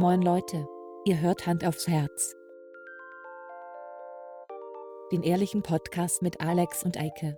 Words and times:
Moin 0.00 0.22
Leute, 0.22 0.64
ihr 1.06 1.18
hört 1.18 1.44
Hand 1.48 1.64
aufs 1.64 1.88
Herz. 1.88 2.36
Den 5.10 5.24
ehrlichen 5.24 5.64
Podcast 5.64 6.22
mit 6.22 6.40
Alex 6.40 6.84
und 6.84 6.96
Eike. 6.96 7.34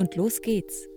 Und 0.00 0.16
los 0.16 0.42
geht's. 0.42 0.88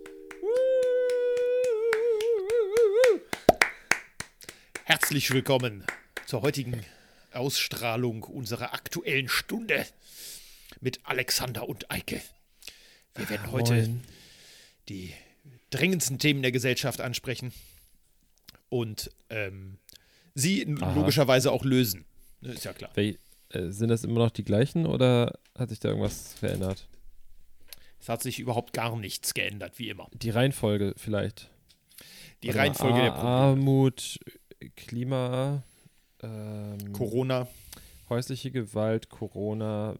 Herzlich 4.85 5.29
willkommen 5.29 5.85
zur 6.25 6.41
heutigen 6.41 6.83
Ausstrahlung 7.33 8.23
unserer 8.23 8.73
aktuellen 8.73 9.29
Stunde 9.29 9.85
mit 10.81 11.01
Alexander 11.03 11.69
und 11.69 11.91
Eike. 11.91 12.19
Wir 13.13 13.29
werden 13.29 13.51
heute 13.51 13.73
Moin. 13.73 14.03
die 14.89 15.13
drängendsten 15.75 16.19
Themen 16.19 16.41
der 16.41 16.51
Gesellschaft 16.51 17.01
ansprechen 17.01 17.51
und 18.69 19.09
ähm, 19.29 19.77
sie 20.33 20.65
Aha. 20.81 20.93
logischerweise 20.93 21.51
auch 21.51 21.63
lösen. 21.63 22.05
Ne, 22.41 22.53
Ist 22.53 22.65
ja 22.65 22.73
klar. 22.73 22.91
Wel 22.95 23.17
äh, 23.49 23.69
sind 23.69 23.89
das 23.89 24.03
immer 24.03 24.19
noch 24.19 24.31
die 24.31 24.43
gleichen 24.43 24.85
oder 24.85 25.37
hat 25.57 25.69
sich 25.69 25.79
da 25.79 25.89
irgendwas 25.89 26.33
verändert? 26.33 26.87
Es 27.99 28.09
hat 28.09 28.21
sich 28.21 28.39
überhaupt 28.39 28.73
gar 28.73 28.95
nichts 28.97 29.33
geändert, 29.33 29.79
wie 29.79 29.89
immer. 29.89 30.07
Die 30.13 30.29
Reihenfolge 30.29 30.93
vielleicht. 30.97 31.49
Die 32.43 32.47
Warte 32.49 32.57
mal, 32.57 32.63
Reihenfolge 32.63 32.99
der 33.01 33.13
A- 33.13 33.15
Probleme. 33.15 33.29
Armut, 33.71 34.19
Klima, 34.75 35.63
ähm, 36.21 36.93
Corona, 36.93 37.47
häusliche 38.09 38.51
Gewalt, 38.51 39.09
Corona. 39.09 39.95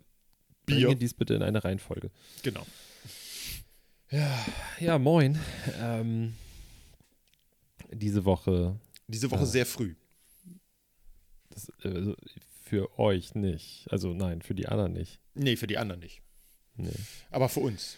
Bier. 0.65 0.87
Bringe 0.87 0.95
dies 0.95 1.13
bitte 1.13 1.35
in 1.35 1.43
eine 1.43 1.63
Reihenfolge. 1.63 2.09
genau. 2.43 2.65
Ja, 4.79 4.97
moin. 4.99 5.37
Ähm, 5.79 6.35
diese 7.91 8.23
Woche, 8.25 8.79
Diese 9.07 9.29
Woche 9.31 9.41
Ah. 9.41 9.45
sehr 9.45 9.65
früh. 9.65 9.95
das, 11.49 11.70
äh, 11.84 12.13
für 12.63 12.97
euch 12.99 13.35
nicht. 13.35 13.87
Also 13.91 14.13
nein, 14.13 14.41
für 14.41 14.55
die 14.55 14.67
anderen 14.67 14.93
nicht. 14.93 15.20
Nee, 15.35 15.55
für 15.55 15.67
die 15.67 15.77
anderen 15.77 16.01
nicht. 16.01 16.21
Nee. 16.75 16.91
Aber 17.31 17.47
für 17.49 17.62
uns. 17.62 17.97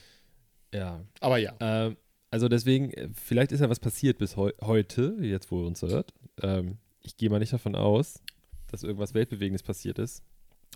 Ja. 0.73 1.03
Aber 1.21 1.37
ja. 1.37 1.55
Ähm, 1.59 1.97
also 2.29 2.47
deswegen, 2.49 2.91
äh, 2.91 3.09
vielleicht 3.13 3.51
ist 3.51 3.61
ja 3.61 3.69
was 3.69 3.79
passiert 3.79 4.17
bis 4.17 4.35
heu 4.35 4.51
heute, 4.61 5.17
jetzt 5.21 5.49
wo 5.51 5.61
ihr 5.61 5.67
uns 5.67 5.81
hört. 5.81 6.13
Ähm, 6.41 6.77
ich 7.01 7.15
gehe 7.17 7.29
mal 7.29 7.39
nicht 7.39 7.53
davon 7.53 7.75
aus, 7.75 8.21
dass 8.67 8.83
irgendwas 8.83 9.13
Weltbewegendes 9.13 9.63
passiert 9.63 9.97
ist. 9.97 10.23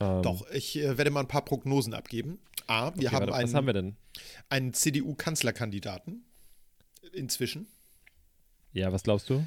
Ähm, 0.02 0.24
Doch, 0.24 0.50
ich 0.52 0.78
äh, 0.78 0.98
werde 0.98 1.12
mal 1.12 1.22
ein 1.22 1.28
paar 1.28 1.46
Prognosen 1.46 1.94
abgeben. 1.94 2.40
A, 2.68 2.94
wir 2.96 3.08
okay, 3.08 3.08
haben 3.08 3.20
warte, 3.22 3.34
einen, 3.36 3.48
was 3.48 3.54
haben 3.54 3.66
wir 3.68 3.74
denn? 3.74 3.96
einen 4.50 4.74
CDU-Kanzlerkandidaten 4.74 6.26
inzwischen. 7.14 7.68
Ja, 8.74 8.92
was 8.92 9.04
glaubst 9.04 9.30
du? 9.30 9.46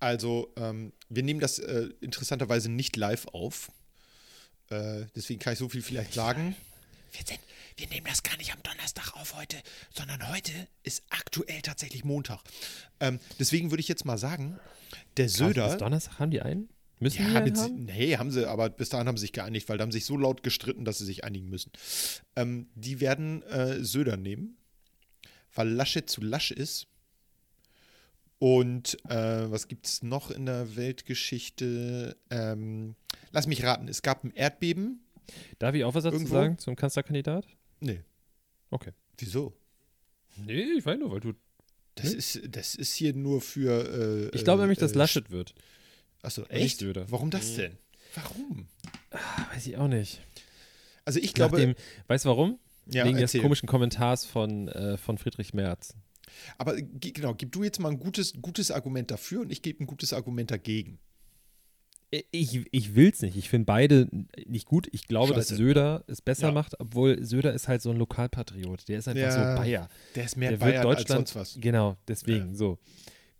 Also, 0.00 0.52
ähm, 0.56 0.92
wir 1.08 1.22
nehmen 1.22 1.40
das 1.40 1.58
äh, 1.58 1.88
interessanterweise 2.00 2.70
nicht 2.70 2.96
live 2.96 3.26
auf. 3.28 3.70
Äh, 4.68 5.06
deswegen 5.14 5.38
kann 5.38 5.52
ich 5.52 5.58
so 5.58 5.68
viel 5.68 5.82
vielleicht 5.82 6.12
sagen. 6.14 6.56
Wir, 7.12 7.24
sind, 7.24 7.40
wir 7.76 7.86
nehmen 7.88 8.06
das 8.06 8.22
gar 8.22 8.36
nicht 8.36 8.52
am 8.52 8.62
Donnerstag 8.62 9.14
auf 9.14 9.36
heute, 9.36 9.56
sondern 9.94 10.28
heute 10.28 10.52
ist 10.82 11.04
aktuell 11.10 11.62
tatsächlich 11.62 12.04
Montag. 12.04 12.40
Ähm, 13.00 13.20
deswegen 13.38 13.70
würde 13.70 13.80
ich 13.80 13.88
jetzt 13.88 14.04
mal 14.04 14.18
sagen, 14.18 14.58
der 15.16 15.26
Krass, 15.26 15.36
Söder. 15.36 15.68
Bis 15.68 15.78
Donnerstag 15.78 16.18
haben 16.18 16.30
die 16.30 16.42
einen? 16.42 16.68
Müssen 17.02 17.26
die 17.26 17.32
Ja, 17.34 17.40
mit, 17.40 17.56
haben? 17.58 17.84
nee, 17.84 18.16
haben 18.16 18.30
sie, 18.30 18.48
aber 18.48 18.70
bis 18.70 18.88
dahin 18.88 19.08
haben 19.08 19.16
sie 19.16 19.22
sich 19.22 19.32
geeinigt, 19.32 19.68
weil 19.68 19.76
da 19.78 19.82
haben 19.82 19.90
sie 19.92 19.98
sich 19.98 20.06
so 20.06 20.16
laut 20.16 20.42
gestritten, 20.42 20.84
dass 20.84 20.98
sie 20.98 21.04
sich 21.04 21.24
einigen 21.24 21.48
müssen. 21.48 21.72
Ähm, 22.36 22.68
die 22.74 23.00
werden 23.00 23.42
äh, 23.42 23.82
Söder 23.84 24.16
nehmen, 24.16 24.56
weil 25.54 25.68
Laschet 25.68 26.08
zu 26.08 26.20
lasch 26.20 26.50
ist. 26.52 26.86
Und 28.38 28.98
äh, 29.08 29.50
was 29.50 29.68
gibt 29.68 29.86
es 29.86 30.02
noch 30.02 30.30
in 30.30 30.46
der 30.46 30.74
Weltgeschichte? 30.76 32.16
Ähm, 32.30 32.94
lass 33.30 33.46
mich 33.46 33.62
raten, 33.62 33.86
es 33.88 34.02
gab 34.02 34.24
ein 34.24 34.32
Erdbeben. 34.34 35.00
Darf 35.60 35.74
ich 35.74 35.84
auch 35.84 35.94
was 35.94 36.04
dazu 36.04 36.16
Irgendwo? 36.16 36.34
sagen 36.34 36.58
zum 36.58 36.74
Kanzlerkandidat? 36.74 37.46
Nee. 37.80 38.00
Okay. 38.70 38.90
Wieso? 39.18 39.52
Nee, 40.36 40.62
ich 40.78 40.84
weiß 40.84 40.98
nur, 40.98 41.12
weil 41.12 41.20
du. 41.20 41.32
Das, 41.94 42.10
Nee. 42.10 42.16
ist, 42.16 42.40
das 42.48 42.74
ist 42.74 42.94
hier 42.94 43.12
nur 43.14 43.40
für. 43.40 44.28
Äh, 44.32 44.36
Ich 44.36 44.44
glaube 44.44 44.62
nämlich, 44.62 44.78
dass 44.78 44.92
äh, 44.92 44.98
Laschet 44.98 45.30
wird. 45.30 45.54
Achso, 46.22 46.44
echt? 46.44 46.78
Söder. 46.78 47.10
Warum 47.10 47.30
das 47.30 47.52
Mhm. 47.52 47.56
denn? 47.56 47.78
Warum? 48.14 48.66
Ah, 49.10 49.18
weiß 49.54 49.66
ich 49.66 49.76
auch 49.76 49.88
nicht. 49.88 50.20
Also 51.04 51.18
ich 51.20 51.34
glaube. 51.34 51.56
Nachdem, 51.58 51.74
weißt 52.06 52.24
du 52.24 52.28
warum? 52.28 52.58
ja, 52.86 53.04
Wegen 53.04 53.14
des 53.14 53.22
erzähl. 53.22 53.40
komischen 53.42 53.68
Kommentars 53.68 54.24
von, 54.24 54.68
äh, 54.68 54.96
von 54.96 55.18
Friedrich 55.18 55.54
Merz. 55.54 55.94
Aber 56.58 56.80
ge- 56.80 57.12
genau, 57.12 57.34
gib 57.34 57.52
du 57.52 57.62
jetzt 57.64 57.78
mal 57.80 57.90
ein 57.90 57.98
gutes, 57.98 58.32
gutes 58.40 58.70
Argument 58.70 59.10
dafür 59.10 59.40
und 59.42 59.50
ich 59.52 59.62
gebe 59.62 59.82
ein 59.82 59.86
gutes 59.86 60.12
Argument 60.12 60.50
dagegen. 60.50 60.98
Ich, 62.30 62.60
ich 62.72 62.94
will 62.94 63.08
es 63.10 63.22
nicht. 63.22 63.36
Ich 63.36 63.48
finde 63.48 63.64
beide 63.64 64.06
nicht 64.46 64.66
gut. 64.66 64.86
Ich 64.92 65.06
glaube, 65.06 65.32
dass 65.32 65.46
Scheiße. 65.48 65.56
Söder 65.56 66.04
es 66.08 66.20
besser 66.20 66.48
Ja. 66.48 66.52
macht, 66.52 66.78
obwohl 66.78 67.24
Söder 67.24 67.54
ist 67.54 67.68
halt 67.68 67.80
so 67.80 67.90
ein 67.90 67.96
Lokalpatriot. 67.96 68.86
Der 68.88 68.98
ist 68.98 69.08
einfach 69.08 69.22
Ja, 69.22 69.30
so 69.54 69.60
Bayer. 69.60 69.88
Der 70.14 70.24
ist 70.24 70.36
mehr 70.36 70.50
der 70.50 70.58
Bayern 70.58 70.84
wird 70.84 70.86
als 70.86 70.98
Deutschland. 71.06 71.28
sonst 71.28 71.34
was. 71.56 71.58
Genau, 71.60 71.96
deswegen 72.06 72.54
so. 72.54 72.78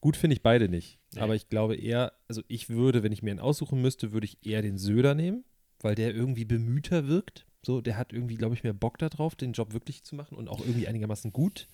Gut 0.00 0.16
finde 0.16 0.34
ich 0.36 0.42
beide 0.42 0.70
nicht. 0.70 0.98
Nee. 1.14 1.20
Aber 1.20 1.34
ich 1.34 1.48
glaube 1.48 1.76
eher, 1.76 2.12
also 2.28 2.42
ich 2.48 2.68
würde, 2.68 3.02
wenn 3.02 3.12
ich 3.12 3.22
mir 3.22 3.30
einen 3.30 3.40
aussuchen 3.40 3.82
müsste, 3.82 4.12
würde 4.12 4.26
ich 4.26 4.44
eher 4.46 4.62
den 4.62 4.78
Söder 4.78 5.14
nehmen, 5.14 5.44
weil 5.80 5.94
der 5.94 6.14
irgendwie 6.14 6.44
bemühter 6.44 7.08
wirkt. 7.08 7.46
So, 7.64 7.80
der 7.80 7.96
hat 7.96 8.12
irgendwie, 8.12 8.36
glaube 8.36 8.54
ich, 8.54 8.64
mehr 8.64 8.72
Bock 8.72 8.98
darauf, 8.98 9.36
den 9.36 9.52
Job 9.52 9.72
wirklich 9.72 10.02
zu 10.04 10.16
machen 10.16 10.36
und 10.36 10.48
auch 10.48 10.60
irgendwie 10.60 10.88
einigermaßen 10.88 11.32
gut. 11.32 11.68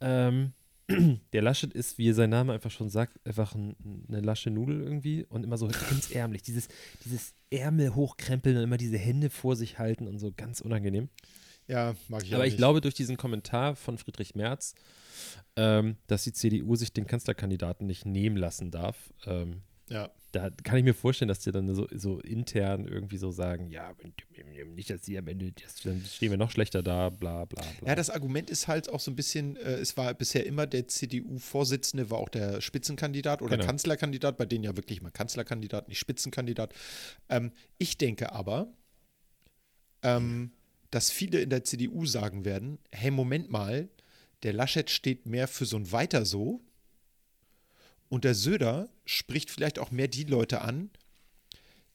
Ähm, 0.00 0.52
der 1.32 1.42
Laschet 1.42 1.72
ist, 1.72 1.98
wie 1.98 2.12
sein 2.12 2.30
Name 2.30 2.52
einfach 2.52 2.70
schon 2.70 2.90
sagt, 2.90 3.18
einfach 3.26 3.54
ein, 3.54 3.74
eine 4.08 4.20
lasche 4.20 4.50
Nudel 4.50 4.82
irgendwie 4.82 5.24
und 5.24 5.42
immer 5.42 5.56
so 5.56 5.66
ganz 5.68 6.10
ärmlich. 6.10 6.42
Dieses, 6.42 6.68
dieses 7.04 7.34
Ärmel 7.50 7.94
hochkrempeln 7.94 8.56
und 8.56 8.62
immer 8.62 8.76
diese 8.76 8.98
Hände 8.98 9.30
vor 9.30 9.56
sich 9.56 9.78
halten 9.78 10.06
und 10.06 10.18
so 10.18 10.32
ganz 10.36 10.60
unangenehm. 10.60 11.08
Ja, 11.66 11.94
mag 12.08 12.22
ich 12.22 12.30
auch 12.32 12.36
Aber 12.36 12.46
ich 12.46 12.56
glaube, 12.56 12.80
durch 12.80 12.94
diesen 12.94 13.16
Kommentar 13.16 13.74
von 13.76 13.96
Friedrich 13.98 14.34
Merz, 14.34 14.74
ähm, 15.56 15.96
dass 16.06 16.24
die 16.24 16.32
CDU 16.32 16.76
sich 16.76 16.92
den 16.92 17.06
Kanzlerkandidaten 17.06 17.86
nicht 17.86 18.04
nehmen 18.04 18.36
lassen 18.36 18.70
darf, 18.70 19.12
ähm, 19.26 19.62
Ja. 19.88 20.10
da 20.32 20.50
kann 20.50 20.76
ich 20.78 20.84
mir 20.84 20.92
vorstellen, 20.94 21.28
dass 21.28 21.38
die 21.40 21.52
dann 21.52 21.72
so, 21.74 21.86
so 21.94 22.18
intern 22.20 22.86
irgendwie 22.86 23.16
so 23.18 23.30
sagen, 23.30 23.68
ja, 23.70 23.94
nicht, 24.74 24.90
dass 24.90 25.02
die 25.02 25.16
am 25.16 25.28
Ende, 25.28 25.52
dann 25.84 26.02
stehen 26.04 26.30
wir 26.30 26.36
noch 26.36 26.50
schlechter 26.50 26.82
da, 26.82 27.08
bla 27.10 27.44
bla 27.44 27.62
bla. 27.78 27.88
ja, 27.88 27.94
das 27.94 28.10
Argument 28.10 28.50
ist 28.50 28.66
halt 28.68 28.88
auch 28.90 29.00
so 29.00 29.10
ein 29.10 29.16
bisschen, 29.16 29.56
äh, 29.56 29.74
es 29.76 29.96
war 29.96 30.12
bisher 30.12 30.44
immer 30.44 30.66
der 30.66 30.88
CDU-Vorsitzende, 30.88 32.10
war 32.10 32.18
auch 32.18 32.28
der 32.28 32.60
Spitzenkandidat 32.60 33.40
oder 33.42 33.56
Genau. 33.56 33.66
Kanzlerkandidat, 33.66 34.36
bei 34.36 34.44
denen 34.44 34.64
ja 34.64 34.76
wirklich 34.76 35.00
mal 35.00 35.10
Kanzlerkandidat, 35.10 35.88
nicht 35.88 35.98
Spitzenkandidat. 35.98 36.74
Ähm, 37.28 37.52
ich 37.78 37.96
denke 37.96 38.32
aber, 38.32 38.66
ähm, 40.02 40.50
dass 40.94 41.10
viele 41.10 41.40
in 41.40 41.50
der 41.50 41.64
CDU 41.64 42.06
sagen 42.06 42.44
werden, 42.44 42.78
hey, 42.92 43.10
Moment 43.10 43.50
mal, 43.50 43.88
der 44.44 44.52
Laschet 44.52 44.88
steht 44.88 45.26
mehr 45.26 45.48
für 45.48 45.66
so 45.66 45.76
ein 45.76 45.90
Weiter 45.90 46.24
so 46.24 46.60
und 48.08 48.22
der 48.22 48.36
Söder 48.36 48.88
spricht 49.04 49.50
vielleicht 49.50 49.80
auch 49.80 49.90
mehr 49.90 50.06
die 50.06 50.22
Leute 50.22 50.60
an, 50.60 50.90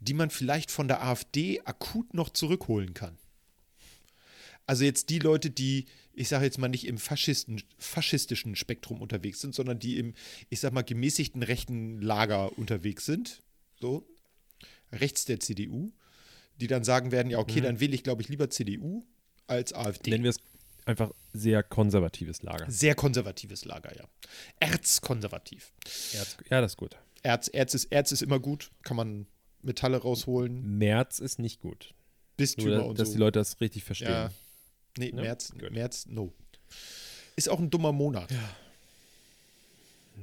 die 0.02 0.14
man 0.14 0.30
vielleicht 0.30 0.70
von 0.70 0.90
der 0.90 1.02
AfD 1.02 1.62
akut 1.62 2.14
noch 2.14 2.30
zurückholen 2.30 2.94
kann. 2.94 3.18
Also 4.66 4.84
jetzt 4.84 5.10
die 5.10 5.20
Leute, 5.20 5.50
die, 5.50 5.86
ich 6.12 6.28
sage 6.28 6.44
jetzt 6.44 6.58
mal 6.58 6.68
nicht 6.68 6.86
im 6.86 6.98
Faschisten, 6.98 7.64
faschistischen 7.78 8.58
Spektrum 8.58 9.02
unterwegs 9.02 9.40
sind, 9.40 9.56
sondern 9.56 9.80
die 9.80 9.98
im, 9.98 10.14
ich 10.50 10.60
sag 10.60 10.74
mal, 10.74 10.82
gemäßigten 10.82 11.42
rechten 11.42 12.02
Lager 12.02 12.58
unterwegs 12.58 13.06
sind, 13.06 13.44
so, 13.80 14.06
rechts 14.92 15.24
der 15.24 15.40
CDU, 15.40 15.94
die 16.60 16.68
dann 16.68 16.84
sagen 16.84 17.12
werden, 17.12 17.30
ja, 17.32 17.40
okay, 17.40 17.60
Mhm. 17.60 17.64
dann 17.66 17.80
wähle 17.80 17.96
ich, 17.96 18.04
glaube 18.04 18.22
ich, 18.22 18.30
lieber 18.30 18.50
CDU 18.50 19.04
als 19.48 19.74
AfD. 19.74 20.12
Nennen 20.12 20.24
wir 20.24 20.32
es 20.32 20.38
einfach 20.86 21.12
sehr 21.34 21.64
konservatives 21.64 22.42
Lager. 22.44 22.70
Sehr 22.70 22.96
konservatives 22.96 23.66
Lager, 23.66 23.96
ja. 23.96 24.06
Erzkonservativ. 24.60 25.72
Ja, 26.50 26.62
das 26.62 26.74
ist 26.74 26.78
gut. 26.78 26.96
Erz, 27.24 27.50
Erz, 27.52 27.74
ist, 27.74 27.86
Erz 27.86 28.12
ist 28.12 28.22
immer 28.22 28.40
gut, 28.40 28.72
kann 28.84 28.96
man 28.98 29.28
Metalle 29.62 29.98
rausholen, 29.98 30.78
Merz 30.78 31.20
ist 31.20 31.38
nicht 31.40 31.60
gut. 31.62 31.94
Bistümer 32.38 32.78
Nur, 32.78 32.86
und 32.88 33.00
dass 33.00 33.10
so. 33.10 33.14
die 33.16 33.20
Leute 33.20 33.40
das 33.40 33.60
richtig 33.60 33.84
verstehen. 33.84 34.10
ja. 34.10 34.32
Nee, 34.98 35.12
Ne? 35.12 35.22
März. 35.22 35.54
März, 35.72 36.06
no. 36.08 36.34
Ist 37.36 37.50
auch 37.50 37.60
ein 37.60 37.70
dummer 37.70 37.92
Monat. 37.92 38.32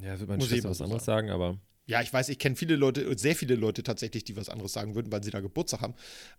Ja, 0.02 0.18
wird 0.18 0.28
man 0.28 0.40
was 0.40 0.80
anderes 0.82 1.04
sagen, 1.04 1.30
aber 1.30 1.58
Ja, 1.86 2.02
ich 2.02 2.12
weiß, 2.12 2.28
ich 2.30 2.38
kenne 2.38 2.56
viele 2.56 2.74
Leute, 2.76 3.16
sehr 3.16 3.36
viele 3.36 3.54
Leute 3.54 3.82
tatsächlich, 3.84 4.24
die 4.24 4.36
was 4.36 4.48
anderes 4.48 4.72
sagen 4.72 4.94
würden, 4.96 5.12
weil 5.12 5.22
sie 5.22 5.30
da 5.30 5.40
Geburtstag 5.40 5.80
haben. 5.82 5.94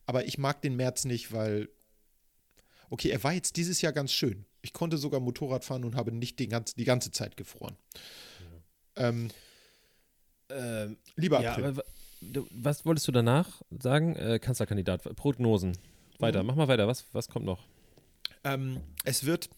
Aber 0.06 0.26
ich 0.26 0.38
mag 0.38 0.62
den 0.62 0.76
März 0.76 1.06
nicht, 1.06 1.32
weil. 1.32 1.70
Okay, 2.90 3.10
er 3.10 3.24
war 3.24 3.34
jetzt 3.34 3.56
dieses 3.58 3.82
Jahr 3.82 3.92
ganz 3.94 4.12
schön. 4.14 4.46
Ich 4.62 4.72
konnte 4.74 4.98
sogar 4.98 5.20
Motorrad 5.20 5.66
fahren 5.66 5.84
und 5.86 5.96
habe 5.96 6.12
nicht 6.12 6.40
den 6.40 6.50
ganz, 6.50 6.74
die 6.74 6.84
ganze 6.86 7.12
Zeit 7.12 7.36
gefroren. 7.38 7.76
Ähm, 8.96 9.30
lieber 11.16 11.42
ja, 11.42 11.52
April. 11.52 11.66
aber 11.66 11.78
wa- 11.78 11.84
du- 12.22 12.48
was 12.52 12.86
wolltest 12.86 13.08
du 13.08 13.12
danach 13.12 13.62
sagen? 13.70 14.16
Äh, 14.16 14.40
Kanzlerkandidat, 14.40 15.04
Prognosen. 15.16 15.78
Weiter, 16.20 16.42
Mhm. 16.42 16.48
mach 16.48 16.56
mal 16.56 16.68
weiter. 16.68 16.88
Was, 16.88 17.06
was 17.14 17.28
kommt 17.28 17.46
noch? 17.46 17.64
Ähm, 18.44 18.82
es 19.04 19.26
wird 19.26 19.50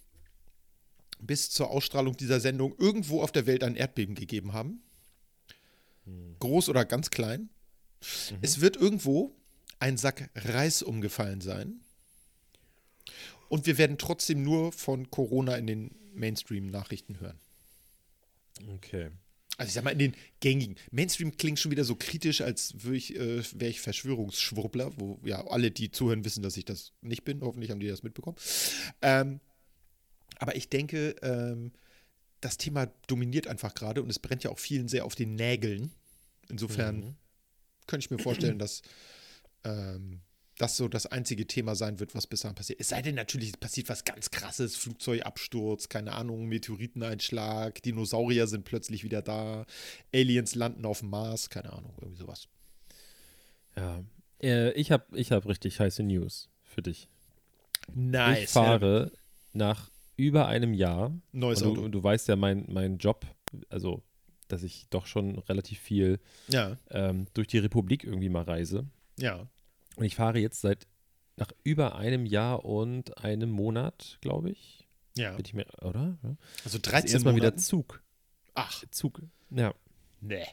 bis 1.20 1.50
zur 1.52 1.70
Ausstrahlung 1.70 2.18
dieser 2.18 2.40
Sendung 2.40 2.74
irgendwo 2.78 3.22
auf 3.22 3.32
der 3.32 3.46
Welt 3.46 3.64
ein 3.64 3.76
Erdbeben 3.76 4.16
gegeben 4.16 4.54
haben. 4.54 4.82
Groß 6.40 6.70
oder 6.70 6.86
ganz 6.86 7.10
klein. 7.10 7.50
Es 8.42 8.62
wird 8.62 8.78
irgendwo 8.78 9.36
ein 9.80 9.98
Sack 9.98 10.30
Reis 10.36 10.82
umgefallen 10.82 11.42
sein. 11.42 11.82
Und 13.50 13.66
wir 13.66 13.78
werden 13.78 13.98
trotzdem 13.98 14.44
nur 14.44 14.72
von 14.72 15.10
Corona 15.10 15.56
in 15.58 15.68
den 15.68 15.96
Mainstream-Nachrichten 16.14 17.20
hören. 17.20 17.40
Okay. 18.76 19.10
Also 19.58 19.70
ich 19.70 19.74
sag 19.74 19.84
mal, 19.84 19.92
in 19.92 20.00
den 20.00 20.16
gängigen. 20.40 20.76
Mainstream 20.92 21.36
klingt 21.36 21.60
schon 21.60 21.72
wieder 21.72 21.84
so 21.84 21.96
kritisch, 21.96 22.40
als 22.42 22.76
wäre 22.82 22.96
ich, 22.96 23.16
äh, 23.16 23.44
wär 23.60 23.70
ich 23.70 23.82
Verschwörungsschwurbler, 23.82 24.92
wo 24.98 25.20
ja 25.24 25.46
alle, 25.48 25.72
die 25.72 25.92
zuhören, 25.92 26.24
wissen, 26.24 26.44
dass 26.44 26.56
ich 26.56 26.64
das 26.64 26.94
nicht 27.02 27.26
bin. 27.26 27.42
Hoffentlich 27.42 27.72
haben 27.72 27.82
die 27.82 27.88
das 27.88 28.04
mitbekommen. 28.04 28.38
Ähm, 29.02 29.42
aber 30.38 30.56
ich 30.56 30.70
denke, 30.70 31.16
ähm, 31.22 31.74
das 32.40 32.56
Thema 32.58 32.86
dominiert 33.08 33.48
einfach 33.48 33.74
gerade 33.74 34.02
und 34.02 34.10
es 34.10 34.20
brennt 34.20 34.46
ja 34.46 34.52
auch 34.52 34.60
vielen 34.60 34.88
sehr 34.88 35.04
auf 35.04 35.16
den 35.16 35.36
Nägeln. 35.36 35.92
Insofern 36.50 36.98
Mhm. 36.98 37.16
könnte 37.88 38.06
ich 38.06 38.12
mir 38.12 38.20
vorstellen, 38.20 38.60
dass 38.60 38.82
ähm, 39.64 40.22
das 40.58 40.76
so 40.76 40.88
das 40.90 41.06
einzige 41.06 41.48
Thema 41.48 41.74
sein 41.76 42.00
wird, 42.02 42.16
was 42.16 42.28
bis 42.28 42.42
dahin 42.42 42.56
passiert. 42.56 42.82
Es 42.82 42.90
sei 42.90 43.02
denn 43.02 43.16
natürlich, 43.16 43.58
passiert 43.60 43.88
was 43.88 44.04
ganz 44.04 44.30
krasses, 44.30 44.76
Flugzeugabsturz, 44.76 45.88
keine 45.88 46.12
Ahnung, 46.14 46.48
Meteoriteneinschlag, 46.48 47.82
Dinosaurier 47.82 48.46
sind 48.48 48.66
plötzlich 48.66 49.04
wieder 49.06 49.22
da, 49.22 49.66
Aliens 50.14 50.56
landen 50.56 50.86
auf 50.86 51.00
dem 51.00 51.10
Mars, 51.12 51.50
keine 51.50 51.72
Ahnung, 51.72 51.94
irgendwie 52.02 52.18
sowas. 52.18 52.48
Ja. 53.78 54.04
Äh, 54.42 54.72
ich 54.74 54.92
habe 54.92 55.06
ich 55.18 55.32
hab 55.32 55.46
richtig 55.46 55.80
heiße 55.80 56.04
News 56.04 56.50
für 56.64 56.82
dich. 56.82 57.08
Nice. 57.94 58.44
ich 58.44 58.50
fahre 58.50 59.12
nach 59.54 59.90
über 60.18 60.48
einem 60.48 60.74
Jahr. 60.74 61.18
Neues 61.32 61.62
und 61.62 61.68
du, 61.68 61.72
Auto. 61.72 61.82
und 61.86 61.92
du 61.94 62.04
weißt 62.04 62.28
ja, 62.28 62.36
mein, 62.36 62.66
mein 62.68 62.98
Job, 62.98 63.26
also, 63.70 64.04
dass 64.52 64.64
ich 64.64 64.88
doch 64.90 65.06
schon 65.06 65.40
relativ 65.40 65.80
viel 65.80 66.20
Ja, 66.48 66.78
ähm, 66.90 67.28
durch 67.34 67.48
die 67.48 67.60
Republik 67.60 68.04
irgendwie 68.04 68.30
mal 68.30 68.44
reise. 68.44 68.86
ja. 69.18 69.48
Und 69.96 70.06
ich 70.06 70.16
fahre 70.16 70.40
jetzt 70.40 70.62
seit 70.62 70.88
nach 71.36 71.52
über 71.64 71.96
einem 71.96 72.26
Jahr 72.26 72.64
und 72.64 73.18
einem 73.18 73.50
Monat, 73.52 74.18
glaube 74.22 74.50
ich. 74.52 74.88
Ja. 75.18 75.32
Bin 75.36 75.46
ich 75.46 75.54
mir, 75.54 75.66
oder? 75.82 76.18
Ja. 76.24 76.36
Also 76.64 76.78
Jetzt 76.78 76.84
13 76.92 77.12
erstmal 77.12 77.36
wieder. 77.36 77.58
Zug. 77.58 78.02
Ach, 78.54 78.84
Zug. 78.92 79.22
Ja. 79.50 79.74
nee. 80.22 80.46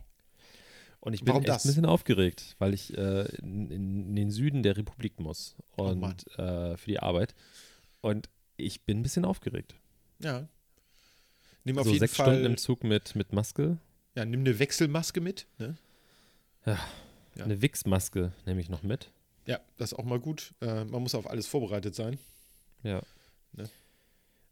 Und 0.99 1.13
ich 1.13 1.21
bin 1.21 1.29
Warum 1.29 1.43
echt 1.43 1.49
das? 1.51 1.65
ein 1.65 1.69
bisschen 1.69 1.85
aufgeregt, 1.87 2.57
weil 2.59 2.75
ich 2.75 2.97
äh, 2.99 3.27
in, 3.37 3.71
in 3.71 4.17
den 4.17 4.33
Süden 4.33 4.65
der 4.65 4.77
Republik 4.77 5.21
muss 5.21 5.55
Oh 5.77 5.85
und 5.85 6.01
Mann. 6.01 6.17
äh, 6.39 6.77
für 6.77 6.91
die 6.91 6.99
Arbeit. 6.99 7.37
Und 8.01 8.29
ich 8.57 8.83
bin 8.85 8.99
ein 8.99 9.03
bisschen 9.05 9.25
aufgeregt. 9.25 9.77
Ja. 10.19 10.49
Nimm 11.63 11.79
auf 11.79 11.85
so 11.85 11.91
jeden 11.91 12.01
sechs 12.01 12.17
Fall, 12.17 12.27
Stunden 12.27 12.47
im 12.47 12.57
Zug 12.57 12.83
mit, 12.83 13.15
mit 13.15 13.33
Maske. 13.33 13.79
Ja, 14.17 14.25
nimm 14.25 14.41
eine 14.41 14.59
Wechselmaske 14.59 15.21
mit, 15.21 15.47
ne? 15.59 15.77
Ja. 16.65 16.79
Eine 17.39 17.63
Wix-Maske 17.63 18.33
nehme 18.47 18.61
ich 18.61 18.69
noch 18.69 18.83
mit. 18.83 19.11
Ja, 19.47 19.61
das 19.77 19.93
ist 19.93 19.99
auch 19.99 20.05
mal 20.05 20.19
gut. 20.19 20.53
Äh, 20.61 20.85
man 20.85 21.03
muss 21.03 21.15
auf 21.15 21.29
alles 21.31 21.47
vorbereitet 21.47 21.95
sein. 21.95 22.19
Ja. 22.83 23.03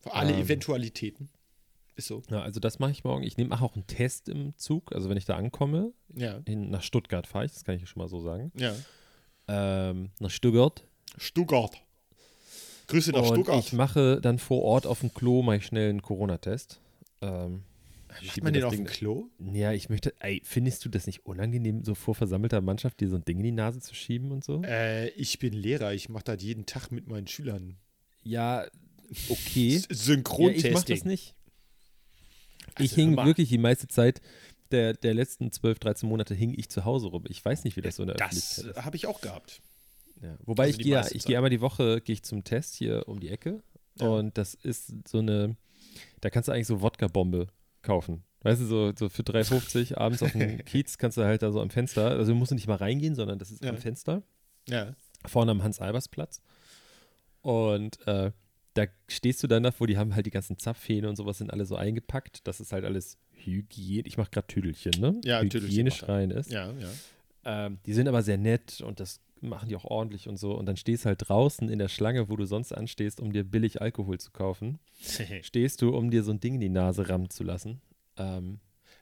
Für 0.00 0.12
alle 0.12 0.32
Ähm. 0.34 0.42
Eventualitäten. 0.42 1.28
Ist 1.96 2.08
so. 2.08 2.22
ja 2.28 2.42
also 2.42 2.60
das 2.60 2.78
mache 2.78 2.90
ich 2.90 3.02
morgen. 3.04 3.22
Ich 3.24 3.36
nehme 3.36 3.60
auch 3.60 3.74
einen 3.74 3.86
Test 3.86 4.28
im 4.28 4.56
Zug. 4.56 4.92
Also 4.94 5.08
wenn 5.08 5.16
ich 5.16 5.24
da 5.24 5.36
ankomme, 5.36 5.92
Ja. 6.14 6.40
in, 6.44 6.70
nach 6.70 6.82
Stuttgart 6.82 7.26
fahre 7.26 7.46
ich, 7.46 7.52
das 7.52 7.64
kann 7.64 7.76
ich 7.76 7.88
schon 7.88 8.00
mal 8.02 8.08
so 8.08 8.20
sagen. 8.20 8.52
Ja. 8.56 8.74
Ähm, 9.48 10.10
nach 10.20 10.30
Stuttgart. 10.30 10.84
Stuttgart. 11.16 11.80
Grüße 12.88 13.12
nach 13.12 13.20
und 13.20 13.26
Stuttgart. 13.28 13.64
ich 13.64 13.72
mache 13.72 14.20
dann 14.20 14.38
vor 14.38 14.62
Ort 14.62 14.86
auf 14.86 15.00
dem 15.00 15.14
Klo 15.14 15.42
mal 15.42 15.60
schnell 15.62 15.88
einen 15.88 16.02
Corona-Test. 16.02 16.80
Ähm, 17.22 17.62
Macht 18.22 18.32
schieb 18.34 18.44
man 18.44 18.52
den 18.52 18.62
das 18.62 18.68
auf 18.68 18.74
Ding- 18.74 18.84
dem 18.84 18.90
Klo? 18.92 19.28
Ja, 19.52 19.72
ich 19.72 19.88
möchte, 19.88 20.14
ey, 20.20 20.40
findest 20.44 20.84
du 20.84 20.88
das 20.88 21.06
nicht 21.06 21.26
unangenehm, 21.26 21.82
so 21.84 21.94
vor 21.94 22.14
versammelter 22.14 22.60
Mannschaft 22.60 23.00
dir 23.00 23.08
so 23.08 23.16
ein 23.16 23.24
Ding 23.24 23.38
in 23.38 23.44
die 23.44 23.52
Nase 23.52 23.80
zu 23.80 23.94
schieben 23.94 24.30
und 24.32 24.44
so? 24.44 24.62
Äh, 24.62 25.08
ich 25.10 25.38
bin 25.38 25.52
Lehrer. 25.52 25.92
Ich 25.94 26.08
mache 26.08 26.24
das 26.24 26.42
jeden 26.42 26.66
Tag 26.66 26.90
mit 26.92 27.06
meinen 27.08 27.26
Schülern. 27.26 27.76
Ja, 28.22 28.66
okay. 29.28 29.76
S- 29.76 30.06
Ja, 30.08 30.48
ich 30.50 30.72
mach 30.72 30.84
das 30.84 31.04
nicht. 31.04 31.34
Ich 32.78 32.90
Also, 32.90 32.96
hing 32.96 33.08
hör 33.10 33.16
mal. 33.16 33.26
wirklich 33.26 33.48
die 33.50 33.58
meiste 33.58 33.86
Zeit 33.88 34.20
der, 34.70 34.94
der 34.94 35.14
letzten 35.14 35.52
12, 35.52 35.78
13 35.78 36.08
Monate 36.08 36.34
hing 36.34 36.54
ich 36.56 36.68
zu 36.68 36.84
Hause 36.84 37.08
rum. 37.08 37.24
Ich 37.28 37.44
weiß 37.44 37.64
nicht, 37.64 37.76
wie 37.76 37.82
das 37.82 37.96
so 37.96 38.02
in 38.02 38.08
der 38.08 38.16
Das 38.16 38.28
Öffentlichkeit 38.58 38.76
ist. 38.76 38.84
habe 38.84 38.96
ich 38.96 39.06
auch 39.06 39.20
gehabt. 39.20 39.60
Ja. 40.22 40.36
Wobei 40.44 40.64
also 40.64 40.78
ich 40.78 40.84
gehe, 40.84 41.04
ich 41.12 41.24
gehe 41.24 41.36
einmal 41.36 41.50
die 41.50 41.60
Woche 41.60 42.00
gehe 42.00 42.14
ich 42.14 42.22
zum 42.22 42.42
Test 42.44 42.74
hier 42.74 43.06
um 43.06 43.20
die 43.20 43.28
Ecke 43.28 43.62
Ja. 44.00 44.08
und 44.08 44.38
das 44.38 44.54
ist 44.54 44.92
so 45.06 45.18
eine, 45.18 45.56
da 46.22 46.30
kannst 46.30 46.48
du 46.48 46.52
eigentlich 46.52 46.66
so 46.66 46.80
Wodka-Bombe 46.80 47.48
kaufen. 47.84 48.24
Weißt 48.42 48.60
du, 48.60 48.66
so, 48.66 48.92
so 48.98 49.08
für 49.08 49.22
3,50 49.22 49.96
abends 49.96 50.22
auf 50.22 50.32
dem 50.32 50.58
Kiez 50.64 50.98
kannst 50.98 51.16
du 51.16 51.22
halt 51.24 51.42
da 51.42 51.52
so 51.52 51.60
am 51.60 51.70
Fenster, 51.70 52.10
also 52.10 52.32
du 52.32 52.38
musst 52.38 52.52
nicht 52.52 52.66
mal 52.66 52.74
reingehen, 52.76 53.14
sondern 53.14 53.38
das 53.38 53.50
ist 53.50 53.62
Ja. 53.64 53.70
am 53.70 53.78
Fenster. 53.78 54.22
Ja. 54.68 54.94
vorne 55.26 55.50
am 55.52 55.62
Hans-Albers-Platz. 55.62 56.42
Und 57.42 57.98
äh, 58.06 58.32
da 58.74 58.84
stehst 59.08 59.42
du 59.42 59.46
dann 59.46 59.62
davor, 59.62 59.86
die 59.86 59.96
haben 59.98 60.14
halt 60.14 60.26
die 60.26 60.30
ganzen 60.30 60.58
Zapfhähne 60.58 61.08
und 61.08 61.16
sowas 61.16 61.38
sind 61.38 61.52
alle 61.52 61.64
so 61.66 61.76
eingepackt. 61.76 62.46
Das 62.46 62.60
ist 62.60 62.72
halt 62.72 62.84
alles 62.84 63.18
Hygiene. 63.32 64.06
Ich 64.06 64.16
mache 64.16 64.30
gerade 64.30 64.46
Tüdelchen, 64.46 64.92
ne? 65.00 65.20
Ja, 65.24 65.40
Tüdelchen 65.40 65.68
Hygienisch 65.68 66.02
er. 66.02 66.08
rein 66.08 66.30
ist. 66.30 66.50
Ja, 66.50 66.72
ja. 66.72 66.88
Ähm, 67.44 67.78
die 67.86 67.92
sind 67.92 68.08
aber 68.08 68.22
sehr 68.22 68.38
nett 68.38 68.80
und 68.80 69.00
das 69.00 69.20
machen 69.48 69.68
die 69.68 69.76
auch 69.76 69.84
ordentlich 69.84 70.28
und 70.28 70.36
so. 70.36 70.54
Und 70.56 70.66
dann 70.66 70.76
stehst 70.76 71.06
halt 71.06 71.28
draußen 71.28 71.68
in 71.68 71.78
der 71.78 71.88
Schlange, 71.88 72.28
wo 72.28 72.36
du 72.36 72.44
sonst 72.46 72.72
anstehst, 72.72 73.20
um 73.20 73.32
dir 73.32 73.44
billig 73.44 73.80
Alkohol 73.80 74.18
zu 74.18 74.30
kaufen. 74.30 74.78
Stehst 75.42 75.82
du, 75.82 75.90
um 75.96 76.10
dir 76.10 76.22
so 76.24 76.32
ein 76.32 76.40
Ding 76.40 76.54
in 76.54 76.60
die 76.60 76.68
Nase 76.68 77.08
rammen 77.08 77.30
zu 77.30 77.44
lassen. 77.44 77.80
Ähm, 78.16 78.60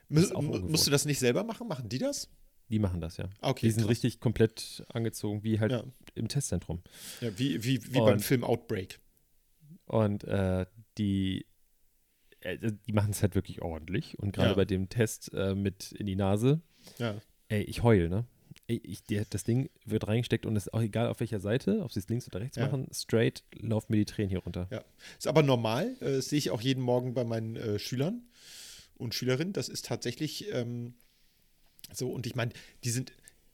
ungewohnt. 0.09 0.69
musst 0.69 0.85
du 0.87 0.91
das 0.91 1.05
nicht 1.05 1.19
selber 1.19 1.43
machen? 1.43 1.67
Machen 1.67 1.89
die 1.89 1.97
das? 1.99 2.29
die 2.69 2.79
machen 2.79 3.01
das 3.01 3.17
ja. 3.17 3.29
Okay. 3.41 3.67
die 3.67 3.71
sind 3.71 3.81
krass. 3.83 3.91
richtig 3.91 4.19
komplett 4.19 4.83
angezogen, 4.89 5.43
wie 5.43 5.59
halt 5.59 5.71
Ja. 5.73 5.83
im 6.15 6.27
Testzentrum. 6.27 6.81
Ja, 7.21 7.37
wie 7.37 7.63
wie, 7.63 7.83
wie 7.93 7.99
beim 7.99 8.13
Und- 8.13 8.21
Film 8.21 8.43
Outbreak. 8.43 8.99
Und 9.85 10.23
äh, 10.23 10.65
die, 10.97 11.45
äh, 12.39 12.57
die 12.87 12.93
machen 12.93 13.11
es 13.11 13.21
halt 13.21 13.35
wirklich 13.35 13.61
ordentlich. 13.61 14.17
Und 14.17 14.31
gerade 14.31 14.49
Ja. 14.51 14.55
bei 14.55 14.65
dem 14.65 14.89
Test 14.89 15.31
äh, 15.33 15.53
mit 15.53 15.91
in 15.91 16.05
die 16.07 16.15
Nase, 16.15 16.61
Ja. 16.97 17.15
ey, 17.49 17.61
ich 17.63 17.83
heul, 17.83 18.09
ne? 18.09 18.25
Ey, 18.67 18.77
ich, 18.83 19.03
der, 19.03 19.25
das 19.25 19.43
Ding 19.43 19.69
wird 19.85 20.07
reingesteckt 20.07 20.45
und 20.45 20.55
es 20.55 20.67
ist 20.67 20.73
auch 20.73 20.81
egal 20.81 21.07
auf 21.07 21.19
welcher 21.19 21.39
Seite, 21.41 21.81
ob 21.83 21.91
sie 21.91 21.99
es 21.99 22.07
links 22.07 22.27
oder 22.27 22.39
rechts 22.39 22.55
Ja. 22.55 22.65
machen, 22.65 22.87
straight 22.93 23.43
laufen 23.53 23.91
mir 23.91 23.97
die 23.97 24.05
Tränen 24.05 24.29
hier 24.29 24.39
runter. 24.39 24.67
Ja. 24.71 24.83
Ist 25.17 25.27
aber 25.27 25.43
normal. 25.43 25.95
Äh, 25.99 26.13
das 26.15 26.29
sehe 26.29 26.37
ich 26.39 26.49
auch 26.49 26.61
jeden 26.61 26.81
Morgen 26.81 27.13
bei 27.13 27.23
meinen 27.25 27.57
äh, 27.57 27.77
Schülern 27.77 28.23
und 28.95 29.13
Schülerinnen. 29.15 29.51
Das 29.53 29.67
ist 29.67 29.85
tatsächlich 29.85 30.49
ähm, 30.53 30.93
so. 31.91 32.09
Und 32.09 32.25
ich 32.25 32.35
meine, 32.35 32.53
die 32.85 32.89
sind, 32.89 33.11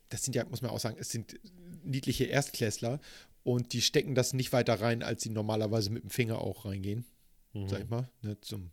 das 0.10 0.24
sind 0.24 0.36
ja, 0.36 0.46
muss 0.46 0.62
man 0.62 0.70
auch 0.70 0.80
sagen, 0.80 0.98
es 1.00 1.10
sind 1.10 1.40
niedliche 1.84 2.26
Erstklässler 2.26 3.00
und 3.42 3.74
die 3.74 3.82
stecken 3.82 4.14
das 4.14 4.34
nicht 4.34 4.54
weiter 4.54 4.80
rein, 4.80 5.02
als 5.02 5.24
sie 5.24 5.30
normalerweise 5.32 5.90
mit 5.90 6.04
dem 6.04 6.12
Finger 6.12 6.40
auch 6.40 6.66
reingehen, 6.66 7.06
Mhm. 7.54 7.68
sag 7.68 7.82
ich 7.82 7.90
mal, 7.90 8.08
ne, 8.22 8.40
zum 8.42 8.70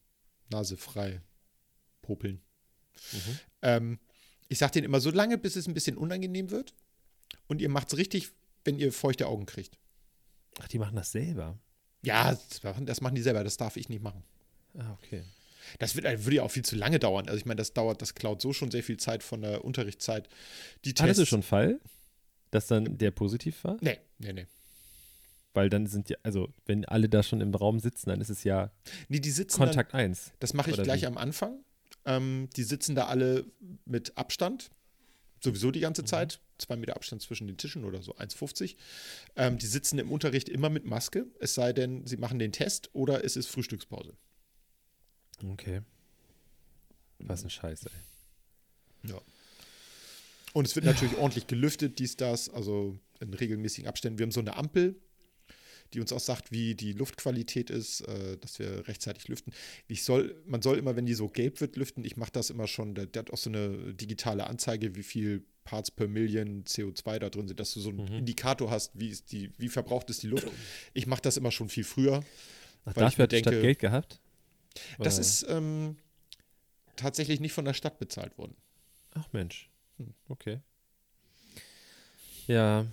Nase 0.50 0.76
frei 0.76 1.22
popeln. 2.02 2.42
Mhm. 3.12 3.38
Ähm, 3.62 3.98
ich 4.48 4.58
sage 4.58 4.72
denen 4.72 4.84
immer 4.84 5.00
so 5.00 5.10
lange, 5.10 5.38
bis 5.38 5.56
es 5.56 5.66
ein 5.66 5.74
bisschen 5.74 5.96
unangenehm 5.96 6.50
wird. 6.50 6.74
Und 7.48 7.60
ihr 7.60 7.68
macht 7.68 7.88
es 7.88 7.98
richtig, 7.98 8.30
wenn 8.64 8.78
ihr 8.78 8.92
feuchte 8.92 9.26
Augen 9.26 9.46
kriegt. 9.46 9.78
Ach, 10.60 10.68
die 10.68 10.78
machen 10.78 10.96
das 10.96 11.12
selber. 11.12 11.58
Ja, 12.02 12.32
das 12.32 12.62
machen, 12.62 12.86
das 12.86 13.00
machen 13.00 13.14
die 13.14 13.22
selber, 13.22 13.44
das 13.44 13.56
darf 13.56 13.76
ich 13.76 13.88
nicht 13.88 14.02
machen. 14.02 14.22
Ah, 14.78 14.92
okay. 14.92 15.24
Das 15.78 15.96
wird, 15.96 16.04
würde 16.04 16.36
ja 16.36 16.42
auch 16.42 16.50
viel 16.50 16.64
zu 16.64 16.76
lange 16.76 16.98
dauern. 16.98 17.26
Also 17.26 17.38
ich 17.38 17.44
meine, 17.44 17.56
das 17.56 17.72
dauert, 17.72 18.00
das 18.00 18.14
klaut 18.14 18.40
so 18.40 18.52
schon 18.52 18.70
sehr 18.70 18.84
viel 18.84 18.96
Zeit 18.98 19.22
von 19.22 19.42
der 19.42 19.64
Unterrichtszeit. 19.64 20.28
Die 20.84 20.94
Tests. 20.94 21.02
Hattest 21.02 21.20
du 21.20 21.26
schon 21.26 21.36
einen 21.38 21.42
Fall, 21.42 21.80
dass 22.50 22.68
dann 22.68 22.98
der 22.98 23.10
positiv 23.10 23.64
war? 23.64 23.76
Nee, 23.80 23.98
nee, 24.18 24.32
nee. 24.32 24.46
Weil 25.54 25.70
dann 25.70 25.86
sind 25.86 26.10
ja, 26.10 26.16
also 26.22 26.52
wenn 26.66 26.84
alle 26.84 27.08
da 27.08 27.22
schon 27.22 27.40
im 27.40 27.54
Raum 27.54 27.80
sitzen, 27.80 28.10
dann 28.10 28.20
ist 28.20 28.28
es 28.28 28.44
ja 28.44 28.70
Nee, 29.08 29.20
die 29.20 29.30
sitzen 29.30 29.56
Kontakt 29.58 29.94
1. 29.94 30.24
Dann, 30.26 30.32
das 30.38 30.52
mache 30.52 30.70
ich 30.70 30.82
gleich 30.82 31.02
wie? 31.02 31.06
am 31.06 31.16
Anfang. 31.16 31.64
Ähm, 32.06 32.48
die 32.56 32.62
sitzen 32.64 32.94
da 32.94 33.06
alle 33.06 33.44
mit 33.84 34.16
Abstand. 34.16 34.70
Sowieso 35.42 35.70
die 35.70 35.80
Mhm. 35.80 35.82
ganze 35.82 36.04
Zeit. 36.04 36.40
Zwei 36.58 36.76
Meter 36.76 36.96
Abstand 36.96 37.20
zwischen 37.20 37.46
den 37.46 37.58
Tischen 37.58 37.84
oder 37.84 38.00
so, 38.02 38.14
1,50. 38.16 38.76
Ähm, 39.36 39.58
die 39.58 39.66
sitzen 39.66 39.98
im 39.98 40.10
Unterricht 40.10 40.48
immer 40.48 40.70
mit 40.70 40.86
Maske, 40.86 41.26
es 41.40 41.54
sei 41.54 41.74
denn, 41.74 42.06
sie 42.06 42.16
machen 42.16 42.38
den 42.38 42.52
Test 42.52 42.88
oder 42.94 43.22
es 43.24 43.36
ist 43.36 43.48
Frühstückspause. 43.48 44.16
Okay. 45.44 45.82
Was 47.18 47.44
ein 47.44 47.50
Scheiß, 47.50 47.84
ey. 47.84 49.12
Und 50.54 50.66
es 50.66 50.74
wird 50.74 50.86
natürlich 50.86 51.16
ordentlich 51.18 51.46
gelüftet, 51.46 51.98
dies, 51.98 52.16
das, 52.16 52.48
also 52.48 52.98
in 53.20 53.34
regelmäßigen 53.34 53.86
Abständen. 53.88 54.18
Wir 54.18 54.24
haben 54.24 54.30
so 54.32 54.40
eine 54.40 54.56
Ampel, 54.56 54.96
die 55.94 56.00
uns 56.00 56.12
auch 56.12 56.20
sagt, 56.20 56.52
wie 56.52 56.74
die 56.74 56.92
Luftqualität 56.92 57.70
ist, 57.70 58.00
äh, 58.02 58.36
dass 58.38 58.58
wir 58.58 58.86
rechtzeitig 58.88 59.28
lüften. 59.28 59.52
Ich 59.88 60.04
soll, 60.04 60.40
man 60.46 60.62
soll 60.62 60.78
immer, 60.78 60.96
wenn 60.96 61.06
die 61.06 61.14
so 61.14 61.28
gelb 61.28 61.60
wird, 61.60 61.76
lüften. 61.76 62.04
Ich 62.04 62.16
mache 62.16 62.32
das 62.32 62.50
immer 62.50 62.66
schon. 62.66 62.94
Der, 62.94 63.06
der 63.06 63.20
hat 63.20 63.30
auch 63.30 63.38
so 63.38 63.50
eine 63.50 63.94
digitale 63.94 64.46
Anzeige, 64.46 64.94
wie 64.96 65.02
viel 65.02 65.44
Parts 65.64 65.90
per 65.90 66.06
Million 66.08 66.64
CO2 66.64 67.18
da 67.18 67.28
drin 67.30 67.48
sind, 67.48 67.58
dass 67.58 67.72
du 67.74 67.80
so 67.80 67.90
einen 67.90 68.04
Mhm. 68.06 68.18
Indikator 68.18 68.70
hast, 68.70 68.92
wie, 68.94 69.08
ist 69.08 69.32
die, 69.32 69.50
wie 69.58 69.68
verbraucht 69.68 70.08
ist 70.10 70.22
die 70.22 70.28
Luft. 70.28 70.46
Ich 70.94 71.06
mache 71.06 71.22
das 71.22 71.36
immer 71.36 71.50
schon 71.50 71.68
viel 71.68 71.84
früher. 71.84 72.22
Ach, 72.84 72.92
dafür 72.92 73.24
hat 73.24 73.32
die 73.32 73.38
Stadt 73.38 73.52
denke- 73.52 73.62
Geld 73.62 73.78
gehabt? 73.80 74.20
Das 74.98 75.18
ist 75.18 75.46
ähm, 75.48 75.96
tatsächlich 76.96 77.40
nicht 77.40 77.52
von 77.52 77.64
der 77.64 77.74
Stadt 77.74 77.98
bezahlt 77.98 78.36
worden. 78.38 78.54
Ach 79.14 79.26
Mensch. 79.32 79.70
Hm. 79.98 80.14
Okay. 80.28 80.60
Ja. 82.46 82.86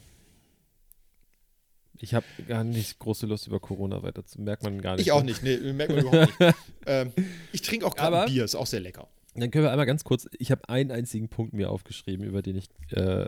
Ich 2.00 2.14
habe 2.14 2.26
gar 2.48 2.64
nicht 2.64 3.00
große 3.00 3.26
Lust 3.26 3.48
über 3.48 3.60
Corona 3.60 4.04
weiter 4.04 4.26
zu 4.26 4.42
merkt 4.42 4.64
man 4.64 4.82
gar 4.82 4.96
nicht. 4.96 5.06
Ich 5.06 5.12
auch 5.12 5.24
nicht, 5.24 5.44
nee, 5.44 5.58
merkt 5.74 5.94
man 5.94 6.06
überhaupt 6.06 6.40
nicht. 6.40 6.56
ähm, 6.86 7.14
ich 7.52 7.62
trinke 7.62 7.86
auch 7.86 7.96
gerade 7.96 8.32
Bier, 8.32 8.44
ist 8.44 8.56
auch 8.56 8.68
sehr 8.68 8.80
lecker. 8.80 9.08
Dann 9.36 9.50
können 9.50 9.64
wir 9.64 9.72
einmal 9.72 9.86
ganz 9.86 10.04
kurz, 10.04 10.28
ich 10.38 10.52
habe 10.52 10.70
einen 10.70 10.92
einzigen 10.92 11.28
Punkt 11.28 11.54
mir 11.54 11.70
aufgeschrieben, 11.70 12.26
über 12.26 12.42
den 12.42 12.56
ich 12.56 12.70
äh, 12.92 13.26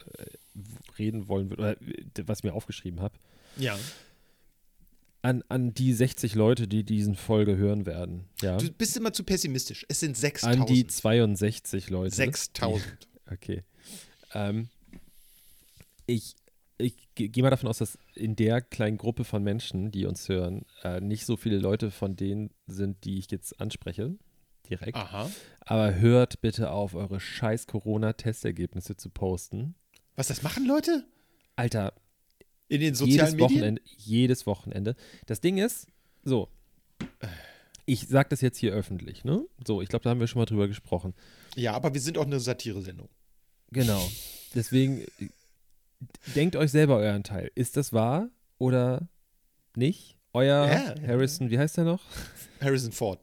reden 1.00 1.27
wollen 1.27 1.50
würde, 1.50 1.62
oder 1.62 1.81
äh, 1.81 2.27
was 2.27 2.39
ich 2.39 2.43
mir 2.43 2.53
aufgeschrieben 2.53 3.01
habe. 3.01 3.15
Ja. 3.57 3.77
An, 5.22 5.43
an 5.48 5.74
die 5.74 5.93
60 5.93 6.36
Leute, 6.36 6.67
die 6.67 6.84
diesen 6.84 7.15
Folge 7.15 7.57
hören 7.57 7.88
werden. 7.88 8.25
Ja. 8.41 8.57
Du 8.57 8.72
bist 8.72 8.95
immer 8.95 9.13
zu 9.13 9.24
pessimistisch. 9.24 9.86
Es 9.89 10.00
sind 10.00 10.15
An 10.43 10.65
die 10.67 10.86
6000. 10.86 10.91
62 10.91 11.89
Leute. 11.89 12.15
6000. 12.15 12.84
Okay. 13.27 13.63
Ähm, 14.36 14.69
ich 16.05 16.36
ich 16.77 16.96
ge- 17.15 17.29
gehe 17.29 17.44
mal 17.44 17.50
davon 17.50 17.70
aus, 17.70 17.77
dass 17.77 17.98
in 18.15 18.36
der 18.36 18.62
kleinen 18.62 18.98
Gruppe 18.98 19.24
von 19.24 19.44
Menschen, 19.44 19.91
die 19.91 20.05
uns 20.05 20.27
hören, 20.29 20.65
äh, 20.84 21.00
nicht 21.01 21.25
so 21.25 21.38
viele 21.38 21.58
Leute 21.58 21.91
von 21.91 22.15
denen 22.15 22.51
sind, 22.67 23.03
die 23.05 23.17
ich 23.20 23.32
jetzt 23.32 23.60
anspreche, 23.62 24.15
direkt. 24.70 24.96
Aha. 24.98 25.29
Aber 25.62 25.96
hört 25.96 26.41
bitte 26.41 26.72
auf, 26.72 26.94
eure 26.96 27.20
scheiß 27.20 27.67
Corona-Testergebnisse 27.67 28.98
zu 28.98 29.10
posten. 29.10 29.75
Was 30.15 30.27
das 30.27 30.41
machen 30.44 30.65
Leute? 30.65 31.05
Alter, 31.55 31.94
In 32.67 32.79
den 32.82 32.94
jedes 32.94 33.00
sozialen 33.00 33.32
Medien? 33.36 33.50
Wochenende, 33.51 33.82
jedes 33.98 34.46
Wochenende. 34.46 34.96
Das 35.27 35.39
Ding 35.41 35.58
ist, 35.58 35.88
so, 36.24 36.50
ich 37.86 38.08
sag 38.08 38.29
das 38.29 38.41
jetzt 38.41 38.58
hier 38.58 38.74
öffentlich, 38.74 39.24
ne? 39.24 39.46
So, 39.65 39.82
ich 39.82 39.89
glaube, 39.89 40.03
da 40.03 40.10
haben 40.10 40.20
wir 40.20 40.27
schon 40.27 40.39
mal 40.39 40.46
drüber 40.46 40.67
gesprochen. 40.67 41.13
Ja, 41.55 41.74
aber 41.74 41.94
wir 41.94 42.01
sind 42.01 42.17
auch 42.17 42.25
eine 42.25 42.39
Satire-Sendung. 42.39 43.08
Genau. 43.72 44.03
Deswegen 44.55 45.05
denkt 46.35 46.55
euch 46.55 46.71
selber 46.71 46.97
euren 46.97 47.24
Teil. 47.24 47.51
Ist 47.55 47.77
das 47.77 47.93
wahr 47.93 48.29
oder 48.57 49.07
nicht? 49.75 50.17
Euer 50.33 50.67
Ja. 50.67 50.95
Harrison, 51.07 51.50
wie 51.50 51.57
heißt 51.57 51.77
der 51.77 51.85
noch? 51.85 52.03
Harrison 52.62 52.91
Ford. 52.91 53.19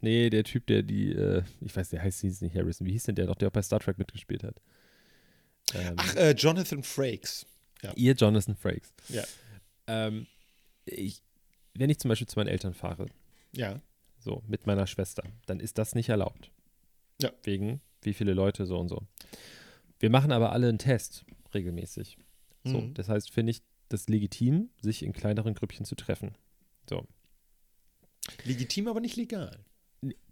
Nee, 0.00 0.30
der 0.30 0.44
Typ, 0.44 0.66
der 0.66 0.82
die, 0.82 1.12
äh, 1.12 1.42
ich 1.60 1.74
weiß, 1.74 1.90
der 1.90 2.02
heißt 2.02 2.20
hieß 2.22 2.40
nicht 2.40 2.54
Harrison. 2.56 2.86
Wie 2.86 2.92
hieß 2.92 3.04
denn 3.04 3.14
der 3.14 3.26
noch, 3.26 3.36
der 3.36 3.48
auch 3.48 3.52
bei 3.52 3.62
Star 3.62 3.80
Trek 3.80 3.98
mitgespielt 3.98 4.42
hat? 4.42 4.60
Ähm, 5.74 5.94
Ach, 5.96 6.14
äh, 6.16 6.32
Jonathan 6.32 6.82
Frakes. 6.82 7.46
ihr 7.96 8.14
Jonathan 8.14 8.56
Frakes. 8.56 8.92
Ja. 9.08 9.22
Ähm, 9.86 10.26
ich, 10.84 11.22
wenn 11.74 11.88
ich 11.90 11.98
zum 11.98 12.08
Beispiel 12.08 12.26
zu 12.28 12.38
meinen 12.38 12.48
Eltern 12.48 12.74
fahre, 12.74 13.06
Ja. 13.52 13.80
so 14.18 14.42
mit 14.46 14.66
meiner 14.66 14.86
Schwester, 14.86 15.22
dann 15.46 15.60
ist 15.60 15.78
das 15.78 15.94
nicht 15.94 16.08
erlaubt. 16.08 16.50
Ja. 17.20 17.30
Wegen 17.44 17.80
wie 18.02 18.12
viele 18.14 18.34
Leute 18.34 18.66
so 18.66 18.78
und 18.78 18.88
so. 18.88 19.02
Wir 20.00 20.10
machen 20.10 20.32
aber 20.32 20.50
alle 20.52 20.68
einen 20.68 20.78
Test 20.78 21.24
regelmäßig. 21.54 22.16
So, 22.64 22.80
Mhm. 22.80 22.94
das 22.94 23.08
heißt, 23.08 23.30
finde 23.30 23.50
ich 23.50 23.62
das 23.88 24.08
legitim, 24.08 24.70
sich 24.80 25.02
in 25.02 25.12
kleineren 25.12 25.54
Grüppchen 25.54 25.84
zu 25.84 25.94
treffen. 25.94 26.34
So. 26.88 27.06
Legitim, 28.44 28.88
aber 28.88 29.00
nicht 29.00 29.16
legal. 29.16 29.58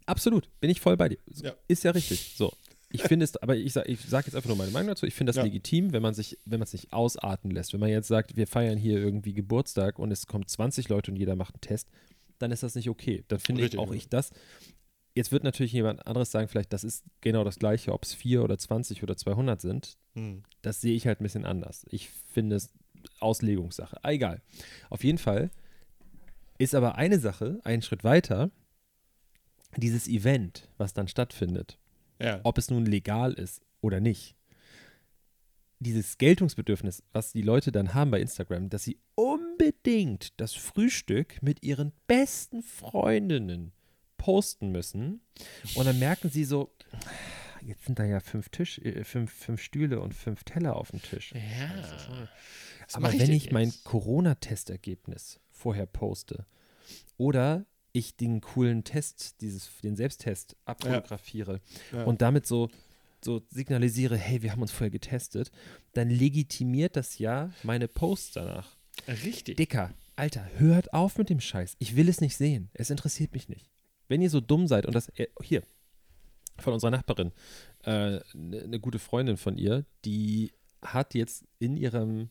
Absolut, 0.06 0.48
bin 0.60 0.70
ich 0.70 0.80
voll 0.80 0.96
bei 0.96 1.08
dir. 1.08 1.18
Ja. 1.42 1.54
Ist 1.68 1.84
ja 1.84 1.90
richtig. 1.92 2.34
So. 2.36 2.52
Ich 2.92 3.02
finde 3.02 3.22
es, 3.24 3.36
aber 3.36 3.56
ich 3.56 3.72
sage 3.72 3.96
sag 3.96 4.26
jetzt 4.26 4.34
einfach 4.34 4.48
nur 4.48 4.56
meine 4.56 4.72
Meinung 4.72 4.88
dazu. 4.88 5.06
Ich 5.06 5.14
finde 5.14 5.30
das 5.30 5.36
Ja. 5.36 5.44
legitim, 5.44 5.92
wenn 5.92 6.02
man 6.02 6.14
sich, 6.14 6.38
wenn 6.44 6.58
man 6.58 6.64
es 6.66 6.72
nicht 6.72 6.92
ausarten 6.92 7.50
lässt. 7.52 7.72
Wenn 7.72 7.78
man 7.80 7.90
jetzt 7.90 8.08
sagt, 8.08 8.36
wir 8.36 8.48
feiern 8.48 8.78
hier 8.78 8.98
irgendwie 8.98 9.32
Geburtstag 9.32 9.98
und 10.00 10.10
es 10.10 10.26
kommen 10.26 10.46
20 10.48 10.88
Leute 10.88 11.12
und 11.12 11.16
jeder 11.16 11.36
macht 11.36 11.54
einen 11.54 11.60
Test, 11.60 11.88
dann 12.38 12.50
ist 12.50 12.64
das 12.64 12.74
nicht 12.74 12.88
okay. 12.88 13.24
Dann 13.28 13.38
finde 13.38 13.64
ich 13.64 13.78
auch 13.78 13.90
ja. 13.90 13.94
ich 13.96 14.08
das. 14.08 14.30
Jetzt 15.14 15.32
wird 15.32 15.42
natürlich 15.44 15.72
jemand 15.72 16.06
anderes 16.06 16.30
sagen, 16.30 16.48
vielleicht 16.48 16.72
das 16.72 16.84
ist 16.84 17.04
genau 17.20 17.42
das 17.44 17.58
gleiche, 17.58 17.92
ob 17.92 18.04
es 18.04 18.14
4 18.14 18.44
oder 18.44 18.56
20 18.58 19.02
oder 19.02 19.16
200 19.16 19.60
sind. 19.60 19.98
Hm. 20.14 20.44
Das 20.62 20.80
sehe 20.80 20.94
ich 20.94 21.06
halt 21.06 21.20
ein 21.20 21.24
bisschen 21.24 21.44
anders. 21.46 21.84
Ich 21.90 22.10
finde 22.10 22.56
es 22.56 22.70
Auslegungssache. 23.18 23.98
Ah, 24.02 24.10
egal. 24.12 24.40
Auf 24.88 25.02
jeden 25.04 25.18
Fall 25.18 25.50
ist 26.58 26.74
aber 26.74 26.94
eine 26.96 27.18
Sache, 27.18 27.58
einen 27.64 27.82
Schritt 27.82 28.04
weiter, 28.04 28.50
dieses 29.76 30.06
Event, 30.08 30.68
was 30.78 30.94
dann 30.94 31.08
stattfindet, 31.08 31.78
Ja. 32.20 32.40
ob 32.44 32.58
es 32.58 32.70
nun 32.70 32.86
legal 32.86 33.32
ist 33.32 33.62
oder 33.80 34.00
nicht. 34.00 34.36
Dieses 35.78 36.18
Geltungsbedürfnis, 36.18 37.02
was 37.12 37.32
die 37.32 37.40
Leute 37.42 37.72
dann 37.72 37.94
haben 37.94 38.10
bei 38.10 38.20
Instagram, 38.20 38.68
dass 38.68 38.84
sie 38.84 38.98
unbedingt 39.14 40.38
das 40.38 40.52
Frühstück 40.52 41.42
mit 41.42 41.62
ihren 41.64 41.92
besten 42.06 42.62
Freundinnen 42.62 43.72
posten 44.20 44.70
müssen. 44.70 45.22
Und 45.74 45.86
dann 45.86 45.98
merken 45.98 46.28
sie 46.28 46.44
so, 46.44 46.70
jetzt 47.62 47.86
sind 47.86 47.98
da 47.98 48.04
ja 48.04 48.20
fünf, 48.20 48.50
Tisch, 48.50 48.78
äh, 48.78 49.02
fünf, 49.04 49.32
fünf 49.32 49.62
Stühle 49.62 50.00
und 50.00 50.12
fünf 50.12 50.44
Teller 50.44 50.76
auf 50.76 50.90
dem 50.90 51.00
Tisch. 51.00 51.32
Ja. 51.32 52.28
Aber 52.92 53.14
ich 53.14 53.20
wenn 53.20 53.32
ich 53.32 53.50
mein? 53.50 53.72
Corona-Testergebnis 53.84 55.40
vorher 55.50 55.86
poste 55.86 56.44
oder 57.16 57.64
ich 57.92 58.16
den 58.16 58.42
coolen 58.42 58.84
Test, 58.84 59.40
dieses, 59.40 59.70
den 59.82 59.96
Selbsttest 59.96 60.54
abfotografiere 60.66 61.60
Ja. 61.92 62.04
und 62.04 62.20
damit 62.20 62.46
so, 62.46 62.68
so 63.24 63.40
signalisiere, 63.48 64.18
hey, 64.18 64.42
wir 64.42 64.52
haben 64.52 64.60
uns 64.62 64.70
vorher 64.70 64.90
getestet, 64.90 65.50
dann 65.94 66.10
legitimiert 66.10 66.94
das 66.94 67.18
ja 67.18 67.52
meine 67.62 67.88
Posts 67.88 68.32
danach. 68.32 68.76
Richtig. 69.08 69.56
Dicker, 69.56 69.94
Alter, 70.14 70.46
hört 70.58 70.92
auf 70.92 71.16
mit 71.16 71.30
dem 71.30 71.40
Scheiß. 71.40 71.76
Ich 71.78 71.96
will 71.96 72.08
es 72.08 72.20
nicht 72.20 72.36
sehen. 72.36 72.70
Es 72.74 72.90
interessiert 72.90 73.32
mich 73.32 73.48
nicht. 73.48 73.70
Wenn 74.10 74.20
ihr 74.20 74.28
so 74.28 74.40
dumm 74.40 74.66
seid 74.66 74.86
und 74.86 74.94
das, 74.94 75.08
äh, 75.10 75.28
hier, 75.40 75.62
von 76.58 76.74
unserer 76.74 76.90
Nachbarin, 76.90 77.30
eine 77.84 78.18
äh, 78.34 78.36
ne- 78.36 78.68
ne 78.68 78.80
gute 78.80 78.98
Freundin 78.98 79.36
von 79.38 79.56
ihr, 79.56 79.86
die 80.04 80.52
hat 80.82 81.14
jetzt 81.14 81.44
in 81.60 81.76
ihrem 81.76 82.28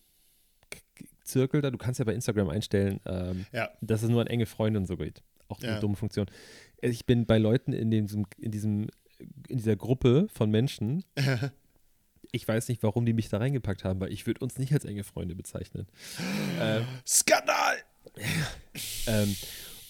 Zirkel 1.24 1.62
da, 1.62 1.72
du 1.72 1.78
kannst 1.78 2.00
ja 2.00 2.06
bei 2.06 2.14
Instagram 2.14 2.50
einstellen, 2.50 3.00
ähm, 3.06 3.46
Ja. 3.54 3.70
dass 3.82 4.04
es 4.04 4.10
nur 4.10 4.22
an 4.22 4.28
enge 4.28 4.46
Freunde 4.46 4.80
und 4.80 4.86
so 4.88 4.98
geht. 4.98 5.24
Auch 5.48 5.60
eine 5.62 5.74
Ja. 5.74 5.80
dumme 5.80 5.96
Funktion. 5.96 6.28
Ich 6.82 7.06
bin 7.06 7.26
bei 7.26 7.38
Leuten 7.38 7.72
in 7.72 7.90
diesem, 7.92 8.26
in 8.38 8.52
diesem, 8.52 8.88
in 9.48 9.58
dieser 9.58 9.76
Gruppe 9.78 10.28
von 10.34 10.50
Menschen, 10.52 11.04
ich 12.32 12.48
weiß 12.48 12.68
nicht, 12.68 12.84
warum 12.84 13.06
die 13.06 13.14
mich 13.14 13.30
da 13.30 13.38
reingepackt 13.38 13.84
haben, 13.86 14.00
weil 14.02 14.12
ich 14.12 14.28
würde 14.28 14.42
uns 14.42 14.58
nicht 14.58 14.74
als 14.74 14.84
enge 14.86 15.04
Freunde 15.04 15.34
bezeichnen. 15.36 15.88
ähm, 16.60 16.86
Skandal! 17.08 17.78
ähm, 19.08 19.36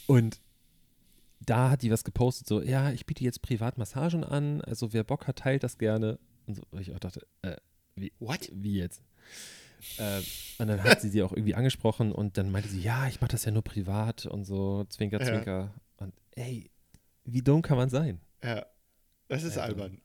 und 0.07 0.39
da 1.49 1.69
hat 1.71 1.81
die 1.81 1.91
was 1.91 2.03
gepostet, 2.03 2.47
so, 2.47 2.61
ja, 2.61 2.91
ich 2.91 3.05
biete 3.05 3.23
jetzt 3.23 3.41
Privatmassagen 3.41 4.23
an, 4.23 4.61
also 4.61 4.93
wer 4.93 5.03
Bock 5.03 5.27
hat, 5.27 5.37
teilt 5.37 5.63
das 5.63 5.77
gerne. 5.77 6.19
Und 6.45 6.55
so, 6.55 6.63
ich 6.79 6.93
auch 6.93 6.99
dachte, 6.99 7.25
äh, 7.41 7.55
wie, 7.95 8.11
What? 8.19 8.49
wie 8.53 8.75
jetzt? 8.77 9.03
Ähm, 9.97 10.23
und 10.57 10.67
dann 10.67 10.83
hat 10.83 11.01
sie 11.01 11.09
sie 11.09 11.23
auch 11.23 11.31
irgendwie 11.31 11.55
angesprochen 11.55 12.11
und 12.11 12.37
dann 12.37 12.51
meinte 12.51 12.69
sie, 12.69 12.81
ja, 12.81 13.07
ich 13.07 13.21
mache 13.21 13.31
das 13.31 13.45
ja 13.45 13.51
nur 13.51 13.63
privat 13.63 14.25
und 14.25 14.43
so, 14.45 14.83
zwinker, 14.89 15.19
Ja. 15.19 15.25
zwinker. 15.25 15.73
Und 15.97 16.13
ey, 16.31 16.69
wie 17.23 17.41
dumm 17.41 17.61
kann 17.61 17.77
man 17.77 17.89
sein? 17.89 18.19
Ja. 18.43 18.65
Das 19.27 19.43
ist 19.43 19.55
Ja, 19.57 19.63
albern. 19.63 20.01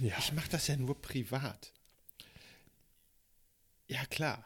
Ja. 0.00 0.14
Ich 0.18 0.32
mache 0.32 0.50
das 0.50 0.66
ja 0.66 0.76
nur 0.76 1.00
privat. 1.00 1.72
Ja, 3.88 4.04
klar. 4.06 4.44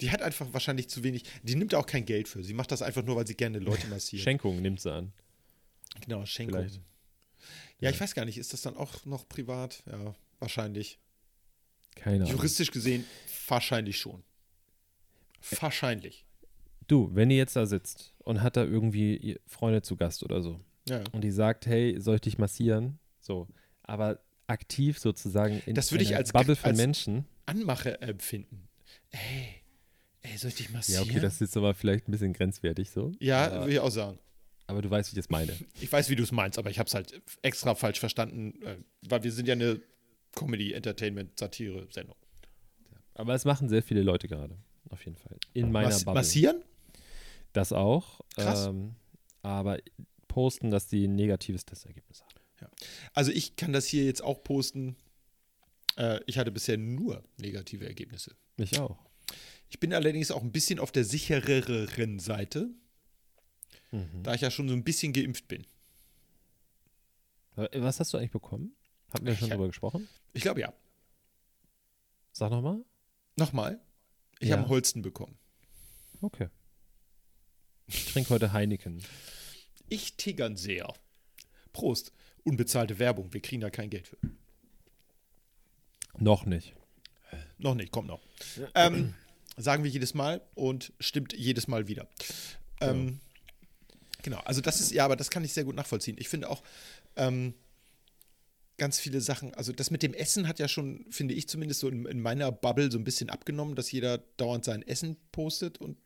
Die 0.00 0.10
hat 0.10 0.22
einfach 0.22 0.52
wahrscheinlich 0.52 0.88
zu 0.88 1.02
wenig. 1.02 1.24
Die 1.42 1.54
nimmt 1.54 1.74
auch 1.74 1.86
kein 1.86 2.04
Geld 2.04 2.28
für. 2.28 2.42
Sie 2.44 2.54
macht 2.54 2.70
das 2.72 2.82
einfach 2.82 3.02
nur, 3.02 3.16
weil 3.16 3.26
sie 3.26 3.34
gerne 3.36 3.58
Leute 3.58 3.86
massiert. 3.88 4.22
Schenkung 4.22 4.60
nimmt 4.62 4.80
sie 4.80 4.92
an. 4.92 5.12
genau, 6.02 6.24
Schenkung. 6.26 6.58
Vielleicht. 6.58 6.80
Ja, 7.80 7.90
ich 7.90 8.00
weiß 8.00 8.14
gar 8.14 8.24
nicht. 8.24 8.38
Ist 8.38 8.52
das 8.52 8.62
dann 8.62 8.76
auch 8.76 9.04
noch 9.04 9.28
privat? 9.28 9.82
Ja, 9.90 10.14
wahrscheinlich. 10.38 10.98
Keine 11.94 12.24
Ahnung. 12.24 12.30
Juristisch 12.36 12.70
gesehen, 12.70 13.04
wahrscheinlich 13.48 13.98
schon. 13.98 14.22
Wahrscheinlich. 15.60 16.24
Du, 16.88 17.10
wenn 17.14 17.30
ihr 17.30 17.36
jetzt 17.36 17.56
da 17.56 17.66
sitzt 17.66 18.14
und 18.18 18.42
hat 18.42 18.56
da 18.56 18.64
irgendwie 18.64 19.38
Freunde 19.46 19.82
zu 19.82 19.96
Gast 19.96 20.22
oder 20.22 20.42
so 20.42 20.60
Ja. 20.88 21.02
und 21.12 21.22
die 21.22 21.30
sagt, 21.30 21.66
hey, 21.66 22.00
soll 22.00 22.16
ich 22.16 22.20
dich 22.22 22.38
massieren? 22.38 22.98
So, 23.20 23.48
aber 23.82 24.20
aktiv 24.46 24.98
sozusagen 24.98 25.60
in 25.66 25.74
Das 25.74 25.90
würde 25.90 26.04
ich 26.04 26.14
als- 26.14 26.32
Bubble 26.32 26.54
von 26.56 26.70
als- 26.70 26.78
Menschen. 26.78 27.26
Anmache 27.46 28.00
empfinden. 28.00 28.68
Ey, 29.10 29.55
ey, 30.30 30.36
soll 30.38 30.48
ich 30.50 30.56
dich 30.56 30.66
Ja, 30.68 30.72
massieren? 30.72 31.02
okay, 31.10 31.20
das 31.20 31.34
ist 31.34 31.40
jetzt 31.40 31.56
aber 31.56 31.74
vielleicht 31.74 32.08
ein 32.08 32.12
bisschen 32.12 32.32
grenzwertig 32.32 32.90
so. 32.90 33.12
ja, 33.20 33.46
aber, 33.46 33.60
würde 33.60 33.72
ich 33.72 33.80
auch 33.80 33.90
sagen. 33.90 34.18
aber 34.66 34.82
du 34.82 34.90
weißt, 34.90 35.10
wie 35.12 35.18
ich 35.18 35.24
das 35.24 35.30
meine. 35.30 35.52
Ich 35.80 35.90
weiß, 35.90 36.08
wie 36.10 36.16
du 36.16 36.22
es 36.22 36.32
meinst, 36.32 36.58
aber 36.58 36.70
ich 36.70 36.78
habe 36.78 36.86
es 36.88 36.94
halt 36.94 37.20
extra 37.42 37.74
falsch 37.74 38.00
verstanden, 38.00 38.60
äh, 38.62 38.76
weil 39.02 39.22
wir 39.22 39.32
sind 39.32 39.46
ja 39.48 39.52
eine 39.52 39.80
Comedy, 40.34 40.72
Entertainment, 40.72 41.38
Satire-Sendung. 41.38 42.16
Aber 43.14 43.34
es 43.34 43.44
machen 43.46 43.68
sehr 43.70 43.82
viele 43.82 44.02
Leute 44.02 44.28
gerade, 44.28 44.58
auf 44.90 45.02
jeden 45.04 45.16
Fall. 45.16 45.36
In 45.54 45.72
meiner 45.72 45.88
Mas 45.88 46.04
Bubble. 46.04 46.20
massieren? 46.20 46.62
Das 47.54 47.72
auch. 47.72 48.20
Krass. 48.34 48.66
Ähm, 48.66 48.94
aber 49.40 49.78
posten, 50.28 50.70
dass 50.70 50.88
die 50.88 51.06
ein 51.06 51.14
negatives 51.14 51.64
Testergebnis 51.64 52.20
haben. 52.20 52.32
Also 53.14 53.32
ich 53.32 53.56
kann 53.56 53.72
das 53.72 53.86
hier 53.86 54.04
jetzt 54.04 54.22
auch 54.22 54.42
posten. 54.42 54.96
Äh, 55.96 56.20
ich 56.26 56.36
hatte 56.36 56.50
bisher 56.50 56.76
nur 56.76 57.22
negative 57.38 57.86
Ergebnisse. 57.86 58.34
Ich 58.58 58.78
auch. 58.78 58.98
Ich 59.68 59.80
bin 59.80 59.92
allerdings 59.92 60.30
auch 60.30 60.42
ein 60.42 60.52
bisschen 60.52 60.78
auf 60.78 60.92
der 60.92 61.04
sichereren 61.04 62.18
Seite. 62.18 62.70
Mhm. 63.92 64.22
da 64.24 64.34
ich 64.34 64.40
ja 64.40 64.50
schon 64.50 64.68
so 64.68 64.74
ein 64.74 64.82
bisschen 64.82 65.12
geimpft 65.12 65.46
bin. 65.46 65.64
Was 67.54 68.00
hast 68.00 68.12
du 68.12 68.18
eigentlich 68.18 68.32
bekommen? 68.32 68.74
Haben 69.14 69.24
wir 69.26 69.34
schon 69.36 69.48
hab- 69.48 69.56
drüber 69.56 69.68
gesprochen? 69.68 70.08
Ich 70.32 70.42
glaube 70.42 70.60
ja. 70.60 70.72
Sag 72.32 72.50
nochmal. 72.50 72.84
Nochmal, 73.36 73.80
ich 74.40 74.48
Ja. 74.48 74.54
habe 74.54 74.62
einen 74.64 74.70
Holsten 74.70 75.02
bekommen. 75.02 75.38
Okay. 76.20 76.48
Ich 77.86 78.06
trinke 78.12 78.30
heute 78.30 78.52
Heineken. 78.52 79.02
Ich 79.88 80.16
tigern 80.16 80.56
sehr. 80.56 80.92
Prost. 81.72 82.12
Unbezahlte 82.44 82.98
Werbung, 82.98 83.32
wir 83.32 83.40
kriegen 83.40 83.60
da 83.60 83.70
kein 83.70 83.88
Geld 83.90 84.08
für. 84.08 84.18
Noch 86.18 86.44
nicht. 86.44 86.74
Noch 87.58 87.74
nicht, 87.74 87.92
kommt 87.92 88.08
noch. 88.08 88.20
Ähm, 88.74 89.14
sagen 89.56 89.84
wir 89.84 89.90
jedes 89.90 90.14
Mal 90.14 90.42
und 90.54 90.92
stimmt 91.00 91.32
jedes 91.32 91.68
Mal 91.68 91.88
wieder. 91.88 92.08
Ähm, 92.80 93.20
genau, 94.22 94.38
also 94.40 94.60
das 94.60 94.80
ist, 94.80 94.92
ja, 94.92 95.04
aber 95.04 95.16
das 95.16 95.30
kann 95.30 95.44
ich 95.44 95.52
sehr 95.52 95.64
gut 95.64 95.74
nachvollziehen. 95.74 96.16
Ich 96.18 96.28
finde 96.28 96.50
auch 96.50 96.62
ähm, 97.16 97.54
ganz 98.76 98.98
viele 98.98 99.20
Sachen, 99.20 99.54
also 99.54 99.72
das 99.72 99.90
mit 99.90 100.02
dem 100.02 100.14
Essen 100.14 100.46
hat 100.46 100.58
ja 100.58 100.68
schon, 100.68 101.06
finde 101.10 101.34
ich 101.34 101.48
zumindest 101.48 101.80
so 101.80 101.88
in, 101.88 102.04
in 102.06 102.20
meiner 102.20 102.52
Bubble 102.52 102.90
so 102.90 102.98
ein 102.98 103.04
bisschen 103.04 103.30
abgenommen, 103.30 103.74
dass 103.74 103.90
jeder 103.90 104.18
dauernd 104.36 104.64
sein 104.64 104.82
Essen 104.82 105.16
postet 105.32 105.78
und, 105.78 105.96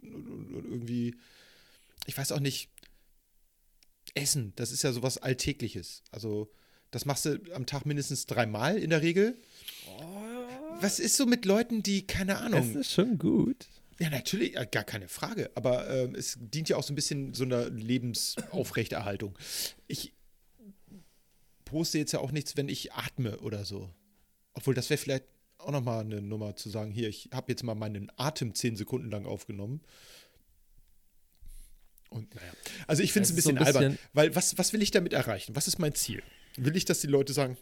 und, 0.00 0.54
und 0.54 0.64
irgendwie, 0.64 1.16
ich 2.06 2.16
weiß 2.16 2.32
auch 2.32 2.40
nicht, 2.40 2.70
Essen, 4.14 4.52
das 4.56 4.72
ist 4.72 4.82
ja 4.82 4.92
sowas 4.92 5.18
Alltägliches. 5.18 6.02
Also 6.10 6.50
das 6.90 7.06
machst 7.06 7.24
du 7.24 7.40
am 7.54 7.66
Tag 7.66 7.86
mindestens 7.86 8.26
dreimal 8.26 8.76
in 8.76 8.90
der 8.90 9.02
Regel. 9.02 9.36
Was 10.80 10.98
ist 10.98 11.16
so 11.16 11.26
mit 11.26 11.44
Leuten, 11.44 11.82
die, 11.82 12.06
keine 12.06 12.32
Es 12.34 12.40
Ahnung, 12.40 12.76
ist 12.76 12.92
schon 12.92 13.18
gut. 13.18 13.68
ja, 13.98 14.10
natürlich, 14.10 14.56
äh, 14.56 14.66
gar 14.70 14.84
keine 14.84 15.08
Frage. 15.08 15.50
Aber 15.54 15.88
ähm, 15.88 16.14
es 16.14 16.36
dient 16.40 16.68
ja 16.68 16.76
auch 16.76 16.82
so 16.82 16.92
ein 16.92 16.96
bisschen 16.96 17.34
so 17.34 17.44
einer 17.44 17.68
Lebensaufrechterhaltung. 17.70 19.38
Ich 19.86 20.12
poste 21.64 21.98
jetzt 21.98 22.12
ja 22.12 22.18
auch 22.20 22.32
nichts, 22.32 22.56
wenn 22.56 22.68
ich 22.68 22.92
atme 22.92 23.38
oder 23.38 23.64
so. 23.64 23.88
Obwohl, 24.54 24.74
das 24.74 24.90
wäre 24.90 24.98
vielleicht 24.98 25.24
auch 25.58 25.70
nochmal 25.70 26.00
eine 26.00 26.20
Nummer 26.20 26.56
zu 26.56 26.68
sagen, 26.68 26.90
hier, 26.90 27.08
ich 27.08 27.30
habe 27.32 27.52
jetzt 27.52 27.62
mal 27.62 27.74
meinen 27.76 28.10
Atem 28.16 28.54
zehn 28.54 28.74
Sekunden 28.76 29.10
lang 29.10 29.24
aufgenommen. 29.26 29.80
Und 32.10 32.34
naja. 32.34 32.52
Also 32.88 33.02
ich 33.02 33.12
finde 33.12 33.24
es 33.24 33.30
ein 33.30 33.32
so 33.32 33.36
bisschen, 33.36 33.58
ein 33.58 33.64
albern, 33.66 33.92
bisschen- 33.92 34.08
weil 34.12 34.34
was, 34.34 34.58
was 34.58 34.72
will 34.72 34.82
ich 34.82 34.90
damit 34.90 35.12
erreichen? 35.12 35.54
Was 35.56 35.68
ist 35.68 35.78
mein 35.78 35.94
Ziel? 35.94 36.22
Will 36.56 36.76
ich, 36.76 36.84
dass 36.84 37.00
die 37.00 37.06
Leute 37.06 37.32
sagen, 37.32 37.56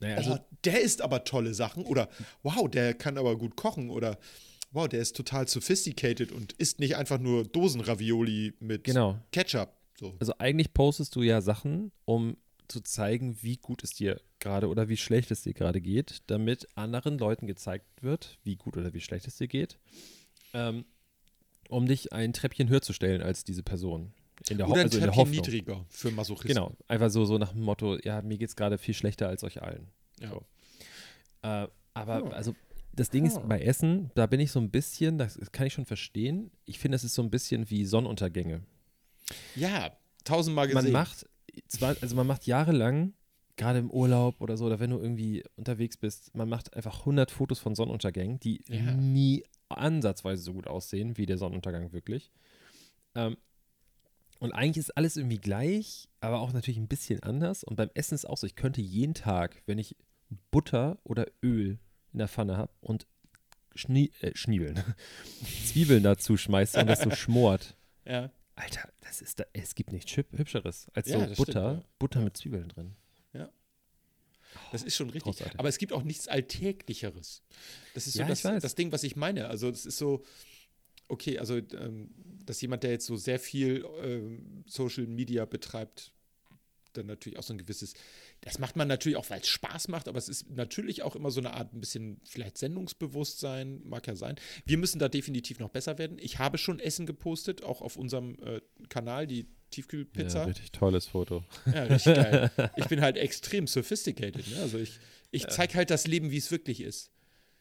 Naja, 0.00 0.14
oh, 0.14 0.18
also, 0.18 0.38
der 0.64 0.80
isst 0.80 1.02
aber 1.02 1.24
tolle 1.24 1.54
Sachen 1.54 1.84
oder 1.84 2.08
wow, 2.42 2.68
der 2.68 2.94
kann 2.94 3.18
aber 3.18 3.36
gut 3.36 3.56
kochen 3.56 3.90
oder 3.90 4.18
wow, 4.72 4.88
der 4.88 5.00
ist 5.00 5.16
total 5.16 5.46
sophisticated 5.48 6.32
und 6.32 6.52
isst 6.54 6.80
nicht 6.80 6.96
einfach 6.96 7.18
nur 7.18 7.44
Dosenravioli 7.44 8.54
mit 8.60 8.84
Genau. 8.84 9.18
Ketchup. 9.32 9.70
So. 9.98 10.14
also 10.18 10.32
eigentlich 10.38 10.72
postest 10.72 11.14
du 11.14 11.22
ja 11.22 11.42
Sachen, 11.42 11.92
um 12.06 12.36
zu 12.68 12.80
zeigen, 12.80 13.36
wie 13.42 13.56
gut 13.56 13.84
es 13.84 13.92
dir 13.92 14.20
gerade 14.38 14.68
oder 14.68 14.88
wie 14.88 14.96
schlecht 14.96 15.30
es 15.30 15.42
dir 15.42 15.52
gerade 15.52 15.80
geht, 15.80 16.22
damit 16.28 16.66
anderen 16.74 17.18
Leuten 17.18 17.46
gezeigt 17.46 17.84
wird, 18.00 18.38
wie 18.42 18.56
gut 18.56 18.76
oder 18.76 18.94
wie 18.94 19.00
schlecht 19.00 19.26
es 19.26 19.36
dir 19.36 19.48
geht, 19.48 19.78
ähm, 20.54 20.84
um 21.68 21.86
dich 21.86 22.12
ein 22.12 22.32
Treppchen 22.32 22.68
höher 22.68 22.80
zu 22.80 22.92
stellen 22.92 23.22
als 23.22 23.44
diese 23.44 23.62
Person. 23.62 24.14
In 24.48 24.56
der, 24.58 24.66
Ho 24.66 24.72
Oder 24.72 24.80
ein 24.80 24.86
also 24.86 24.98
in 24.98 25.04
der 25.04 25.14
Hoffnung. 25.14 25.36
niedriger 25.36 25.84
für 25.90 26.10
Masochisten. 26.10 26.48
Genau, 26.54 26.72
einfach 26.88 27.10
so, 27.10 27.24
so 27.24 27.36
nach 27.38 27.52
dem 27.52 27.62
Motto, 27.62 27.98
ja, 27.98 28.22
mir 28.22 28.38
geht 28.38 28.48
es 28.48 28.56
gerade 28.56 28.78
viel 28.78 28.94
schlechter 28.94 29.28
als 29.28 29.44
euch 29.44 29.62
allen. 29.62 29.88
Ja. 30.20 30.30
So. 30.30 30.44
Äh, 31.42 31.68
aber 31.94 32.16
Hm. 32.24 32.32
also 32.32 32.54
das 32.92 33.10
Ding 33.10 33.26
ist, 33.26 33.36
Hm. 33.36 33.48
bei 33.48 33.60
Essen, 33.60 34.10
da 34.14 34.26
bin 34.26 34.40
ich 34.40 34.50
so 34.50 34.58
ein 34.60 34.70
bisschen, 34.70 35.18
das 35.18 35.38
kann 35.52 35.66
ich 35.66 35.72
schon 35.74 35.84
verstehen, 35.86 36.50
ich 36.64 36.78
finde, 36.78 36.96
es 36.96 37.04
ist 37.04 37.14
so 37.14 37.22
ein 37.22 37.30
bisschen 37.30 37.68
wie 37.70 37.84
Sonnenuntergänge. 37.84 38.62
ja, 39.54 39.92
tausendmal 40.24 40.66
gesehen. 40.68 40.84
Man 40.84 40.92
macht, 40.92 41.26
zwar, 41.68 41.96
also 42.00 42.16
man 42.16 42.26
macht 42.26 42.46
jahrelang, 42.46 43.12
gerade 43.56 43.78
im 43.78 43.90
Urlaub 43.90 44.40
oder 44.40 44.56
so, 44.56 44.64
oder 44.66 44.80
wenn 44.80 44.90
du 44.90 44.98
irgendwie 44.98 45.44
unterwegs 45.56 45.96
bist, 45.98 46.34
man 46.34 46.48
macht 46.48 46.74
einfach 46.74 47.00
100 47.00 47.30
Fotos 47.30 47.58
von 47.58 47.74
Sonnenuntergängen, 47.74 48.40
die 48.40 48.62
Ja. 48.68 48.92
nie 48.92 49.44
ansatzweise 49.68 50.42
so 50.42 50.52
gut 50.54 50.66
aussehen 50.66 51.16
wie 51.18 51.26
der 51.26 51.38
Sonnenuntergang 51.38 51.92
wirklich. 51.92 52.30
Ähm, 53.14 53.36
und 54.40 54.52
eigentlich 54.52 54.78
ist 54.78 54.96
alles 54.96 55.16
irgendwie 55.16 55.38
gleich, 55.38 56.08
aber 56.20 56.40
auch 56.40 56.52
natürlich 56.52 56.78
ein 56.78 56.88
bisschen 56.88 57.22
anders. 57.22 57.62
Und 57.62 57.76
beim 57.76 57.90
Essen 57.94 58.14
ist 58.14 58.24
auch 58.24 58.36
so, 58.36 58.46
ich 58.46 58.56
könnte 58.56 58.80
jeden 58.80 59.14
Tag, 59.14 59.62
wenn 59.66 59.78
ich 59.78 59.94
Butter 60.50 60.98
oder 61.04 61.26
Öl 61.42 61.78
in 62.12 62.18
der 62.18 62.28
Pfanne 62.28 62.56
habe 62.56 62.72
und 62.80 63.06
Schnie 63.76 64.10
äh, 64.20 64.32
Schniebeln, 64.34 64.82
Zwiebeln 65.66 66.02
dazu 66.02 66.36
schmeiße 66.36 66.80
und 66.80 66.88
das 66.88 67.00
so 67.02 67.10
schmort. 67.12 67.76
ja. 68.04 68.30
Alter, 68.56 68.90
das 69.00 69.22
ist 69.22 69.40
da, 69.40 69.44
es 69.54 69.74
gibt 69.74 69.90
nichts 69.90 70.10
Hüb- 70.12 70.36
Hübscheres 70.36 70.88
als 70.92 71.08
Ja, 71.08 71.20
so 71.20 71.34
Butter, 71.34 71.52
stimmt, 71.70 71.82
ja. 71.82 71.88
Butter 71.98 72.20
mit 72.20 72.36
Zwiebeln 72.36 72.68
drin. 72.68 72.94
Das 74.72 74.82
ist 74.82 74.96
schon 74.96 75.06
richtig. 75.10 75.22
Großartig. 75.22 75.58
Aber 75.60 75.68
es 75.68 75.78
gibt 75.78 75.92
auch 75.92 76.02
nichts 76.02 76.26
Alltäglicheres. 76.28 77.42
Das 77.94 78.06
ist 78.06 78.14
so 78.14 78.20
Ja, 78.20 78.26
das, 78.28 78.42
das 78.42 78.74
Ding, 78.74 78.90
was 78.92 79.04
ich 79.04 79.14
meine. 79.16 79.46
Also 79.48 79.68
es 79.68 79.86
ist 79.86 79.96
so, 79.96 80.24
okay, 81.08 81.38
also 81.38 81.56
ähm, 81.56 82.10
dass 82.50 82.60
jemand, 82.60 82.82
der 82.82 82.90
jetzt 82.90 83.06
so 83.06 83.14
sehr 83.14 83.38
viel 83.38 83.86
ähm, 84.02 84.64
Social 84.66 85.06
Media 85.06 85.44
betreibt, 85.44 86.12
dann 86.94 87.06
natürlich 87.06 87.38
auch 87.38 87.44
so 87.44 87.54
ein 87.54 87.58
gewisses, 87.58 87.94
das 88.40 88.58
macht 88.58 88.74
man 88.74 88.88
natürlich 88.88 89.16
auch, 89.16 89.30
weil 89.30 89.40
es 89.40 89.46
Spaß 89.46 89.86
macht, 89.86 90.08
aber 90.08 90.18
es 90.18 90.28
ist 90.28 90.50
natürlich 90.50 91.04
auch 91.04 91.14
immer 91.14 91.30
so 91.30 91.38
eine 91.38 91.52
Art 91.52 91.72
ein 91.72 91.78
bisschen 91.78 92.20
vielleicht 92.24 92.58
Sendungsbewusstsein, 92.58 93.82
mag 93.84 94.04
ja 94.08 94.16
sein. 94.16 94.34
Wir 94.66 94.78
müssen 94.78 94.98
da 94.98 95.08
definitiv 95.08 95.60
noch 95.60 95.68
besser 95.68 95.96
werden. 95.98 96.18
Ich 96.20 96.40
habe 96.40 96.58
schon 96.58 96.80
Essen 96.80 97.06
gepostet, 97.06 97.62
auch 97.62 97.82
auf 97.82 97.94
unserem 97.94 98.36
äh, 98.42 98.60
Kanal, 98.88 99.28
die 99.28 99.46
Tiefkühlpizza. 99.70 100.40
Ja, 100.40 100.44
richtig 100.46 100.72
tolles 100.72 101.06
Foto. 101.06 101.44
Ja, 101.66 101.84
richtig 101.84 102.16
geil. 102.16 102.50
Ich 102.76 102.86
bin 102.86 103.00
halt 103.00 103.16
extrem 103.16 103.68
sophisticated. 103.68 104.44
Ne? 104.48 104.56
Also 104.60 104.78
ich, 104.78 104.98
ich 105.30 105.46
zeige 105.46 105.74
halt 105.74 105.90
das 105.90 106.08
Leben, 106.08 106.32
wie 106.32 106.38
es 106.38 106.50
wirklich 106.50 106.80
ist. 106.80 107.12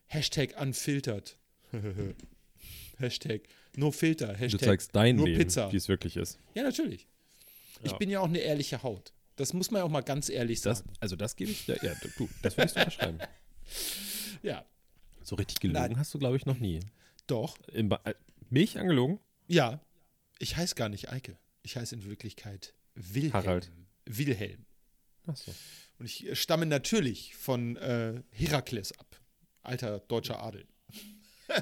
Hashtag 0.07 0.59
unfiltered. 0.59 1.37
Hashtag 2.97 3.43
no 3.79 3.91
filter. 3.91 4.27
Du 4.33 4.39
Hashtag 4.39 4.61
zeigst 4.61 4.95
dein 4.95 5.15
nur 5.15 5.27
Leben, 5.27 5.39
Pizza. 5.39 5.71
wie 5.71 5.77
es 5.77 5.87
wirklich 5.87 6.15
ist. 6.17 6.37
Ja, 6.53 6.63
natürlich. 6.63 7.07
Ich 7.83 7.91
Ja. 7.91 7.97
bin 7.97 8.09
ja 8.09 8.19
auch 8.19 8.27
eine 8.27 8.39
ehrliche 8.39 8.83
Haut. 8.83 9.13
Das 9.37 9.53
muss 9.53 9.71
man 9.71 9.79
ja 9.79 9.85
auch 9.85 9.89
mal 9.89 10.01
ganz 10.01 10.29
ehrlich 10.29 10.61
Das, 10.61 10.79
sagen. 10.79 10.91
also 10.99 11.15
das 11.15 11.35
gebe 11.35 11.49
ich, 11.51 11.65
ja, 11.67 11.75
ja, 11.81 11.93
du, 12.17 12.27
das 12.41 12.57
würde 12.57 12.65
ich 12.67 12.71
so 12.73 12.79
unterschreiben. 12.79 13.19
Ja, 14.41 14.65
So 15.23 15.35
richtig 15.35 15.59
gelogen 15.59 15.79
Nein. 15.81 15.97
hast 15.99 16.13
du, 16.13 16.19
glaube 16.19 16.35
ich, 16.37 16.45
noch 16.45 16.57
nie. 16.59 16.79
doch. 17.27 17.57
Im 17.73 17.89
Ba- 17.89 18.01
äh, 18.05 18.13
mich 18.49 18.79
angelogen? 18.79 19.19
Ja. 19.47 19.79
Ich 20.39 20.55
heiße 20.57 20.75
gar 20.75 20.89
nicht 20.89 21.09
Eike. 21.11 21.37
Ich 21.61 21.75
heiße 21.75 21.93
in 21.95 22.05
Wirklichkeit 22.05 22.73
Wilhelm. 22.95 23.33
Harald. 23.33 23.71
Wilhelm. 24.05 24.65
Achso. 25.27 25.53
Und 25.99 26.05
ich 26.05 26.25
äh, 26.27 26.35
stamme 26.35 26.65
natürlich 26.65 27.35
von 27.35 27.75
äh, 27.77 28.21
Herakles 28.31 28.97
ab. 28.97 29.19
Alter 29.61 29.99
deutscher 29.99 30.41
Adel. 30.41 30.65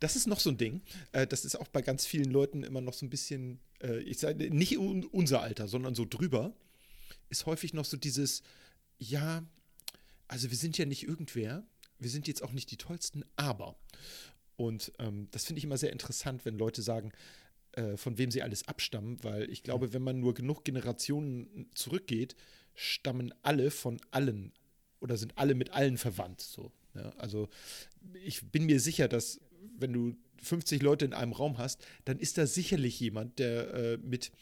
Das 0.00 0.16
ist 0.16 0.26
noch 0.26 0.40
so 0.40 0.50
ein 0.50 0.58
Ding. 0.58 0.82
Äh, 1.12 1.26
das 1.26 1.44
ist 1.44 1.56
auch 1.56 1.68
bei 1.68 1.82
ganz 1.82 2.06
vielen 2.06 2.30
Leuten 2.30 2.62
immer 2.62 2.80
noch 2.80 2.94
so 2.94 3.06
ein 3.06 3.10
bisschen, 3.10 3.60
äh, 3.82 4.00
ich 4.00 4.18
sage 4.18 4.50
nicht 4.50 4.78
un 4.78 5.04
unser 5.04 5.42
Alter, 5.42 5.68
sondern 5.68 5.94
so 5.94 6.04
drüber, 6.04 6.54
ist 7.28 7.46
häufig 7.46 7.74
noch 7.74 7.84
so 7.84 7.96
dieses, 7.96 8.42
ja, 8.98 9.44
also 10.28 10.50
wir 10.50 10.56
sind 10.56 10.78
ja 10.78 10.84
nicht 10.84 11.06
irgendwer, 11.06 11.66
wir 11.98 12.10
sind 12.10 12.28
jetzt 12.28 12.42
auch 12.42 12.52
nicht 12.52 12.70
die 12.70 12.76
tollsten, 12.76 13.24
aber. 13.36 13.76
Und 14.56 14.92
ähm, 14.98 15.28
das 15.30 15.44
finde 15.44 15.58
ich 15.58 15.64
immer 15.64 15.78
sehr 15.78 15.92
interessant, 15.92 16.44
wenn 16.44 16.56
Leute 16.56 16.82
sagen, 16.82 17.12
äh, 17.72 17.96
von 17.96 18.18
wem 18.18 18.30
sie 18.30 18.42
alles 18.42 18.68
abstammen, 18.68 19.22
weil 19.24 19.50
ich 19.50 19.62
glaube, 19.62 19.92
wenn 19.92 20.02
man 20.02 20.20
nur 20.20 20.34
genug 20.34 20.64
Generationen 20.64 21.70
zurückgeht, 21.74 22.36
stammen 22.74 23.34
alle 23.42 23.70
von 23.70 24.00
allen 24.10 24.52
oder 25.00 25.16
sind 25.16 25.36
alle 25.36 25.54
mit 25.54 25.70
allen 25.70 25.98
verwandt. 25.98 26.40
So, 26.40 26.70
ja? 26.94 27.10
Also 27.16 27.48
ich 28.24 28.50
bin 28.50 28.66
mir 28.66 28.80
sicher, 28.80 29.08
dass 29.08 29.40
wenn 29.78 29.92
du 29.92 30.16
50 30.42 30.82
Leute 30.82 31.04
in 31.04 31.12
einem 31.12 31.32
Raum 31.32 31.58
hast, 31.58 31.84
dann 32.04 32.18
ist 32.18 32.38
da 32.38 32.46
sicherlich 32.46 32.98
jemand, 33.00 33.38
der 33.38 33.74
äh, 33.74 33.96
mit 33.98 34.32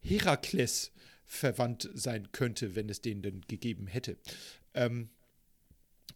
Herakles 0.00 0.92
verwandt 1.26 1.88
sein 1.94 2.32
könnte, 2.32 2.74
wenn 2.74 2.88
es 2.88 3.02
den 3.02 3.22
denn 3.22 3.42
gegeben 3.42 3.86
hätte. 3.86 4.16
Ähm, 4.74 5.10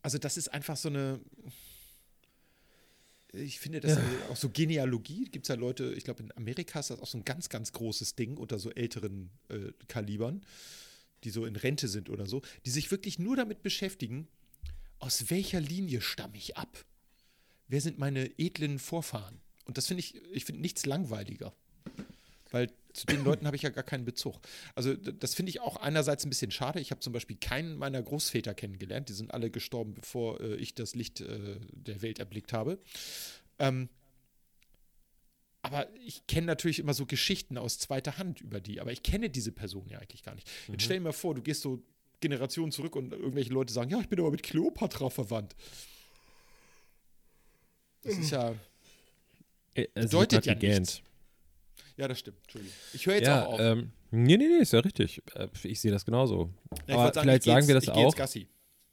also 0.02 0.18
das 0.18 0.36
ist 0.36 0.48
einfach 0.48 0.76
so 0.76 0.88
eine, 0.88 1.20
ich 3.32 3.60
finde 3.60 3.80
das 3.80 3.96
äh, 3.96 4.02
auch 4.30 4.36
so 4.36 4.48
Genealogie, 4.48 5.24
gibt 5.24 5.46
es 5.46 5.48
ja 5.48 5.54
Leute, 5.54 5.92
ich 5.94 6.04
glaube 6.04 6.22
in 6.22 6.36
Amerika 6.36 6.80
ist 6.80 6.90
das 6.90 7.00
auch 7.00 7.06
so 7.06 7.18
ein 7.18 7.24
ganz, 7.24 7.48
ganz 7.48 7.72
großes 7.72 8.16
Ding 8.16 8.36
unter 8.36 8.58
so 8.58 8.70
älteren 8.70 9.30
äh, 9.48 9.72
Kalibern, 9.88 10.44
die 11.22 11.30
so 11.30 11.46
in 11.46 11.56
Rente 11.56 11.88
sind 11.88 12.10
oder 12.10 12.26
so, 12.26 12.42
die 12.64 12.70
sich 12.70 12.90
wirklich 12.90 13.18
nur 13.18 13.36
damit 13.36 13.62
beschäftigen, 13.62 14.28
aus 14.98 15.30
welcher 15.30 15.60
Linie 15.60 16.00
stamme 16.00 16.36
ich 16.36 16.56
ab? 16.56 16.84
Wer 17.68 17.80
sind 17.80 17.98
meine 17.98 18.38
edlen 18.38 18.78
Vorfahren? 18.78 19.40
Und 19.64 19.78
das 19.78 19.86
finde 19.86 20.00
ich, 20.00 20.20
ich 20.32 20.44
finde 20.44 20.60
nichts 20.60 20.86
langweiliger. 20.86 21.54
Weil 22.50 22.70
zu 22.92 23.06
den 23.06 23.24
Leuten 23.24 23.46
habe 23.46 23.56
ich 23.56 23.62
ja 23.62 23.70
gar 23.70 23.84
keinen 23.84 24.04
Bezug. 24.04 24.40
Also 24.74 24.94
das 24.94 25.34
finde 25.34 25.50
ich 25.50 25.60
auch 25.60 25.76
einerseits 25.76 26.24
ein 26.24 26.28
bisschen 26.28 26.50
schade. 26.50 26.80
Ich 26.80 26.90
habe 26.90 27.00
zum 27.00 27.12
Beispiel 27.12 27.36
keinen 27.36 27.76
meiner 27.76 28.02
Großväter 28.02 28.54
kennengelernt. 28.54 29.08
Die 29.08 29.14
sind 29.14 29.32
alle 29.32 29.50
gestorben, 29.50 29.94
bevor 29.94 30.40
äh, 30.40 30.56
ich 30.56 30.74
das 30.74 30.94
Licht 30.94 31.20
äh, 31.20 31.58
der 31.72 32.02
Welt 32.02 32.18
erblickt 32.18 32.52
habe. 32.52 32.78
Ähm, 33.58 33.88
aber 33.88 34.04
aber 35.64 35.88
ich 36.04 36.26
kenne 36.26 36.46
natürlich 36.46 36.78
immer 36.78 36.92
so 36.92 37.06
Geschichten 37.06 37.56
aus 37.56 37.78
zweiter 37.78 38.18
Hand 38.18 38.42
über 38.42 38.60
die, 38.60 38.82
aber 38.82 38.92
ich 38.92 39.02
kenne 39.02 39.30
diese 39.30 39.50
Person 39.50 39.88
ja 39.88 39.98
eigentlich 39.98 40.22
gar 40.22 40.34
nicht. 40.34 40.46
Jetzt 40.68 40.82
stell 40.82 40.98
dir 40.98 41.04
mal 41.04 41.12
vor, 41.12 41.34
du 41.34 41.40
gehst 41.40 41.62
so 41.62 41.82
Generationen 42.20 42.70
zurück 42.70 42.94
und 42.96 43.12
irgendwelche 43.12 43.50
Leute 43.50 43.72
sagen, 43.72 43.90
ja, 43.90 43.98
ich 43.98 44.08
bin 44.08 44.20
aber 44.20 44.30
mit 44.30 44.42
Kleopatra 44.42 45.08
verwandt. 45.08 45.56
Das 48.04 48.18
ist 48.18 48.30
ja, 48.30 48.54
Äh, 49.74 49.86
es 49.94 50.06
bedeutet 50.06 50.46
ja 50.46 50.54
gegähnt. 50.54 50.80
nichts. 50.80 51.02
ja, 51.96 52.06
das 52.08 52.18
stimmt, 52.20 52.38
Entschuldigung. 52.42 52.76
Ich 52.92 53.06
höre 53.06 53.14
jetzt 53.16 53.26
Ja, 53.26 53.46
auch 53.46 53.54
auf. 53.54 53.60
ähm, 53.60 53.90
nee, 54.10 54.36
nee, 54.36 54.46
nee, 54.46 54.58
ist 54.62 54.72
ja 54.72 54.80
richtig. 54.80 55.22
Äh, 55.34 55.48
Ich 55.64 55.80
sehe 55.80 55.90
das 55.90 56.04
genauso. 56.04 56.50
Ja, 56.86 56.94
aber 56.94 57.04
wollte 57.04 57.20
vielleicht 57.20 57.42
sagen 57.44 57.66
wir 57.66 57.74
das 57.74 57.88
auch. 57.88 58.14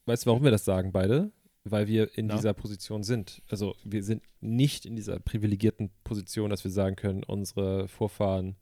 Weißt 0.05 0.25
du, 0.25 0.27
warum 0.29 0.43
wir 0.43 0.51
das 0.51 0.65
sagen, 0.65 0.91
beide? 0.91 1.31
Weil 1.63 1.87
wir 1.87 2.17
in 2.17 2.25
Na? 2.25 2.35
dieser 2.37 2.53
Position 2.55 3.03
sind. 3.03 3.43
Also 3.47 3.75
wir 3.83 4.03
sind 4.03 4.23
nicht 4.39 4.85
in 4.87 4.95
dieser 4.95 5.19
privilegierten 5.19 5.91
Position, 6.03 6.49
dass 6.49 6.63
wir 6.63 6.71
sagen 6.71 6.95
können, 6.95 7.23
unsere 7.23 7.87
Vorfahren 7.87 8.55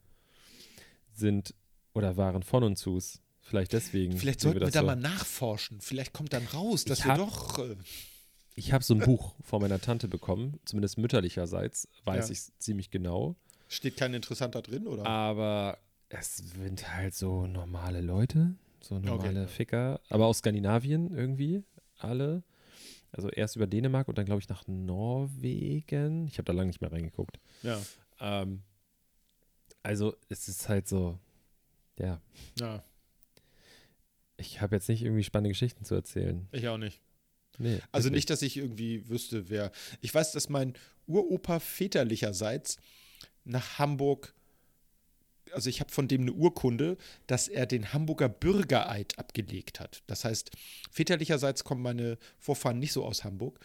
sind 1.13 1.53
oder 1.93 2.17
waren 2.17 2.43
von 2.43 2.63
uns 2.63 2.81
Zus. 2.81 3.21
Vielleicht 3.41 3.71
deswegen. 3.73 4.17
Vielleicht 4.17 4.41
sollten 4.41 4.59
wir, 4.59 4.65
das 4.65 4.73
da 4.73 4.81
so. 4.81 4.85
mal 4.85 4.95
nachforschen. 4.97 5.79
Vielleicht 5.81 6.11
kommt 6.13 6.33
dann 6.33 6.45
raus, 6.47 6.83
dass 6.85 6.99
Ich 6.99 7.05
wir 7.05 7.15
doch. 7.15 7.59
Äh, 7.59 7.75
Ich 8.59 8.73
habe 8.73 8.83
so 8.83 8.93
ein 8.93 8.99
Buch 8.99 9.35
von 9.41 9.61
meiner 9.61 9.79
Tante 9.79 10.09
bekommen, 10.09 10.59
zumindest 10.65 10.97
mütterlicherseits, 10.97 11.87
weiß 12.03 12.27
Ja. 12.27 12.33
ich 12.33 12.59
ziemlich 12.59 12.91
genau. 12.91 13.35
steht 13.69 13.95
kein 13.95 14.13
Interessanter 14.13 14.61
drin, 14.61 14.85
oder? 14.85 15.05
Aber 15.05 15.77
es 16.09 16.37
sind 16.37 16.93
halt 16.93 17.13
so 17.15 17.47
normale 17.47 18.01
Leute, 18.01 18.55
so 18.81 18.99
normale 18.99 19.41
ja. 19.41 19.47
Ficker, 19.47 20.01
aber 20.09 20.25
aus 20.25 20.39
Skandinavien 20.39 21.15
irgendwie, 21.15 21.63
alle. 21.97 22.43
Also 23.11 23.29
erst 23.29 23.55
über 23.55 23.65
Dänemark 23.65 24.07
und 24.09 24.17
dann 24.17 24.25
glaube 24.25 24.41
ich 24.41 24.49
nach 24.49 24.67
Norwegen. 24.67 26.27
Ich 26.27 26.33
habe 26.37 26.43
da 26.45 26.53
lange 26.53 26.67
nicht 26.67 26.81
mehr 26.81 26.91
reingeguckt. 26.91 27.39
Ja. 27.63 27.79
Ähm, 28.19 28.61
also 29.83 30.15
es 30.27 30.47
ist 30.49 30.67
halt 30.67 30.87
so, 30.87 31.17
ja, 31.97 32.21
Ja, 32.59 32.83
ich 34.37 34.61
habe 34.61 34.75
jetzt 34.75 34.89
nicht 34.89 35.01
irgendwie 35.03 35.23
spannende 35.23 35.49
Geschichten 35.49 35.85
zu 35.85 35.95
erzählen. 35.95 36.47
ich 36.51 36.67
auch 36.67 36.77
nicht. 36.77 37.01
Nee, 37.59 37.79
Also 37.91 38.09
nicht, 38.09 38.29
dass 38.29 38.41
ich 38.41 38.57
irgendwie 38.57 39.07
wüsste, 39.09 39.49
wer. 39.49 39.71
Ich 40.01 40.13
weiß, 40.13 40.31
dass 40.31 40.49
mein 40.49 40.73
Uropa 41.07 41.59
väterlicherseits 41.59 42.77
nach 43.43 43.77
Hamburg, 43.79 44.33
also 45.51 45.69
ich 45.69 45.79
habe 45.79 45.91
von 45.91 46.07
dem 46.07 46.21
eine 46.21 46.31
Urkunde, 46.33 46.95
dass 47.27 47.47
er 47.47 47.65
den 47.65 47.91
Hamburger 47.91 48.29
Bürgereid 48.29 49.17
abgelegt 49.19 49.79
hat. 49.79 50.03
Das 50.07 50.23
heißt, 50.23 50.51
väterlicherseits 50.91 51.63
kommen 51.63 51.81
meine 51.81 52.17
Vorfahren 52.37 52.79
nicht 52.79 52.93
so 52.93 53.03
aus 53.03 53.23
Hamburg. 53.23 53.59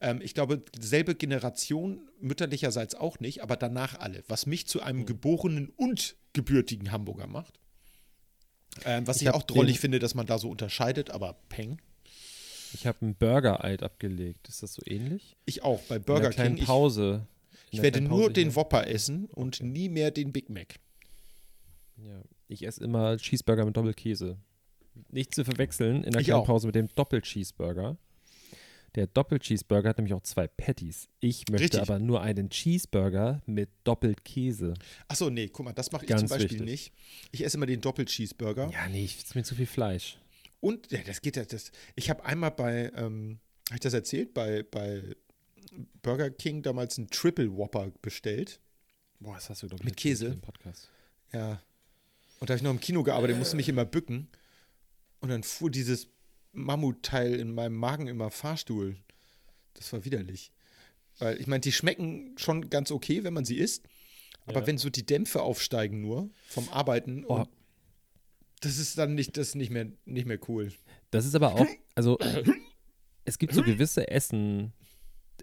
Ähm, 0.00 0.20
ich 0.20 0.34
glaube, 0.34 0.62
selbe 0.78 1.14
Generation, 1.14 2.08
mütterlicherseits 2.20 2.94
auch 2.96 3.18
nicht, 3.20 3.42
aber 3.42 3.56
danach 3.56 3.98
alle. 3.98 4.24
Was 4.28 4.46
mich 4.46 4.66
zu 4.66 4.80
Hm. 4.80 4.86
einem 4.86 5.06
geborenen 5.06 5.68
und 5.76 6.16
gebürtigen 6.32 6.90
Hamburger 6.92 7.26
macht. 7.28 7.58
Ähm, 8.84 9.06
was 9.06 9.16
Ich 9.16 9.22
ich, 9.22 9.30
auch 9.30 9.42
drollig 9.42 9.80
finde, 9.80 9.98
dass 10.00 10.14
man 10.14 10.26
da 10.26 10.38
so 10.38 10.50
unterscheidet, 10.50 11.10
aber 11.10 11.38
Peng. 11.48 11.80
Ich 12.74 12.86
habe 12.86 12.98
einen 13.02 13.14
Burger-Eid 13.14 13.82
abgelegt. 13.82 14.48
Ist 14.48 14.62
das 14.62 14.74
so 14.74 14.82
ähnlich? 14.86 15.36
Ich 15.46 15.62
auch, 15.62 15.80
bei 15.82 15.98
Burger 15.98 16.30
King. 16.30 16.56
Ich, 16.56 16.66
Pause. 16.66 17.26
Ich 17.70 17.82
werde 17.82 17.98
kleinen 17.98 18.08
nur 18.08 18.20
Pause 18.20 18.32
den. 18.32 18.54
Whopper 18.54 18.86
essen 18.86 19.26
und 19.26 19.62
nie 19.62 19.88
mehr 19.88 20.10
den 20.10 20.32
Big 20.32 20.48
Mac. 20.50 20.76
Ja, 21.96 22.22
ich 22.46 22.66
esse 22.66 22.82
immer 22.84 23.16
Cheeseburger 23.16 23.64
mit 23.64 23.76
Doppelkäse. 23.76 24.38
Nicht 25.10 25.34
zu 25.34 25.44
verwechseln 25.44 26.04
in 26.04 26.12
der 26.12 26.20
Ich. 26.20 26.28
Pause 26.28 26.66
mit 26.66 26.74
dem 26.74 26.88
Doppel-Cheeseburger. 26.94 27.96
Der 28.94 29.06
Doppel-Cheeseburger 29.06 29.90
hat 29.90 29.98
nämlich 29.98 30.14
auch 30.14 30.22
zwei 30.22 30.48
Patties. 30.48 31.08
Ich 31.20 31.44
möchte 31.50 31.64
Richtig. 31.64 31.80
aber 31.80 31.98
nur 31.98 32.22
einen 32.22 32.48
Cheeseburger 32.50 33.42
mit 33.46 33.68
Doppelkäse. 33.84 34.74
Achso, 35.06 35.30
nee, 35.30 35.48
guck 35.48 35.66
mal, 35.66 35.72
das 35.72 35.92
mache 35.92 36.04
ich 36.04 36.08
Ganz 36.08 36.22
zum 36.22 36.28
Beispiel 36.30 36.60
wichtig. 36.60 36.66
nicht. 36.66 36.92
Ich 37.30 37.44
esse 37.44 37.58
immer 37.58 37.66
den 37.66 37.80
Doppel-Cheeseburger. 37.80 38.70
Ja, 38.72 38.88
nee, 38.88 39.04
ich 39.04 39.18
ist 39.18 39.34
mir 39.34 39.44
zu 39.44 39.54
viel 39.54 39.66
Fleisch. 39.66 40.18
Und, 40.60 40.90
ja, 40.90 41.00
das 41.04 41.20
geht 41.20 41.36
ja, 41.36 41.44
das. 41.44 41.70
Ich 41.94 42.10
habe 42.10 42.24
einmal 42.24 42.50
bei, 42.50 42.90
ähm, 42.96 43.38
habe 43.68 43.74
ich 43.76 43.80
das 43.80 43.94
erzählt, 43.94 44.34
bei, 44.34 44.64
bei 44.64 45.14
Burger 46.02 46.30
King 46.30 46.62
damals 46.62 46.98
einen 46.98 47.08
Triple 47.10 47.54
Whopper 47.56 47.92
bestellt. 48.02 48.60
Boah, 49.20 49.34
das 49.34 49.50
hast 49.50 49.62
du, 49.62 49.68
glaube 49.68 49.84
Mit 49.84 49.96
Käse? 49.96 50.26
im 50.26 50.40
Podcast. 50.40 50.88
Ja. 51.32 51.62
Und 52.40 52.48
da 52.48 52.52
habe 52.54 52.56
ich 52.58 52.62
noch 52.62 52.70
im 52.70 52.80
Kino 52.80 53.02
gearbeitet, 53.02 53.36
musste 53.36 53.56
mich 53.56 53.68
immer 53.68 53.84
bücken. 53.84 54.28
Und 55.20 55.28
dann 55.30 55.42
fuhr 55.42 55.70
dieses 55.70 56.08
Mammutteil 56.52 57.34
in 57.34 57.52
meinem 57.54 57.74
Magen 57.74 58.06
immer 58.06 58.30
Fahrstuhl. 58.30 58.96
Das 59.74 59.92
war 59.92 60.04
widerlich. 60.04 60.52
Weil 61.18 61.40
ich 61.40 61.46
meine, 61.48 61.60
die 61.60 61.72
schmecken 61.72 62.36
schon 62.38 62.70
ganz 62.70 62.90
okay, 62.92 63.24
wenn 63.24 63.34
man 63.34 63.44
sie 63.44 63.58
isst. 63.58 63.84
Aber 64.46 64.60
Ja. 64.60 64.66
wenn 64.66 64.78
so 64.78 64.88
die 64.88 65.04
Dämpfe 65.04 65.42
aufsteigen 65.42 66.00
nur 66.00 66.30
vom 66.46 66.68
Arbeiten, 66.70 67.24
Oh. 67.26 67.34
und 67.40 67.48
das 68.60 68.78
ist 68.78 68.96
dann 68.98 69.14
nicht, 69.14 69.36
das 69.36 69.48
ist 69.48 69.54
nicht 69.54 69.70
mehr, 69.70 69.86
nicht 70.04 70.26
mehr 70.26 70.38
cool. 70.48 70.72
Das 71.10 71.24
ist 71.26 71.34
aber 71.34 71.54
auch, 71.54 71.66
also 71.94 72.18
es 73.24 73.38
gibt 73.38 73.54
so 73.54 73.62
gewisse 73.62 74.08
Essen, 74.10 74.72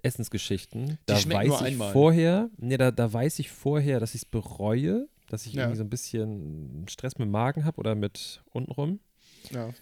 Essensgeschichten. 0.04 0.98
Da 1.06 1.16
weiß 1.16 1.26
nur 1.26 1.44
ich 1.44 1.62
einmal. 1.62 1.92
vorher, 1.94 2.50
nee, 2.58 2.78
da, 2.78 2.92
da 2.92 3.12
weiß 3.12 3.40
ich 3.40 3.50
vorher, 3.52 4.00
dass 4.00 4.16
ich 4.16 4.22
es 4.22 4.26
bereue, 4.26 5.08
dass 5.30 5.46
ich 5.46 5.54
Ja. 5.54 5.64
irgendwie 5.64 5.78
so 5.78 5.84
ein 5.84 5.90
bisschen 5.90 6.86
Stress 6.88 7.18
mit 7.18 7.26
dem 7.28 7.32
Magen 7.32 7.66
habe 7.66 7.78
oder 7.78 7.96
mit 7.96 8.44
untenrum. 8.52 9.00
Ja. 9.52 9.74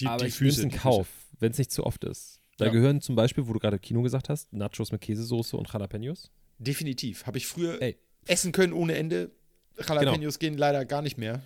Die, 0.00 0.06
aber 0.06 0.24
die 0.24 0.28
ich 0.30 0.40
es 0.40 0.58
in 0.58 0.70
Kauf, 0.70 1.08
wenn 1.40 1.50
es 1.52 1.58
nicht 1.58 1.72
zu 1.72 1.84
oft 1.84 2.04
ist. 2.04 2.40
Da 2.56 2.66
Ja. 2.66 2.72
gehören 2.72 3.00
zum 3.00 3.14
Beispiel, 3.16 3.46
wo 3.46 3.52
du 3.52 3.58
gerade 3.58 3.78
Kino 3.78 4.02
gesagt 4.02 4.28
hast, 4.28 4.52
Nachos 4.52 4.90
mit 4.92 5.00
Käsesoße 5.00 5.56
und 5.56 5.70
Jalapenos. 5.72 6.30
Definitiv. 6.58 7.26
Habe 7.26 7.38
ich 7.38 7.46
früher 7.46 7.80
Ey. 7.82 7.96
essen 8.26 8.52
können 8.52 8.72
ohne 8.72 8.94
Ende. 8.96 9.30
Jalapenos 9.86 10.38
gehen 10.38 10.56
leider 10.56 10.84
gar 10.84 11.02
nicht 11.02 11.18
mehr. 11.18 11.42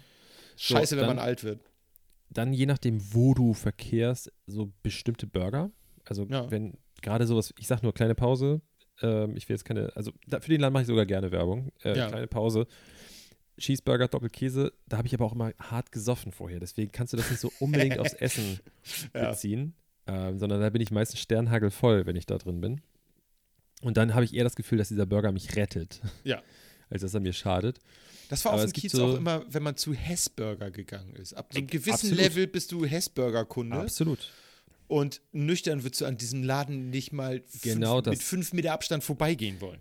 So, 0.57 0.75
Scheiße, 0.77 0.97
wenn 0.97 1.07
dann- 1.07 1.17
man 1.17 1.25
alt 1.25 1.45
wird. 1.45 1.61
Dann 2.31 2.53
je 2.55 2.65
nachdem, 2.67 2.99
wo 3.15 3.35
du 3.35 3.53
verkehrst, 3.53 4.33
so 4.47 4.73
bestimmte 4.83 5.27
Burger. 5.27 5.71
Also 6.05 6.25
Ja. 6.25 6.51
wenn 6.51 6.79
gerade 7.03 7.27
sowas, 7.27 7.53
ich 7.59 7.67
sag 7.67 7.83
nur 7.83 7.93
kleine 7.93 8.15
Pause, 8.15 8.63
ähm, 9.03 9.37
ich 9.37 9.49
will 9.49 9.55
jetzt 9.55 9.65
keine, 9.65 9.95
also 9.97 10.13
da, 10.27 10.41
für 10.41 10.49
den 10.51 10.61
Laden 10.61 10.73
mache 10.73 10.83
ich 10.83 10.87
sogar 10.87 11.05
gerne 11.07 11.31
Werbung. 11.31 11.73
Äh, 11.85 11.97
Ja. 11.97 12.09
Kleine 12.09 12.27
Pause. 12.29 12.67
Cheeseburger, 13.59 14.09
Doppelkäse, 14.09 14.73
da 14.89 14.97
habe 14.97 15.07
ich 15.07 15.15
aber 15.15 15.27
auch 15.27 15.35
immer 15.35 15.53
hart 15.61 15.93
gesoffen 15.93 16.33
vorher. 16.33 16.59
Deswegen 16.59 16.91
kannst 16.91 17.13
du 17.13 17.19
das 17.19 17.29
nicht 17.31 17.41
so 17.41 17.53
unbedingt 17.61 17.99
aufs 17.99 18.15
Essen 18.21 18.61
Ja. 19.15 19.31
beziehen, 19.31 19.75
ähm, 20.07 20.39
sondern 20.39 20.61
da 20.63 20.71
bin 20.71 20.81
ich 20.81 20.91
meistens 20.91 21.21
sternhagelvoll, 21.21 22.07
wenn 22.07 22.17
ich 22.17 22.25
da 22.27 22.39
drin 22.39 22.61
bin. 22.63 22.81
Und 23.83 23.97
dann 23.99 24.15
habe 24.15 24.25
ich 24.25 24.33
eher 24.35 24.45
das 24.45 24.57
Gefühl, 24.57 24.79
dass 24.79 24.89
dieser 24.89 25.05
Burger 25.07 25.33
mich 25.33 25.55
rettet, 25.55 26.01
Ja. 26.25 26.41
als 26.89 27.03
dass 27.03 27.13
er 27.15 27.21
mir 27.21 27.35
schadet. 27.35 27.79
Das 28.33 28.45
war 28.47 28.53
Aber 28.55 28.65
auf 28.65 28.73
dem 28.73 28.81
Kiez 28.81 28.93
so- 28.93 29.05
auch 29.05 29.17
immer, 29.17 29.45
wenn 29.53 29.63
man 29.63 29.77
zu 29.77 29.93
Hessburger 29.93 30.71
gegangen 30.71 31.15
ist. 31.17 31.35
Ab 31.35 31.49
so 31.53 31.59
einem 31.59 31.67
gewissen 31.67 31.93
absolut. 31.93 32.19
Level 32.19 32.47
bist 32.47 32.73
du 32.73 32.85
Hessburger-Kunde 32.87 33.77
Absolut. 33.79 34.33
und 34.89 35.21
nüchtern 35.33 35.85
würdest 35.85 36.01
du 36.01 36.07
an 36.07 36.17
diesem 36.17 36.43
Laden 36.43 36.89
nicht 36.91 37.13
mal 37.13 37.41
fünf, 37.47 37.63
Genau 37.63 38.01
das. 38.01 38.13
mit 38.13 38.23
fünf 38.23 38.53
Meter 38.55 38.73
Abstand 38.73 39.05
vorbeigehen 39.05 39.61
wollen. 39.61 39.81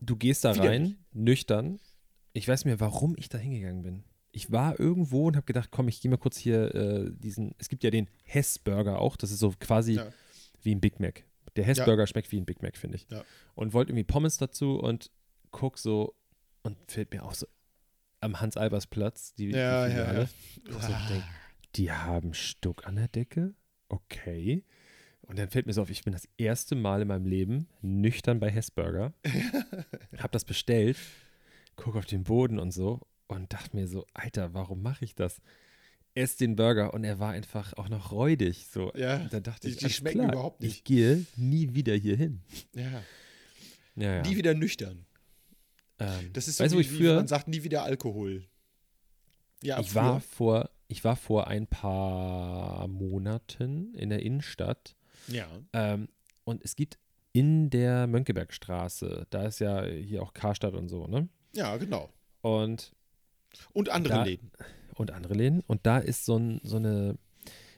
Du 0.00 0.14
gehst 0.16 0.44
da 0.44 0.54
Widerlich. 0.54 0.70
rein, 0.92 0.96
nüchtern. 1.12 1.80
Ich 2.32 2.46
weiß 2.46 2.64
mir, 2.66 2.78
warum 2.78 3.16
ich 3.18 3.28
da 3.28 3.36
hingegangen 3.38 3.82
bin. 3.82 4.04
Ich 4.30 4.52
war 4.52 4.78
irgendwo 4.78 5.26
und 5.26 5.34
habe 5.34 5.46
gedacht, 5.46 5.70
komm, 5.72 5.88
ich 5.88 6.00
gehe 6.00 6.10
mal 6.10 6.18
kurz 6.18 6.36
hier 6.38 6.72
äh, 6.74 7.10
diesen, 7.12 7.54
es 7.58 7.68
gibt 7.68 7.82
ja 7.82 7.90
den 7.90 8.08
Hess-Burger 8.22 9.00
auch, 9.00 9.16
das 9.16 9.32
ist 9.32 9.40
so 9.40 9.52
quasi 9.58 9.94
Ja. 9.94 10.12
wie 10.62 10.72
ein 10.74 10.80
Big 10.80 11.00
Mac. 11.00 11.24
Der 11.56 11.64
Hess-Burger 11.64 12.06
schmeckt 12.06 12.30
wie 12.30 12.38
ein 12.38 12.44
Big 12.44 12.62
Mac, 12.62 12.76
finde 12.76 12.96
ich. 12.98 13.06
Ja. 13.10 13.24
Und 13.56 13.72
wollte 13.72 13.90
irgendwie 13.90 14.04
Pommes 14.04 14.36
dazu 14.36 14.78
und 14.78 15.10
guck 15.50 15.78
so 15.78 16.14
und 16.62 16.76
fällt 16.86 17.10
mir 17.12 17.24
auch 17.24 17.34
so 17.34 17.46
am 18.20 18.40
Hans-Albers-Platz, 18.40 19.34
die, 19.34 19.50
Ja, 19.50 19.86
die 19.86 19.94
ja, 19.94 20.04
Filiale, 20.04 20.28
ja. 20.68 20.80
so 20.80 21.12
denk, 21.14 21.24
die 21.76 21.92
haben 21.92 22.34
Stuck 22.34 22.86
an 22.86 22.96
der 22.96 23.08
Decke? 23.08 23.54
Okay. 23.88 24.64
Und 25.22 25.38
dann 25.38 25.50
fällt 25.50 25.66
mir 25.66 25.72
so 25.72 25.82
auf, 25.82 25.90
ich 25.90 26.04
bin 26.04 26.12
das 26.12 26.26
erste 26.38 26.74
Mal 26.74 27.02
in 27.02 27.08
meinem 27.08 27.26
Leben 27.26 27.68
nüchtern 27.82 28.40
bei 28.40 28.50
Hessburger. 28.50 29.12
hab 30.18 30.32
das 30.32 30.44
bestellt, 30.44 30.96
guck 31.76 31.96
auf 31.96 32.06
den 32.06 32.24
Boden 32.24 32.58
und 32.58 32.72
so 32.72 33.00
und 33.26 33.52
dachte 33.52 33.76
mir 33.76 33.86
so, 33.88 34.06
Alter, 34.14 34.54
warum 34.54 34.82
mache 34.82 35.04
ich 35.04 35.14
das? 35.14 35.40
Ess 36.14 36.36
den 36.36 36.56
Burger 36.56 36.94
und 36.94 37.04
er 37.04 37.18
war 37.20 37.32
einfach 37.32 37.74
auch 37.74 37.88
noch 37.88 38.10
räudig. 38.10 38.66
So. 38.72 38.90
Ja, 38.96 39.18
dann 39.30 39.42
dachte 39.42 39.68
die- 39.68 39.74
ich, 39.74 39.78
die 39.78 39.90
schmecken 39.90 40.20
klar, 40.20 40.32
überhaupt 40.32 40.60
nicht. 40.62 40.76
Ich 40.78 40.84
gehe 40.84 41.24
nie 41.36 41.74
wieder 41.74 41.94
hier 41.94 42.16
hin. 42.16 42.40
Ja. 42.74 43.02
Ja, 43.94 44.14
ja. 44.16 44.22
Nie 44.22 44.36
wieder 44.36 44.54
nüchtern. 44.54 45.04
Ähm, 45.98 46.32
Das 46.32 46.48
ist 46.48 46.56
so 46.58 46.64
weißt 46.64 46.76
wie, 46.76 46.80
ich 46.80 46.92
wie 46.92 46.96
früher, 46.96 47.16
man 47.16 47.26
sagt, 47.28 47.48
nie 47.48 47.62
wieder 47.64 47.82
Alkohol. 47.82 48.44
Ja, 49.62 49.80
ich 49.80 49.90
früher. 49.90 50.02
war 50.02 50.20
vor, 50.20 50.70
ich 50.88 51.04
war 51.04 51.16
vor 51.16 51.46
ein 51.48 51.66
paar 51.66 52.86
Monaten 52.88 53.94
in 53.94 54.08
der 54.10 54.22
Innenstadt 54.22 54.94
Ja. 55.26 55.46
Ähm, 55.72 56.08
und 56.44 56.64
es 56.64 56.76
gibt 56.76 56.98
in 57.32 57.68
der 57.70 58.06
Mönckebergstraße, 58.06 59.26
da 59.30 59.46
ist 59.46 59.58
ja 59.58 59.84
hier 59.84 60.22
auch 60.22 60.32
Karstadt 60.32 60.74
und 60.74 60.88
so, 60.88 61.06
ne? 61.06 61.28
Ja, 61.54 61.76
genau. 61.76 62.10
Und, 62.40 62.92
Und 63.72 63.90
andere 63.90 64.14
Da- 64.14 64.24
Läden. 64.24 64.50
und 64.94 65.10
andere 65.10 65.34
Läden. 65.34 65.60
Und 65.66 65.84
da 65.86 65.98
ist 65.98 66.24
so, 66.24 66.36
ein, 66.38 66.60
so 66.64 66.76
eine, 66.76 67.18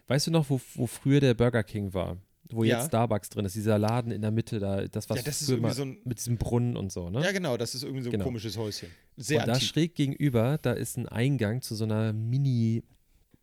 weißt 0.07 0.29
du 0.29 0.31
noch, 0.31 0.51
wo, 0.51 0.61
wo 0.75 0.87
früher 0.87 1.21
der 1.21 1.35
Burger 1.35 1.63
King 1.65 1.93
war? 1.95 2.17
Wo 2.53 2.65
Ja. 2.65 2.79
jetzt 2.79 2.89
Starbucks 2.89 3.29
drin 3.31 3.45
ist, 3.45 3.55
dieser 3.55 3.79
Laden 3.79 4.13
in 4.13 4.21
der 4.23 4.31
Mitte, 4.31 4.59
da, 4.59 4.87
das 4.87 5.09
was 5.11 5.19
Ja, 5.19 5.23
das 5.25 5.41
ist 5.41 5.47
früher 5.47 5.57
irgendwie 5.57 5.69
mal 5.69 5.75
so 5.75 5.83
ein- 5.83 5.99
mit 6.05 6.19
diesem 6.19 6.37
Brunnen 6.37 6.77
und 6.77 6.91
so, 6.93 7.11
ne? 7.11 7.23
Ja, 7.23 7.33
genau, 7.33 7.57
das 7.57 7.75
ist 7.75 7.83
irgendwie 7.83 8.03
so 8.03 8.09
ein 8.09 8.13
Genau. 8.13 8.25
komisches 8.25 8.57
Häuschen. 8.57 8.89
Sehr 9.17 9.41
und 9.41 9.49
da 9.49 9.53
antik. 9.55 9.69
schräg 9.69 9.95
gegenüber, 9.95 10.59
da 10.63 10.73
ist 10.73 10.97
ein 10.97 11.09
Eingang 11.09 11.63
zu 11.63 11.75
so 11.75 11.85
einer 11.85 12.13
Mini, 12.13 12.83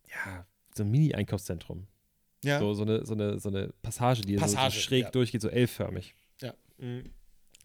ja, 0.08 0.46
so 0.74 0.82
ein 0.84 0.90
Mini-Einkaufszentrum. 0.90 1.86
Ja. 2.44 2.60
So, 2.60 2.72
so, 2.74 2.82
eine, 2.82 3.04
so, 3.04 3.14
eine, 3.14 3.38
so 3.40 3.48
eine 3.48 3.72
Passage, 3.82 4.22
die 4.22 4.36
Passage, 4.36 4.74
so 4.74 4.80
schräg 4.80 5.04
ja. 5.04 5.10
durchgeht, 5.10 5.42
so 5.42 5.48
L-förmig. 5.48 6.14
Ja. 6.40 6.54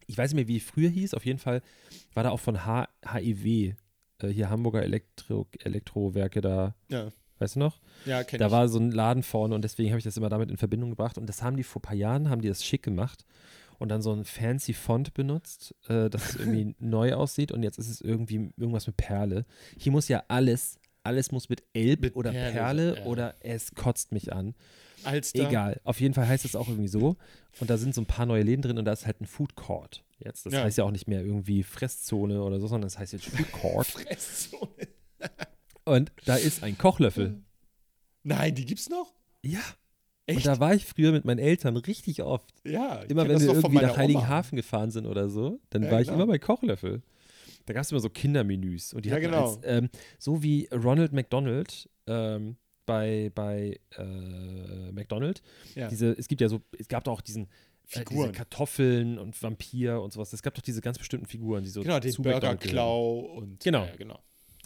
Ich 0.08 0.17
weiß 0.17 0.32
nicht 0.32 0.36
mehr, 0.36 0.47
wie 0.47 0.60
früher 0.60 0.89
hieß. 0.89 1.13
Auf 1.13 1.25
jeden 1.25 1.39
Fall 1.39 1.62
war 2.13 2.23
da 2.23 2.32
auch 2.32 2.39
von 2.39 2.65
H 2.65 2.88
HIW, 3.06 3.73
äh, 4.19 4.27
hier 4.29 4.49
Hamburger 4.49 4.82
Elektro 4.82 5.47
Elektrowerke 5.60 6.41
da, 6.41 6.75
Ja, 6.89 7.12
weißt 7.39 7.56
du 7.56 7.60
noch? 7.60 7.80
ja 8.06 8.24
kenne 8.24 8.39
Da 8.39 8.46
ich. 8.48 8.52
war 8.52 8.67
so 8.69 8.80
ein 8.80 8.91
Laden 8.91 9.24
vorne 9.24 9.56
und 9.56 9.63
deswegen 9.63 9.89
habe 9.89 9.98
ich 10.00 10.04
das 10.04 10.17
immer 10.17 10.30
damit 10.30 10.50
in 10.52 10.58
Verbindung 10.58 10.89
gebracht. 10.89 11.17
Und 11.17 11.28
das 11.28 11.41
haben 11.41 11.58
die 11.58 11.63
vor 11.63 11.80
ein 11.80 11.84
paar 11.84 11.96
Jahren, 11.96 12.30
haben 12.30 12.41
die 12.41 12.48
das 12.48 12.63
schick 12.63 12.84
gemacht 12.84 13.26
und 13.80 13.89
dann 13.89 14.02
so 14.02 14.13
ein 14.13 14.24
fancy 14.26 14.74
Font 14.74 15.13
benutzt, 15.13 15.76
äh, 15.89 16.10
dass 16.10 16.30
es 16.32 16.36
irgendwie 16.38 16.76
neu 16.80 17.13
aussieht 17.13 17.52
und 17.52 17.63
jetzt 17.63 17.78
ist 17.80 17.89
es 17.89 18.02
irgendwie 18.02 18.52
irgendwas 18.58 18.88
mit 18.88 18.98
Perle. 18.98 19.46
Hier 19.78 19.91
muss 19.91 20.08
ja 20.08 20.24
alles, 20.28 20.80
alles 21.04 21.32
muss 21.32 21.50
mit 21.50 21.63
Elb 21.74 22.02
Mit 22.02 22.15
oder 22.15 22.32
Perle 22.32 22.54
Perle, 22.54 22.96
ja. 23.00 23.06
oder 23.06 23.36
es 23.41 23.74
kotzt 23.76 24.12
mich 24.12 24.32
an. 24.34 24.56
Alster. 25.06 25.50
Egal, 25.50 25.82
auf 25.84 26.00
jeden 26.00 26.13
Fall 26.13 26.28
heißt 26.30 26.46
es 26.46 26.56
auch 26.56 26.69
irgendwie 26.69 26.88
so. 26.88 27.17
Und 27.60 27.69
da 27.69 27.76
sind 27.78 27.93
so 27.93 28.00
ein 28.00 28.06
paar 28.06 28.26
neue 28.26 28.41
Läden 28.43 28.62
drin 28.62 28.78
und 28.78 28.86
da 28.86 28.93
ist 28.93 29.06
halt 29.06 29.19
ein 29.19 29.26
Food 29.26 29.56
Court 29.56 30.06
jetzt. 30.17 30.46
Das 30.46 30.54
Ja. 30.54 30.63
heißt 30.63 30.78
ja 30.78 30.86
auch 30.86 30.91
nicht 30.91 31.10
mehr 31.10 31.19
irgendwie 31.26 31.62
Fresszone 31.63 32.41
oder 32.41 32.58
so, 32.62 32.67
sondern 32.67 32.88
das 32.88 32.98
heißt 32.98 33.12
jetzt 33.12 33.26
Food 33.26 33.52
Court. 33.52 33.86
Fresszone. 33.88 34.69
Und 35.86 36.12
da 36.26 36.36
ist 36.36 36.63
ein 36.63 36.78
Kochlöffel. 36.78 37.41
Nein, 38.24 38.56
die 38.56 38.65
gibt's 38.65 38.89
noch? 38.89 39.13
Ja. 39.43 39.60
Echt? 40.26 40.38
Und 40.38 40.46
da 40.48 40.60
war 40.60 40.74
ich 40.74 40.86
früher 40.86 41.12
mit 41.12 41.26
meinen 41.26 41.39
Eltern 41.39 41.76
richtig 41.76 42.22
oft. 42.24 42.54
ja. 42.63 43.04
ich 43.04 43.10
Immer 43.10 43.28
wenn 43.28 43.41
wir 43.41 43.54
irgendwie 43.54 43.76
nach. 43.82 43.98
Heiligenhafen 43.98 44.56
gefahren 44.56 44.89
sind 44.91 45.06
oder 45.06 45.28
so, 45.30 45.60
dann 45.69 45.84
Ja, 45.84 45.91
war 45.91 46.00
ich 46.02 46.08
genau. 46.08 46.19
immer 46.24 46.28
bei 46.28 46.39
Kochlöffel. 46.39 47.02
Da 47.65 47.74
gab 47.74 47.84
es 47.84 47.91
immer 47.91 48.00
so 48.00 48.10
Kindermenüs. 48.10 48.93
Und 48.93 49.04
die 49.06 49.10
Ja, 49.10 49.15
hatten 49.15 49.26
genau. 49.26 49.56
als, 49.56 49.60
ähm, 49.63 49.89
so 50.19 50.41
wie 50.41 50.67
Ronald 50.74 51.12
McDonald 51.12 51.89
ähm, 52.08 52.56
bei, 52.86 53.32
bei 53.36 53.80
äh, 53.98 54.91
McDonald. 54.93 55.41
Ja. 55.76 55.88
Diese, 55.89 56.12
es 56.12 56.28
gibt 56.30 56.39
ja 56.41 56.48
so, 56.50 56.62
es 56.78 56.88
gab 56.88 57.04
doch 57.04 57.13
auch 57.13 57.22
diesen 57.22 57.43
äh, 57.43 57.48
diese 57.89 58.00
Figuren. 58.00 58.32
Kartoffeln 58.32 59.17
und 59.19 59.41
Vampir 59.41 60.02
und 60.02 60.13
sowas. 60.13 60.32
Es 60.32 60.41
gab 60.41 60.54
doch 60.56 60.62
diese 60.62 60.80
ganz 60.82 60.98
bestimmten 60.98 61.26
Figuren, 61.26 61.63
die 61.63 61.69
so 61.69 61.82
Genau, 61.82 62.00
den 62.00 62.12
zu 62.13 62.22
Burger 62.22 62.36
McDonald's 62.38 62.63
gehören. 62.63 62.76
Klau 62.76 63.19
und. 63.19 63.63
Genau. 63.63 63.86
Ja, 63.86 63.96
genau. 63.98 64.19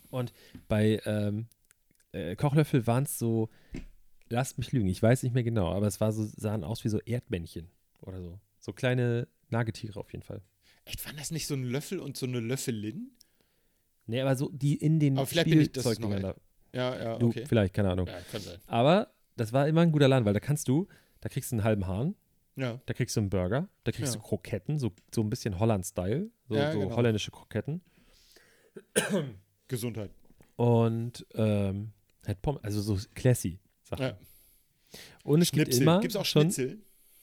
Und 0.10 0.34
bei 0.68 1.02
ähm, 1.06 1.48
äh, 2.12 2.36
Kochlöffel 2.36 2.86
waren 2.88 3.04
es 3.04 3.18
so, 3.20 3.50
lasst 4.30 4.58
mich 4.58 4.72
lügen, 4.72 4.88
ich 4.88 5.02
weiß 5.02 5.24
nicht 5.24 5.34
mehr 5.34 5.44
genau, 5.44 5.72
aber 5.72 5.88
es 5.88 6.00
war 6.02 6.12
so, 6.12 6.24
sahen 6.26 6.64
aus 6.64 6.84
wie 6.84 6.90
so 6.90 7.00
Erdmännchen 7.00 7.70
oder 8.02 8.22
so. 8.22 8.40
So 8.60 8.74
kleine 8.74 9.28
Nagetiere 9.50 10.00
auf 10.00 10.12
jeden 10.12 10.24
Fall. 10.24 10.42
Echt, 10.86 11.06
waren 11.06 11.18
das 11.18 11.32
nicht 11.32 11.48
so 11.48 11.54
ein 11.56 11.64
Löffel 11.64 12.00
und 12.00 12.18
so 12.18 12.26
eine 12.26 12.40
Löffelin? 12.40 13.12
Nee, 14.06 14.22
aber 14.22 14.36
so 14.36 14.50
die 14.54 14.76
in 14.76 15.00
den 15.00 15.18
Aber 15.18 15.28
vielleicht 15.28 15.50
bin 15.50 15.60
ich- 15.62 15.72
das 15.72 16.00
noch 16.00 16.10
da. 16.20 16.36
Ja, 16.74 16.96
ja, 17.02 17.18
Du, 17.18 17.28
okay. 17.28 17.46
vielleicht, 17.46 17.74
keine 17.74 17.92
Ahnung. 17.92 18.08
Ja, 18.08 18.20
kann 18.32 18.42
sein. 18.42 18.58
Aber 18.68 19.12
das 19.36 19.52
war 19.54 19.68
immer 19.68 19.82
ein 19.82 19.92
guter 19.92 20.08
Laden, 20.08 20.26
weil 20.26 20.34
da 20.34 20.40
kannst 20.40 20.68
du, 20.68 20.88
da 21.22 21.30
kriegst 21.30 21.52
du 21.52 21.56
einen 21.56 21.64
halben 21.64 21.88
Hahn, 21.88 22.16
Ja. 22.56 22.80
da 22.86 22.94
kriegst 22.94 23.16
du 23.16 23.22
einen 23.22 23.30
Burger, 23.30 23.68
da 23.84 23.92
kriegst 23.92 24.14
Ja. 24.16 24.22
du 24.22 24.26
Kroketten, 24.28 24.78
so, 24.80 24.92
so 25.14 25.22
ein 25.22 25.30
bisschen 25.30 25.60
Holland-Style, 25.60 26.30
so, 26.50 26.56
Ja, 26.56 26.72
so 26.72 26.80
genau. 26.80 26.96
holländische 26.96 27.32
Kroketten. 27.32 27.82
Gesundheit. 29.68 30.12
Und 30.56 31.26
ähm, 31.36 31.92
halt 32.26 32.42
Pommes, 32.42 32.64
also 32.64 32.82
so 32.82 32.98
classy 33.14 33.60
Sachen. 33.84 34.06
Ja. 34.06 34.18
Und 35.24 35.42
es 35.42 35.52
gibt 35.52 35.68
Schnitzel. 35.68 35.82
immer 35.84 36.00
Gibt's 36.00 36.16
auch 36.16 36.26
schon, 36.26 36.52
Schnitzel? 36.52 36.82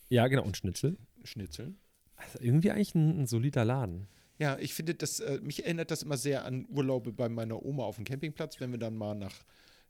Ja, 0.09 0.27
genau, 0.29 0.45
und 0.45 0.57
Schnitzel. 0.57 0.97
Schnitzel. 1.25 1.75
Also 2.17 2.39
irgendwie 2.41 2.71
eigentlich 2.71 2.95
ein, 2.95 3.23
ein 3.23 3.27
solider 3.27 3.65
Laden. 3.65 4.07
Ja, 4.39 4.59
ich 4.59 4.75
finde, 4.75 4.95
das, 4.95 5.21
äh, 5.21 5.41
mich 5.43 5.65
erinnert 5.65 5.91
das 5.91 6.03
immer 6.03 6.17
sehr 6.17 6.45
an 6.45 6.67
Urlaube 6.69 7.13
bei 7.13 7.29
meiner 7.29 7.65
Oma 7.65 7.85
auf 7.85 7.97
dem 7.97 8.05
Campingplatz, 8.05 8.61
wenn 8.61 8.71
wir 8.73 8.79
dann 8.79 8.97
mal 8.97 9.15
nach, 9.15 9.45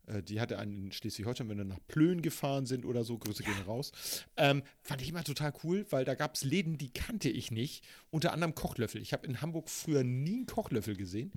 äh, 0.06 0.22
die 0.22 0.40
hatte 0.40 0.58
einen 0.58 0.76
in 0.76 0.92
Schleswig-Holstein, 0.92 1.48
wenn 1.48 1.58
wir 1.58 1.64
nach 1.64 1.80
Plön 1.88 2.20
gefahren 2.20 2.66
sind 2.66 2.84
oder 2.84 3.04
so, 3.04 3.18
Grüße 3.18 3.42
gehen 3.42 3.54
raus. 3.66 3.92
Ähm, 4.36 4.62
fand 4.82 5.00
ich 5.00 5.08
immer 5.08 5.24
total 5.24 5.52
cool, 5.64 5.86
weil 5.90 6.04
da 6.04 6.14
gab 6.14 6.34
es 6.34 6.44
Läden, 6.44 6.76
die 6.76 6.92
kannte 6.92 7.30
ich 7.30 7.50
nicht, 7.50 7.84
unter 8.10 8.32
anderem 8.32 8.54
Kochlöffel. 8.54 9.00
Ich 9.00 9.12
habe 9.12 9.26
in 9.26 9.40
Hamburg 9.40 9.70
früher 9.70 10.04
nie 10.04 10.36
einen 10.36 10.46
Kochlöffel 10.46 10.96
gesehen. 10.96 11.32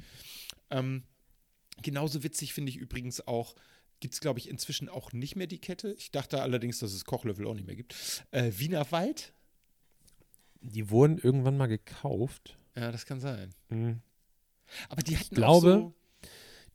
Ähm, 0.70 1.04
genauso 1.82 2.24
witzig 2.24 2.54
finde 2.54 2.70
ich 2.72 2.78
übrigens 2.78 3.26
auch, 3.28 3.56
gibt 4.00 4.14
es, 4.14 4.20
glaube 4.20 4.40
ich, 4.40 4.50
inzwischen 4.50 4.90
auch 4.90 5.12
nicht 5.14 5.36
mehr 5.36 5.48
die 5.48 5.60
Kette. 5.60 5.94
Ich 5.94 6.12
dachte 6.12 6.42
allerdings, 6.42 6.80
dass 6.80 6.94
es 6.94 7.06
Kochlöffel 7.06 7.48
auch 7.48 7.54
nicht 7.56 7.66
mehr 7.66 7.76
gibt. 7.76 7.96
Äh, 8.32 8.52
Wiener 8.56 8.90
Wald? 8.92 9.34
Die 10.62 10.90
wurden 10.90 11.18
irgendwann 11.18 11.58
mal 11.58 11.68
gekauft. 11.68 12.58
Ja, 12.76 12.92
das 12.92 13.06
kann 13.06 13.20
sein. 13.20 13.54
Mhm. 13.70 14.02
Aber 14.90 15.02
die 15.02 15.18
hatten 15.18 15.34
glaube, 15.36 15.76
auch 15.76 15.80
so, 15.80 15.94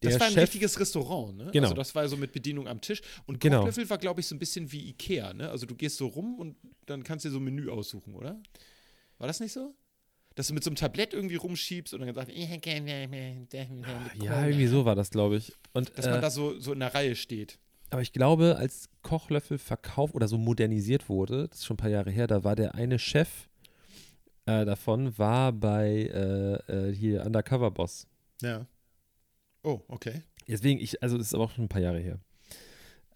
das 0.00 0.18
war 0.18 0.26
ein 0.26 0.32
Chef- 0.32 0.42
richtiges 0.44 0.80
Restaurant, 0.80 1.36
ne? 1.36 1.50
Genau. 1.52 1.66
Also 1.66 1.74
das 1.74 1.94
war 1.94 2.08
so 2.08 2.16
mit 2.16 2.32
Bedienung 2.32 2.66
am 2.66 2.80
Tisch. 2.80 3.02
Und 3.26 3.38
Genau. 3.38 3.58
Kochlöffel 3.58 3.88
war, 3.90 3.98
glaube 3.98 4.20
ich, 4.20 4.26
so 4.26 4.34
ein 4.34 4.38
bisschen 4.38 4.70
wie 4.72 4.88
Ikea, 4.88 5.32
ne? 5.34 5.48
Also 5.50 5.66
du 5.66 5.74
gehst 5.76 5.98
so 5.98 6.06
rum 6.08 6.38
und 6.38 6.56
dann 6.86 7.04
kannst 7.04 7.24
du 7.24 7.28
dir 7.28 7.34
so 7.34 7.38
ein 7.38 7.44
Menü 7.44 7.68
aussuchen, 7.70 8.14
oder? 8.14 8.40
War 9.18 9.26
das 9.28 9.38
nicht 9.38 9.52
so? 9.52 9.74
Dass 10.34 10.48
du 10.48 10.54
mit 10.54 10.64
so 10.64 10.70
einem 10.70 10.76
Tablett 10.76 11.12
irgendwie 11.14 11.36
rumschiebst 11.36 11.92
und 11.94 12.00
dann 12.00 12.14
sagst, 12.14 12.32
Ja, 12.34 12.46
irgendwie 14.46 14.66
so 14.66 14.84
war 14.84 14.94
das, 14.94 15.10
glaube 15.10 15.36
ich. 15.36 15.52
Und, 15.72 15.96
Dass 15.96 16.06
äh, 16.06 16.10
man 16.10 16.20
da 16.20 16.30
so, 16.30 16.58
so 16.58 16.72
in 16.72 16.80
der 16.80 16.94
Reihe 16.94 17.14
steht. 17.16 17.58
aber 17.90 18.02
ich 18.02 18.12
glaube, 18.12 18.56
als 18.56 18.88
Kochlöffel 19.02 19.58
verkauft 19.58 20.14
oder 20.14 20.28
so 20.28 20.38
modernisiert 20.38 21.08
wurde, 21.08 21.48
das 21.48 21.58
ist 21.58 21.66
schon 21.66 21.74
ein 21.74 21.78
paar 21.78 21.90
Jahre 21.90 22.10
her, 22.10 22.26
da 22.26 22.44
war 22.44 22.56
der 22.56 22.74
eine 22.74 22.98
Chef 22.98 23.48
äh, 24.46 24.64
davon, 24.64 25.16
war 25.18 25.52
bei 25.52 26.10
äh, 26.12 26.88
äh, 26.88 26.94
hier 26.94 27.24
Undercover 27.26 27.70
Boss. 27.70 28.06
Ja. 28.40 28.66
Oh, 29.62 29.80
okay. 29.88 30.22
Deswegen, 30.48 30.80
ich, 30.80 31.02
also 31.02 31.16
es 31.16 31.26
ist 31.28 31.34
aber 31.34 31.44
auch 31.44 31.52
schon 31.52 31.64
ein 31.64 31.68
paar 31.68 31.80
Jahre 31.82 32.00
her. 32.00 32.18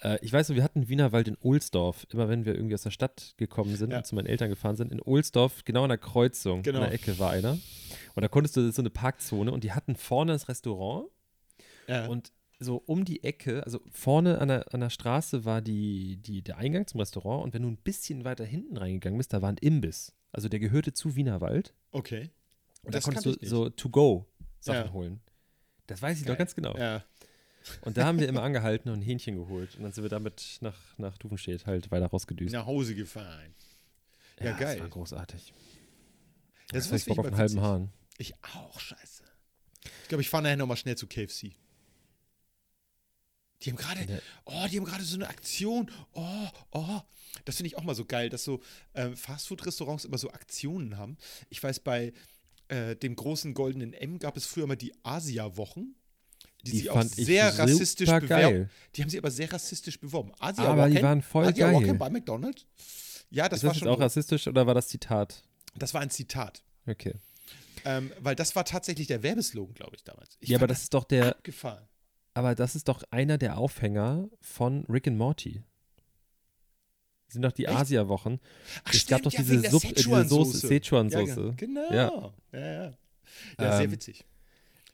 Äh, 0.03 0.19
ich 0.23 0.33
weiß 0.33 0.49
so, 0.49 0.55
wir 0.55 0.63
hatten 0.65 0.89
Wienerwald 0.89 1.29
in 1.29 1.37
Ohlsdorf, 1.41 2.07
immer 2.11 2.29
wenn 2.29 2.45
wir 2.45 2.55
irgendwie 2.55 2.75
aus 2.75 2.83
der 2.83 2.91
Stadt 2.91 3.35
gekommen 3.37 3.77
sind 3.77 3.91
Ja. 3.93 3.99
und 3.99 4.07
zu 4.07 4.15
meinen 4.15 4.27
Eltern 4.27 4.49
gefahren 4.49 4.77
sind, 4.77 4.93
in 4.93 5.01
Ohlsdorf, 5.01 5.65
genau 5.65 5.83
an 5.85 5.89
der 5.91 5.99
Kreuzung, 5.99 6.63
Genau. 6.63 6.79
an 6.81 6.85
der 6.85 6.93
Ecke 6.95 7.19
war 7.19 7.31
einer. 7.31 7.53
Und 8.15 8.23
da 8.23 8.29
konntest 8.29 8.57
du, 8.57 8.61
das 8.61 8.71
ist 8.71 8.77
so 8.77 8.83
eine 8.83 8.91
Parkzone 8.91 9.51
und 9.53 9.65
die 9.65 9.73
hatten 9.73 9.97
vorne 9.97 10.33
das 10.33 10.49
Restaurant 10.49 11.09
Ja. 11.89 12.07
und 12.07 12.33
so 12.59 12.83
um 12.87 13.05
die 13.05 13.23
Ecke, 13.23 13.63
also 13.65 13.81
vorne 13.91 14.39
an 14.41 14.49
der, 14.49 14.73
an 14.73 14.81
der 14.81 14.89
Straße 14.91 15.45
war 15.45 15.61
die, 15.61 16.17
die, 16.17 16.41
der 16.43 16.57
Eingang 16.57 16.87
zum 16.87 17.01
Restaurant 17.01 17.45
und 17.45 17.53
wenn 17.55 17.63
du 17.63 17.69
ein 17.69 17.77
bisschen 17.77 18.25
weiter 18.25 18.45
hinten 18.47 18.77
reingegangen 18.79 19.19
bist, 19.19 19.33
da 19.33 19.43
war 19.43 19.51
ein 19.51 19.59
Imbiss. 19.59 20.15
Also 20.33 20.49
der 20.49 20.59
gehörte 20.59 20.93
zu 20.95 21.17
Wienerwald 21.17 21.75
okay. 21.93 22.31
und 22.83 22.95
Das 22.95 23.05
da 23.05 23.13
konntest 23.13 23.43
du 23.43 23.47
so 23.47 23.69
To-Go-Sachen 23.71 24.87
Ja. 24.87 24.93
holen. 24.93 25.21
Das 25.87 26.01
weiß 26.03 26.19
ich 26.19 26.25
Geil. 26.25 26.35
doch 26.35 26.39
ganz 26.39 26.55
genau. 26.55 26.77
Ja. 26.77 27.05
Und 27.83 27.97
da 27.97 28.05
haben 28.07 28.19
wir 28.21 28.29
immer 28.29 28.43
angehalten 28.43 28.91
und 28.91 29.01
ein 29.01 29.03
Hähnchen 29.03 29.37
geholt. 29.37 29.75
Und 29.77 29.83
dann 29.83 29.93
sind 29.93 30.05
wir 30.05 30.09
damit 30.11 30.59
nach, 30.61 30.79
nach 30.99 31.17
Dufenstedt 31.19 31.67
halt 31.67 31.91
weiter 31.91 32.07
rausgedüst. 32.07 32.53
Nach 32.53 32.67
Hause 32.67 32.95
gefahren. 32.95 33.55
Ja, 34.41 34.53
geil. 34.57 34.75
Das 34.77 34.81
war 34.83 34.89
großartig. 34.91 35.53
Das 36.69 36.91
Jetzt 36.91 36.93
hab 36.93 36.99
ich 36.99 37.05
Bock 37.07 37.19
auf 37.21 37.27
einen 37.27 37.37
halben. 37.37 37.61
Hahn. 37.61 37.93
Ich 38.19 38.35
auch, 38.55 38.79
scheiße. 38.81 39.25
Ich 40.03 40.09
glaube, 40.09 40.23
ich 40.23 40.29
fahre 40.29 40.43
nachher 40.45 40.57
nochmal 40.57 40.77
schnell 40.77 40.97
zu 40.97 41.07
KFC. 41.07 41.53
Die 43.63 43.71
haben 43.71 43.77
gerade, 43.77 44.01
Ja. 44.13 44.19
oh, 44.45 44.67
die 44.71 44.79
haben 44.79 44.85
gerade 44.85 45.03
so 45.05 45.17
eine 45.17 45.29
Aktion. 45.29 45.91
Oh, 46.13 46.49
oh. 46.73 47.01
Das 47.45 47.57
finde 47.57 47.69
ich 47.69 47.77
auch 47.77 47.83
mal 47.85 47.95
so 47.95 48.05
geil, 48.05 48.29
dass 48.29 48.45
so 48.45 48.61
ähm, 48.95 49.17
Fastfood-Restaurants 49.17 50.05
immer 50.05 50.19
so 50.19 50.31
Aktionen 50.31 50.97
haben. 50.99 51.17
Ich 51.49 51.63
weiß, 51.63 51.81
bei 51.81 52.13
äh, 52.69 52.97
dem 52.97 53.17
großen 53.17 53.55
goldenen 53.55 53.93
M 53.93 54.19
gab 54.19 54.37
es 54.37 54.47
früher 54.47 54.67
mal 54.67 54.77
die 54.77 54.93
Asia-Wochen. 55.03 55.95
Die, 56.65 56.71
Die 56.73 56.79
sie 56.81 56.91
auch 56.91 56.95
fand 56.95 57.17
ich 57.19 57.27
sehr 57.27 57.57
rassistisch 57.59 58.07
bewerben. 58.09 58.27
geil. 58.29 58.71
Die 58.95 59.03
haben 59.03 59.09
sie 59.11 59.19
aber 59.19 59.31
sehr 59.31 59.53
rassistisch 59.53 60.01
beworben. 60.01 60.33
Asia 60.41 60.65
Aber 60.65 60.89
die 60.89 60.97
Wochen? 60.97 61.03
waren 61.05 61.23
voll 61.23 61.45
Asia 61.47 61.71
geil. 61.71 61.75
Wochen 61.87 61.99
bei 61.99 62.11
McDonald's? 62.11 62.67
Ja, 63.31 63.49
das 63.49 63.59
ist 63.61 63.65
war 63.65 63.71
das 63.71 63.79
schon. 63.79 63.89
auch 63.89 64.01
rassistisch 64.01 64.47
oder 64.49 64.67
war 64.67 64.75
das 64.75 64.89
Zitat? 64.89 65.43
das 65.77 65.93
war 65.95 66.01
ein 66.01 66.11
Zitat. 66.11 66.63
Okay. 66.87 67.15
Ähm, 67.85 68.11
weil 68.21 68.35
das 68.35 68.57
war 68.57 68.65
tatsächlich 68.65 69.07
der 69.07 69.23
Werbeslogan, 69.23 69.75
glaube 69.75 69.95
ich, 69.97 70.03
damals. 70.03 70.37
Ich 70.41 70.49
ja, 70.49 70.57
aber 70.57 70.63
fand 70.63 70.71
das 70.73 70.83
ist 70.85 70.95
doch 70.95 71.05
der, 71.05 71.29
abgefahren. 71.37 71.85
aber 72.35 72.55
das 72.55 72.75
ist 72.75 72.89
doch 72.89 73.03
einer 73.11 73.39
der 73.39 73.59
Aufhänger 73.59 74.29
von 74.41 74.85
Rick 74.89 75.07
and 75.07 75.19
Morty. 75.19 75.63
Das 77.27 77.35
sind 77.35 77.43
doch 77.43 77.53
die? 77.53 77.69
Asia-Wochen. 77.69 78.39
Es 78.93 79.07
gab 79.07 79.23
doch 79.23 79.33
ja, 79.33 79.41
diese 79.43 79.71
Sub- 79.71 79.83
diese 79.83 79.95
Szechuan-Soße. 79.95 80.53
Soße, 80.53 80.67
Szechuan-Soße. 80.69 81.47
Ja, 81.49 81.55
genau. 81.57 81.93
Ja. 81.93 82.33
Ja, 82.53 82.59
ja. 82.61 82.73
ja. 82.85 82.93
ja 83.61 83.73
sehr 83.77 83.81
Ähm, 83.87 83.93
witzig. 83.93 84.25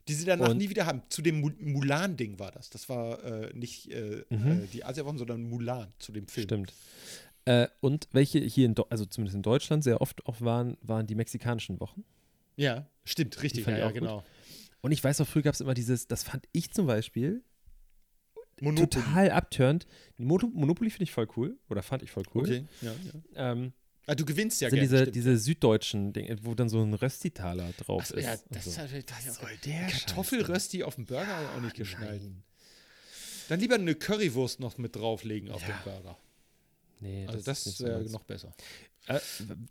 Die 0.09 0.15
sie 0.15 0.25
danach 0.25 0.51
und- 0.51 0.57
nie 0.59 0.69
wieder 0.71 0.87
haben. 0.87 1.03
Zu 1.09 1.23
dem 1.23 1.41
Mu- 1.41 1.51
Mulan-Ding 1.61 2.38
war 2.38 2.51
das. 2.51 2.71
Das 2.71 2.88
war 2.88 3.23
äh, 3.25 3.53
nicht 3.55 3.91
äh, 3.93 4.25
Mhm. 4.31 4.65
äh, 4.65 4.67
die 4.73 4.85
Asia-Wochen, 4.85 5.19
sondern 5.19 5.43
Mulan 5.45 5.93
zu 5.99 6.11
dem 6.12 6.27
Film. 6.27 6.45
Stimmt. 6.45 6.73
Äh, 7.45 7.69
und 7.81 8.09
welche 8.12 8.38
hier 8.41 8.67
in, 8.67 8.75
Do 8.75 8.85
also 8.91 9.05
zumindest 9.07 9.37
in 9.37 9.43
Deutschland 9.43 9.83
sehr 9.85 10.01
oft 10.01 10.25
auch 10.27 10.41
waren, 10.41 10.77
waren 10.83 11.07
die 11.07 11.15
mexikanischen 11.15 11.79
Wochen. 11.81 12.05
Ja, 12.57 12.87
stimmt, 13.05 13.43
richtig. 13.43 13.67
Ja, 13.67 13.79
ja, 13.79 13.85
auch 13.87 13.93
gut. 13.93 14.01
genau. 14.01 14.25
Und 14.81 14.93
ich 14.93 15.03
weiß 15.03 15.21
auch, 15.21 15.27
früher 15.27 15.43
gab 15.43 15.55
es 15.55 15.61
immer 15.61 15.75
dieses, 15.75 16.07
das 16.09 16.23
fand 16.25 16.47
ich 16.53 16.73
zum 16.73 16.87
Beispiel, 16.87 17.43
Monopoly. 18.61 18.88
total 18.88 19.31
abturnt. 19.31 19.87
Mono 20.19 20.49
Monopoly 20.53 20.91
finde 20.91 21.05
ich 21.05 21.12
voll 21.12 21.27
cool. 21.37 21.57
Oder 21.69 21.83
fand 21.83 22.03
ich 22.03 22.11
voll 22.11 22.25
cool. 22.35 22.43
Okay, 22.43 22.65
ja, 22.81 22.93
ja. 23.35 23.53
Ähm, 23.53 23.73
Ah, 24.07 24.15
du 24.17 24.25
gewinnst 24.25 24.61
ja 24.61 24.69
gerne. 24.69 24.83
diese, 24.83 24.99
stimmt. 24.99 25.15
diese 25.15 25.38
süddeutschen 25.38 26.12
Dinge, 26.12 26.37
wo 26.43 26.55
dann 26.55 26.69
so 26.69 26.83
ein 26.83 26.93
Röstitaler 26.95 27.73
drauf 27.79 28.03
Achso, 28.03 28.17
ist. 28.17 28.25
ja, 28.25 28.35
das 28.51 28.65
so. 28.65 28.71
ist 28.71 28.77
natürlich 28.79 29.07
das 29.07 29.19
Was 29.19 29.27
ist 29.27 29.41
soll 29.41 29.51
der 29.65 29.87
Kartoffelrösti 29.87 30.83
auf 30.83 30.97
dem 30.97 31.07
Burger 31.07 31.43
ich 31.43 31.57
auch 31.57 31.61
nicht 31.62 31.77
geschnallt. 31.77 32.23
Nein. 32.23 32.43
Dann 33.49 33.61
lieber 33.61 33.77
eine 33.77 33.95
Currywurst 33.95 34.61
noch 34.61 34.79
mit 34.79 34.97
drauflegen 34.97 35.51
auf 35.51 35.62
Ja, 35.62 35.69
den 35.69 35.85
Burger. 35.85 36.19
Nee, 37.01 37.27
Also 37.29 37.43
das, 37.45 37.65
so 37.65 37.85
wäre 37.85 37.99
meins. 38.01 38.12
noch 38.12 38.25
besser. 38.25 38.55
Äh, 39.09 39.19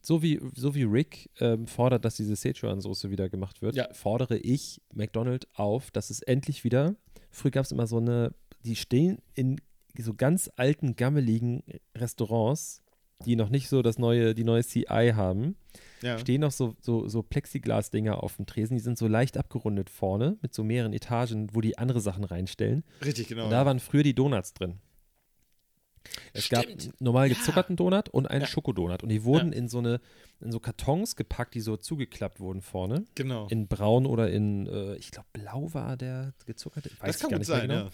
so, 0.02 0.22
wie, 0.22 0.40
so 0.56 0.76
wie 0.76 0.84
Rick 0.84 1.30
ähm, 1.40 1.66
fordert, 1.68 2.04
dass 2.06 2.16
diese 2.18 2.36
Szechuan-Soße 2.36 3.10
wieder 3.10 3.30
gemacht 3.30 3.62
wird, 3.62 3.76
Ja. 3.76 3.94
fordere 3.94 4.38
ich 4.38 4.82
McDonald's 4.94 5.48
auf, 5.54 5.92
dass 5.92 6.10
es 6.10 6.22
endlich 6.22 6.64
wieder, 6.66 6.96
früher 7.30 7.52
gab 7.52 7.64
es 7.66 7.72
immer 7.72 7.88
so 7.88 7.98
eine, 7.98 8.34
die 8.64 8.76
stehen 8.76 9.20
in 9.34 9.60
so 9.98 10.14
ganz 10.14 10.50
alten, 10.58 10.96
gammeligen 10.98 11.64
Restaurants, 11.96 12.81
die 13.26 13.36
noch 13.36 13.50
nicht 13.50 13.70
so 13.70 13.82
das 13.82 13.98
neue, 13.98 14.34
die 14.36 14.44
neue 14.44 14.64
CI 14.64 15.14
haben, 15.16 15.56
Ja. 16.02 16.18
stehen 16.20 16.42
noch 16.42 16.52
so, 16.52 16.76
so, 16.82 17.08
so 17.08 17.22
Plexiglas-Dinger 17.24 18.22
auf 18.24 18.36
dem 18.38 18.46
Tresen, 18.46 18.76
die 18.78 18.84
sind 18.84 18.98
so 18.98 19.08
leicht 19.08 19.38
abgerundet 19.38 19.90
vorne, 19.90 20.38
mit 20.42 20.54
so 20.54 20.64
mehreren 20.64 20.94
Etagen, 20.94 21.50
wo 21.54 21.62
die 21.62 21.78
andere 21.78 22.02
Sachen 22.02 22.24
reinstellen. 22.24 22.84
Richtig, 23.04 23.28
genau. 23.28 23.46
Und 23.46 23.52
da 23.52 23.66
waren 23.66 23.80
früher 23.80 24.04
die 24.04 24.16
Donuts 24.16 24.54
drin. 24.54 24.80
Es 26.34 26.50
gab 26.50 26.64
Stimmt. 26.64 26.82
einen 26.84 26.94
normal 27.00 27.28
Ja. 27.30 27.36
gezuckerten 27.36 27.76
Donut 27.76 28.10
und 28.10 28.26
einen 28.26 28.42
Ja. 28.42 28.48
Schokodonut. 28.48 29.04
Und 29.04 29.10
die 29.10 29.24
wurden 29.24 29.54
in 29.54 29.70
so 29.70 29.78
eine, 29.78 30.02
in 30.40 30.52
so 30.52 30.60
Kartons 30.60 31.16
gepackt, 31.16 31.54
die 31.54 31.60
so 31.62 31.78
zugeklappt 31.78 32.40
wurden 32.40 32.62
vorne. 32.62 33.06
genau. 33.14 33.48
In 33.50 33.68
braun 33.68 34.08
oder 34.08 34.32
in, 34.32 34.66
äh, 34.66 34.96
ich 34.96 35.12
glaube, 35.12 35.28
blau 35.32 35.72
war 35.74 35.98
der 35.98 36.34
gezuckerte. 36.48 36.90
Weiß 37.00 37.00
das 37.02 37.16
ich 37.18 37.22
kann 37.22 37.30
gar 37.30 37.38
gut 37.40 37.48
nicht 37.48 37.50
mehr 37.50 37.60
sein, 37.60 37.70
genau. 37.70 37.82
ja. 37.86 37.92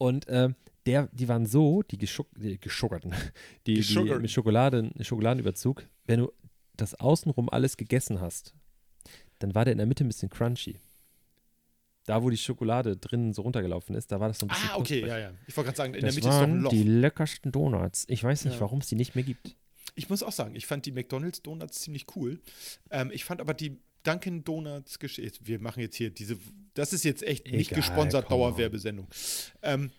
Und 0.00 0.24
ähm, 0.30 0.54
der, 0.86 1.08
die 1.12 1.28
waren 1.28 1.44
so, 1.44 1.82
die, 1.82 1.98
geschuck, 1.98 2.26
die 2.34 2.58
geschockerten, 2.58 3.12
die, 3.66 3.74
die 3.74 3.80
Geschockerten. 3.80 4.22
mit 4.22 4.30
Schokolade, 4.30 4.90
Schokoladenüberzug, 5.02 5.84
wenn 6.06 6.20
du 6.20 6.32
das 6.74 6.94
außenrum 6.94 7.50
alles 7.50 7.76
gegessen 7.76 8.18
hast, 8.22 8.54
dann 9.40 9.54
war 9.54 9.66
der 9.66 9.72
in 9.72 9.78
der 9.78 9.86
Mitte 9.86 10.02
ein 10.02 10.08
bisschen 10.08 10.30
crunchy. 10.30 10.80
Da, 12.06 12.22
wo 12.22 12.30
die 12.30 12.38
Schokolade 12.38 12.96
drinnen 12.96 13.34
so 13.34 13.42
runtergelaufen 13.42 13.94
ist, 13.94 14.10
da 14.10 14.18
war 14.20 14.28
das 14.28 14.38
so 14.38 14.46
ein 14.46 14.48
bisschen 14.48 14.70
Ah, 14.70 14.76
okay, 14.78 15.06
ja, 15.06 15.18
ja. 15.18 15.32
Ich 15.46 15.54
wollte 15.54 15.66
gerade 15.66 15.76
sagen, 15.76 15.92
in 15.94 16.00
Das 16.00 16.14
der 16.14 16.24
Mitte 16.24 16.28
ist 16.28 16.34
doch 16.34 16.42
ein 16.44 16.50
waren 16.54 16.60
Loch. 16.62 16.70
die 16.70 16.82
leckersten 16.82 17.52
Donuts. 17.52 18.06
Ich 18.08 18.24
weiß 18.24 18.46
nicht, 18.46 18.54
Ja. 18.54 18.60
warum 18.62 18.78
es 18.78 18.86
die 18.86 18.94
nicht 18.96 19.14
mehr 19.14 19.24
gibt. 19.24 19.54
Ich 19.96 20.08
muss 20.08 20.22
auch 20.22 20.32
sagen, 20.32 20.54
ich 20.56 20.66
fand 20.66 20.86
die 20.86 20.92
McDonalds 20.92 21.42
Donuts 21.42 21.80
ziemlich 21.80 22.06
cool. 22.16 22.40
Ähm, 22.90 23.10
ich 23.12 23.24
fand 23.26 23.42
aber 23.42 23.52
die 23.52 23.76
Dunkin' 24.02 24.44
Donuts 24.44 24.98
Geschichte. 24.98 25.38
Wir 25.46 25.60
machen 25.60 25.80
jetzt 25.80 25.96
hier 25.96 26.10
diese. 26.10 26.38
Das 26.74 26.92
ist 26.92 27.04
jetzt 27.04 27.22
echt 27.22 27.46
nicht 27.50 27.70
Egal, 27.72 27.80
gesponsert 27.82 28.26
come 28.26 28.42
on. 28.44 28.50
Dauerwerbesendung. 28.52 29.08
Ähm, 29.62 29.90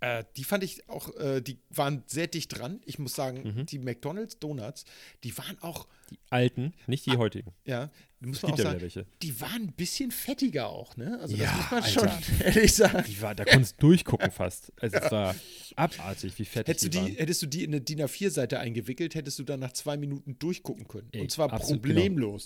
äh, 0.00 0.22
die 0.36 0.44
fand 0.44 0.62
ich 0.62 0.88
auch, 0.88 1.12
äh, 1.16 1.40
die 1.40 1.58
waren 1.70 2.04
sehr 2.06 2.28
dicht 2.28 2.56
dran. 2.56 2.80
Ich 2.84 3.00
muss 3.00 3.14
sagen, 3.14 3.42
Mhm. 3.56 3.66
die 3.66 3.78
McDonalds 3.80 4.38
Donuts, 4.38 4.84
die 5.24 5.36
waren 5.38 5.58
auch, 5.60 5.88
Die 6.10 6.18
alten, 6.30 6.72
nicht 6.86 7.04
die 7.06 7.16
heutigen. 7.16 7.52
ja, 7.64 7.90
muss 8.20 8.42
man 8.42 8.52
auch 8.52 8.58
ja 8.58 8.64
sagen, 8.64 9.06
die 9.22 9.40
waren 9.40 9.62
ein 9.64 9.72
bisschen 9.72 10.12
fettiger 10.12 10.68
auch, 10.68 10.96
ne? 10.96 11.18
Also 11.20 11.34
Ja, 11.36 11.46
das 11.46 11.56
muss 11.56 11.70
man 11.96 12.08
Alter. 12.08 12.22
schon 12.22 12.40
ehrlich 12.46 12.74
sagen. 12.74 13.04
Die 13.08 13.20
war, 13.20 13.34
da 13.34 13.44
konntest 13.44 13.74
du 13.82 13.88
durchgucken 13.88 14.30
fast. 14.30 14.72
Also 14.80 14.96
es 14.98 15.10
war 15.10 15.34
abartig, 15.74 16.38
wie 16.38 16.44
fettig 16.44 16.68
Hättest 16.68 16.84
du, 16.84 16.88
die 16.90 16.98
die, 16.98 17.04
waren. 17.04 17.16
hättest 17.16 17.42
du 17.42 17.46
die 17.46 17.64
in 17.64 17.70
eine 17.72 17.80
DIN 17.80 18.00
A4-Seite 18.00 18.60
eingewickelt, 18.60 19.16
hättest 19.16 19.40
du 19.40 19.42
dann 19.42 19.58
nach 19.58 19.72
zwei 19.72 19.96
Minuten 19.96 20.38
durchgucken 20.38 20.86
können. 20.86 21.08
Ey, 21.12 21.22
Und 21.22 21.32
zwar 21.32 21.52
absolut 21.52 21.82
genau. 21.82 22.38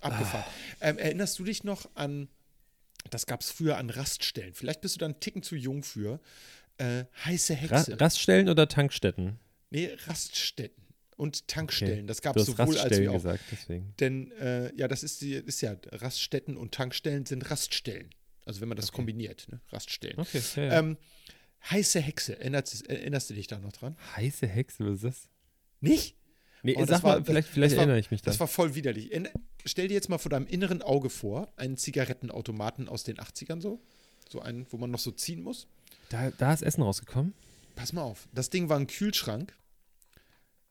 Abgefahren. 0.00 0.44
Ähm, 0.80 0.98
erinnerst 0.98 1.38
du 1.38 1.44
dich 1.44 1.64
noch 1.64 1.88
an, 1.94 2.28
das 3.10 3.26
gab 3.26 3.40
es 3.40 3.50
früher 3.50 3.76
an 3.78 3.90
Raststellen, 3.90 4.54
vielleicht 4.54 4.80
bist 4.80 4.96
du 4.96 4.98
da 5.00 5.06
einen 5.06 5.20
Ticken 5.20 5.42
zu 5.42 5.56
jung 5.56 5.82
für, 5.82 6.20
äh, 6.78 7.04
heiße 7.24 7.54
Ra 7.54 7.58
Hexe. 7.58 8.00
Raststellen 8.00 8.48
oder 8.48 8.68
Tankstätten? 8.68 9.38
nee, 9.70 9.90
Raststätten 10.06 10.82
und 11.16 11.46
Tankstellen. 11.48 12.06
Das 12.06 12.22
gab 12.22 12.36
es 12.36 12.46
sowohl 12.46 12.78
als 12.78 12.98
wie 12.98 13.08
auch. 13.08 13.14
gesagt, 13.14 13.44
deswegen. 13.52 13.94
Denn, 14.00 14.32
äh, 14.32 14.74
ja, 14.74 14.88
das 14.88 15.02
ist, 15.02 15.20
die, 15.20 15.34
ist 15.34 15.60
ja, 15.60 15.76
Raststätten 15.92 16.56
und 16.56 16.72
Tankstellen 16.72 17.26
sind 17.26 17.50
Raststellen. 17.50 18.10
Also 18.46 18.62
wenn 18.62 18.68
man 18.68 18.76
das 18.76 18.90
kombiniert, 18.90 19.46
ne? 19.50 19.60
Raststellen. 19.68 20.18
Okay, 20.18 20.42
ja, 20.56 20.62
ja. 20.62 20.78
Ähm, 20.78 20.96
heiße 21.70 22.00
Hexe, 22.00 22.38
erinnerst, 22.38 22.88
erinnerst 22.88 23.28
du 23.30 23.34
dich 23.34 23.46
da 23.46 23.58
noch 23.58 23.72
dran? 23.72 23.96
Heiße 24.16 24.46
Hexe, 24.46 24.86
was 24.86 24.94
ist 24.94 25.04
das? 25.04 25.28
Nicht? 25.80 26.16
Nee, 26.62 26.74
das 26.74 26.88
sag 26.88 27.02
mal, 27.02 27.16
war- 27.18 27.24
vielleicht, 27.24 27.48
das 27.48 27.54
vielleicht 27.54 27.74
war- 27.76 27.82
erinnere 27.82 27.98
ich 27.98 28.10
mich 28.10 28.22
dann. 28.22 28.32
Das 28.32 28.40
war 28.40 28.48
voll 28.48 28.74
widerlich. 28.74 29.10
Stell 29.64 29.88
dir 29.88 29.94
jetzt 29.94 30.08
mal 30.08 30.18
vor 30.18 30.30
deinem 30.30 30.46
inneren 30.46 30.82
Auge 30.82 31.08
vor, 31.10 31.52
einen 31.56 31.76
Zigarettenautomaten 31.76 32.88
aus 32.88 33.02
den 33.04 33.18
80ern 33.18 33.60
so. 33.60 33.80
So 34.28 34.40
einen, 34.40 34.66
wo 34.70 34.76
man 34.76 34.90
noch 34.90 34.98
so 35.00 35.10
ziehen 35.10 35.42
muss. 35.42 35.66
Da, 36.10 36.30
da 36.30 36.52
ist 36.52 36.62
Essen 36.62 36.82
rausgekommen. 36.82 37.34
Pass 37.76 37.92
mal 37.92 38.02
auf. 38.02 38.28
Das 38.32 38.50
Ding 38.50 38.68
war 38.68 38.78
ein 38.78 38.86
Kühlschrank. 38.86 39.54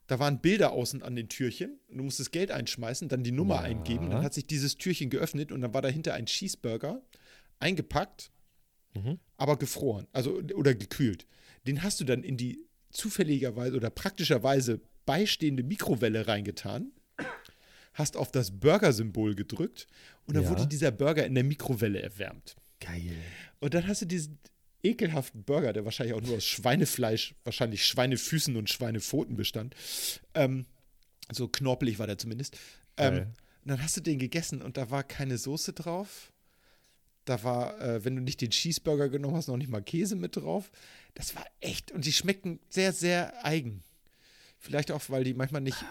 Da 0.08 0.17
waren 0.19 0.39
Bilder 0.39 0.71
außen 0.71 1.04
an 1.04 1.15
den 1.15 1.30
Türchen. 1.30 1.80
Du 1.89 2.04
musstest 2.04 2.32
Geld 2.32 2.52
einschmeißen, 2.52 3.10
dann 3.10 3.23
die 3.23 3.32
Nummer 3.32 3.56
Ja. 3.56 3.62
eingeben. 3.62 4.10
Dann 4.10 4.23
hat 4.23 4.34
sich 4.34 4.47
dieses 4.47 4.78
Türchen 4.78 5.10
geöffnet 5.10 5.52
und 5.52 5.62
dann 5.62 5.73
war 5.73 5.82
dahinter 5.82 6.13
ein 6.15 6.25
Cheeseburger 6.25 7.02
eingepackt, 7.60 8.32
Mhm. 8.95 9.19
aber 9.38 9.58
gefroren. 9.58 10.08
Also 10.12 10.41
oder 10.56 10.73
gekühlt. 10.73 11.25
Den 11.67 11.84
hast 11.84 11.99
du 11.99 12.06
dann 12.06 12.23
in 12.23 12.38
die 12.38 12.65
zufälligerweise 12.91 13.75
oder 13.78 13.89
praktischerweise 13.91 14.82
beistehende 15.10 15.63
Mikrowelle 15.63 16.28
reingetan, 16.28 16.91
hast 17.93 18.15
auf 18.15 18.32
das 18.32 18.52
Burger-Symbol 18.60 19.34
gedrückt 19.34 19.88
und 20.28 20.36
dann 20.36 20.43
Ja. 20.43 20.50
wurde 20.52 20.67
dieser 20.67 20.91
Burger 20.91 21.26
in 21.26 21.34
der 21.34 21.43
Mikrowelle 21.43 22.00
erwärmt. 22.00 22.56
Geil. 22.80 23.15
Und 23.60 23.74
dann 23.74 23.88
hast 23.88 24.04
du 24.04 24.06
diesen 24.06 24.38
ekelhaften 24.84 25.43
Burger, 25.43 25.74
der 25.74 25.84
wahrscheinlich 25.84 26.13
auch 26.15 26.22
nur 26.22 26.38
aus 26.38 26.45
Schweinefleisch, 26.45 27.34
wahrscheinlich 27.43 27.84
Schweinefüßen 27.88 28.56
und 28.56 28.69
Schweinepfoten 28.69 29.36
bestand. 29.36 29.76
Ähm, 30.36 30.67
so 31.32 31.48
knorpelig 31.48 31.98
war 31.98 32.06
der 32.06 32.19
zumindest. 32.19 32.56
Ähm, 32.98 33.15
und 33.63 33.72
dann 33.72 33.82
hast 33.82 33.98
du 33.98 34.02
den 34.02 34.19
gegessen 34.19 34.62
und 34.62 34.78
da 34.78 34.91
war 34.91 35.04
keine 35.04 35.39
Soße 35.39 35.74
drauf. 35.74 36.32
Da 37.26 37.43
war, 37.43 37.82
äh, 37.82 38.06
wenn 38.06 38.15
du 38.15 38.22
nicht 38.22 38.41
den 38.41 38.52
Cheeseburger 38.52 39.10
genommen 39.10 39.36
hast, 39.36 39.48
noch 39.48 39.58
nicht 39.58 39.72
mal 39.72 39.82
Käse 39.82 40.15
mit 40.15 40.36
drauf. 40.36 40.69
Das 41.15 41.36
war 41.36 41.45
echt. 41.62 41.91
Und 41.91 42.06
die 42.06 42.13
schmeckten 42.13 42.60
sehr, 42.69 42.93
sehr 42.93 43.43
eigen. 43.43 43.82
Vielleicht 44.60 44.91
auch, 44.91 45.02
weil 45.10 45.24
die 45.24 45.34
manchmal 45.34 45.62
nicht 45.62 45.84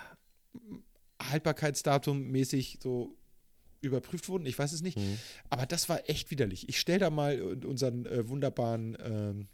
Haltbarkeitsdatum 1.20 2.28
mäßig 2.30 2.78
so 2.82 3.16
überprüft 3.80 4.28
wurden. 4.28 4.46
Ich 4.46 4.58
weiß 4.58 4.72
es 4.72 4.82
nicht. 4.82 4.98
Mhm. 4.98 5.18
Aber 5.50 5.66
das 5.66 5.88
war 5.88 6.08
echt 6.08 6.30
widerlich. 6.30 6.68
Ich 6.68 6.78
stelle 6.78 6.98
da 6.98 7.10
mal 7.10 7.40
unseren 7.64 8.06
äh, 8.06 8.28
wunderbaren 8.28 8.96
ähm, 9.02 9.48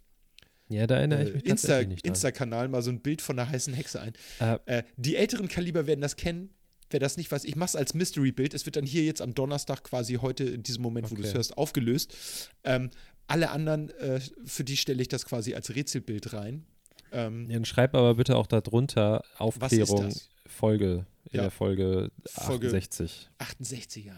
Ja, 0.68 0.86
da 0.86 0.96
erinnere 0.96 1.22
ich 1.24 1.28
äh, 1.30 1.32
mich 1.34 1.44
Insta-. 1.44 1.80
Insta-Kanal 2.02 2.68
mal 2.68 2.82
so 2.82 2.90
ein 2.90 3.00
Bild 3.00 3.22
von 3.22 3.38
einer 3.38 3.48
heißen 3.50 3.74
Hexe 3.74 4.00
ein. 4.00 4.14
Äh, 4.40 4.58
Äh, 4.66 4.82
die 4.96 5.16
älteren 5.16 5.48
Kaliber 5.48 5.86
werden 5.86 6.00
das 6.00 6.16
kennen. 6.16 6.50
Wer 6.90 7.00
das 7.00 7.16
nicht 7.16 7.30
weiß, 7.32 7.44
ich 7.44 7.56
mache 7.56 7.68
es 7.68 7.76
als 7.76 7.94
Mystery-Bild. 7.94 8.54
Es 8.54 8.66
wird 8.66 8.76
dann 8.76 8.86
hier 8.86 9.04
jetzt 9.04 9.20
am 9.20 9.34
Donnerstag 9.34 9.82
quasi 9.84 10.14
heute 10.14 10.44
in 10.44 10.62
diesem 10.62 10.82
Moment, 10.82 11.10
wo 11.10 11.14
du 11.16 11.22
es 11.22 11.28
Okay. 11.28 11.36
hörst, 11.38 11.58
aufgelöst. 11.58 12.14
Ähm, 12.62 12.90
alle 13.26 13.50
anderen, 13.50 13.90
äh, 13.90 14.20
für 14.44 14.64
die 14.64 14.76
stelle 14.76 15.02
ich 15.02 15.08
das 15.08 15.24
quasi 15.24 15.54
als 15.54 15.74
Rätselbild 15.74 16.32
rein. 16.34 16.66
Ähm, 17.14 17.48
Ja, 17.50 17.54
dann 17.56 17.64
schreib 17.64 17.94
aber 17.94 18.14
bitte 18.14 18.36
auch 18.36 18.46
darunter 18.46 19.24
Aufklärung? 19.38 20.12
Folge, 20.46 21.06
in 21.30 21.36
Ja. 21.36 21.42
der 21.42 21.50
Folge 21.50 22.10
Folge 22.26 22.66
68. 22.68 23.30
68er. 23.38 24.12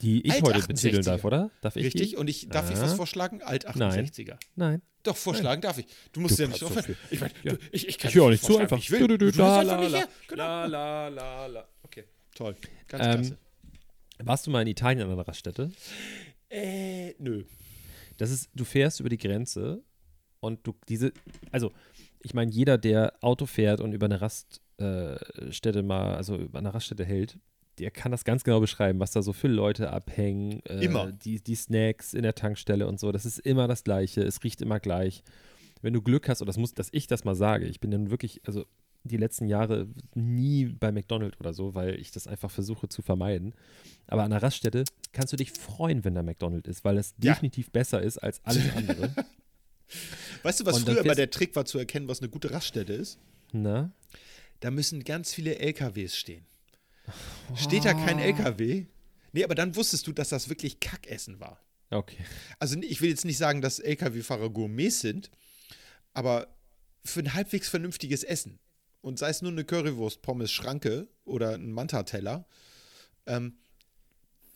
Die 0.00 0.26
ich 0.26 0.32
Alt 0.32 0.42
heute 0.42 0.58
68er. 0.60 0.66
betiteln 0.68 1.02
darf, 1.04 1.24
oder? 1.24 1.50
Darf 1.60 1.76
ich 1.76 1.84
Richtig? 1.86 2.10
Die? 2.10 2.16
Und 2.16 2.28
ich 2.28 2.48
darf 2.48 2.70
ich 2.70 2.76
Ah. 2.76 2.82
was 2.82 2.94
vorschlagen? 2.94 3.42
Alt 3.42 3.66
68er. 3.68 4.38
Nein. 4.56 4.80
Doch, 5.02 5.16
vorschlagen 5.16 5.60
darf 5.60 5.78
ich. 5.78 5.86
Du 6.12 6.20
musst 6.20 6.38
Du 6.38 6.42
ja 6.44 6.48
nicht 6.48 6.58
so 6.60 6.66
offen. 6.66 6.96
Ich, 7.10 7.20
mein, 7.20 7.30
Ja. 7.42 7.52
ich, 7.72 7.88
ich 7.88 7.98
kann 7.98 8.08
Ich 8.08 8.14
höre 8.14 8.24
auch 8.24 8.30
nicht 8.30 8.42
zu 8.42 8.56
einfach. 8.56 8.78
Ich 8.78 8.90
will. 8.90 9.00
Du, 9.00 9.08
du, 9.08 9.18
du, 9.18 9.32
Du 9.32 9.38
la, 9.38 9.60
la, 9.62 9.76
nicht 9.80 9.90
la. 9.92 9.98
her. 9.98 10.08
Genau. 10.28 10.42
La, 10.66 11.08
la, 11.08 11.46
la. 11.46 11.68
Okay, 11.82 12.04
toll. 12.34 12.56
Ganz 12.88 13.04
Ähm, 13.04 13.12
klasse. 13.20 13.38
Warst 14.20 14.46
du 14.46 14.50
mal 14.50 14.62
in 14.62 14.68
Italien 14.68 15.02
an 15.06 15.12
einer 15.12 15.28
Raststätte? 15.28 15.70
Äh, 16.48 17.14
nö. 17.18 17.44
Das 18.16 18.30
ist, 18.30 18.48
du 18.54 18.64
fährst 18.64 19.00
über 19.00 19.08
die 19.10 19.18
Grenze 19.18 19.82
und 20.40 20.66
du 20.66 20.74
diese, 20.88 21.12
also 21.50 21.72
ich 22.24 22.34
meine, 22.34 22.50
jeder, 22.50 22.78
der 22.78 23.12
Auto 23.20 23.46
fährt 23.46 23.80
und 23.80 23.92
über 23.92 24.06
eine 24.06 24.20
Raststätte 24.20 24.60
Stätte 25.50 25.84
mal, 25.84 26.16
also 26.16 26.36
über 26.36 26.58
eine 26.58 26.74
Raststätte 26.74 27.04
hält, 27.04 27.38
der 27.78 27.92
kann 27.92 28.10
das 28.10 28.24
ganz 28.24 28.42
genau 28.42 28.58
beschreiben, 28.58 28.98
was 28.98 29.12
da 29.12 29.22
so 29.22 29.32
für 29.32 29.46
Leute 29.46 29.90
abhängen. 29.92 30.62
Äh, 30.66 30.84
Immer. 30.84 31.12
Die, 31.12 31.40
die 31.40 31.54
Snacks 31.54 32.12
in 32.12 32.22
der 32.24 32.34
Tankstelle 32.34 32.88
und 32.88 32.98
so. 32.98 33.12
Das 33.12 33.24
ist 33.24 33.38
immer 33.38 33.68
das 33.68 33.84
Gleiche. 33.84 34.22
Es 34.22 34.42
riecht 34.42 34.60
immer 34.62 34.80
gleich. 34.80 35.22
Wenn 35.80 35.92
du 35.92 36.02
Glück 36.02 36.28
hast, 36.28 36.40
und 36.40 36.46
das 36.48 36.56
muss, 36.56 36.74
dass 36.74 36.88
ich 36.90 37.06
das 37.06 37.24
mal 37.24 37.36
sage, 37.36 37.66
ich 37.66 37.78
bin 37.78 37.92
dann 37.92 38.10
wirklich, 38.10 38.40
also 38.46 38.64
die 39.04 39.16
letzten 39.16 39.46
Jahre 39.46 39.86
nie 40.14 40.64
bei 40.66 40.90
McDonald's 40.90 41.38
oder 41.38 41.52
so, 41.52 41.74
weil 41.76 42.00
ich 42.00 42.10
das 42.10 42.26
einfach 42.26 42.50
versuche 42.50 42.88
zu 42.88 43.02
vermeiden. 43.02 43.54
Aber 44.08 44.24
an 44.24 44.32
einer 44.32 44.42
Raststätte 44.42 44.84
kannst 45.12 45.32
du 45.32 45.36
dich 45.36 45.52
freuen, 45.52 46.04
wenn 46.04 46.14
da 46.16 46.22
McDonald's 46.24 46.68
ist, 46.68 46.84
weil 46.84 46.98
es 46.98 47.14
Ja. 47.22 47.32
definitiv 47.34 47.70
besser 47.70 48.02
ist 48.02 48.18
als 48.18 48.44
alles 48.44 48.74
andere. 48.74 49.14
Weißt 50.44 50.60
du, 50.60 50.66
was 50.66 50.80
früher 50.80 51.00
immer 51.00 51.14
der 51.14 51.30
Trick 51.30 51.56
war, 51.56 51.64
zu 51.64 51.78
erkennen, 51.78 52.06
was 52.06 52.20
eine 52.20 52.28
gute 52.28 52.50
Raststätte 52.50 52.92
ist? 52.92 53.18
Na? 53.52 53.90
Da 54.60 54.70
müssen 54.70 55.02
ganz 55.02 55.32
viele 55.32 55.58
LKWs 55.58 56.16
stehen. 56.16 56.44
Steht 57.56 57.86
da 57.86 57.94
kein 57.94 58.18
LKW? 58.18 58.84
Nee, 59.32 59.44
aber 59.44 59.54
dann 59.54 59.74
wusstest 59.74 60.06
du, 60.06 60.12
dass 60.12 60.28
das 60.28 60.50
wirklich 60.50 60.80
Kackessen 60.80 61.40
war. 61.40 61.58
Okay. 61.90 62.18
Also 62.58 62.78
ich 62.78 63.00
will 63.00 63.08
jetzt 63.08 63.24
nicht 63.24 63.38
sagen, 63.38 63.62
dass 63.62 63.78
LKW-Fahrer 63.78 64.50
Gourmets 64.50 65.00
sind, 65.00 65.30
aber 66.12 66.54
für 67.04 67.20
ein 67.20 67.32
halbwegs 67.32 67.68
vernünftiges 67.70 68.22
Essen 68.22 68.58
und 69.00 69.18
sei 69.18 69.30
es 69.30 69.40
nur 69.40 69.50
eine 69.50 69.64
Currywurst, 69.64 70.20
Pommes, 70.20 70.52
Schranke 70.52 71.08
oder 71.24 71.54
ein 71.54 71.72
Manta-Teller, 71.72 72.46
ähm, 73.26 73.56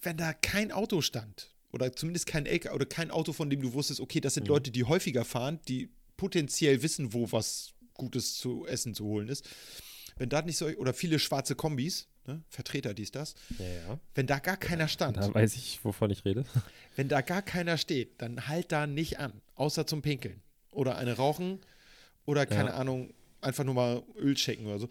wenn 0.02 0.18
da 0.18 0.34
kein 0.34 0.70
Auto 0.70 1.00
stand 1.00 1.50
oder 1.72 1.92
zumindest 1.94 2.26
kein 2.26 2.46
LKW 2.46 2.74
oder 2.74 2.86
kein 2.86 3.10
Auto, 3.10 3.32
von 3.32 3.50
dem 3.50 3.60
du 3.60 3.72
wusstest, 3.72 4.00
okay, 4.00 4.20
das 4.20 4.34
sind 4.34 4.44
Mhm. 4.44 4.48
Leute, 4.48 4.70
die 4.70 4.84
häufiger 4.84 5.24
fahren, 5.24 5.60
die 5.68 5.90
potenziell 6.16 6.82
wissen, 6.82 7.12
wo 7.12 7.30
was 7.32 7.72
Gutes 7.94 8.36
zu 8.36 8.66
essen 8.66 8.94
zu 8.94 9.04
holen 9.04 9.28
ist. 9.28 9.48
Wenn 10.16 10.28
da 10.28 10.42
nicht 10.42 10.56
so, 10.56 10.66
oder 10.66 10.94
viele 10.94 11.18
schwarze 11.18 11.54
Kombis, 11.54 12.08
ne, 12.26 12.42
Vertreter 12.48 12.94
dies, 12.94 13.10
das, 13.12 13.34
Ja, 13.58 13.64
ja. 13.66 14.00
wenn 14.14 14.26
da 14.26 14.38
gar 14.38 14.56
keiner 14.56 14.88
stand, 14.88 15.16
Da 15.16 15.32
weiß 15.32 15.54
ich, 15.56 15.78
wovon 15.84 16.10
ich 16.10 16.24
rede. 16.24 16.44
wenn 16.96 17.08
da 17.08 17.20
gar 17.20 17.42
keiner 17.42 17.76
steht, 17.78 18.20
dann 18.20 18.48
halt 18.48 18.72
da 18.72 18.86
nicht 18.86 19.18
an, 19.18 19.40
außer 19.54 19.86
zum 19.86 20.02
Pinkeln. 20.02 20.40
Oder 20.70 20.96
eine 20.96 21.16
rauchen 21.16 21.60
oder 22.24 22.46
keine 22.46 22.70
Ja. 22.70 22.74
Ahnung, 22.76 23.12
einfach 23.40 23.64
nur 23.64 23.74
mal 23.74 24.02
Öl 24.16 24.34
checken 24.34 24.66
oder 24.66 24.78
so. 24.78 24.88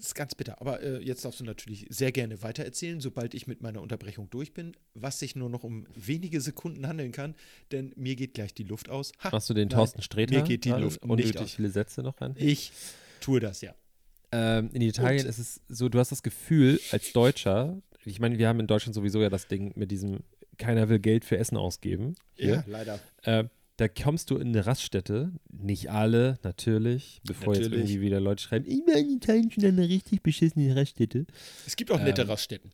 Das 0.00 0.08
ist 0.08 0.14
ganz 0.14 0.34
bitter. 0.34 0.60
Aber 0.62 0.82
äh, 0.82 0.98
jetzt 1.02 1.24
darfst 1.26 1.40
du 1.40 1.44
natürlich 1.44 1.86
sehr 1.90 2.10
gerne 2.10 2.42
weitererzählen, 2.42 3.00
sobald 3.02 3.34
ich 3.34 3.46
mit 3.46 3.60
meiner 3.60 3.82
Unterbrechung 3.82 4.30
durch 4.30 4.54
bin, 4.54 4.72
was 4.94 5.18
sich 5.18 5.36
nur 5.36 5.50
noch 5.50 5.62
um 5.62 5.86
wenige 5.94 6.40
Sekunden 6.40 6.86
handeln 6.86 7.12
kann, 7.12 7.34
denn 7.70 7.92
mir 7.96 8.16
geht 8.16 8.32
gleich 8.32 8.54
die 8.54 8.62
Luft 8.62 8.88
aus. 8.88 9.12
Ha, 9.22 9.28
Machst 9.30 9.50
du 9.50 9.54
den 9.54 9.68
nein, 9.68 9.76
Thorsten 9.76 10.00
Sträter? 10.00 10.36
Mir 10.36 10.42
geht 10.42 10.64
die? 10.64 10.70
Luft 10.70 11.02
nicht 11.02 11.10
Unnötig 11.10 11.38
aus. 11.38 11.52
viele 11.54 11.68
Sätze 11.70 12.02
noch 12.02 12.18
rein. 12.20 12.34
Ich 12.38 12.72
tue 13.20 13.40
das, 13.40 13.60
ja. 13.60 13.74
Ähm, 14.32 14.70
in 14.72 14.80
Italien 14.82 15.24
Und- 15.24 15.28
ist 15.28 15.38
es 15.38 15.60
so, 15.68 15.88
du 15.90 15.98
hast 15.98 16.12
das 16.12 16.22
Gefühl, 16.22 16.80
als 16.92 17.12
Deutscher, 17.12 17.76
ich 18.06 18.20
meine, 18.20 18.38
wir 18.38 18.48
haben 18.48 18.60
in 18.60 18.66
Deutschland 18.66 18.94
sowieso 18.94 19.20
ja 19.20 19.28
das 19.28 19.48
Ding 19.48 19.72
mit 19.76 19.90
diesem, 19.90 20.20
keiner 20.56 20.88
will 20.88 20.98
Geld 20.98 21.26
für 21.26 21.36
Essen 21.36 21.56
ausgeben. 21.58 22.14
Hier. 22.36 22.48
Ja, 22.54 22.64
leider. 22.66 23.00
Äh, 23.22 23.44
da 23.80 23.88
kommst 23.88 24.30
du 24.30 24.36
in 24.36 24.48
eine 24.48 24.66
Raststätte, 24.66 25.32
nicht 25.50 25.90
alle, 25.90 26.38
natürlich, 26.42 27.22
bevor 27.24 27.54
jetzt 27.54 27.62
Natürlich. 27.64 27.84
irgendwie 27.84 28.02
wieder 28.02 28.20
Leute 28.20 28.42
schreiben, 28.42 28.66
ich 28.68 28.86
war 28.86 28.96
in 28.96 29.08
Italien 29.08 29.50
schon 29.50 29.64
eine 29.64 29.88
richtig 29.88 30.22
beschissene 30.22 30.76
Raststätte. 30.76 31.26
Es 31.66 31.76
gibt 31.76 31.90
auch 31.90 31.98
nette 31.98 32.20
Ähm, 32.20 32.28
Raststätten. 32.28 32.72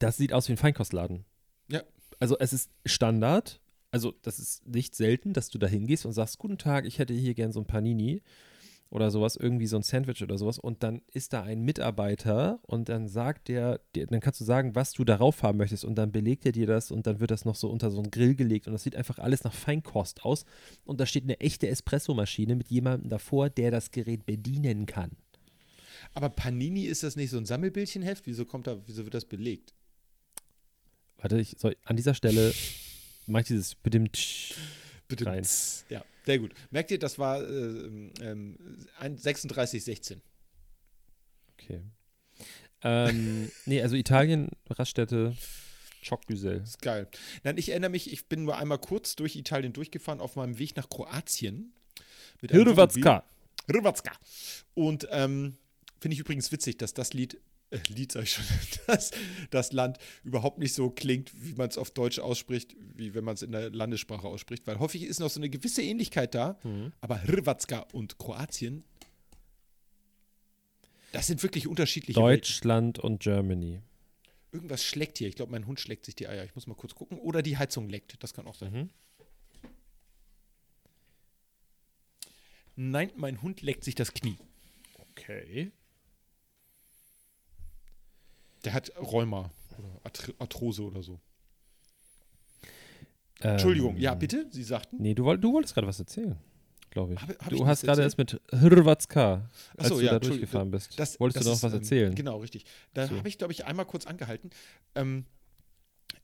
Das 0.00 0.16
sieht 0.16 0.32
aus 0.32 0.48
wie 0.48 0.54
ein 0.54 0.56
Feinkostladen. 0.56 1.24
Ja. 1.68 1.84
Also 2.18 2.36
es 2.40 2.52
ist 2.52 2.70
Standard, 2.84 3.60
also 3.92 4.12
das 4.22 4.40
ist 4.40 4.66
nicht 4.66 4.96
selten, 4.96 5.32
dass 5.32 5.48
du 5.48 5.58
da 5.58 5.68
hingehst 5.68 6.06
und 6.06 6.12
sagst, 6.12 6.38
guten 6.38 6.58
Tag, 6.58 6.84
ich 6.84 6.98
hätte 6.98 7.14
hier 7.14 7.34
gern 7.34 7.52
so 7.52 7.60
ein 7.60 7.66
Panini 7.66 8.20
oder 8.92 9.10
sowas, 9.10 9.36
irgendwie 9.36 9.66
so 9.66 9.76
ein 9.76 9.82
Sandwich 9.82 10.22
oder 10.22 10.36
sowas 10.36 10.58
und 10.58 10.82
dann 10.82 11.00
ist 11.12 11.32
da 11.32 11.42
ein 11.42 11.62
Mitarbeiter 11.62 12.60
und 12.62 12.90
dann 12.90 13.08
sagt 13.08 13.48
der, 13.48 13.80
der 13.94 14.06
dann 14.06 14.20
kannst 14.20 14.40
du 14.40 14.44
sagen, 14.44 14.74
was 14.74 14.92
du 14.92 15.04
darauf 15.04 15.42
haben 15.42 15.58
möchtest 15.58 15.84
und 15.84 15.94
dann 15.94 16.12
belegt 16.12 16.44
er 16.44 16.52
dir 16.52 16.66
das 16.66 16.90
und 16.90 17.06
dann 17.06 17.18
wird 17.18 17.30
das 17.30 17.46
noch 17.46 17.54
so 17.54 17.70
unter 17.70 17.90
so 17.90 17.98
einen 17.98 18.10
Grill 18.10 18.34
gelegt 18.34 18.66
und 18.66 18.74
das 18.74 18.82
sieht 18.82 18.94
einfach 18.94 19.18
alles 19.18 19.44
nach 19.44 19.54
Feinkost 19.54 20.24
aus 20.24 20.44
und 20.84 21.00
da 21.00 21.06
steht 21.06 21.24
eine 21.24 21.40
echte 21.40 21.68
Espressomaschine 21.68 22.54
mit 22.54 22.68
jemandem 22.68 23.08
davor, 23.08 23.48
der 23.48 23.70
das 23.70 23.90
Gerät 23.90 24.26
bedienen 24.26 24.84
kann. 24.84 25.12
Aber 26.12 26.28
Panini 26.28 26.84
ist 26.84 27.02
das 27.02 27.16
nicht 27.16 27.30
so 27.30 27.38
ein 27.38 27.46
Sammelbildchenheft? 27.46 28.26
Wieso 28.26 28.44
kommt 28.44 28.66
da, 28.66 28.76
wieso 28.86 29.04
wird 29.04 29.14
das 29.14 29.24
belegt? 29.24 29.72
Warte, 31.16 31.40
ich 31.40 31.56
soll 31.58 31.76
an 31.84 31.96
dieser 31.96 32.14
Stelle 32.14 32.52
mach 33.26 33.40
ich 33.40 33.46
dieses 33.46 33.76
mit 33.82 33.94
dem 33.94 34.10
Tsch 34.12 34.54
Bitte. 35.16 35.30
rein. 35.30 35.46
Ja, 35.88 36.04
sehr 36.24 36.38
gut. 36.38 36.52
Merkt 36.70 36.90
ihr, 36.90 36.98
das 36.98 37.18
war 37.18 37.42
äh, 37.42 37.44
ähm, 38.20 38.56
ein 38.98 39.16
36,16. 39.16 40.18
Okay. 41.54 41.82
Ähm, 42.82 43.50
nee, 43.66 43.82
also 43.82 43.96
Italien, 43.96 44.50
Raststätte, 44.68 45.34
Schockgüsel. 46.02 46.62
Ist 46.62 46.82
geil. 46.82 47.08
Nein, 47.44 47.58
ich 47.58 47.70
erinnere 47.70 47.90
mich, 47.90 48.12
ich 48.12 48.28
bin 48.28 48.44
nur 48.44 48.56
einmal 48.58 48.78
kurz 48.78 49.16
durch 49.16 49.36
Italien 49.36 49.72
durchgefahren 49.72 50.20
auf 50.20 50.36
meinem 50.36 50.58
Weg 50.58 50.76
nach 50.76 50.88
Kroatien. 50.88 51.72
Hrvatska. 52.42 53.24
Hrvatska. 53.70 54.12
Und 54.74 55.06
ähm, 55.10 55.56
finde 56.00 56.14
ich 56.14 56.20
übrigens 56.20 56.50
witzig, 56.50 56.78
dass 56.78 56.94
das 56.94 57.12
Lied, 57.12 57.40
Lied 57.88 58.12
sag 58.12 58.24
ich 58.24 58.32
schon, 58.32 58.44
dass 58.86 59.10
das 59.50 59.72
Land 59.72 59.98
überhaupt 60.24 60.58
nicht 60.58 60.74
so 60.74 60.90
klingt, 60.90 61.30
wie 61.42 61.54
man 61.54 61.68
es 61.68 61.78
auf 61.78 61.90
Deutsch 61.90 62.18
ausspricht, 62.18 62.76
wie 62.94 63.14
wenn 63.14 63.24
man 63.24 63.34
es 63.34 63.42
in 63.42 63.52
der 63.52 63.70
Landessprache 63.70 64.26
ausspricht, 64.26 64.66
weil 64.66 64.78
häufig 64.78 65.02
ist 65.04 65.20
noch 65.20 65.30
so 65.30 65.40
eine 65.40 65.48
gewisse 65.50 65.82
Ähnlichkeit 65.82 66.34
da, 66.34 66.58
Mhm. 66.64 66.92
aber 67.00 67.16
Hrvatska 67.26 67.80
und 67.92 68.18
Kroatien, 68.18 68.84
das 71.12 71.26
sind 71.26 71.42
wirklich 71.42 71.66
unterschiedliche 71.66 72.18
Welten. 72.20 72.40
Deutschland 72.40 72.98
und 72.98 73.20
Germany. 73.22 73.80
Irgendwas 74.50 74.82
schlägt 74.84 75.18
hier. 75.18 75.28
Ich 75.28 75.36
glaube, 75.36 75.52
mein 75.52 75.66
Hund 75.66 75.80
schlägt 75.80 76.04
sich 76.04 76.14
die 76.14 76.28
Eier. 76.28 76.44
Ich 76.44 76.54
muss 76.54 76.66
mal 76.66 76.74
kurz 76.74 76.94
gucken. 76.94 77.18
Oder 77.18 77.42
die 77.42 77.56
Heizung 77.56 77.88
leckt. 77.88 78.22
Das 78.22 78.34
kann 78.34 78.46
auch 78.46 78.54
sein. 78.54 78.72
Mhm. 78.72 78.90
Nein, 82.76 83.10
mein 83.16 83.42
Hund 83.42 83.62
leckt 83.62 83.84
sich 83.84 83.94
das 83.94 84.12
Knie. 84.14 84.36
Okay. 85.10 85.72
Der 88.64 88.72
hat 88.74 88.92
Rheuma 88.96 89.50
oder 89.78 90.00
Arth 90.04 90.34
Arthrose 90.38 90.82
oder 90.82 91.02
so. 91.02 91.20
Ähm, 93.40 93.50
Entschuldigung. 93.52 93.96
Ja, 93.96 94.14
bitte? 94.14 94.46
Sie 94.50 94.62
sagten? 94.62 94.96
Nee, 95.00 95.14
du, 95.14 95.36
du 95.36 95.52
wolltest 95.52 95.74
gerade 95.74 95.86
was 95.86 95.98
erzählen, 95.98 96.36
glaube 96.90 97.14
ich. 97.14 97.20
Hab- 97.20 97.28
hab 97.40 97.48
du 97.48 97.56
ich 97.56 97.64
hast 97.64 97.82
gerade 97.82 98.02
erst 98.02 98.18
mit 98.18 98.40
Hrvatska, 98.52 99.50
als 99.76 99.86
Achso, 99.86 99.98
du 99.98 100.04
ja, 100.04 100.12
da 100.12 100.18
durchgefahren 100.20 100.70
bist. 100.70 100.98
Das, 100.98 101.18
Wolltest 101.18 101.38
das 101.38 101.44
du 101.44 101.50
noch 101.50 101.56
ist, 101.56 101.62
was 101.64 101.72
ähm, 101.72 101.78
erzählen? 101.80 102.14
Genau, 102.14 102.38
richtig. 102.38 102.64
Da 102.94 103.08
So. 103.08 103.16
habe 103.16 103.28
ich, 103.28 103.38
glaube 103.38 103.52
ich, 103.52 103.64
einmal 103.64 103.86
kurz 103.86 104.06
angehalten. 104.06 104.50
Ähm, 104.94 105.24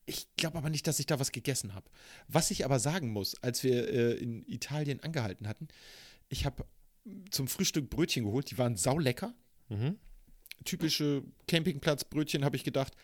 ich 0.06 0.28
glaube 0.36 0.58
aber 0.58 0.70
nicht, 0.70 0.86
dass 0.86 1.00
ich 1.00 1.06
da 1.06 1.18
was 1.18 1.32
gegessen 1.32 1.74
habe. 1.74 1.90
Was 2.28 2.50
ich 2.50 2.64
aber 2.64 2.78
sagen 2.78 3.08
muss, 3.12 3.34
als 3.42 3.62
wir 3.64 3.88
äh, 3.88 4.12
in 4.14 4.44
Italien 4.46 5.00
angehalten 5.02 5.48
hatten, 5.48 5.68
ich 6.28 6.46
habe 6.46 6.64
zum 7.30 7.48
Frühstück 7.48 7.90
Brötchen 7.90 8.24
geholt, 8.24 8.50
die 8.50 8.58
waren 8.58 8.76
saulecker. 8.76 9.34
Mhm. 9.70 9.96
Typische 10.64 11.22
Campingplatzbrötchen, 11.46 12.44
habe 12.44 12.56
ich 12.56 12.64
gedacht. 12.64 12.94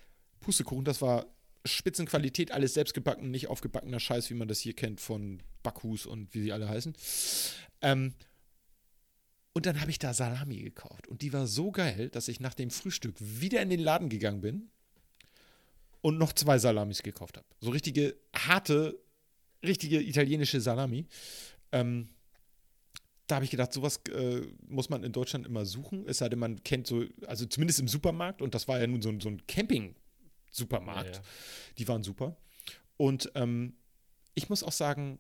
Pustekuchen, 0.41 0.85
das 0.85 1.01
war 1.01 1.27
Spitzenqualität, 1.65 2.53
alles 2.53 2.75
selbstgebacken, 2.75 3.31
nicht 3.31 3.49
aufgebackener 3.49 4.01
Scheiß, 4.01 4.29
wie 4.31 4.35
man 4.35 4.49
das 4.49 4.61
hier 4.61 4.75
kennt 4.75 5.01
von 5.01 5.43
Backhus 5.63 6.05
und 6.07 6.35
wie 6.35 6.43
sie 6.43 6.53
alle 6.53 6.69
heißen. 6.69 6.95
Ähm, 7.81 8.15
und 9.55 9.67
dann 9.67 9.81
habe 9.81 9.91
ich 9.91 9.99
da 9.99 10.13
Salami 10.13 10.59
gekauft. 10.59 11.07
Und 11.07 11.23
die 11.23 11.33
war 11.33 11.47
so 11.47 11.71
geil, 11.71 12.11
dass 12.11 12.29
ich 12.29 12.41
nach 12.41 12.55
dem 12.55 12.71
Frühstück 12.71 13.15
wieder 13.19 13.63
in 13.63 13.71
den 13.71 13.81
Laden 13.81 14.09
gegangen 14.09 14.41
bin 14.41 14.69
und 16.03 16.19
noch 16.19 16.33
zwei 16.33 16.59
Salamis 16.59 17.03
gekauft 17.03 17.37
habe. 17.39 17.47
So 17.61 17.71
richtige, 17.71 18.17
harte, 18.35 19.01
richtige 19.63 20.03
italienische 20.03 20.61
Salami. 20.61 21.07
Ähm, 21.73 22.09
da 23.27 23.37
habe 23.37 23.45
ich 23.45 23.51
gedacht, 23.51 23.73
sowas 23.73 24.01
äh, 24.15 24.43
muss 24.69 24.91
man 24.91 25.03
in 25.05 25.13
Deutschland 25.13 25.47
immer 25.47 25.65
suchen. 25.65 26.05
Es 26.07 26.19
sei 26.19 26.29
denn, 26.29 26.39
man 26.39 26.63
kennt 26.63 26.87
so, 26.87 27.05
also 27.27 27.47
zumindest 27.47 27.81
im 27.81 27.89
Supermarkt, 27.89 28.43
und 28.43 28.55
das 28.55 28.69
war 28.69 28.79
ja 28.81 28.87
nun 28.87 29.01
so, 29.03 29.09
ein- 29.09 29.21
so 29.21 29.29
ein 29.31 29.47
Camping-Supermarkt. 29.47 31.07
Ja, 31.17 31.23
ja. 31.23 31.23
Die 31.79 31.89
waren 31.89 32.03
super. 32.03 32.37
Und 32.97 33.31
ähm, 33.35 33.75
ich 34.35 34.49
muss 34.49 34.63
auch 34.63 34.73
sagen, 34.73 35.19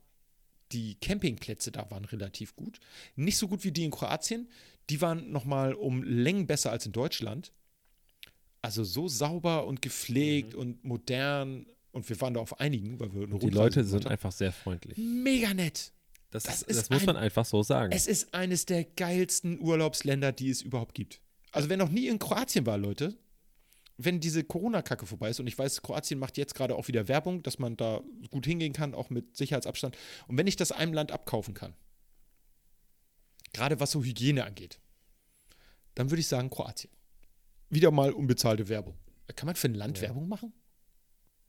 die 0.72 0.96
Campingplätze 0.96 1.70
da 1.72 1.90
waren 1.90 2.04
relativ 2.04 2.56
gut. 2.56 2.78
Nicht 3.16 3.38
so 3.38 3.48
gut 3.48 3.64
wie 3.64 3.72
die 3.72 3.84
in 3.84 3.90
Kroatien. 3.90 4.48
Die 4.90 5.00
waren 5.00 5.30
nochmal 5.30 5.74
um 5.74 6.02
Längen 6.02 6.46
besser 6.46 6.72
als 6.72 6.84
in 6.86 6.92
Deutschland. 6.92 7.52
Also 8.60 8.82
so 8.84 9.08
sauber 9.08 9.66
und 9.66 9.82
gepflegt 9.82 10.54
und 10.54 10.84
modern. 10.84 11.66
Und 11.92 12.08
wir 12.08 12.20
waren 12.20 12.34
da 12.34 12.40
auf 12.40 12.60
einigen, 12.60 12.98
weil 12.98 13.12
wir 13.14 13.22
eine 13.24 13.38
Die 13.38 13.50
Leute 13.50 13.84
sind 13.84 14.06
einfach 14.06 14.32
sehr 14.32 14.52
freundlich. 14.52 14.96
mega 14.98 15.54
nett. 15.54 15.92
Das, 16.34 16.42
Das 16.42 16.62
ist, 16.62 16.76
das 16.80 16.90
muss 16.90 17.00
ein- 17.02 17.06
man 17.06 17.16
einfach 17.16 17.44
so 17.44 17.62
sagen. 17.62 17.92
Es 17.92 18.06
ist 18.08 18.34
eines 18.34 18.66
der 18.66 18.84
geilsten 18.84 19.60
Urlaubsländer, 19.60 20.32
die 20.32 20.50
es 20.50 20.62
überhaupt 20.62 20.94
gibt. 20.94 21.20
Also 21.52 21.68
wer 21.68 21.76
noch 21.76 21.88
nie 21.90 22.08
in 22.08 22.18
Kroatien 22.18 22.66
war, 22.66 22.76
Leute, 22.76 23.16
wenn 23.96 24.18
diese 24.18 24.42
Corona-Kacke 24.42 25.06
vorbei 25.06 25.30
ist, 25.30 25.38
und 25.38 25.46
ich 25.46 25.56
weiß, 25.56 25.82
Kroatien 25.82 26.18
macht 26.18 26.36
jetzt 26.36 26.56
gerade 26.56 26.74
auch 26.74 26.88
wieder 26.88 27.06
Werbung, 27.06 27.44
dass 27.44 27.60
man 27.60 27.76
da 27.76 28.02
gut 28.30 28.44
hingehen 28.46 28.72
kann, 28.72 28.92
auch 28.94 29.08
mit 29.10 29.36
Sicherheitsabstand. 29.36 29.96
Und 30.26 30.36
wenn 30.36 30.48
ich 30.48 30.56
das 30.56 30.72
einem 30.72 30.92
Land 30.92 31.12
abkaufen 31.12 31.54
kann, 31.54 31.74
gerade 33.52 33.78
was 33.78 33.92
so 33.92 34.02
Hygiene 34.02 34.44
angeht, 34.44 34.80
dann 35.94 36.10
würde 36.10 36.20
ich 36.20 36.26
sagen 36.26 36.50
Kroatien. 36.50 36.90
Wieder 37.70 37.92
mal 37.92 38.12
unbezahlte 38.12 38.68
Werbung. 38.68 38.96
Kann 39.36 39.46
man 39.46 39.54
für 39.54 39.68
ein 39.68 39.74
Land 39.74 39.98
Ja. 39.98 40.08
Werbung 40.08 40.28
machen? 40.28 40.52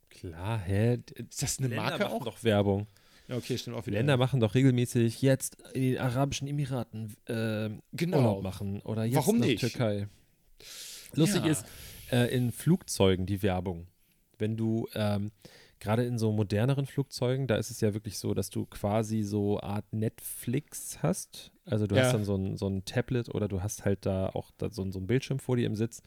Klar, 0.09 0.59
hä? 0.59 0.99
Ist 1.15 1.41
das 1.41 1.57
eine 1.57 1.69
Länder 1.69 1.83
Marke 1.83 2.09
auch? 2.09 2.23
doch 2.23 2.43
Werbung. 2.43 2.87
Ja, 3.27 3.37
okay, 3.37 3.57
stimmt 3.57 3.75
auch 3.75 3.85
wieder. 3.87 3.97
Länder 3.97 4.17
machen 4.17 4.39
doch 4.39 4.53
regelmäßig 4.55 5.21
jetzt 5.21 5.57
in 5.73 5.81
den 5.81 5.97
Arabischen 5.97 6.47
Emiraten 6.47 7.15
ähm, 7.27 7.81
Genau. 7.93 8.17
Urlaub 8.17 8.43
machen 8.43 8.81
oder 8.81 9.03
jetzt 9.03 9.15
Warum 9.15 9.39
nach 9.39 9.45
nicht? 9.47 9.59
Türkei. 9.61 10.07
Lustig 11.15 11.43
Ja. 11.45 11.51
ist, 11.51 11.65
äh, 12.11 12.33
in 12.35 12.51
Flugzeugen 12.51 13.25
die 13.25 13.41
Werbung. 13.41 13.87
Wenn 14.37 14.57
du 14.57 14.87
ähm, 14.93 15.31
gerade 15.79 16.03
in 16.03 16.19
so 16.19 16.31
moderneren 16.31 16.85
Flugzeugen, 16.85 17.47
da 17.47 17.55
ist 17.55 17.71
es 17.71 17.81
ja 17.81 17.93
wirklich 17.93 18.17
so, 18.19 18.33
dass 18.33 18.49
du 18.49 18.65
quasi 18.65 19.23
so 19.23 19.59
Art 19.59 19.91
Netflix 19.93 20.99
hast. 21.01 21.51
Also 21.65 21.87
du 21.87 21.95
Ja. 21.95 22.03
hast 22.03 22.13
dann 22.13 22.25
so 22.25 22.35
ein, 22.35 22.57
so 22.57 22.67
ein 22.67 22.85
Tablet 22.85 23.29
oder 23.33 23.47
du 23.47 23.63
hast 23.63 23.85
halt 23.85 24.05
da 24.05 24.27
auch 24.29 24.51
da 24.57 24.69
so, 24.71 24.83
ein- 24.83 24.91
so 24.91 24.99
ein 24.99 25.07
Bildschirm 25.07 25.39
vor 25.39 25.55
dir 25.55 25.65
im 25.65 25.75
Sitz. 25.75 26.01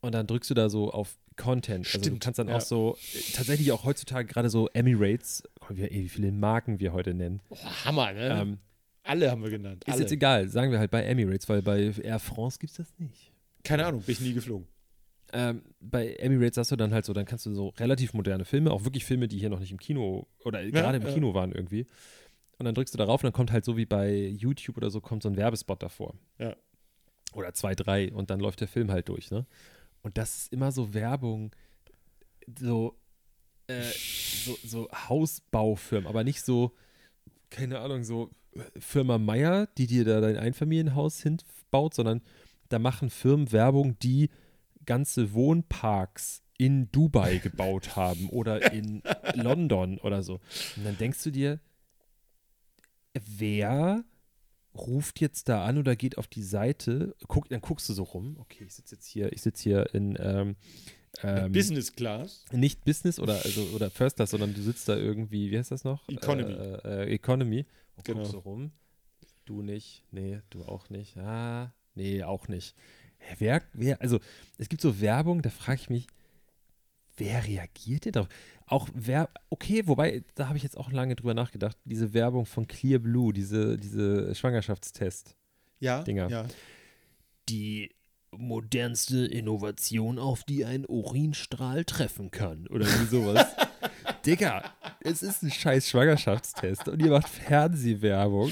Und 0.00 0.14
dann 0.14 0.26
drückst 0.26 0.50
du 0.50 0.54
da 0.54 0.68
so 0.68 0.90
auf 0.90 1.18
Content. 1.36 1.86
Also 1.86 1.98
du 1.98 2.04
Stimmt, 2.04 2.22
kannst 2.22 2.38
dann 2.38 2.48
ja. 2.48 2.56
auch 2.56 2.60
so, 2.60 2.96
tatsächlich 3.34 3.72
auch 3.72 3.84
heutzutage 3.84 4.26
gerade 4.28 4.50
so 4.50 4.68
Emirates, 4.72 5.42
wie, 5.68 6.08
viele 6.08 6.32
Marken 6.32 6.80
wir 6.80 6.92
heute 6.92 7.14
nennen. 7.14 7.40
Boah, 7.48 7.84
Hammer, 7.84 8.12
ne? 8.12 8.40
Ähm, 8.40 8.58
alle 9.02 9.30
haben 9.30 9.42
wir 9.42 9.50
genannt. 9.50 9.84
ist 9.86 9.92
Alle. 9.92 10.02
jetzt 10.02 10.12
egal, 10.12 10.48
sagen 10.48 10.72
wir 10.72 10.78
halt 10.78 10.90
bei 10.90 11.02
Emirates, 11.02 11.48
weil 11.48 11.62
bei 11.62 11.92
Air 12.02 12.18
France 12.18 12.58
gibt 12.58 12.72
es 12.72 12.78
das 12.78 12.98
nicht. 12.98 13.32
Keine 13.62 13.86
Ahnung, 13.86 14.02
bin 14.02 14.12
ich 14.12 14.20
nie 14.20 14.32
geflogen. 14.32 14.66
Ähm, 15.32 15.62
bei 15.80 16.14
Emirates 16.14 16.56
hast 16.56 16.70
du 16.70 16.76
dann 16.76 16.92
halt 16.92 17.04
so, 17.04 17.12
dann 17.12 17.24
kannst 17.24 17.46
du 17.46 17.52
so 17.52 17.68
relativ 17.78 18.14
moderne 18.14 18.44
Filme, 18.44 18.70
auch 18.70 18.84
wirklich 18.84 19.04
Filme, 19.04 19.28
die 19.28 19.38
hier 19.38 19.50
noch 19.50 19.60
nicht 19.60 19.72
im 19.72 19.78
Kino 19.78 20.26
oder 20.44 20.64
gerade 20.70 20.98
im 20.98 21.06
ja. 21.06 21.12
Kino 21.12 21.34
waren 21.34 21.52
irgendwie. 21.52 21.86
Und 22.58 22.64
dann 22.64 22.74
drückst 22.74 22.94
du 22.94 22.98
darauf 22.98 23.22
und 23.22 23.26
dann 23.26 23.32
kommt 23.32 23.52
halt 23.52 23.64
so 23.64 23.76
wie 23.76 23.86
bei 23.86 24.14
YouTube 24.14 24.76
oder 24.76 24.90
so, 24.90 25.00
kommt 25.00 25.22
so 25.22 25.28
ein 25.28 25.36
Werbespot 25.36 25.82
davor. 25.82 26.14
Ja. 26.38 26.56
Oder 27.34 27.52
zwei, 27.52 27.74
drei 27.74 28.12
und 28.12 28.30
dann 28.30 28.40
läuft 28.40 28.60
der 28.60 28.68
Film 28.68 28.90
halt 28.90 29.08
durch, 29.08 29.30
ne? 29.30 29.46
Und 30.06 30.16
das 30.16 30.36
ist 30.36 30.52
immer 30.52 30.70
so 30.70 30.94
Werbung, 30.94 31.50
so, 32.60 32.96
äh, 33.66 33.82
so, 33.82 34.56
so 34.64 34.88
Hausbaufirmen, 34.92 36.06
aber 36.06 36.22
nicht 36.22 36.42
so, 36.42 36.76
keine 37.50 37.80
Ahnung, 37.80 38.04
so 38.04 38.30
äh, 38.52 38.60
Firma 38.78 39.18
Meier, 39.18 39.66
die 39.78 39.88
dir 39.88 40.04
da 40.04 40.20
dein 40.20 40.36
Einfamilienhaus 40.36 41.20
hinbaut, 41.22 41.94
sondern 41.94 42.22
da 42.68 42.78
machen 42.78 43.10
Firmen 43.10 43.50
Werbung, 43.50 43.98
die 43.98 44.30
ganze 44.84 45.32
Wohnparks 45.32 46.40
in 46.56 46.88
Dubai 46.92 47.38
gebaut 47.42 47.96
haben 47.96 48.30
oder 48.30 48.72
in 48.72 49.02
London 49.34 49.98
oder 49.98 50.22
so. 50.22 50.34
Und 50.76 50.84
dann 50.84 50.96
denkst 50.98 51.24
du 51.24 51.32
dir, 51.32 51.58
wer 53.12 54.04
ruft 54.76 55.20
jetzt 55.20 55.48
da 55.48 55.64
an 55.64 55.78
oder 55.78 55.96
geht 55.96 56.18
auf 56.18 56.26
die 56.26 56.42
Seite, 56.42 57.14
guck, 57.28 57.48
dann 57.48 57.60
guckst 57.60 57.88
du 57.88 57.92
so 57.92 58.02
rum, 58.04 58.36
okay, 58.38 58.64
ich 58.66 58.74
sitze 58.74 58.94
jetzt 58.94 59.06
hier, 59.06 59.32
ich 59.32 59.42
sitze 59.42 59.62
hier 59.62 59.94
in 59.94 60.16
ähm, 60.20 60.56
ähm, 61.22 61.52
Business 61.52 61.92
Class. 61.92 62.44
nicht 62.52 62.84
Business 62.84 63.18
oder 63.18 63.40
also 63.44 63.62
oder 63.74 63.90
First 63.90 64.16
Class, 64.16 64.30
sondern 64.30 64.54
du 64.54 64.60
sitzt 64.62 64.88
da 64.88 64.96
irgendwie, 64.96 65.50
wie 65.50 65.58
heißt 65.58 65.70
das 65.70 65.84
noch? 65.84 66.06
Economy. 66.08 66.52
Äh, 66.52 67.04
äh, 67.04 67.14
Economy. 67.14 67.64
Und 67.96 68.04
Genau. 68.04 68.18
guckst 68.18 68.32
so 68.32 68.38
rum. 68.40 68.72
Du 69.46 69.62
nicht, 69.62 70.02
nee, 70.10 70.40
du 70.50 70.62
auch 70.64 70.90
nicht. 70.90 71.16
Ah, 71.16 71.72
nee, 71.94 72.22
auch 72.22 72.48
nicht. 72.48 72.74
Wer, 73.38 73.62
wer, 73.72 74.00
also 74.02 74.18
es 74.58 74.68
gibt 74.68 74.82
so 74.82 75.00
Werbung, 75.00 75.40
da 75.42 75.50
frage 75.50 75.80
ich 75.80 75.88
mich, 75.90 76.06
wer 77.16 77.46
reagiert 77.46 78.04
denn 78.04 78.12
darauf? 78.12 78.28
Auch 78.66 78.88
wer, 78.94 79.28
okay, 79.50 79.86
wobei, 79.86 80.24
da 80.34 80.48
habe 80.48 80.56
ich 80.56 80.64
jetzt 80.64 80.76
auch 80.76 80.90
lange 80.90 81.14
drüber 81.14 81.34
nachgedacht, 81.34 81.76
diese 81.84 82.12
Werbung 82.14 82.46
von 82.46 82.66
Clear 82.66 82.98
Blue, 82.98 83.32
diese, 83.32 83.78
diese 83.78 84.34
Schwangerschaftstest. 84.34 85.36
Ja, 85.78 86.02
Dinger. 86.02 86.28
ja. 86.30 86.46
die 87.48 87.90
modernste 88.32 89.24
Innovation, 89.26 90.18
auf 90.18 90.44
die 90.44 90.64
ein 90.64 90.84
Urinstrahl 90.86 91.84
treffen 91.84 92.30
kann. 92.30 92.66
Oder 92.68 92.86
wie 92.86 93.06
sowas. 93.06 93.46
Digga, 94.26 94.64
es 95.00 95.22
ist 95.22 95.42
ein 95.42 95.50
scheiß 95.50 95.88
Schwangerschaftstest 95.88 96.88
und 96.88 97.00
ihr 97.00 97.10
macht 97.10 97.28
Fernsehwerbung. 97.28 98.50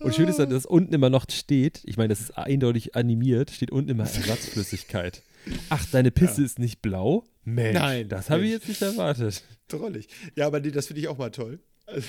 Und 0.00 0.14
schön 0.14 0.28
ist 0.28 0.38
dann, 0.38 0.50
dass 0.50 0.66
unten 0.66 0.94
immer 0.94 1.10
noch 1.10 1.26
steht, 1.30 1.82
ich 1.84 1.96
meine, 1.96 2.08
das 2.08 2.20
ist 2.20 2.36
eindeutig 2.36 2.94
animiert, 2.94 3.50
steht 3.50 3.70
unten 3.70 3.90
immer 3.90 4.04
Ersatzflüssigkeit. 4.04 5.22
Ach, 5.68 5.84
deine 5.90 6.10
Pisse 6.10 6.42
ist 6.42 6.58
nicht 6.58 6.82
blau? 6.82 7.24
Mensch, 7.44 7.78
Nein, 7.78 8.08
das 8.08 8.28
habe 8.30 8.44
ich 8.44 8.50
jetzt 8.50 8.68
nicht 8.68 8.82
erwartet. 8.82 9.44
Drollig. 9.68 10.08
Ja, 10.34 10.46
aber 10.46 10.60
nee, 10.60 10.70
das 10.70 10.88
finde 10.88 11.00
ich 11.00 11.08
auch 11.08 11.18
mal 11.18 11.30
toll. 11.30 11.60
Also, 11.86 12.08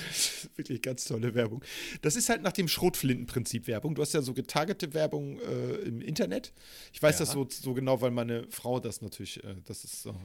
wirklich 0.55 0.81
ganz 0.81 1.05
tolle 1.05 1.35
Werbung. 1.35 1.63
Das 2.01 2.15
ist 2.15 2.29
halt 2.29 2.41
nach 2.41 2.51
dem 2.51 2.67
Schrotflintenprinzip 2.67 3.67
Werbung. 3.67 3.93
Du 3.93 4.01
hast 4.01 4.13
ja 4.15 4.23
so 4.23 4.33
getargete 4.33 4.95
Werbung 4.95 5.39
äh, 5.39 5.75
im 5.85 6.01
Internet. 6.01 6.51
Ich 6.93 7.01
weiß 7.03 7.19
Ja. 7.19 7.25
das 7.25 7.31
so, 7.33 7.47
so 7.47 7.75
genau, 7.75 8.01
weil 8.01 8.09
meine 8.09 8.47
Frau 8.49 8.79
das 8.79 9.01
natürlich, 9.03 9.43
äh, 9.43 9.53
das 9.65 9.83
ist 9.83 10.01
so 10.01 10.15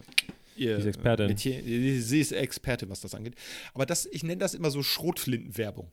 ihr 0.57 0.77
Sie 0.77 0.89
ist 0.89 0.97
Expertin. 0.97 1.27
Metier. 1.27 1.63
Sie 2.01 2.21
ist 2.21 2.33
Expertin, 2.33 2.89
was 2.89 3.01
das 3.03 3.15
angeht. 3.15 3.35
Aber 3.75 3.85
das, 3.85 4.07
ich 4.07 4.23
nenne 4.23 4.39
das 4.39 4.55
immer 4.55 4.71
so 4.71 4.83
Schrotflintenwerbung. 4.83 5.91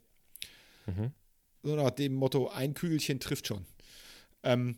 Mhm. 0.85 1.11
So 1.63 1.75
nach 1.75 1.91
dem 1.91 2.13
Motto, 2.13 2.47
ein 2.47 2.73
Kügelchen 2.73 3.19
trifft 3.19 3.47
schon. 3.47 3.65
Ähm, 4.43 4.77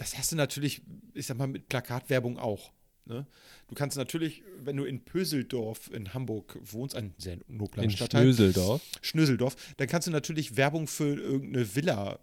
das 0.00 0.16
hast 0.16 0.32
du 0.32 0.36
natürlich, 0.36 0.80
ich 1.12 1.26
sag 1.26 1.36
mal, 1.36 1.46
mit 1.46 1.68
Plakatwerbung 1.68 2.38
auch. 2.38 2.72
Ne? 3.04 3.26
Du 3.68 3.74
kannst 3.74 3.98
natürlich, 3.98 4.42
wenn 4.58 4.76
du 4.76 4.84
in 4.84 5.04
Pöseldorf 5.04 5.90
in 5.92 6.14
Hamburg 6.14 6.58
wohnst, 6.62 6.94
ein 6.94 7.14
sehr 7.18 7.38
nobler 7.48 7.82
In 7.82 7.90
Stadtteil, 7.90 8.22
Schnöseldorf. 8.22 8.82
Schnöseldorf, 9.02 9.56
dann 9.76 9.88
kannst 9.88 10.06
du 10.06 10.10
natürlich 10.10 10.56
Werbung 10.56 10.86
für 10.86 11.16
irgendeine 11.16 11.74
Villa 11.74 12.18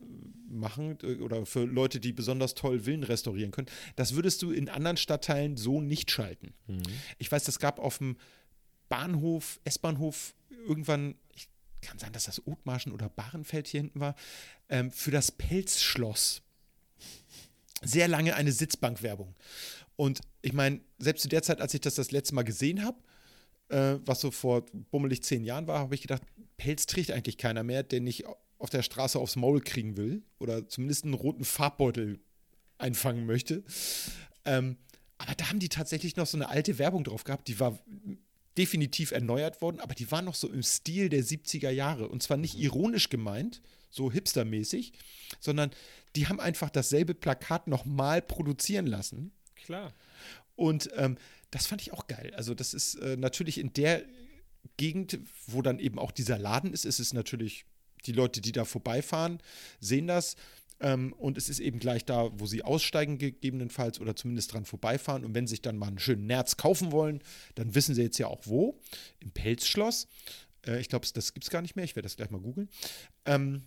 machen 0.50 0.98
äh, 1.04 1.18
oder 1.18 1.46
für 1.46 1.66
Leute, 1.66 2.00
die 2.00 2.14
besonders 2.14 2.56
toll 2.56 2.80
Villen 2.82 3.04
restaurieren 3.04 3.52
können. 3.52 3.68
Das 3.96 4.16
würdest 4.16 4.42
du 4.42 4.52
in 4.52 4.70
anderen 4.70 4.98
Stadtteilen 4.98 5.56
so 5.56 5.80
nicht 5.80 6.10
schalten. 6.10 6.54
Mhm. 6.66 6.82
Ich 7.20 7.32
weiß, 7.32 7.44
das 7.44 7.60
gab 7.60 7.80
auf 7.80 8.00
dem 8.00 8.18
Bahnhof, 8.90 9.60
S-Bahnhof 9.66 10.34
irgendwann, 10.68 11.14
ich 11.36 11.48
kann 11.82 12.00
sein, 12.00 12.12
dass 12.14 12.24
das 12.24 12.48
Othmarschen 12.48 12.92
oder 12.92 13.08
Bahrenfeld 13.08 13.68
hier 13.68 13.82
hinten 13.82 14.00
war, 14.00 14.16
ähm, 14.70 14.90
für 14.90 15.12
das 15.12 15.32
Pelzschloss. 15.32 16.42
Sehr 17.84 18.08
lange 18.08 18.36
eine 18.36 18.52
Sitzbankwerbung. 18.52 19.36
Und 19.96 20.22
ich 20.42 20.54
meine, 20.54 20.82
selbst 21.00 21.24
zu 21.24 21.30
der 21.30 21.44
Zeit, 21.44 21.62
als 21.62 21.74
ich 21.74 21.82
das 21.82 21.96
das 21.96 22.12
letzte 22.12 22.36
Mal 22.36 22.44
gesehen 22.44 22.84
habe, 22.84 22.98
äh, 23.70 24.00
was 24.06 24.22
so 24.22 24.32
vor 24.32 24.66
bummelig 24.92 25.24
zehn 25.24 25.44
Jahren 25.44 25.68
war, 25.68 25.80
habe 25.80 25.96
ich 25.96 26.02
gedacht, 26.02 26.24
Pelz 26.58 26.86
trägt 26.86 27.12
eigentlich 27.12 27.38
keiner 27.38 27.64
mehr, 27.64 27.84
der 27.84 28.00
nicht 28.00 28.26
auf 28.60 28.70
der 28.70 28.84
Straße 28.84 29.20
aufs 29.20 29.36
Maul 29.36 29.62
kriegen 29.62 29.98
will 29.98 30.24
oder 30.40 30.68
zumindest 30.68 31.06
einen 31.06 31.14
roten 31.14 31.46
Farbbeutel 31.46 32.20
einfangen 32.78 33.26
möchte. 33.26 33.64
Ähm, 34.46 34.78
aber 35.18 35.34
da 35.36 35.50
haben 35.50 35.60
die 35.60 35.70
tatsächlich 35.70 36.16
noch 36.16 36.28
so 36.28 36.38
eine 36.38 36.50
alte 36.50 36.78
Werbung 36.78 37.04
drauf 37.04 37.24
gehabt, 37.24 37.48
die 37.48 37.60
war 37.60 37.80
definitiv 38.58 39.12
erneuert 39.12 39.62
worden, 39.62 39.80
aber 39.80 39.94
die 39.94 40.10
war 40.12 40.22
noch 40.22 40.36
so 40.36 40.50
im 40.50 40.64
Stil 40.64 41.10
der 41.10 41.24
70er 41.24 41.70
Jahre. 41.70 42.08
Und 42.08 42.24
zwar 42.24 42.38
nicht 42.38 42.58
ironisch 42.58 43.10
gemeint, 43.10 43.62
so 43.90 44.12
hipstermäßig, 44.12 44.94
sondern 45.40 45.72
die 46.18 46.28
haben 46.28 46.40
einfach 46.40 46.72
dasselbe 46.72 47.14
Plakat 47.14 47.68
nochmal 47.68 48.24
produzieren 48.24 48.88
lassen. 48.88 49.32
Klar. 49.56 49.94
Und 50.56 50.90
ähm, 50.96 51.18
das 51.52 51.68
fand 51.68 51.82
ich 51.82 51.94
auch 51.94 52.08
geil. 52.08 52.34
Also, 52.36 52.56
das 52.56 52.74
ist 52.74 52.96
äh, 52.96 53.16
natürlich 53.16 53.60
in 53.60 53.72
der 53.74 54.04
Gegend, 54.78 55.20
wo 55.46 55.62
dann 55.62 55.80
eben 55.80 56.00
auch 56.00 56.12
dieser 56.12 56.40
Laden 56.40 56.74
ist, 56.74 56.86
ist 56.86 57.00
es 57.00 57.14
natürlich, 57.14 57.66
die 58.06 58.12
Leute, 58.14 58.42
die 58.42 58.52
da 58.52 58.66
vorbeifahren, 58.66 59.40
sehen 59.80 60.08
das. 60.08 60.36
Ähm, 60.80 61.14
und 61.14 61.38
es 61.38 61.50
ist 61.50 61.60
eben 61.60 61.78
gleich 61.78 62.04
da, 62.04 62.32
wo 62.34 62.48
sie 62.48 62.64
aussteigen, 62.64 63.20
gegebenenfalls, 63.20 64.02
oder 64.02 64.16
zumindest 64.16 64.54
dran 64.54 64.66
vorbeifahren. 64.66 65.24
Und 65.24 65.36
wenn 65.36 65.46
sie 65.46 65.52
sich 65.52 65.62
dann 65.62 65.78
mal 65.78 65.88
einen 65.88 66.00
schönen 66.00 66.26
Nerz 66.26 66.58
kaufen 66.58 66.92
wollen, 66.92 67.22
dann 67.54 67.76
wissen 67.76 67.94
sie 67.94 68.02
jetzt 68.02 68.18
ja 68.18 68.26
auch 68.26 68.42
wo. 68.46 68.80
Im 69.20 69.30
Pelzschloss. 69.30 70.08
Äh, 70.66 70.80
ich 70.80 70.90
glaube, 70.90 71.06
das 71.14 71.36
gibt 71.36 71.44
es 71.44 71.52
gar 71.52 71.62
nicht 71.62 71.76
mehr. 71.76 71.86
Ich 71.86 71.96
werde 71.96 72.08
das 72.08 72.18
gleich 72.18 72.32
mal 72.32 72.42
googeln. 72.42 72.70
Ähm, 73.26 73.62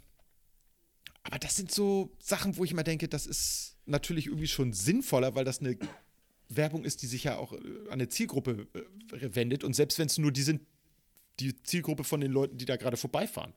aber 1.31 1.39
das 1.39 1.57
sind 1.57 1.71
so 1.73 2.11
Sachen, 2.21 2.57
wo 2.57 2.65
ich 2.65 2.73
immer 2.73 2.83
denke, 2.85 3.09
das 3.09 3.27
ist 3.27 3.77
natürlich 3.87 4.27
irgendwie 4.27 4.49
schon 4.49 4.73
sinnvoller, 4.73 5.35
weil 5.35 5.45
das 5.45 5.61
eine 5.61 5.79
Werbung 6.49 6.85
ist, 6.85 7.03
die 7.03 7.07
sich 7.07 7.25
ja 7.25 7.39
auch 7.39 7.53
äh, 7.53 7.57
an 7.87 7.93
eine 7.93 8.09
Zielgruppe 8.09 8.67
äh, 8.75 9.35
wendet. 9.35 9.65
Und 9.65 9.75
selbst 9.75 9.99
wenn 9.99 10.07
es 10.07 10.19
nur 10.19 10.33
die 10.33 10.43
sind, 10.43 10.61
die 11.39 11.55
Zielgruppe 11.63 12.05
von 12.05 12.21
den 12.21 12.33
Leuten, 12.33 12.59
die 12.59 12.65
da 12.67 12.77
gerade 12.77 12.97
vorbeifahren. 12.97 13.53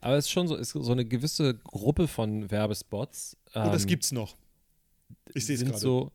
Aber 0.00 0.16
es 0.16 0.24
ist 0.26 0.30
schon 0.32 0.48
so, 0.48 0.56
ist 0.56 0.70
so 0.70 0.90
eine 0.92 1.04
gewisse 1.04 1.54
Gruppe 1.54 2.08
von 2.08 2.50
Werbespots. 2.50 3.36
Oh, 3.50 3.50
das 3.54 3.82
ähm, 3.82 3.88
gibt's 3.88 4.12
noch. 4.12 4.36
Ich 5.34 5.46
sehe 5.46 5.54
es 5.56 5.62
gerade. 5.64 5.78
so, 5.78 6.10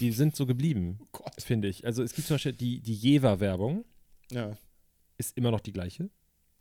die 0.00 0.12
sind 0.12 0.34
so 0.34 0.46
geblieben, 0.46 0.98
Oh 1.12 1.26
finde 1.44 1.68
ich. 1.68 1.84
Also 1.84 2.02
es 2.02 2.14
gibt 2.14 2.26
zum 2.26 2.34
Beispiel 2.36 2.52
die, 2.54 2.80
die 2.80 2.94
Jever-Werbung, 2.94 3.84
Ja. 4.30 4.56
ist 5.18 5.36
immer 5.36 5.50
noch 5.50 5.60
die 5.60 5.72
gleiche. 5.72 6.08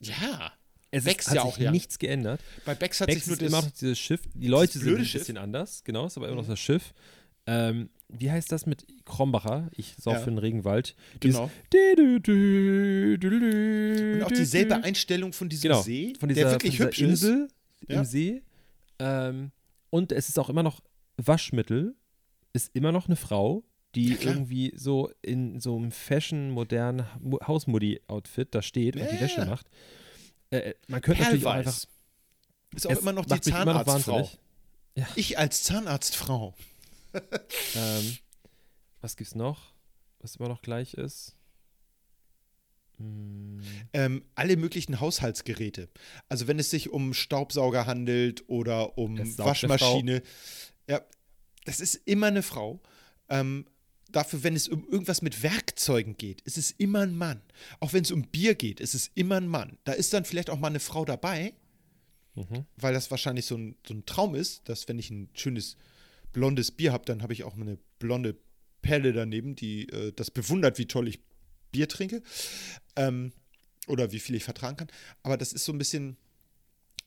ja. 0.02 0.52
Es 0.92 1.06
ist, 1.06 1.28
hat 1.28 1.36
ja 1.36 1.42
sich 1.44 1.52
auch, 1.54 1.58
ja. 1.60 1.72
nichts 1.72 2.00
geändert. 2.00 2.42
Bei 2.66 2.74
Becks 2.76 3.00
hat 3.02 3.08
Becks 3.08 3.26
sich 3.26 3.28
nur 3.28 3.36
ist 3.38 3.42
immer 3.48 3.58
noch 3.62 3.70
das. 3.70 3.80
dieses 3.80 4.00
Schiff. 4.00 4.22
Die 4.34 4.48
Leute 4.48 4.80
sind 4.80 4.98
ein 4.98 5.06
Schiff. 5.06 5.22
bisschen 5.22 5.38
anders, 5.38 5.84
genau, 5.84 6.08
ist 6.08 6.18
aber 6.18 6.28
immer 6.28 6.38
noch 6.38 6.46
Mhm. 6.46 6.50
das 6.52 6.60
Schiff. 6.60 6.94
Ähm, 7.46 7.90
wie 8.10 8.30
heißt 8.32 8.52
das 8.52 8.66
mit 8.66 8.86
Krombacher? 9.06 9.70
Ich 9.76 9.96
sauf 10.00 10.14
Ja. 10.16 10.20
für 10.22 10.30
den 10.32 10.38
Regenwald. 10.40 10.96
Genau. 11.20 11.50
Und 14.16 14.24
auch 14.24 14.32
dieselbe 14.32 14.84
Einstellung 14.84 15.34
von 15.34 15.50
diesem 15.50 15.70
genau, 15.70 15.82
See, 15.82 16.14
von 16.20 16.30
dieser, 16.30 16.42
der 16.42 16.52
wirklich 16.52 16.78
von 16.78 16.88
hübsch 16.88 16.98
dieser 16.98 17.12
ist. 17.14 17.24
Insel 17.24 17.48
Ja. 17.88 17.96
im 18.00 18.06
See. 18.06 18.42
Ähm, 19.00 19.52
und 19.90 20.12
es 20.12 20.30
ist 20.30 20.38
auch 20.40 20.50
immer 20.50 20.64
noch 20.64 20.82
Waschmittel, 21.18 21.96
ist 22.54 22.72
immer 22.76 22.92
noch 22.92 23.08
eine 23.08 23.16
Frau, 23.16 23.64
die 23.96 24.10
Ja, 24.14 24.18
irgendwie 24.22 24.74
so 24.76 25.10
in 25.22 25.60
so 25.60 25.76
einem 25.78 25.92
fashion, 25.92 26.52
modernen 26.52 27.06
Hausmodi-Outfit 27.48 28.54
da 28.54 28.62
steht 28.62 28.96
und 28.96 29.08
die. 29.12 29.20
Wäsche 29.20 29.46
macht. 29.46 29.68
Äh, 30.52 30.74
man 30.88 31.02
könnte 31.02 31.22
natürlich 31.24 31.46
auch 31.46 31.52
einfach. 31.52 31.84
Ist 32.76 32.88
auch 32.88 32.92
immer 33.00 33.14
noch 33.14 33.26
die 33.26 33.40
Zahnarztfrau. 33.42 34.14
wahnsinnig. 34.18 34.40
Ich 35.16 35.38
als 35.38 35.64
Zahnarztfrau. 35.64 36.56
Ähm, 37.76 38.18
was 39.02 39.18
gibt's 39.18 39.34
noch? 39.34 39.74
Was 40.20 40.36
immer 40.36 40.48
noch 40.48 40.62
gleich 40.62 40.94
ist? 40.94 41.36
Hm, 42.98 43.62
Ähm, 43.94 44.24
alle 44.36 44.58
möglichen 44.58 45.00
Haushaltsgeräte. 45.00 45.90
Also 46.28 46.48
wenn 46.48 46.60
es 46.60 46.70
sich 46.70 46.92
um 46.92 47.16
Staubsauger 47.16 47.88
handelt 47.88 48.48
oder 48.48 48.98
um 49.00 49.18
Waschmaschine. 49.40 50.22
Ja, 50.88 51.02
das 51.66 51.80
ist 51.80 51.96
immer 52.06 52.28
eine 52.28 52.44
Frau. 52.44 52.80
Ähm, 53.30 53.66
dafür, 54.12 54.44
wenn 54.44 54.56
es 54.56 54.68
um 54.68 54.88
irgendwas 54.90 55.22
mit 55.22 55.44
Werkzeugen 55.44 56.18
geht, 56.18 56.42
ist 56.42 56.58
es 56.58 56.72
immer 56.72 57.02
ein 57.02 57.16
Mann. 57.16 57.42
Auch 57.80 57.94
wenn 57.94 58.04
es 58.04 58.12
um 58.12 58.24
Bier 58.24 58.56
geht, 58.56 58.80
ist 58.80 58.96
es 58.96 59.12
immer 59.16 59.38
ein 59.38 59.48
Mann. 59.48 59.78
Da 59.84 59.94
ist 59.94 60.14
dann 60.14 60.26
vielleicht 60.26 60.50
auch 60.50 60.60
mal 60.60 60.68
eine 60.68 60.80
Frau 60.80 61.06
dabei, 61.06 61.54
Mhm. 62.36 62.66
weil 62.78 62.94
das 62.94 63.12
wahrscheinlich 63.12 63.46
so 63.46 63.56
ein, 63.58 63.76
so 63.86 63.94
ein 63.94 64.06
Traum 64.06 64.36
ist, 64.36 64.70
dass 64.70 64.88
wenn 64.88 65.00
ich 65.00 65.10
ein 65.10 65.30
schönes 65.34 65.76
blondes 66.32 66.72
Bier 66.72 66.94
habe, 66.94 67.04
dann 67.06 67.22
habe 67.24 67.34
ich 67.34 67.44
auch 67.44 67.56
eine 67.56 67.78
blonde 67.98 68.38
Perle 68.82 69.12
daneben, 69.14 69.56
die 69.56 69.90
äh, 69.90 70.14
das 70.16 70.32
bewundert, 70.32 70.78
wie 70.78 70.86
toll 70.86 71.08
ich 71.08 71.20
Bier 71.72 71.88
trinke 71.90 72.22
ähm, 72.96 73.34
oder 73.88 74.12
wie 74.12 74.20
viel 74.20 74.36
ich 74.36 74.44
vertragen 74.44 74.78
kann. 74.78 74.88
Aber 75.24 75.38
das 75.38 75.52
ist 75.54 75.66
so 75.66 75.74
ein 75.74 75.78
bisschen, 75.80 76.18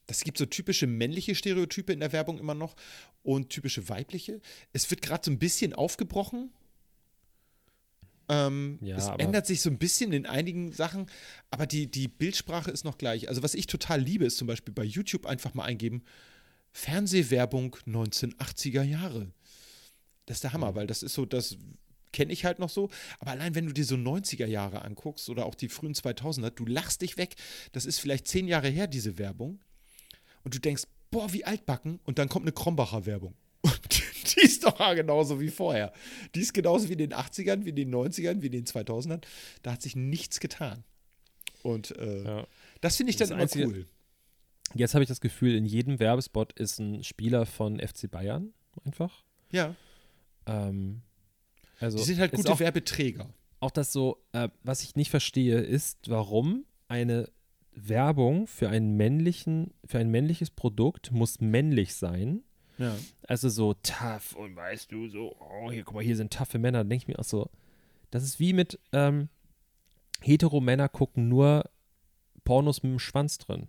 das 0.06 0.22
gibt 0.24 0.36
so 0.38 0.44
typische 0.44 0.86
männliche 0.86 1.34
Stereotype 1.34 1.92
in 1.92 2.00
der 2.00 2.12
Werbung 2.12 2.38
immer 2.38 2.54
noch 2.54 2.74
und 3.22 3.48
typische 3.48 3.88
weibliche. 3.88 4.40
Es 4.72 4.90
wird 4.90 5.00
gerade 5.02 5.24
so 5.24 5.30
ein 5.30 5.38
bisschen 5.38 5.72
aufgebrochen. 5.72 6.50
Ähm, 8.32 8.78
Ja, 8.80 8.96
es 8.96 9.08
ändert 9.18 9.46
sich 9.46 9.60
so 9.60 9.68
ein 9.68 9.78
bisschen 9.78 10.12
in 10.12 10.26
einigen 10.26 10.72
Sachen, 10.72 11.06
aber 11.50 11.66
die, 11.66 11.90
die 11.90 12.08
Bildsprache 12.08 12.70
ist 12.70 12.84
noch 12.84 12.96
gleich. 12.96 13.28
Also 13.28 13.42
was 13.42 13.54
ich 13.54 13.66
total 13.66 14.00
liebe, 14.00 14.24
ist 14.24 14.38
zum 14.38 14.46
Beispiel 14.46 14.72
bei 14.72 14.84
YouTube 14.84 15.26
einfach 15.26 15.54
mal 15.54 15.64
eingeben, 15.64 16.02
Fernsehwerbung 16.72 17.76
1980er 17.86 18.82
Jahre. 18.82 19.30
Das 20.26 20.38
ist 20.38 20.44
der 20.44 20.52
Hammer, 20.54 20.74
weil 20.74 20.86
das 20.86 21.02
ist 21.02 21.14
so, 21.14 21.26
das 21.26 21.58
kenne 22.12 22.32
ich 22.32 22.44
halt 22.44 22.58
noch 22.58 22.70
so. 22.70 22.88
Aber 23.18 23.32
allein 23.32 23.54
wenn 23.54 23.66
du 23.66 23.72
dir 23.72 23.84
so 23.84 23.96
90er 23.96 24.46
Jahre 24.46 24.82
anguckst 24.82 25.28
oder 25.28 25.44
auch 25.46 25.54
die 25.54 25.68
frühen 25.68 25.94
2000er, 25.94 26.50
du 26.50 26.64
lachst 26.64 27.02
dich 27.02 27.16
weg. 27.16 27.34
Das 27.72 27.84
ist 27.84 27.98
vielleicht 27.98 28.28
zehn 28.28 28.48
Jahre 28.48 28.68
her, 28.68 28.86
diese 28.86 29.18
Werbung. 29.18 29.60
Und 30.44 30.54
du 30.54 30.58
denkst, 30.58 30.84
boah, 31.10 31.32
wie 31.32 31.44
altbacken. 31.44 32.00
Und 32.04 32.18
dann 32.18 32.28
kommt 32.28 32.44
eine 32.44 32.52
Krombacher 32.52 33.04
Werbung. 33.06 33.34
Und 33.62 34.02
die 34.36 34.40
ist 34.42 34.64
doch 34.64 34.76
genauso 34.94 35.40
wie 35.40 35.48
vorher. 35.50 35.92
Die 36.34 36.40
ist 36.40 36.52
genauso 36.54 36.88
wie 36.88 36.92
in 36.92 36.98
den 36.98 37.12
80ern, 37.14 37.64
wie 37.64 37.70
in 37.70 37.76
den 37.76 37.94
90ern, 37.94 38.42
wie 38.42 38.46
in 38.46 38.52
den 38.52 38.64
2000ern. 38.66 39.22
Da 39.62 39.72
hat 39.72 39.82
sich 39.82 39.96
nichts 39.96 40.40
getan. 40.40 40.84
Und 41.62 41.96
äh, 41.98 42.24
Ja. 42.24 42.46
das 42.80 42.96
finde 42.96 43.10
ich 43.10 43.16
Das 43.16 43.28
dann 43.28 43.36
immer 43.38 43.42
Einzige- 43.42 43.66
cool. 43.66 43.86
Jetzt 44.74 44.94
habe 44.94 45.02
ich 45.04 45.08
das 45.08 45.20
Gefühl, 45.20 45.54
in 45.54 45.66
jedem 45.66 45.98
Werbespot 46.00 46.58
ist 46.58 46.78
ein 46.78 47.04
Spieler 47.04 47.44
von 47.44 47.78
FC 47.78 48.10
Bayern 48.10 48.54
einfach. 48.84 49.22
Ja, 49.50 49.74
Ähm, 50.46 51.02
also 51.78 51.98
die 51.98 52.04
sind 52.04 52.18
halt 52.18 52.32
gute 52.32 52.50
auch, 52.52 52.58
Werbeträger. 52.60 53.28
auch 53.60 53.70
das 53.70 53.92
so, 53.92 54.24
äh, 54.32 54.48
was 54.62 54.82
ich 54.82 54.96
nicht 54.96 55.10
verstehe, 55.10 55.60
ist, 55.60 56.08
warum 56.08 56.64
eine 56.88 57.28
Werbung 57.74 58.46
für 58.46 58.68
einen 58.70 58.96
männlichen, 58.96 59.72
für 59.84 59.98
ein 59.98 60.10
männliches 60.10 60.50
Produkt 60.50 61.10
muss 61.12 61.40
männlich 61.40 61.94
sein. 61.94 62.42
Ja. 62.82 62.96
Also 63.28 63.48
so 63.48 63.74
tough 63.82 64.34
und 64.34 64.56
weißt 64.56 64.90
du, 64.92 65.08
so, 65.08 65.36
oh, 65.38 65.70
hier, 65.70 65.84
guck 65.84 65.94
mal, 65.94 66.04
hier 66.04 66.16
sind 66.16 66.32
taffe 66.32 66.58
Männer. 66.58 66.78
Da 66.78 66.84
denke 66.88 67.02
ich 67.04 67.08
mir 67.08 67.18
auch 67.18 67.24
so, 67.24 67.48
das 68.10 68.22
ist 68.24 68.40
wie 68.40 68.52
mit 68.52 68.78
ähm, 68.92 69.28
hetero-Männer 70.20 70.88
gucken 70.88 71.28
nur 71.28 71.70
Pornos 72.44 72.82
mit 72.82 72.92
dem 72.92 72.98
Schwanz 72.98 73.38
drin. 73.38 73.68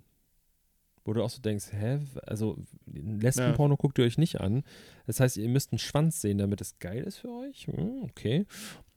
Wo 1.06 1.14
du 1.14 1.22
auch 1.24 1.30
so 1.30 1.42
denkst, 1.42 1.68
hä? 1.74 2.00
Also, 2.26 2.58
Lesbenporno 2.86 3.76
guckt 3.76 4.00
ihr 4.00 4.06
euch 4.06 4.18
nicht 4.18 4.40
an. 4.40 4.64
Das 5.06 5.20
heißt, 5.20 5.36
ihr 5.36 5.50
müsst 5.50 5.74
einen 5.74 5.80
Schwanz 5.80 6.22
sehen, 6.22 6.38
damit 6.38 6.62
es 6.62 6.80
geil 6.80 7.04
ist 7.04 7.18
für 7.18 7.30
euch. 7.30 7.68
Hm, 7.68 8.04
okay. 8.04 8.46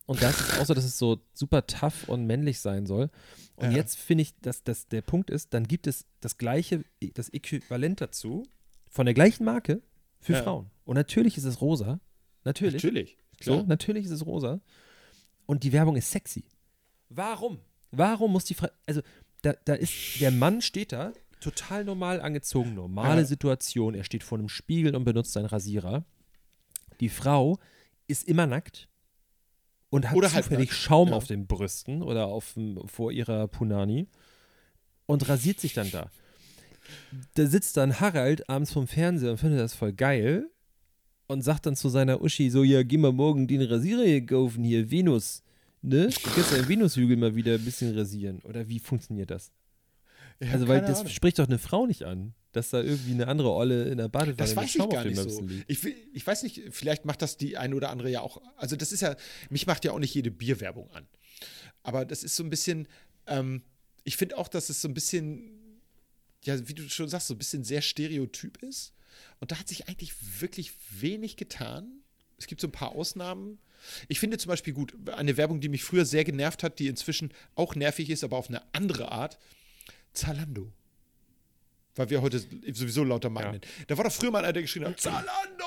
Und 0.06 0.22
das 0.22 0.40
ist 0.40 0.60
auch 0.60 0.66
so, 0.66 0.74
dass 0.74 0.84
es 0.84 0.98
so 0.98 1.18
super 1.34 1.66
tough 1.66 2.08
und 2.08 2.26
männlich 2.26 2.60
sein 2.60 2.86
soll. 2.86 3.10
Und 3.56 3.72
Ja. 3.72 3.78
jetzt 3.78 3.98
finde 3.98 4.22
ich, 4.22 4.38
dass 4.40 4.62
das 4.62 4.86
der 4.86 5.02
Punkt 5.02 5.30
ist, 5.30 5.52
dann 5.52 5.66
gibt 5.66 5.88
es 5.88 6.06
das 6.20 6.38
gleiche, 6.38 6.84
das 7.14 7.28
Äquivalent 7.28 8.00
dazu 8.00 8.44
von 8.88 9.04
der 9.04 9.14
gleichen 9.14 9.44
Marke 9.44 9.82
für 10.20 10.34
Ja. 10.34 10.42
Frauen. 10.42 10.70
Und 10.84 10.94
natürlich 10.96 11.36
ist 11.36 11.44
es 11.44 11.60
rosa. 11.60 12.00
Natürlich. 12.44 12.82
Natürlich. 12.82 13.16
So, 13.40 13.54
Klar. 13.54 13.66
natürlich 13.66 14.04
ist 14.06 14.12
es 14.12 14.24
rosa. 14.24 14.60
Und 15.46 15.62
die 15.62 15.72
Werbung 15.72 15.96
ist 15.96 16.10
sexy. 16.10 16.44
Warum? 17.08 17.58
Warum 17.90 18.32
muss 18.32 18.44
die 18.44 18.54
Frau. 18.54 18.68
Also, 18.86 19.02
da, 19.42 19.54
da 19.64 19.74
ist. 19.74 20.20
Der 20.20 20.30
Mann 20.30 20.60
steht 20.60 20.92
da, 20.92 21.12
total 21.40 21.84
normal 21.84 22.20
angezogen, 22.20 22.74
normale 22.74 23.20
Ja. 23.20 23.26
Situation. 23.26 23.94
Er 23.94 24.04
steht 24.04 24.22
vor 24.24 24.38
einem 24.38 24.48
Spiegel 24.48 24.94
und 24.96 25.04
benutzt 25.04 25.32
seinen 25.32 25.46
Rasierer. 25.46 26.04
Die 27.00 27.08
Frau 27.08 27.58
ist 28.08 28.26
immer 28.26 28.46
nackt 28.46 28.88
und 29.90 30.08
hat 30.10 30.16
Oder 30.16 30.28
zufällig 30.28 30.72
Schaum 30.72 31.10
ja. 31.10 31.14
auf 31.14 31.26
den 31.26 31.46
Brüsten 31.46 32.02
oder 32.02 32.26
auf, 32.26 32.54
vor 32.86 33.12
ihrer 33.12 33.48
Punani 33.48 34.08
und 35.06 35.28
rasiert 35.28 35.60
sich 35.60 35.74
dann 35.74 35.90
da. 35.90 36.10
Da 37.34 37.46
sitzt 37.46 37.76
dann 37.76 38.00
Harald 38.00 38.48
abends 38.48 38.72
vom 38.72 38.86
Fernseher 38.86 39.32
und 39.32 39.38
findet 39.38 39.60
das 39.60 39.74
voll 39.74 39.92
geil 39.92 40.50
und 41.26 41.42
sagt 41.42 41.66
dann 41.66 41.76
zu 41.76 41.88
seiner 41.88 42.22
Uschi 42.22 42.50
so, 42.50 42.62
ja, 42.62 42.82
geh 42.82 42.96
mal 42.96 43.12
morgen 43.12 43.46
den 43.46 43.62
Rasierer 43.62 44.04
hier 44.04 44.24
kaufen, 44.24 44.64
hier, 44.64 44.90
Venus, 44.90 45.42
ne? 45.82 46.08
Du 46.08 46.30
kannst 46.30 46.52
deinen 46.52 46.68
Venushügel 46.68 47.16
mal 47.16 47.34
wieder 47.34 47.54
ein 47.54 47.64
bisschen 47.64 47.96
rasieren. 47.96 48.40
Oder 48.44 48.68
wie 48.68 48.78
funktioniert 48.78 49.30
das? 49.30 49.50
Hab 50.40 50.52
also, 50.52 50.68
weil 50.68 50.80
das 50.82 51.00
Ahnung. 51.00 51.12
spricht 51.12 51.38
doch 51.38 51.46
eine 51.46 51.58
Frau 51.58 51.86
nicht 51.86 52.02
an, 52.04 52.34
dass 52.52 52.70
da 52.70 52.82
irgendwie 52.82 53.12
eine 53.12 53.28
andere 53.28 53.52
Olle 53.52 53.84
in 53.84 53.98
der 53.98 54.08
Badewanne 54.08 54.36
Das 54.36 54.54
weiß 54.54 54.76
ich 54.76 54.88
gar 54.88 55.04
nicht 55.04 55.16
so. 55.16 55.46
Ich, 55.66 55.78
ich 56.12 56.26
weiß 56.26 56.42
nicht, 56.42 56.62
vielleicht 56.70 57.04
macht 57.06 57.22
das 57.22 57.36
die 57.36 57.56
eine 57.56 57.74
oder 57.74 57.90
andere 57.90 58.10
ja 58.10 58.20
auch. 58.20 58.42
Also, 58.56 58.76
das 58.76 58.92
ist 58.92 59.00
ja, 59.00 59.16
mich 59.48 59.66
macht 59.66 59.84
ja 59.84 59.92
auch 59.92 59.98
nicht 59.98 60.14
jede 60.14 60.30
Bierwerbung 60.30 60.90
an. 60.92 61.06
Aber 61.82 62.04
das 62.04 62.22
ist 62.22 62.36
so 62.36 62.44
ein 62.44 62.50
bisschen, 62.50 62.86
ähm, 63.26 63.62
ich 64.04 64.16
finde 64.16 64.36
auch, 64.36 64.48
dass 64.48 64.68
es 64.68 64.82
so 64.82 64.88
ein 64.88 64.94
bisschen, 64.94 65.50
ja, 66.46 66.68
wie 66.68 66.74
du 66.74 66.88
schon 66.88 67.08
sagst, 67.08 67.26
so 67.28 67.34
ein 67.34 67.38
bisschen 67.38 67.64
sehr 67.64 67.82
stereotyp 67.82 68.62
ist. 68.62 68.92
Und 69.40 69.50
da 69.52 69.58
hat 69.58 69.68
sich 69.68 69.88
eigentlich 69.88 70.14
wirklich 70.40 70.72
wenig 70.90 71.36
getan. 71.36 72.00
Es 72.38 72.46
gibt 72.46 72.60
so 72.60 72.68
ein 72.68 72.72
paar 72.72 72.92
Ausnahmen. 72.92 73.58
Ich 74.08 74.18
finde 74.20 74.38
zum 74.38 74.48
Beispiel 74.48 74.72
gut, 74.74 74.94
eine 75.10 75.36
Werbung, 75.36 75.60
die 75.60 75.68
mich 75.68 75.84
früher 75.84 76.04
sehr 76.04 76.24
genervt 76.24 76.62
hat, 76.62 76.78
die 76.78 76.86
inzwischen 76.88 77.32
auch 77.54 77.74
nervig 77.74 78.10
ist, 78.10 78.24
aber 78.24 78.36
auf 78.36 78.48
eine 78.48 78.62
andere 78.74 79.10
Art. 79.12 79.38
Zalando. 80.12 80.72
Weil 81.94 82.10
wir 82.10 82.20
heute 82.22 82.38
sowieso 82.72 83.04
lauter 83.04 83.30
Mann 83.30 83.44
Ja. 83.44 83.52
nennen. 83.52 83.64
Da 83.86 83.96
war 83.96 84.04
doch 84.04 84.12
früher 84.12 84.30
mal 84.30 84.44
einer, 84.44 84.52
der 84.52 84.62
geschrien 84.62 84.84
hat, 84.86 85.00
Zalando! 85.00 85.64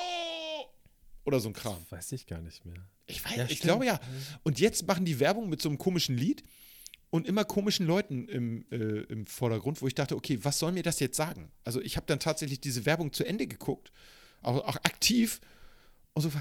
Oder 1.26 1.40
so 1.40 1.50
ein 1.50 1.54
Kram. 1.54 1.86
Weiß 1.90 2.12
ich 2.12 2.26
gar 2.28 2.42
nicht 2.42 2.66
mehr. 2.66 2.88
Ich 3.06 3.24
weiß, 3.24 3.36
Ja, 3.36 3.44
ich 3.46 3.50
stimmt. 3.58 3.62
glaube 3.62 3.86
ja. 3.86 4.00
Und 4.44 4.60
jetzt 4.60 4.86
machen 4.88 5.06
die 5.06 5.20
Werbung 5.20 5.50
mit 5.50 5.62
so 5.62 5.70
einem 5.70 5.78
komischen 5.78 6.18
Lied 6.18 6.44
und 7.10 7.28
immer 7.28 7.44
komischen 7.44 7.86
Leuten 7.86 8.28
im, 8.28 8.66
äh, 8.72 9.02
im 9.04 9.26
Vordergrund, 9.26 9.82
wo 9.82 9.88
ich 9.88 9.96
dachte, 9.96 10.16
okay, 10.16 10.40
was 10.44 10.60
soll 10.60 10.72
mir 10.72 10.84
das 10.84 11.00
jetzt 11.00 11.18
sagen? 11.18 11.52
Also 11.64 11.82
ich 11.82 11.96
habe 11.96 12.06
dann 12.06 12.20
tatsächlich 12.20 12.60
diese 12.60 12.86
Werbung 12.86 13.14
zu 13.14 13.24
Ende 13.26 13.48
geguckt, 13.48 13.92
auch, 14.42 14.58
auch 14.66 14.76
aktiv 14.78 15.42
und 16.14 16.22
so, 16.22 16.32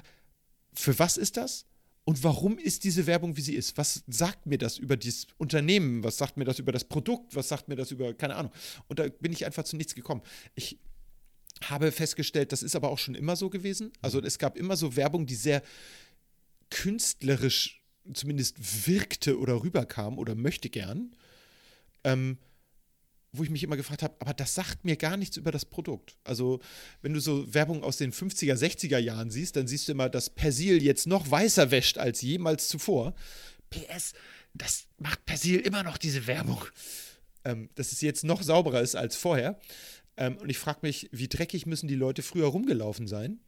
für 0.75 0.99
was 0.99 1.17
ist 1.17 1.37
das? 1.37 1.67
Und 2.05 2.25
warum 2.25 2.59
ist 2.59 2.85
diese 2.85 3.07
Werbung, 3.07 3.37
wie 3.37 3.43
sie 3.43 3.55
ist? 3.55 3.77
Was 3.77 4.03
sagt 4.07 4.47
mir 4.47 4.57
das 4.57 4.79
über 4.79 4.97
dieses 4.97 5.27
Unternehmen? 5.37 6.03
Was 6.03 6.17
sagt 6.17 6.39
mir 6.39 6.47
das 6.47 6.59
über 6.59 6.73
das 6.73 6.85
Produkt? 6.85 7.37
Was 7.37 7.49
sagt 7.49 7.69
mir 7.69 7.77
das 7.77 7.91
über, 7.91 8.15
keine 8.15 8.37
Ahnung. 8.37 8.51
Und 8.87 8.99
da 8.99 9.09
bin 9.09 9.31
ich 9.31 9.45
einfach 9.45 9.65
zu 9.65 9.77
nichts 9.77 9.95
gekommen. 9.95 10.23
Ich 10.55 10.79
habe 11.65 11.93
festgestellt, 11.93 12.53
das 12.53 12.63
ist 12.63 12.77
aber 12.77 12.89
auch 12.89 12.99
schon 12.99 13.15
immer 13.15 13.37
so 13.37 13.51
gewesen. 13.51 13.93
Also 14.01 14.23
es 14.23 14.39
gab 14.39 14.57
immer 14.57 14.77
so 14.77 14.97
Werbung, 14.97 15.27
die 15.27 15.35
sehr 15.35 15.63
künstlerisch 16.71 17.78
zumindest 18.15 18.87
wirkte 18.87 19.39
oder 19.39 19.63
rüberkam 19.63 20.19
oder 20.19 20.35
möchte 20.35 20.71
gern, 20.71 21.15
ähm, 22.05 22.39
wo 23.33 23.43
ich 23.43 23.51
mich 23.51 23.63
immer 23.63 23.77
gefragt 23.77 24.03
habe, 24.03 24.17
aber 24.21 24.33
das 24.33 24.55
sagt 24.55 24.85
mir 24.85 24.97
gar 24.97 25.17
nichts 25.17 25.37
über 25.37 25.53
das 25.53 25.65
Produkt. 25.65 26.17
Also 26.25 26.61
wenn 27.03 27.13
du 27.13 27.21
so 27.21 27.53
Werbung 27.53 27.85
aus 27.85 27.99
den 27.99 28.13
50er, 28.13 28.55
60er 28.55 28.99
Jahren 28.99 29.31
siehst, 29.31 29.57
dann 29.57 29.67
siehst 29.67 29.89
du 29.89 29.93
immer, 29.93 30.09
dass 30.09 30.31
Persil 30.31 30.83
jetzt 30.83 31.07
noch 31.07 31.31
weißer 31.31 31.71
wäscht 31.71 31.99
als 31.99 32.23
jemals 32.23 32.69
zuvor. 32.69 33.15
PS, 33.71 34.15
das 34.55 34.87
macht 34.97 35.27
Persil 35.27 35.61
immer 35.61 35.83
noch 35.83 35.99
diese 35.99 36.27
Werbung. 36.27 36.65
Ähm, 37.45 37.69
dass 37.75 37.93
es 37.93 38.01
jetzt 38.01 38.25
noch 38.25 38.43
sauberer 38.43 38.81
ist 38.81 38.97
als 38.97 39.15
vorher. 39.17 39.59
Ähm, 40.17 40.37
und 40.39 40.51
ich 40.51 40.59
frage 40.59 40.81
mich, 40.83 41.09
wie 41.13 41.29
dreckig 41.29 41.67
müssen 41.67 41.87
die 41.87 41.95
Leute 41.95 42.23
früher 42.23 42.49
rumgelaufen 42.49 43.07
sein? 43.07 43.41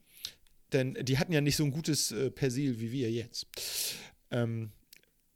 Denn 0.72 0.94
die 0.94 1.18
hatten 1.18 1.32
ja 1.32 1.40
nicht 1.40 1.56
so 1.56 1.64
ein 1.64 1.72
gutes 1.72 2.12
äh, 2.12 2.30
Persil 2.30 2.80
wie 2.80 2.92
wir 2.92 3.10
jetzt. 3.10 3.46
Ähm, 4.30 4.70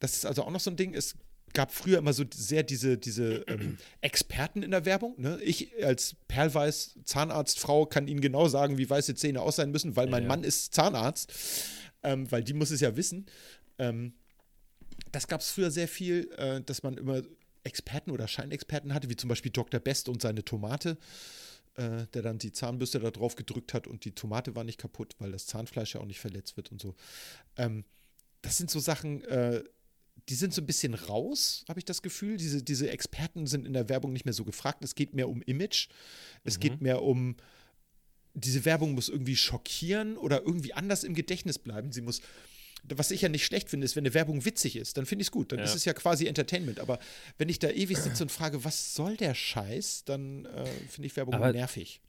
das 0.01 0.14
ist 0.14 0.26
also 0.26 0.42
auch 0.45 0.51
noch 0.51 0.61
so 0.61 0.70
ein 0.70 0.76
Ding. 0.76 0.95
Es 0.95 1.16
gab 1.53 1.72
früher 1.72 1.99
immer 1.99 2.12
so 2.12 2.24
sehr 2.34 2.62
diese, 2.62 2.99
diese 2.99 3.45
ähm, 3.47 3.78
Experten 4.01 4.62
in 4.62 4.72
der 4.72 4.84
Werbung. 4.84 5.14
Ne? 5.18 5.38
Ich 5.42 5.72
als 5.84 6.16
Perlweiß 6.28 6.99
Zahnarztfrau 7.05 7.86
kann 7.86 8.09
Ihnen 8.09 8.20
genau 8.20 8.49
sagen, 8.49 8.76
wie 8.76 8.90
weiße 8.90 9.14
Zähne 9.14 9.40
aus 9.40 9.57
sein 9.57 9.70
müssen, 9.70 9.97
weil 9.97 10.09
mein 10.09 10.24
Ja. 10.24 10.28
Mann 10.28 10.45
ist 10.45 10.74
Zahnarzt. 10.74 11.32
Ähm, 12.03 12.30
weil 12.30 12.45
die 12.45 12.53
muss 12.53 12.70
es 12.70 12.80
ja 12.80 12.97
wissen. 12.97 13.26
Ähm, 13.78 14.12
das 15.11 15.26
gab 15.26 15.40
es 15.40 15.51
früher 15.51 15.70
sehr 15.70 15.88
viel, 15.88 16.30
äh, 16.36 16.61
dass 16.61 16.82
man 16.82 16.99
immer 16.99 17.22
Experten 17.62 18.11
oder 18.11 18.28
Scheinexperten 18.28 18.92
hatte, 18.92 19.09
wie 19.09 19.16
zum 19.16 19.28
Beispiel 19.28 19.51
Dr. 19.51 19.80
Best 19.80 20.11
und 20.11 20.20
seine 20.20 20.45
Tomate, 20.45 20.99
äh, 21.76 22.07
der 22.12 22.20
dann 22.20 22.38
die 22.38 22.53
Zahnbürste 22.53 23.01
da 23.01 23.11
drauf 23.11 23.36
gedrückt 23.36 23.72
hat 23.72 23.86
und 23.86 24.05
die 24.05 24.12
Tomate 24.12 24.55
war 24.55 24.64
nicht 24.64 24.78
kaputt, 24.78 25.14
weil 25.18 25.32
das 25.32 25.47
Zahnfleisch 25.47 25.95
ja 25.95 26.01
auch 26.01 26.07
nicht 26.07 26.20
verletzt 26.20 26.59
wird 26.59 26.70
und 26.72 26.82
so. 26.82 26.95
Ähm, 27.57 27.84
das 28.45 28.57
sind 28.57 28.70
so 28.70 28.78
Sachen, 28.80 29.22
äh, 29.24 29.62
die 30.28 30.34
sind 30.34 30.55
so 30.55 30.62
ein 30.62 30.66
bisschen 30.66 30.95
raus, 30.95 31.64
habe 31.68 31.78
ich 31.80 31.84
das 31.84 32.01
Gefühl. 32.03 32.36
Diese, 32.36 32.62
diese 32.62 32.88
Experten 32.90 33.47
sind 33.47 33.66
in 33.66 33.72
der 33.72 33.88
Werbung 33.88 34.12
nicht 34.12 34.24
mehr 34.24 34.32
so 34.34 34.45
gefragt. 34.45 34.82
Es 34.84 34.95
geht 34.95 35.14
mehr 35.14 35.28
um 35.28 35.42
Image. 35.42 35.88
Es 36.45 36.59
geht 36.61 36.80
mehr 36.80 37.03
um 37.03 37.36
diese 38.36 38.64
Werbung 38.64 38.95
muss 38.95 39.09
irgendwie 39.09 39.36
schockieren 39.36 40.16
oder 40.16 40.42
irgendwie 40.42 40.72
anders 40.74 41.05
im 41.05 41.14
Gedächtnis 41.14 41.59
bleiben. 41.59 41.92
Sie 41.92 42.01
muss, 42.01 42.20
was 42.84 43.11
ich 43.12 43.20
ja 43.22 43.28
nicht 43.28 43.45
schlecht 43.45 43.70
finde, 43.70 43.84
ist, 43.84 43.95
wenn 43.97 44.03
eine 44.05 44.12
Werbung 44.14 44.45
witzig 44.45 44.74
ist, 44.76 44.97
dann 44.97 45.07
finde 45.07 45.22
ich 45.22 45.28
es 45.28 45.30
gut. 45.32 45.53
Dann 45.53 45.61
Ja. 45.61 45.64
ist 45.66 45.74
es 45.76 45.84
ja 45.84 45.92
quasi 45.92 46.26
Entertainment. 46.26 46.80
Aber 46.80 46.99
wenn 47.38 47.49
ich 47.49 47.59
da 47.61 47.70
ewig 47.70 47.97
sitze 47.99 48.24
und 48.24 48.32
frage, 48.32 48.64
was 48.64 48.95
soll 48.95 49.16
der 49.16 49.34
Scheiß, 49.34 50.05
dann 50.05 50.47
äh, 50.47 50.66
finde 50.88 51.07
ich 51.07 51.16
Werbung 51.16 51.34
Aber- 51.34 51.53
nervig. 51.53 52.01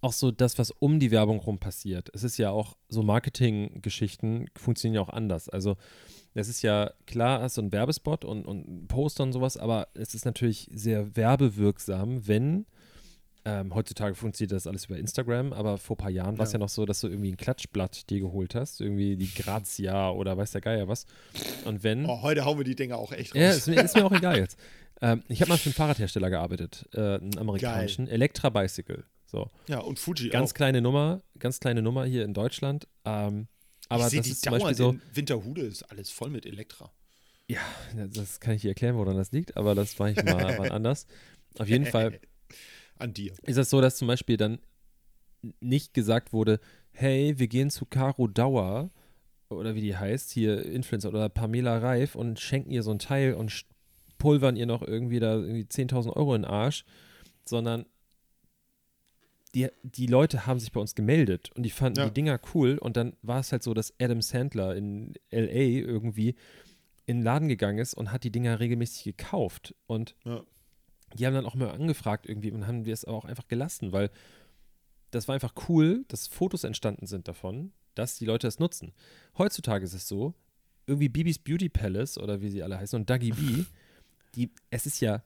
Auch 0.00 0.12
so 0.12 0.30
das, 0.30 0.58
was 0.58 0.70
um 0.70 1.00
die 1.00 1.10
Werbung 1.10 1.38
rum 1.40 1.58
passiert. 1.58 2.08
Es 2.14 2.22
ist 2.24 2.36
ja 2.38 2.50
auch 2.50 2.76
so 2.88 3.02
Marketing-Geschichten 3.02 4.46
funktionieren 4.56 4.94
ja 4.96 5.00
auch 5.00 5.12
anders. 5.12 5.48
Also 5.48 5.76
es 6.34 6.48
ist 6.48 6.62
ja 6.62 6.92
klar, 7.06 7.40
hast 7.42 7.56
du 7.56 7.62
einen 7.62 7.72
Werbespot 7.72 8.24
und, 8.24 8.46
und 8.46 8.66
einen 8.68 8.86
Poster 8.88 9.24
und 9.24 9.32
sowas, 9.32 9.56
aber 9.56 9.88
es 9.94 10.14
ist 10.14 10.24
natürlich 10.24 10.68
sehr 10.72 11.16
werbewirksam, 11.16 12.26
wenn 12.28 12.66
ähm, 13.44 13.74
heutzutage 13.74 14.14
funktioniert 14.14 14.52
das 14.52 14.66
alles 14.66 14.84
über 14.86 14.98
Instagram, 14.98 15.52
aber 15.52 15.78
vor 15.78 15.94
ein 15.96 15.98
paar 15.98 16.10
Jahren 16.10 16.38
war 16.38 16.44
es 16.44 16.52
Ja. 16.52 16.58
ja 16.58 16.64
noch 16.64 16.68
so, 16.68 16.84
dass 16.84 17.00
du 17.00 17.08
irgendwie 17.08 17.32
ein 17.32 17.36
Klatschblatt 17.36 18.10
dir 18.10 18.20
geholt 18.20 18.54
hast, 18.54 18.80
irgendwie 18.80 19.16
die 19.16 19.32
Grazia 19.32 20.10
oder 20.10 20.36
weiß 20.36 20.52
der 20.52 20.60
Geier 20.60 20.86
was. 20.86 21.06
Und 21.64 21.82
wenn 21.82 22.04
Oh, 22.06 22.20
heute 22.22 22.44
hauen 22.44 22.58
wir 22.58 22.64
die 22.64 22.76
Dinger 22.76 22.98
auch 22.98 23.10
echt 23.12 23.34
raus. 23.34 23.40
ja, 23.40 23.50
ist 23.50 23.66
mir, 23.66 23.82
ist 23.82 23.94
mir 23.96 24.04
auch 24.04 24.12
egal 24.16 24.38
jetzt. 24.38 24.58
Ähm, 25.00 25.22
ich 25.28 25.40
habe 25.40 25.48
mal 25.50 25.56
für 25.58 25.66
einen 25.66 25.74
Fahrradhersteller 25.74 26.28
gearbeitet, 26.30 26.88
äh, 26.92 27.14
einen 27.16 27.38
amerikanischen, 27.38 28.06
Electra 28.08 28.50
Bicycle. 28.50 29.04
So, 29.30 29.50
Ja, 29.68 29.80
und 29.80 29.98
Fuji 29.98 30.30
ganz 30.30 30.50
auch. 30.50 30.54
kleine 30.54 30.80
Nummer, 30.80 31.22
ganz 31.38 31.60
kleine 31.60 31.82
Nummer 31.82 32.04
hier 32.06 32.24
in 32.24 32.32
Deutschland. 32.32 32.88
Ähm, 33.04 33.46
aber 33.90 34.06
ich 34.08 34.14
das 34.14 34.24
die 34.24 34.30
ist 34.30 34.42
zum 34.42 34.52
Beispiel 34.52 34.74
so, 34.74 34.90
in 34.92 35.02
Winterhude, 35.12 35.62
ist 35.62 35.82
alles 35.84 36.10
voll 36.10 36.30
mit 36.30 36.46
Elektra. 36.46 36.90
ja, 37.46 37.60
das 38.08 38.40
kann 38.40 38.54
ich 38.54 38.62
dir 38.62 38.68
erklären, 38.68 38.96
woran 38.96 39.16
das 39.16 39.30
liegt, 39.32 39.56
aber 39.56 39.74
das 39.74 39.98
mache 39.98 40.12
ich 40.12 40.22
mal 40.24 40.54
wann 40.58 40.70
anders. 40.70 41.06
Auf 41.58 41.68
jeden 41.68 41.84
Fall 41.86 42.18
An 42.98 43.12
dir. 43.12 43.32
ist 43.42 43.56
das 43.58 43.68
so, 43.70 43.80
dass 43.82 43.96
zum 43.96 44.08
Beispiel 44.08 44.36
dann 44.38 44.58
nicht 45.60 45.92
gesagt 45.94 46.32
wurde, 46.32 46.58
hey, 46.90 47.38
wir 47.38 47.48
gehen 47.48 47.70
zu 47.70 47.84
Caro 47.86 48.26
Dauer 48.28 48.90
oder 49.50 49.74
wie 49.74 49.82
die 49.82 49.96
heißt, 49.96 50.30
hier 50.30 50.64
Influencer 50.64 51.10
oder 51.10 51.28
Pamela 51.28 51.78
Reif 51.78 52.14
und 52.14 52.40
schenken 52.40 52.70
ihr 52.70 52.82
so 52.82 52.90
ein 52.90 52.98
Teil 52.98 53.34
und 53.34 53.64
pulvern 54.18 54.56
ihr 54.56 54.66
noch 54.66 54.82
irgendwie 54.82 55.20
da 55.20 55.34
irgendwie 55.36 55.62
10.000 55.64 56.14
Euro 56.16 56.34
in 56.34 56.42
den 56.42 56.50
Arsch, 56.50 56.84
sondern 57.44 57.86
die, 59.54 59.68
die 59.82 60.06
Leute 60.06 60.46
haben 60.46 60.60
sich 60.60 60.72
bei 60.72 60.80
uns 60.80 60.94
gemeldet 60.94 61.50
und 61.56 61.62
die 61.62 61.70
fanden 61.70 62.00
Ja. 62.00 62.06
die 62.06 62.14
Dinger 62.14 62.38
cool 62.54 62.78
und 62.78 62.96
dann 62.96 63.16
war 63.22 63.40
es 63.40 63.50
halt 63.52 63.62
so, 63.62 63.74
dass 63.74 63.94
Adam 64.00 64.20
Sandler 64.22 64.76
in 64.76 65.14
L.A. 65.30 65.50
irgendwie 65.88 66.34
in 67.06 67.18
den 67.18 67.22
Laden 67.24 67.48
gegangen 67.48 67.78
ist 67.78 67.94
und 67.94 68.12
hat 68.12 68.24
die 68.24 68.30
Dinger 68.30 68.60
regelmäßig 68.60 69.04
gekauft 69.04 69.74
und 69.86 70.14
Ja. 70.24 70.42
die 71.14 71.26
haben 71.26 71.34
dann 71.34 71.46
auch 71.46 71.54
mal 71.54 71.70
angefragt 71.70 72.26
irgendwie 72.28 72.50
und 72.52 72.66
haben 72.66 72.84
wir 72.84 72.92
es 72.92 73.04
aber 73.04 73.16
auch 73.16 73.24
einfach 73.24 73.48
gelassen, 73.48 73.92
weil 73.92 74.10
das 75.10 75.26
war 75.28 75.34
einfach 75.34 75.54
cool, 75.68 76.04
dass 76.08 76.26
Fotos 76.26 76.64
entstanden 76.64 77.06
sind 77.06 77.28
davon, 77.28 77.72
dass 77.94 78.18
die 78.18 78.26
Leute 78.26 78.46
es 78.46 78.58
nutzen. 78.58 78.92
Heutzutage 79.38 79.84
ist 79.84 79.94
es 79.94 80.06
so, 80.06 80.34
irgendwie 80.86 81.08
Bibis 81.08 81.38
Beauty 81.38 81.70
Palace 81.70 82.18
oder 82.18 82.42
wie 82.42 82.50
sie 82.50 82.62
alle 82.62 82.78
heißen 82.78 82.98
und 82.98 83.08
Dagi 83.08 83.30
B, 83.30 83.64
die, 84.34 84.50
es 84.70 84.84
ist 84.84 85.00
ja 85.00 85.22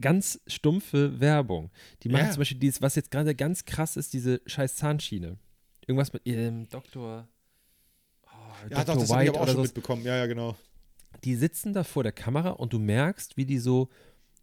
ganz 0.00 0.40
stumpfe 0.46 1.20
Werbung. 1.20 1.70
Die 2.02 2.08
machen 2.08 2.26
Ja. 2.26 2.30
zum 2.32 2.40
Beispiel 2.40 2.58
dieses, 2.58 2.82
was 2.82 2.94
jetzt 2.96 3.10
gerade 3.10 3.34
ganz 3.34 3.64
krass 3.64 3.96
ist, 3.96 4.12
diese 4.12 4.40
scheiß 4.46 4.76
Zahnschiene. 4.76 5.38
Irgendwas 5.86 6.12
mit 6.12 6.26
ihrem 6.26 6.68
Doktor, 6.68 7.28
oh, 8.26 8.28
Ja, 8.70 8.84
Dr. 8.84 8.84
doch, 8.84 9.00
das 9.02 9.10
habe 9.10 9.22
ich 9.24 9.28
White 9.30 9.38
aber 9.40 9.48
auch 9.48 9.52
schon 9.54 9.62
mitbekommen. 9.62 10.04
Ja, 10.04 10.16
ja, 10.16 10.26
genau. 10.26 10.56
die 11.24 11.34
sitzen 11.34 11.72
da 11.72 11.82
vor 11.84 12.02
der 12.02 12.12
Kamera 12.12 12.50
und 12.50 12.72
du 12.72 12.78
merkst, 12.78 13.36
wie 13.36 13.44
die 13.46 13.58
so 13.58 13.88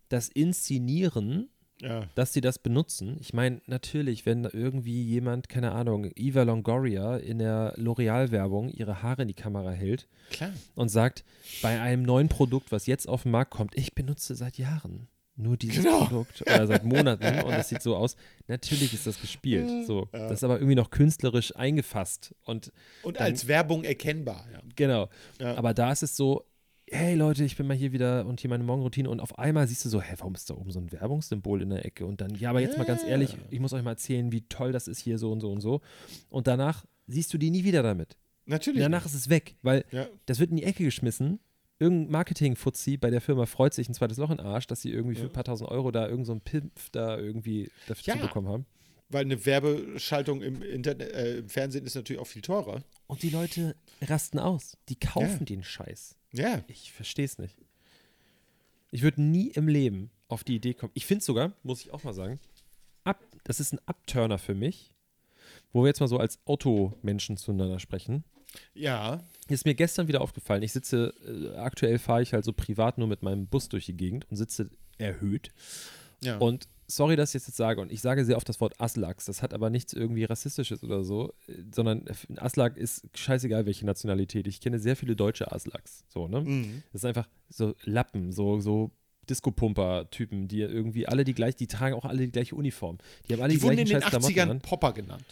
das 0.09 0.27
inszenieren, 0.29 1.49
Ja. 1.81 2.07
dass 2.15 2.33
sie 2.33 2.41
das 2.41 2.57
benutzen. 2.59 3.17
Ich 3.19 3.33
meine, 3.33 3.61
natürlich, 3.67 4.25
wenn 4.25 4.41
da 4.43 4.49
irgendwie 4.51 5.01
jemand, 5.03 5.47
keine 5.49 5.71
Ahnung, 5.73 6.09
Eva 6.15 6.41
Longoria 6.43 7.17
in 7.17 7.37
der 7.39 7.75
L'Oreal-Werbung 7.77 8.69
ihre 8.69 9.03
Haare 9.03 9.21
in 9.21 9.27
die 9.27 9.33
Kamera 9.35 9.71
hält 9.71 10.07
Klar. 10.31 10.51
und 10.75 10.89
sagt, 10.89 11.23
bei 11.61 11.79
einem 11.79 12.01
neuen 12.03 12.29
Produkt, 12.29 12.71
was 12.71 12.87
jetzt 12.87 13.07
auf 13.07 13.23
den 13.23 13.31
Markt 13.31 13.51
kommt, 13.51 13.77
ich 13.77 13.93
benutze 13.93 14.35
seit 14.35 14.57
Jahren 14.57 15.07
nur 15.37 15.55
dieses 15.57 15.83
Genau. 15.83 16.05
Produkt 16.05 16.41
oder 16.41 16.67
seit 16.67 16.83
Monaten 16.83 17.23
und 17.45 17.51
das 17.51 17.69
sieht 17.69 17.81
so 17.81 17.95
aus. 17.95 18.15
Natürlich 18.47 18.93
ist 18.93 19.07
das 19.07 19.21
gespielt. 19.21 19.85
So. 19.85 20.09
Ja. 20.13 20.27
Das 20.29 20.39
ist 20.39 20.43
aber 20.43 20.55
irgendwie 20.55 20.75
noch 20.75 20.89
künstlerisch 20.89 21.55
eingefasst 21.55 22.33
und 22.43 22.71
Und 23.03 23.17
Dann- 23.17 23.23
als 23.23 23.47
Werbung 23.47 23.83
erkennbar. 23.83 24.45
Ja. 24.51 24.59
Genau. 24.75 25.09
Ja. 25.39 25.55
Aber 25.55 25.73
da 25.73 25.91
ist 25.91 26.03
es 26.03 26.17
so, 26.17 26.43
hey 26.89 27.15
Leute, 27.15 27.43
ich 27.43 27.55
bin 27.57 27.67
mal 27.67 27.75
hier 27.77 27.91
wieder 27.91 28.25
und 28.25 28.39
hier 28.39 28.49
meine 28.49 28.63
Morgenroutine 28.63 29.09
und 29.09 29.19
auf 29.19 29.37
einmal 29.37 29.67
siehst 29.67 29.83
du 29.85 29.89
so, 29.89 30.01
hä, 30.01 30.15
warum 30.17 30.35
ist 30.35 30.49
da 30.49 30.53
oben 30.55 30.71
so 30.71 30.79
ein 30.79 30.91
Werbungssymbol 30.91 31.61
in 31.61 31.69
der 31.69 31.85
Ecke? 31.85 32.05
Und 32.05 32.21
dann, 32.21 32.33
ja, 32.35 32.49
aber 32.49 32.61
jetzt 32.61 32.77
mal 32.77 32.85
ganz 32.85 33.03
ehrlich, 33.03 33.35
ich 33.49 33.59
muss 33.59 33.73
euch 33.73 33.83
mal 33.83 33.91
erzählen, 33.91 34.31
wie 34.31 34.41
toll 34.47 34.71
das 34.71 34.87
ist 34.87 34.99
hier 34.99 35.17
so 35.17 35.31
und 35.31 35.41
so 35.41 35.51
und 35.51 35.61
so. 35.61 35.81
Und 36.29 36.47
danach 36.47 36.85
siehst 37.07 37.33
du 37.33 37.37
die 37.37 37.51
nie 37.51 37.63
wieder 37.63 37.83
damit. 37.83 38.17
Natürlich. 38.45 38.81
Danach 38.81 39.05
ist 39.05 39.13
es 39.13 39.27
weg, 39.29 39.55
weil 39.61 39.83
das 40.25 40.39
wird 40.39 40.49
in 40.51 40.55
die 40.57 40.63
Ecke 40.63 40.85
geschmissen. 40.85 41.39
Irgendein 41.79 42.11
Marketing-Fuzzi 42.11 42.97
bei 42.97 43.09
der 43.11 43.21
Firma 43.21 43.45
freut 43.45 43.73
sich 43.73 43.87
ein 43.87 43.93
zweites 43.93 44.17
Loch 44.17 44.31
in 44.31 44.37
den 44.37 44.45
Arsch, 44.47 44.65
dass 44.67 44.81
sie 44.81 44.91
irgendwie 44.91 45.15
für 45.15 45.25
ein 45.25 45.31
paar 45.33 45.43
tausend 45.43 45.69
Euro 45.69 45.91
da 45.91 46.03
irgendein 46.03 46.25
so 46.25 46.31
einen 46.33 46.41
Pimpf 46.41 46.89
da 46.89 47.17
irgendwie 47.17 47.69
dafür 47.87 48.13
Ja. 48.15 48.19
zu 48.21 48.27
bekommen 48.27 48.47
haben. 48.47 48.65
Weil 49.09 49.21
eine 49.25 49.45
Werbeschaltung 49.45 50.41
im, 50.41 50.61
Internet, 50.63 51.11
äh, 51.13 51.37
im 51.37 51.49
Fernsehen 51.49 51.85
ist 51.85 51.95
natürlich 51.95 52.21
auch 52.21 52.27
viel 52.27 52.41
teurer. 52.41 52.83
Und 53.05 53.21
die 53.23 53.29
Leute 53.29 53.75
rasten 54.01 54.39
aus. 54.39 54.75
Die 54.89 54.95
kaufen 54.95 55.39
Ja. 55.41 55.45
den 55.45 55.63
Scheiß. 55.63 56.17
Ja. 56.33 56.63
Ich 56.67 56.91
verstehe 56.91 57.25
es 57.25 57.37
nicht. 57.37 57.55
Ich 58.91 59.03
würde 59.03 59.21
nie 59.21 59.47
im 59.49 59.67
Leben 59.67 60.09
auf 60.29 60.43
die 60.43 60.55
Idee 60.55 60.73
kommen. 60.73 60.91
Ich 60.95 61.05
finde 61.05 61.23
sogar, 61.23 61.53
muss 61.63 61.81
ich 61.81 61.93
auch 61.93 62.03
mal 62.03 62.13
sagen, 62.13 62.39
ab, 63.03 63.23
das 63.43 63.59
ist 63.59 63.73
ein 63.73 63.79
Upturner 63.85 64.39
für 64.39 64.55
mich, 64.55 64.93
wo 65.71 65.83
wir 65.83 65.87
jetzt 65.87 65.99
mal 65.99 66.07
so 66.07 66.17
als 66.17 66.39
Automenschen 66.45 67.37
zueinander 67.37 67.79
sprechen. 67.79 68.23
Ja. 68.73 69.23
Ist 69.47 69.65
mir 69.65 69.75
gestern 69.75 70.07
wieder 70.07 70.21
aufgefallen. 70.21 70.63
Ich 70.63 70.73
sitze, 70.73 71.13
äh, 71.25 71.55
aktuell 71.57 71.99
fahre 71.99 72.21
ich 72.21 72.33
halt 72.33 72.45
so 72.45 72.53
privat 72.53 72.97
nur 72.97 73.07
mit 73.07 73.23
meinem 73.23 73.47
Bus 73.47 73.69
durch 73.69 73.85
die 73.85 73.95
Gegend 73.95 74.25
und 74.29 74.37
sitze 74.37 74.69
erhöht. 74.97 75.51
Ja. 76.21 76.37
Und 76.37 76.67
sorry, 76.87 77.15
dass 77.15 77.29
ich 77.29 77.41
das 77.41 77.47
jetzt 77.47 77.57
sage, 77.57 77.81
und 77.81 77.91
ich 77.91 78.01
sage 78.01 78.25
sehr 78.25 78.37
oft 78.37 78.47
das 78.49 78.59
Wort 78.59 78.79
Aslaks. 78.79 79.25
Das 79.25 79.41
hat 79.41 79.53
aber 79.53 79.69
nichts 79.69 79.93
irgendwie 79.93 80.23
Rassistisches 80.23 80.83
oder 80.83 81.03
so, 81.03 81.33
äh, 81.47 81.53
sondern 81.73 82.05
ein 82.29 82.39
Aslak 82.39 82.77
ist 82.77 83.05
scheißegal, 83.15 83.65
welche 83.65 83.85
Nationalität. 83.85 84.47
Ich 84.47 84.59
kenne 84.59 84.79
sehr 84.79 84.95
viele 84.95 85.15
deutsche 85.15 85.51
Aslaks. 85.51 86.03
So, 86.09 86.27
ne? 86.27 86.41
Mhm. 86.41 86.83
Das 86.91 87.01
ist 87.01 87.05
einfach 87.05 87.27
so 87.49 87.75
Lappen, 87.83 88.31
so, 88.31 88.59
so 88.59 88.91
Disco-Pumper-Typen, 89.29 90.47
die 90.47 90.61
irgendwie 90.61 91.07
alle 91.07 91.23
die 91.23 91.33
gleiche, 91.33 91.57
die 91.57 91.67
tragen 91.67 91.95
auch 91.95 92.05
alle 92.05 92.25
die 92.25 92.31
gleiche 92.31 92.55
Uniform. 92.55 92.97
Die 93.27 93.33
haben 93.33 93.41
alle 93.41 93.53
die, 93.53 93.59
Die 93.59 93.63
wurden 93.63 93.77
in 93.79 93.85
den 93.85 94.01
scheiß 94.01 94.09
Klamotten 94.09 94.33
80ern 94.33 94.49
an. 94.49 94.61
Popper 94.61 94.93
genannt. 94.93 95.25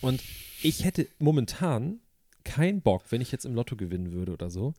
Und 0.00 0.22
ich 0.66 0.84
hätte 0.84 1.06
momentan 1.20 2.00
keinen 2.42 2.80
Bock, 2.82 3.04
wenn 3.10 3.20
ich 3.20 3.30
jetzt 3.30 3.44
im 3.44 3.54
Lotto 3.54 3.76
gewinnen 3.76 4.12
würde 4.12 4.32
oder 4.32 4.50
so, 4.50 4.74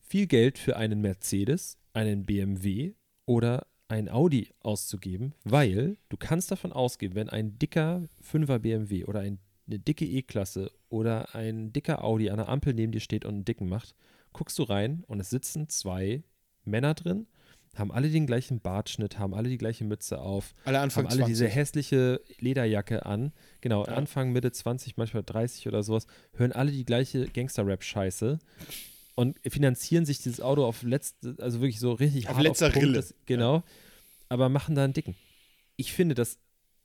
viel 0.00 0.26
Geld 0.26 0.58
für 0.58 0.76
einen 0.76 1.00
Mercedes, 1.00 1.78
einen 1.92 2.26
BMW 2.26 2.94
oder 3.24 3.66
ein 3.86 4.08
Audi 4.08 4.50
auszugeben, 4.60 5.32
weil 5.44 5.96
du 6.08 6.16
kannst 6.16 6.50
davon 6.50 6.72
ausgehen, 6.72 7.14
wenn 7.14 7.28
ein 7.28 7.56
dicker 7.58 8.08
5er 8.28 8.58
BMW 8.58 9.04
oder 9.04 9.20
ein, 9.20 9.38
eine 9.68 9.78
dicke 9.78 10.06
E-Klasse 10.06 10.72
oder 10.88 11.36
ein 11.36 11.72
dicker 11.72 12.02
Audi 12.02 12.30
an 12.30 12.38
der 12.38 12.48
Ampel 12.48 12.74
neben 12.74 12.90
dir 12.90 13.00
steht 13.00 13.24
und 13.24 13.34
einen 13.34 13.44
dicken 13.44 13.68
macht, 13.68 13.94
guckst 14.32 14.58
du 14.58 14.64
rein 14.64 15.04
und 15.06 15.20
es 15.20 15.30
sitzen 15.30 15.68
zwei 15.68 16.24
Männer 16.64 16.94
drin, 16.94 17.28
haben 17.78 17.92
alle 17.92 18.08
den 18.08 18.26
gleichen 18.26 18.60
Bartschnitt, 18.60 19.18
haben 19.18 19.34
alle 19.34 19.48
die 19.48 19.58
gleiche 19.58 19.84
Mütze 19.84 20.20
auf, 20.20 20.54
Alle 20.64 20.80
Anfang 20.80 21.04
haben 21.04 21.10
alle 21.10 21.18
20. 21.20 21.32
diese 21.34 21.48
hässliche 21.48 22.20
Lederjacke 22.38 23.04
an. 23.06 23.32
Genau, 23.60 23.84
Ja. 23.86 23.94
Anfang, 23.94 24.32
Mitte 24.32 24.52
20, 24.52 24.96
manchmal 24.96 25.22
30 25.24 25.66
oder 25.68 25.82
sowas, 25.82 26.06
hören 26.34 26.52
alle 26.52 26.72
die 26.72 26.84
gleiche 26.84 27.26
Gangster-Rap-Scheiße 27.26 28.38
und 29.14 29.38
finanzieren 29.46 30.04
sich 30.06 30.18
dieses 30.18 30.40
Auto 30.40 30.64
auf 30.64 30.82
letzte, 30.82 31.36
also 31.40 31.60
wirklich 31.60 31.80
so 31.80 31.92
richtig 31.92 32.28
Auf 32.28 32.34
hart 32.36 32.44
letzter 32.44 32.70
Punkt, 32.70 32.86
Rille. 32.88 32.96
Das, 32.96 33.14
genau, 33.26 33.62
aber 34.28 34.48
machen 34.48 34.74
da 34.74 34.84
einen 34.84 34.92
dicken. 34.92 35.14
Ich 35.76 35.92
finde, 35.92 36.14
dass 36.14 36.38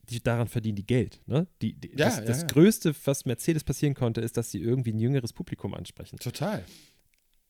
die, 0.09 0.21
daran 0.23 0.47
verdienen 0.47 0.75
die 0.75 0.85
Geld. 0.85 1.21
Ne? 1.27 1.47
Die, 1.61 1.73
die, 1.73 1.89
Ja, 1.89 2.05
das 2.05 2.17
ja, 2.17 2.25
das 2.25 2.41
ja. 2.41 2.47
Größte, 2.47 2.95
was 3.05 3.25
Mercedes 3.25 3.63
passieren 3.63 3.93
konnte, 3.93 4.21
ist, 4.21 4.37
dass 4.37 4.49
sie 4.51 4.59
irgendwie 4.59 4.91
ein 4.91 4.99
jüngeres 4.99 5.33
Publikum 5.33 5.73
ansprechen. 5.75 6.17
Total. 6.17 6.63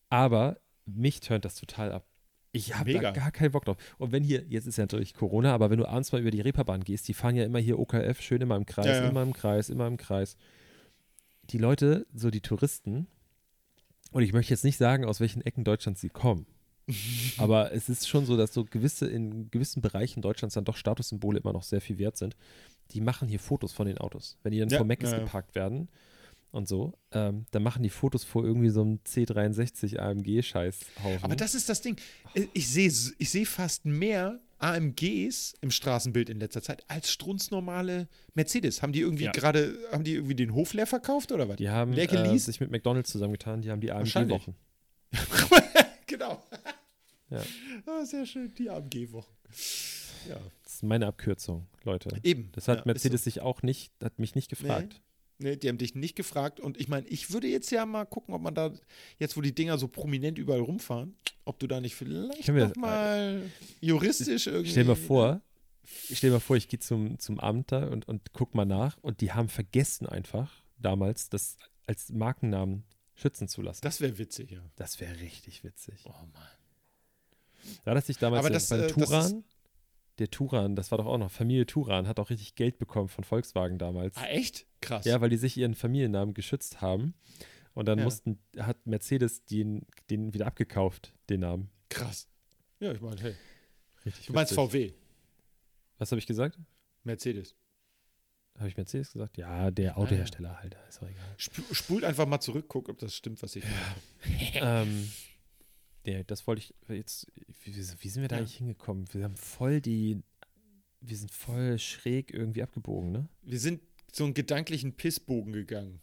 Aber 0.10 0.60
mich 0.86 1.20
turnt 1.22 1.46
das 1.46 1.56
total 1.56 1.92
ab. 1.92 2.06
Ich 2.52 2.76
habe 2.76 2.94
da 2.94 3.12
gar 3.12 3.32
keinen 3.32 3.52
Bock 3.52 3.66
drauf. 3.66 3.78
Und 3.98 4.12
wenn 4.12 4.24
hier, 4.24 4.44
jetzt 4.48 4.66
ist 4.66 4.78
ja 4.78 4.84
natürlich 4.84 5.14
Corona, 5.14 5.54
aber 5.54 5.70
wenn 5.70 5.78
du 5.78 5.86
abends 5.88 6.12
mal 6.12 6.20
über 6.22 6.32
die 6.32 6.42
Reeperbahn 6.42 6.84
gehst, 6.84 7.08
die 7.08 7.14
fahren 7.14 7.36
ja 7.36 7.44
immer 7.46 7.60
hier 7.60 7.78
OKF, 7.78 8.22
schön 8.22 8.42
immer 8.42 8.56
im 8.56 8.66
Kreis, 8.66 8.88
Ja, 8.88 9.04
ja. 9.04 9.10
immer 9.10 9.22
im 9.22 9.34
Kreis, 9.34 9.70
immer 9.70 9.86
im 9.88 9.98
Kreis. 9.98 10.36
Die 11.52 11.58
Leute, 11.60 12.08
so 12.14 12.32
die 12.32 12.42
Touristen, 12.42 13.08
und 14.12 14.24
ich 14.24 14.34
möchte 14.34 14.52
jetzt 14.54 14.64
nicht 14.64 14.78
sagen, 14.78 15.06
aus 15.06 15.20
welchen 15.20 15.42
Ecken 15.44 15.64
Deutschlands 15.64 16.02
sie 16.02 16.10
kommen, 16.10 16.48
aber 17.38 17.72
es 17.72 17.88
ist 17.88 18.08
schon 18.10 18.26
so, 18.26 18.36
dass 18.36 18.52
so 18.52 18.66
gewisse, 18.66 19.08
in 19.08 19.52
gewissen 19.52 19.82
Bereichen 19.82 20.22
Deutschlands 20.24 20.56
dann 20.56 20.66
doch 20.66 20.76
Statussymbole 20.76 21.40
immer 21.40 21.54
noch 21.54 21.62
sehr 21.64 21.82
viel 21.82 22.00
wert 22.00 22.18
sind. 22.18 22.36
Die 22.92 23.02
machen 23.02 23.28
hier 23.28 23.40
Fotos 23.40 23.74
von 23.74 23.86
den 23.86 24.00
Autos. 24.00 24.38
Wenn 24.42 24.52
die 24.54 24.60
dann 24.60 24.70
Ja, 24.70 24.80
vor 24.80 24.88
ja, 24.88 24.96
ja. 25.12 25.20
geparkt 25.20 25.54
werden 25.54 25.88
und 26.52 26.68
so, 26.68 26.94
ähm, 27.12 27.46
dann 27.52 27.64
machen 27.64 27.84
die 27.84 27.90
Fotos 27.90 28.24
vor 28.24 28.44
irgendwie 28.44 28.70
so 28.70 28.82
einem 28.82 29.00
C63 29.06 30.00
AMG-Scheißhaufen. 30.00 31.24
Aber 31.24 31.36
das 31.36 31.54
ist 31.56 31.70
das 31.70 31.82
Ding. 31.82 31.98
Ich 32.54 32.68
sehe 32.70 32.92
ich 33.18 33.30
seh 33.30 33.46
fast 33.46 33.86
mehr 33.86 34.40
AMGs 34.60 35.54
im 35.62 35.72
Straßenbild 35.72 36.30
in 36.30 36.40
letzter 36.40 36.62
Zeit 36.62 36.84
als 36.90 37.12
strunznormale 37.12 38.08
Mercedes. 38.34 38.82
Haben 38.82 38.94
die 38.94 39.02
irgendwie 39.02 39.26
Ja. 39.26 39.32
gerade, 39.32 39.78
haben 39.92 40.04
die 40.04 40.16
irgendwie 40.16 40.36
den 40.36 40.54
Hof 40.54 40.74
leer 40.74 40.88
verkauft 40.88 41.32
oder 41.32 41.48
was? 41.48 41.58
Die 41.58 41.70
haben 41.70 41.94
äh, 41.94 42.38
sich 42.38 42.60
mit 42.60 42.72
McDonalds 42.72 43.12
zusammengetan, 43.12 43.62
die 43.62 43.72
haben 43.72 43.80
die. 43.82 43.92
AMG-Wochen. 43.92 44.56
genau. 46.08 46.44
Ja. 47.30 47.44
Ah, 47.86 48.06
sehr 48.06 48.26
schön, 48.26 48.54
die 48.56 48.70
AMG-Wochen. 48.70 49.32
Ja. 50.28 50.38
Das 50.64 50.76
ist 50.76 50.84
meine 50.84 51.08
Abkürzung, 51.08 51.68
Leute. 51.84 52.10
Eben. 52.24 52.52
Das 52.54 52.68
hat 52.68 52.80
ja, 52.80 52.84
Mercedes 52.86 53.22
so. 53.22 53.26
sich 53.26 53.42
auch 53.42 53.62
nicht, 53.62 53.94
hat 54.04 54.20
mich 54.20 54.36
nicht 54.36 54.50
gefragt. 54.50 55.02
Nee, 55.42 55.56
die 55.56 55.70
haben 55.70 55.78
dich 55.78 55.96
nicht 55.96 56.16
gefragt. 56.16 56.60
Und 56.60 56.80
ich 56.80 56.90
meine, 56.90 57.08
ich 57.08 57.32
würde 57.32 57.48
jetzt 57.48 57.72
ja 57.72 57.86
mal 57.86 58.06
gucken, 58.06 58.34
ob 58.34 58.42
man 58.42 58.54
da, 58.54 58.74
jetzt 59.18 59.38
wo 59.38 59.42
die 59.42 59.56
Dinger 59.56 59.78
so 59.78 59.88
prominent 59.88 60.38
überall 60.38 60.60
rumfahren, 60.60 61.16
ob 61.46 61.60
du 61.60 61.68
da 61.68 61.80
nicht 61.80 61.96
vielleicht 61.96 62.48
noch 62.48 62.76
mal 62.76 63.42
juristisch 63.80 64.48
irgendwie. 64.48 64.70
Stell 64.70 64.84
dir 64.84 64.90
mal 64.90 64.96
vor, 64.96 65.42
ich 66.10 66.18
stell 66.18 66.30
dir 66.30 66.36
mal 66.36 66.40
vor, 66.42 66.58
ich 66.58 66.68
gehe 66.68 66.80
zum, 66.80 67.18
zum 67.20 67.40
Amt 67.40 67.72
da 67.72 67.88
und, 67.88 68.08
und 68.08 68.34
guck 68.34 68.54
mal 68.54 68.66
nach 68.66 68.98
und 69.02 69.22
die 69.22 69.32
haben 69.32 69.48
vergessen 69.48 70.08
einfach 70.08 70.52
damals, 70.78 71.30
das 71.30 71.56
als 71.88 72.10
Markennamen 72.10 72.84
schützen 73.16 73.48
zu 73.48 73.62
lassen. 73.62 73.82
Das 73.82 74.02
wäre 74.02 74.18
witzig, 74.18 74.52
ja. 74.52 74.62
Das 74.76 75.00
wäre 75.00 75.20
richtig 75.22 75.64
witzig. 75.64 76.02
Oh 76.04 76.12
Mann. 76.34 77.78
Da 77.86 77.96
hat 77.96 78.06
sich 78.06 78.18
damals 78.18 78.46
Aber 78.46 78.50
das, 78.50 78.70
beim 78.70 78.82
äh, 78.82 78.88
das 78.88 78.94
Turan, 78.94 79.44
der 80.20 80.30
Turan, 80.30 80.76
das 80.76 80.92
war 80.92 80.98
doch 80.98 81.06
auch 81.06 81.18
noch, 81.18 81.32
Familie 81.32 81.66
Turan 81.66 82.08
hat 82.08 82.20
auch 82.20 82.30
richtig 82.30 82.56
Geld 82.56 82.78
bekommen 82.78 83.08
von 83.10 83.24
Volkswagen 83.24 83.78
damals. 83.78 84.16
Ah, 84.18 84.26
echt? 84.28 84.66
Krass. 84.82 85.06
Ja, 85.06 85.20
weil 85.22 85.30
die 85.30 85.38
sich 85.38 85.58
ihren 85.58 85.76
Familiennamen 85.76 86.34
geschützt 86.34 86.82
haben. 86.82 87.14
Und 87.74 87.86
dann 87.88 88.00
Ja. 88.00 88.04
mussten, 88.06 88.40
hat 88.58 88.86
Mercedes 88.86 89.46
den, 89.46 89.86
den 90.10 90.34
wieder 90.34 90.48
abgekauft, 90.48 91.14
den 91.30 91.42
Namen. 91.42 91.70
Krass. 91.90 92.28
Ja, 92.80 92.92
ich 92.92 93.02
meine, 93.02 93.20
hey. 93.22 93.36
Richtig 94.06 94.26
Du 94.28 94.34
meinst 94.34 94.52
witzig. 94.52 94.72
VW, 94.72 94.94
Was 95.98 96.12
habe 96.12 96.20
ich 96.20 96.28
gesagt? 96.28 96.58
Mercedes. 97.04 97.56
Habe 98.58 98.68
ich 98.70 98.76
Mercedes 98.78 99.14
gesagt? 99.14 99.38
Ja, 99.38 99.72
der 99.72 99.98
Autohersteller 99.98 100.60
halt, 100.62 100.76
ist 100.90 101.02
auch 101.02 101.08
egal. 101.08 101.36
Sp 101.40 101.64
spult 101.72 102.04
einfach 102.04 102.26
mal 102.26 102.40
zurück, 102.42 102.66
guck, 102.68 102.90
ob 102.90 102.98
das 103.00 103.16
stimmt, 103.16 103.42
was 103.42 103.56
ich 103.56 103.64
meine. 103.64 104.82
ähm, 104.84 105.12
nee, 106.06 106.24
das 106.26 106.46
wollte 106.48 106.62
ich 106.62 106.74
jetzt, 106.88 107.28
wie, 107.64 107.76
wie 107.76 108.10
sind 108.10 108.22
wir 108.22 108.28
da 108.28 108.36
Ja. 108.38 108.42
eigentlich 108.42 108.58
hingekommen? 108.58 109.06
Wir 109.14 109.24
haben 109.24 109.36
voll 109.38 109.82
die, 109.82 110.22
wir 111.02 111.18
sind 111.18 111.32
voll 111.32 111.78
schräg 111.80 112.34
irgendwie 112.34 112.64
abgebogen, 112.64 113.12
ne? 113.12 113.28
Wir 113.44 113.60
sind 113.60 113.82
so 114.12 114.24
einen 114.26 114.34
gedanklichen 114.34 114.94
Pissbogen 114.94 115.54
gegangen. 115.54 116.02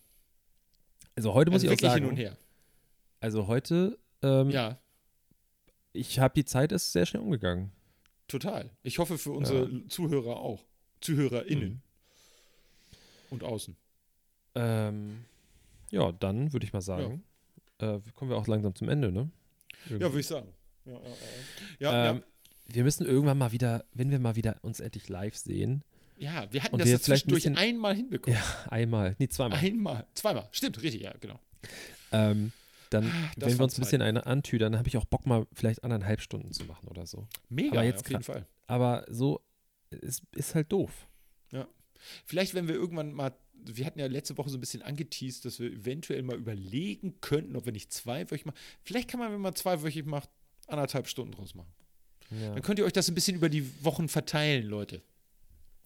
Also 1.16 1.34
heute 1.34 1.50
muss 1.50 1.62
Also 1.62 1.72
ich 1.72 1.78
auch 1.78 1.88
sagen, 1.90 2.02
hin 2.02 2.10
und 2.10 2.16
her. 2.16 2.36
also 3.20 3.46
heute, 3.46 3.98
ähm, 4.22 4.50
Ja, 4.50 4.78
ich 5.92 6.18
habe 6.18 6.34
die 6.34 6.44
Zeit 6.44 6.72
ist 6.72 6.92
sehr 6.92 7.06
schnell 7.06 7.22
umgegangen. 7.22 7.72
total. 8.28 8.70
Ich 8.82 8.98
hoffe 8.98 9.18
für 9.18 9.32
unsere 9.32 9.86
Zuhörer 9.88 10.36
auch. 10.36 10.64
ZuhörerInnen. 11.00 11.70
Mhm. 11.74 11.80
Und 13.30 13.44
außen. 13.44 13.76
Ähm, 14.54 15.24
ja, 15.90 16.12
dann 16.12 16.52
würde 16.52 16.64
ich 16.64 16.72
mal 16.72 16.80
sagen, 16.80 17.22
äh, 17.78 17.98
kommen 18.14 18.30
wir 18.30 18.36
auch 18.36 18.46
langsam 18.46 18.74
zum 18.74 18.88
Ende, 18.88 19.10
ne? 19.12 19.30
Ja, 19.90 20.00
würde 20.00 20.20
ich 20.20 20.26
sagen. 20.26 20.48
Ja, 20.84 20.92
ja, 20.92 20.98
ja. 21.78 21.92
ja, 21.92 22.10
ähm, 22.10 22.22
Wir 22.66 22.84
müssen 22.84 23.06
irgendwann 23.06 23.38
mal 23.38 23.52
wieder, 23.52 23.84
wenn 23.92 24.10
wir 24.10 24.18
mal 24.18 24.36
wieder 24.36 24.56
uns 24.62 24.80
endlich 24.80 25.08
live 25.08 25.36
sehen, 25.36 25.82
ja. 26.16 26.42
ja 26.44 26.52
wir 26.52 26.62
hatten 26.62 26.74
und 26.74 26.80
das 26.80 26.86
wir 26.86 26.92
jetzt 26.94 27.04
vielleicht 27.04 27.26
ein 27.26 27.30
zwischendurch 27.30 27.42
bisschen- 27.44 27.58
einmal 27.58 27.94
hinbekommen. 27.94 28.38
ja, 28.38 28.66
einmal, 28.70 29.16
nee, 29.18 29.28
zweimal, 29.28 29.58
Einmal. 29.58 30.06
Zweimal. 30.14 30.48
Stimmt, 30.52 30.82
richtig, 30.82 31.02
ja, 31.02 31.12
genau. 31.20 31.38
ähm, 32.12 32.52
dann, 32.90 33.06
Ah, 33.10 33.30
wenn 33.36 33.58
wir 33.58 33.64
uns 33.64 33.76
ein 33.76 33.80
bisschen 33.82 34.00
eine 34.02 34.26
antüdern, 34.26 34.72
dann 34.72 34.78
habe 34.78 34.88
ich 34.88 34.96
auch 34.96 35.04
Bock 35.06 35.26
mal 35.26 35.46
vielleicht 35.52 35.82
anderthalb 35.82 36.20
Stunden 36.20 36.52
zu 36.52 36.64
machen 36.66 36.86
oder 36.88 37.04
so. 37.06 37.26
Mega, 37.48 37.72
Aber 37.72 37.82
jetzt 37.84 38.04
auf 38.04 38.10
jeden 38.10 38.22
Fall. 38.22 38.46
Aber 38.68 39.04
so 39.08 39.40
ist, 39.90 40.22
ist 40.34 40.54
halt 40.54 40.70
doof. 40.72 41.08
Vielleicht, 42.26 42.54
wenn 42.54 42.68
wir 42.68 42.74
irgendwann 42.74 43.12
mal, 43.12 43.32
wir 43.64 43.86
hatten 43.86 43.98
ja 43.98 44.06
letzte 44.06 44.36
Woche 44.38 44.50
so 44.50 44.56
ein 44.56 44.60
bisschen 44.60 44.82
angeteased, 44.82 45.44
dass 45.44 45.58
wir 45.60 45.72
eventuell 45.72 46.22
mal 46.22 46.36
überlegen 46.36 47.20
könnten, 47.20 47.56
ob 47.56 47.66
wir 47.66 47.72
nicht 47.72 47.92
zweiwöchig 47.92 48.46
machen. 48.46 48.56
Vielleicht 48.82 49.08
kann 49.08 49.20
man, 49.20 49.32
wenn 49.32 49.40
man 49.40 49.54
zweiwöchig 49.54 50.06
macht, 50.06 50.30
anderthalb 50.66 51.08
Stunden 51.08 51.32
draus 51.32 51.54
machen. 51.54 51.72
Ja. 52.30 52.54
Dann 52.54 52.62
könnt 52.62 52.78
ihr 52.78 52.84
euch 52.84 52.92
das 52.92 53.08
ein 53.08 53.14
bisschen 53.14 53.36
über 53.36 53.48
die 53.48 53.68
Wochen 53.84 54.08
verteilen, 54.08 54.66
Leute. 54.66 55.02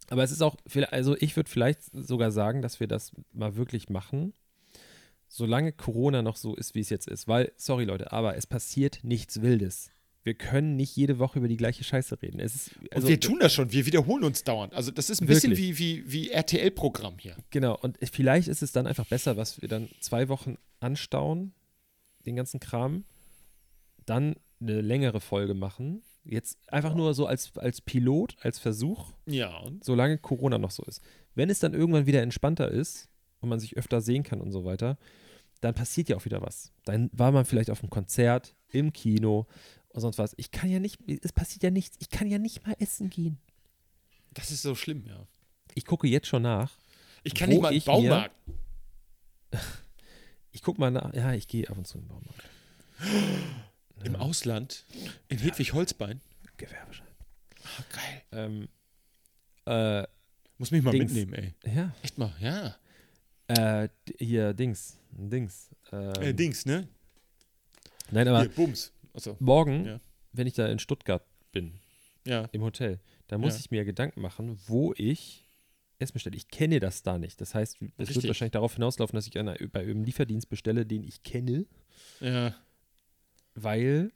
Aber 0.09 0.25
es 0.25 0.33
ist 0.33 0.43
auch, 0.43 0.57
also 0.91 1.17
ich 1.19 1.37
würde 1.37 1.49
vielleicht 1.49 1.83
sogar 1.93 2.33
sagen, 2.33 2.63
dass 2.63 2.81
wir 2.81 2.89
das 2.89 3.13
mal 3.33 3.57
wirklich 3.57 3.89
machen, 3.91 4.33
solange 5.29 5.73
Corona 5.73 6.23
noch 6.23 6.37
so 6.37 6.57
ist, 6.57 6.75
wie 6.75 6.81
es 6.81 6.91
jetzt 6.91 7.07
ist. 7.07 7.29
Weil, 7.29 7.53
sorry 7.57 7.85
Leute, 7.85 8.13
aber 8.13 8.37
es 8.37 8.47
passiert 8.47 9.01
nichts 9.03 9.43
Wildes. 9.43 9.91
Wir 10.23 10.35
können 10.35 10.77
nicht 10.77 10.95
jede 10.97 11.19
Woche 11.19 11.39
über 11.39 11.49
die 11.49 11.57
gleiche 11.57 11.83
Scheiße 11.83 12.21
reden. 12.21 12.41
Ist, 12.41 12.77
Und 12.77 12.95
also, 12.95 13.09
wir 13.09 13.19
tun 13.19 13.39
das 13.41 13.55
schon, 13.55 13.73
wir 13.73 13.87
wiederholen 13.87 14.25
uns 14.25 14.45
dauernd. 14.45 14.75
Also 14.75 14.91
das 14.91 15.09
ist 15.09 15.23
ein 15.23 15.27
bisschen 15.27 15.53
Wirklich. 15.53 15.79
wie, 15.79 16.05
wie, 16.05 16.13
wie 16.13 16.31
RTL-Programm 16.31 17.15
hier. 17.19 17.37
Genau, 17.51 17.77
und 17.77 17.99
vielleicht 18.13 18.49
ist 18.49 18.63
es 18.63 18.73
dann 18.73 18.87
einfach 18.87 19.07
besser, 19.07 19.37
was 19.37 19.63
wir 19.63 19.69
dann 19.69 19.89
zwei 20.01 20.29
Wochen 20.29 20.59
anstauen, 20.79 21.55
den 22.27 22.37
ganzen 22.37 22.61
Kram, 22.61 23.05
dann 24.05 24.37
eine 24.61 24.83
längere 24.83 25.21
Folge 25.21 25.55
machen. 25.55 26.03
Jetzt 26.25 26.59
einfach 26.69 26.95
nur 26.95 27.15
so 27.15 27.27
als, 27.27 27.57
als 27.57 27.81
Pilot, 27.81 28.37
als 28.43 28.59
Versuch, 28.59 29.13
Ja, 29.25 29.57
und 29.61 29.83
solange 29.83 30.19
Corona 30.19 30.59
noch 30.59 30.71
so 30.71 30.83
ist. 30.85 31.03
Wenn 31.35 31.49
es 31.49 31.61
dann 31.61 31.73
irgendwann 31.73 32.05
wieder 32.07 32.21
entspannter 32.21 32.71
ist 32.71 33.09
und 33.41 33.49
man 33.49 33.59
sich 33.59 33.79
öfter 33.79 34.03
sehen 34.03 34.23
kann 34.23 34.43
und 34.43 34.53
so 34.53 34.67
weiter, 34.67 34.99
dann 35.63 35.75
passiert 35.75 36.11
ja 36.11 36.17
auch 36.17 36.25
wieder 36.27 36.43
was. 36.43 36.73
Dann 36.85 37.09
war 37.13 37.33
man 37.33 37.47
vielleicht 37.47 37.71
auf 37.71 37.83
einem 37.83 37.91
Konzert, 37.91 38.55
im 38.69 38.93
Kino 38.93 39.47
und 39.93 40.01
sonst 40.01 40.19
was. 40.19 40.35
Ich 40.37 40.51
kann 40.51 40.71
ja 40.71 40.79
nicht, 40.79 40.99
es 41.23 41.33
passiert 41.33 41.63
ja 41.63 41.71
nichts. 41.71 41.97
Ich 42.01 42.09
kann 42.11 42.29
ja 42.29 42.39
nicht 42.39 42.67
mal 42.67 42.75
essen 42.79 43.11
gehen. 43.11 43.39
das 44.35 44.51
ist 44.51 44.63
so 44.63 44.75
schlimm, 44.75 45.05
ja. 45.07 45.27
Ich 45.75 45.85
gucke 45.85 46.07
jetzt 46.09 46.27
schon 46.27 46.43
nach. 46.43 46.73
Ich 47.23 47.35
kann 47.35 47.49
nicht 47.49 47.61
mal 47.61 47.71
im 47.71 47.79
ich 47.79 47.87
mir- 47.87 47.93
Baumarkt. 47.93 48.35
Ich 50.53 50.63
gucke 50.63 50.81
mal 50.81 50.91
nach. 50.91 51.15
Ja, 51.15 51.33
ich 51.33 51.47
gehe 51.47 51.69
ab 51.71 51.79
und 51.79 51.87
zu 51.87 51.99
im 51.99 52.09
Baumarkt. 52.09 52.43
Im 54.05 54.17
Ausland. 54.17 54.85
In 55.29 55.39
Hedwig-Holzbein. 55.39 56.21
Gewerbeschein. 56.57 57.07
Ah, 57.63 57.85
geil. 57.93 58.23
Ähm, 58.33 58.69
äh, 59.67 60.07
Muss 60.59 60.71
mich 60.71 60.83
mal 60.83 60.91
Dings. 60.93 61.13
mitnehmen, 61.13 61.55
ey. 61.65 61.73
ja. 61.73 61.95
Echt 62.03 62.17
mal, 62.19 62.33
ja. 62.41 62.77
Äh, 63.47 63.89
hier, 64.19 64.55
Dings. 64.55 64.97
Dings. 65.13 65.69
Ähm, 65.93 66.13
äh, 66.23 66.33
Dings, 66.35 66.65
ne? 66.67 66.89
Nein, 68.11 68.27
aber 68.27 68.41
Hier, 68.41 68.49
Bums. 68.51 68.91
Achso, 69.15 69.37
morgen, 69.41 69.85
Ja. 69.87 70.01
wenn 70.33 70.47
ich 70.47 70.55
da 70.55 70.67
in 70.69 70.79
Stuttgart 70.79 71.25
bin, 71.53 71.75
ja. 72.27 72.49
im 72.53 72.63
Hotel, 72.63 73.01
da 73.29 73.39
muss 73.39 73.55
Ja. 73.55 73.61
ich 73.61 73.71
mir 73.71 73.85
Gedanken 73.85 74.21
machen, 74.21 74.59
wo 74.67 74.93
ich 74.97 75.45
Essen 75.99 76.15
bestelle. 76.15 76.37
Ich 76.37 76.49
kenne 76.49 76.81
das 76.81 77.03
da 77.03 77.19
nicht. 77.19 77.41
Das 77.41 77.55
heißt, 77.55 77.75
es 77.77 77.81
wird 77.81 78.09
Richtig. 78.09 78.27
wahrscheinlich 78.29 78.53
darauf 78.53 78.75
hinauslaufen, 78.75 79.17
dass 79.17 79.27
ich 79.27 79.39
einer, 79.39 79.57
bei 79.71 79.81
einem 79.81 80.03
Lieferdienst 80.05 80.49
bestelle, 80.49 80.87
den 80.87 81.05
ich 81.05 81.23
kenne, 81.23 81.67
Ja. 82.21 82.55
weil 83.55 84.11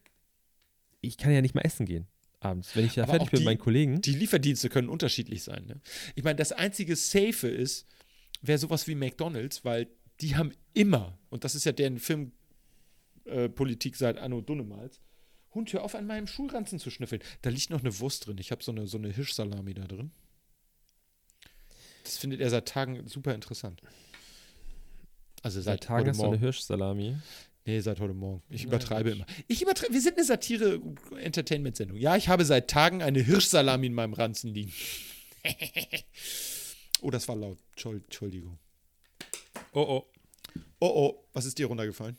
ich 1.00 1.18
kann 1.18 1.32
ja 1.32 1.42
nicht 1.42 1.54
mal 1.54 1.60
essen 1.62 1.84
gehen 1.86 2.06
abends. 2.40 2.74
Wenn 2.76 2.84
ich 2.86 2.94
da 2.94 3.02
Aber 3.04 3.12
fertig 3.12 3.30
bin 3.30 3.40
mit 3.40 3.44
meinen 3.46 3.58
Kollegen. 3.58 4.00
Die 4.02 4.12
Lieferdienste 4.14 4.68
können 4.68 4.88
unterschiedlich 4.88 5.42
sein. 5.42 5.64
Ne? 5.66 5.80
Ich 6.14 6.24
meine, 6.24 6.36
das 6.36 6.52
einzige 6.52 6.94
Safe 6.96 7.48
ist, 7.48 7.86
wäre 8.42 8.58
sowas 8.58 8.86
wie 8.86 8.94
McDonalds, 8.94 9.64
weil 9.64 9.88
die 10.20 10.36
haben 10.36 10.52
immer, 10.74 11.18
und 11.30 11.44
das 11.44 11.54
ist 11.54 11.64
ja 11.64 11.72
deren 11.72 11.98
Filmpolitik 11.98 12.38
äh, 13.24 13.48
Politik 13.48 13.96
seit 13.96 14.18
Anno 14.18 14.40
Dunnemals, 14.40 15.00
Hund, 15.54 15.72
hör 15.72 15.84
auf, 15.84 15.94
an 15.94 16.06
meinem 16.06 16.26
Schulranzen 16.26 16.78
zu 16.80 16.90
schnüffeln. 16.90 17.22
Da 17.42 17.50
liegt 17.50 17.70
noch 17.70 17.80
eine 17.80 17.98
Wurst 18.00 18.26
drin. 18.26 18.38
Ich 18.38 18.50
habe 18.50 18.62
so 18.64 18.72
eine, 18.72 18.86
so 18.88 18.98
eine 18.98 19.10
Hirschsalami 19.12 19.72
da 19.74 19.84
drin. 19.84 20.10
Das 22.02 22.18
findet 22.18 22.40
er 22.40 22.50
seit 22.50 22.66
Tagen 22.68 23.06
super 23.06 23.34
interessant. 23.34 23.80
Also 25.42 25.60
seit, 25.60 25.74
Seit 25.80 25.84
Tagen 25.84 26.00
heute 26.00 26.10
hast 26.10 26.18
du 26.18 26.22
eine 26.22 26.30
Morgen. 26.32 26.40
Hirschsalami. 26.42 27.16
Nee, 27.66 27.80
seit 27.80 28.00
heute 28.00 28.14
Morgen. 28.14 28.42
Ich 28.50 28.64
übertreibe 28.64 29.10
gut. 29.10 29.18
immer. 29.20 29.26
Ich 29.46 29.62
übertreibe. 29.62 29.94
Wir 29.94 30.00
sind 30.00 30.16
eine 30.16 30.24
Satire-Entertainment-Sendung. 30.26 31.96
Ja, 31.98 32.16
ich 32.16 32.28
habe 32.28 32.44
seit 32.44 32.68
Tagen 32.68 33.02
eine 33.02 33.20
Hirschsalami 33.20 33.86
in 33.86 33.94
meinem 33.94 34.12
Ranzen 34.12 34.52
liegen. 34.52 34.72
oh, 37.00 37.10
das 37.10 37.28
war 37.28 37.36
laut. 37.36 37.58
Entschuld- 37.76 38.04
Entschuldigung. 38.04 38.58
Oh, 39.72 39.80
oh. 39.80 40.06
Oh, 40.80 40.86
oh, 40.94 41.24
was 41.32 41.46
ist 41.46 41.58
dir 41.58 41.66
runtergefallen? 41.66 42.16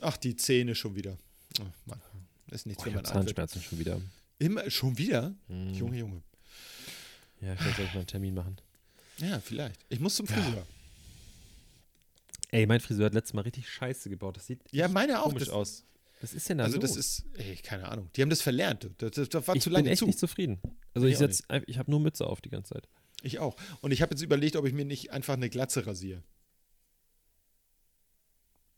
Ach, 0.00 0.16
die 0.16 0.36
Zähne 0.36 0.74
schon 0.74 0.94
wieder. 0.96 1.16
Oh, 1.60 1.64
Mann. 1.86 2.00
Ist 2.50 2.66
nichts 2.66 2.82
Oh, 2.82 2.86
habe 2.86 2.98
Alter. 2.98 3.12
Zahnschmerzen 3.12 3.62
schon 3.62 3.78
wieder. 3.78 4.00
Immer, 4.38 4.68
schon 4.70 4.96
wieder? 4.98 5.34
Hm. 5.48 5.74
Junge, 5.74 5.98
Junge. 5.98 6.22
Ja, 7.40 7.54
vielleicht 7.56 7.76
soll 7.76 7.86
ich 7.86 7.92
mal 7.92 7.98
einen 8.00 8.06
Termin 8.06 8.34
machen. 8.34 8.56
Ja, 9.18 9.38
vielleicht. 9.40 9.80
Ich 9.88 10.00
muss 10.00 10.16
zum 10.16 10.26
Friseur. 10.26 10.66
Ey, 12.50 12.66
mein 12.66 12.80
Friseur 12.80 13.06
hat 13.06 13.14
letztes 13.14 13.34
Mal 13.34 13.42
richtig 13.42 13.68
Scheiße 13.68 14.10
gebaut. 14.10 14.36
Das 14.36 14.46
sieht 14.46 14.60
Ja, 14.72 14.88
meine 14.88 15.20
auch. 15.20 15.24
komisch 15.28 15.44
Das, 15.44 15.50
aus. 15.50 15.84
Was 16.20 16.34
ist 16.34 16.48
denn 16.48 16.58
da 16.58 16.64
also, 16.64 16.78
los? 16.78 16.90
das 16.90 16.96
ist, 16.96 17.24
ey, 17.38 17.56
keine 17.56 17.88
Ahnung. 17.88 18.10
Die 18.16 18.22
haben 18.22 18.28
das 18.30 18.42
verlernt. 18.42 18.90
Das, 18.98 19.12
das, 19.12 19.28
das 19.28 19.46
war 19.48 19.56
ich 19.56 19.62
zu 19.62 19.70
bin 19.70 19.74
lange 19.74 19.90
echt 19.90 20.00
zu. 20.00 20.06
nicht 20.06 20.18
zufrieden. 20.18 20.60
Also 20.92 21.06
Ich 21.06 21.18
ich 21.20 21.42
ich 21.66 21.78
habe 21.78 21.90
nur 21.90 22.00
Mütze 22.00 22.26
auf 22.26 22.40
die 22.40 22.50
ganze 22.50 22.74
Zeit. 22.74 22.88
Ich 23.22 23.38
auch. 23.38 23.56
Und 23.80 23.92
ich 23.92 24.02
habe 24.02 24.12
jetzt 24.14 24.22
überlegt, 24.22 24.56
ob 24.56 24.66
ich 24.66 24.72
mir 24.72 24.84
nicht 24.84 25.12
einfach 25.12 25.34
eine 25.34 25.48
Glatze 25.48 25.86
rasiere. 25.86 26.22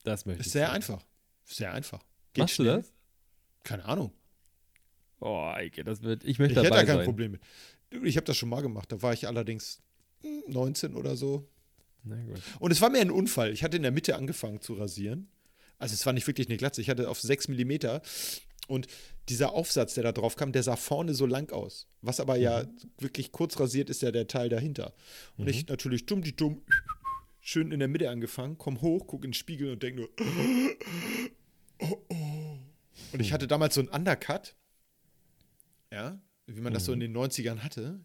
Das 0.05 0.27
möchte 0.27 0.41
Ist 0.41 0.47
ich 0.49 0.53
sehr 0.53 0.67
sehen. 0.67 0.75
einfach. 0.75 1.05
Sehr 1.45 1.73
einfach. 1.73 2.03
Geht 2.33 2.43
Machst 2.43 2.59
du 2.59 2.63
schnell. 2.63 2.77
das? 2.79 2.93
Keine 3.63 3.85
Ahnung. 3.85 4.13
Oh, 5.21 5.51
Eike, 5.55 5.85
das 5.85 6.03
wird. 6.03 6.25
Ich 6.25 6.39
möchte 6.39 6.55
Ich 6.55 6.59
hätte 6.59 6.71
dabei 6.71 6.81
da 6.83 6.87
kein 6.87 6.97
sein. 6.99 7.05
Problem 7.05 7.33
mit. 7.33 7.43
Ich 8.03 8.17
habe 8.17 8.27
das 8.27 8.37
schon 8.37 8.49
mal 8.49 8.63
gemacht. 8.63 8.91
Da 8.91 9.03
war 9.03 9.13
ich 9.13 9.29
allerdings 9.29 9.81
hm, 10.23 10.43
19 10.49 10.95
oder 10.95 11.17
so. 11.17 11.49
Na 12.05 12.17
gut. 12.25 12.41
Und 12.59 12.71
es 12.71 12.81
war 12.81 12.91
mir 12.91 13.01
ein 13.01 13.11
Unfall. 13.11 13.53
Ich 13.53 13.63
hatte 13.63 13.77
in 13.77 13.83
der 13.83 13.93
Mitte 13.93 14.17
angefangen 14.17 14.61
zu 14.61 14.75
rasieren. 14.75 15.29
Also 15.79 15.95
es 15.95 16.05
war 16.07 16.13
nicht 16.13 16.27
wirklich 16.27 16.49
eine 16.49 16.57
Glatze. 16.57 16.81
Ich 16.81 16.91
hatte 16.91 17.09
auf 17.09 17.21
6 17.21 17.49
mm. 17.49 17.73
Und 18.69 18.87
dieser 19.29 19.53
Aufsatz, 19.53 19.95
der 19.95 20.05
da 20.05 20.13
drauf 20.13 20.37
kam, 20.37 20.53
der 20.53 20.63
sah 20.63 20.77
vorne 20.77 21.15
so 21.15 21.27
lang 21.27 21.53
aus. 21.53 21.87
Was 22.01 22.21
aber 22.21 22.37
ja 22.37 22.65
wirklich 22.99 23.33
kurz 23.33 23.59
rasiert 23.61 23.91
ist 23.91 24.03
ja 24.03 24.11
der 24.11 24.27
Teil 24.27 24.49
dahinter. 24.49 24.95
Und 25.37 25.49
ich 25.49 25.67
natürlich 25.69 26.07
dumm 26.07 26.23
die 26.23 26.35
dumm 26.35 26.63
schön 27.43 27.73
in 27.73 27.81
der 27.81 27.89
Mitte 27.89 28.09
angefangen, 28.09 28.57
komm 28.57 28.81
hoch, 28.81 29.07
guck 29.07 29.25
in 29.25 29.33
den 29.33 29.35
Spiegel 29.35 29.73
und 29.73 29.83
denk 29.83 29.97
nur 29.97 30.09
oh, 31.81 32.05
oh. 32.09 32.59
Und 33.13 33.21
ich 33.21 33.33
hatte 33.33 33.47
damals 33.47 33.75
so 33.75 33.81
einen 33.81 33.91
Undercut. 33.91 34.55
Ja, 35.91 36.19
wie 36.47 36.61
man 36.61 36.73
das 36.73 36.87
so 36.87 36.93
in 36.93 37.01
den 37.01 37.15
90ern 37.15 37.59
hatte. 37.59 38.01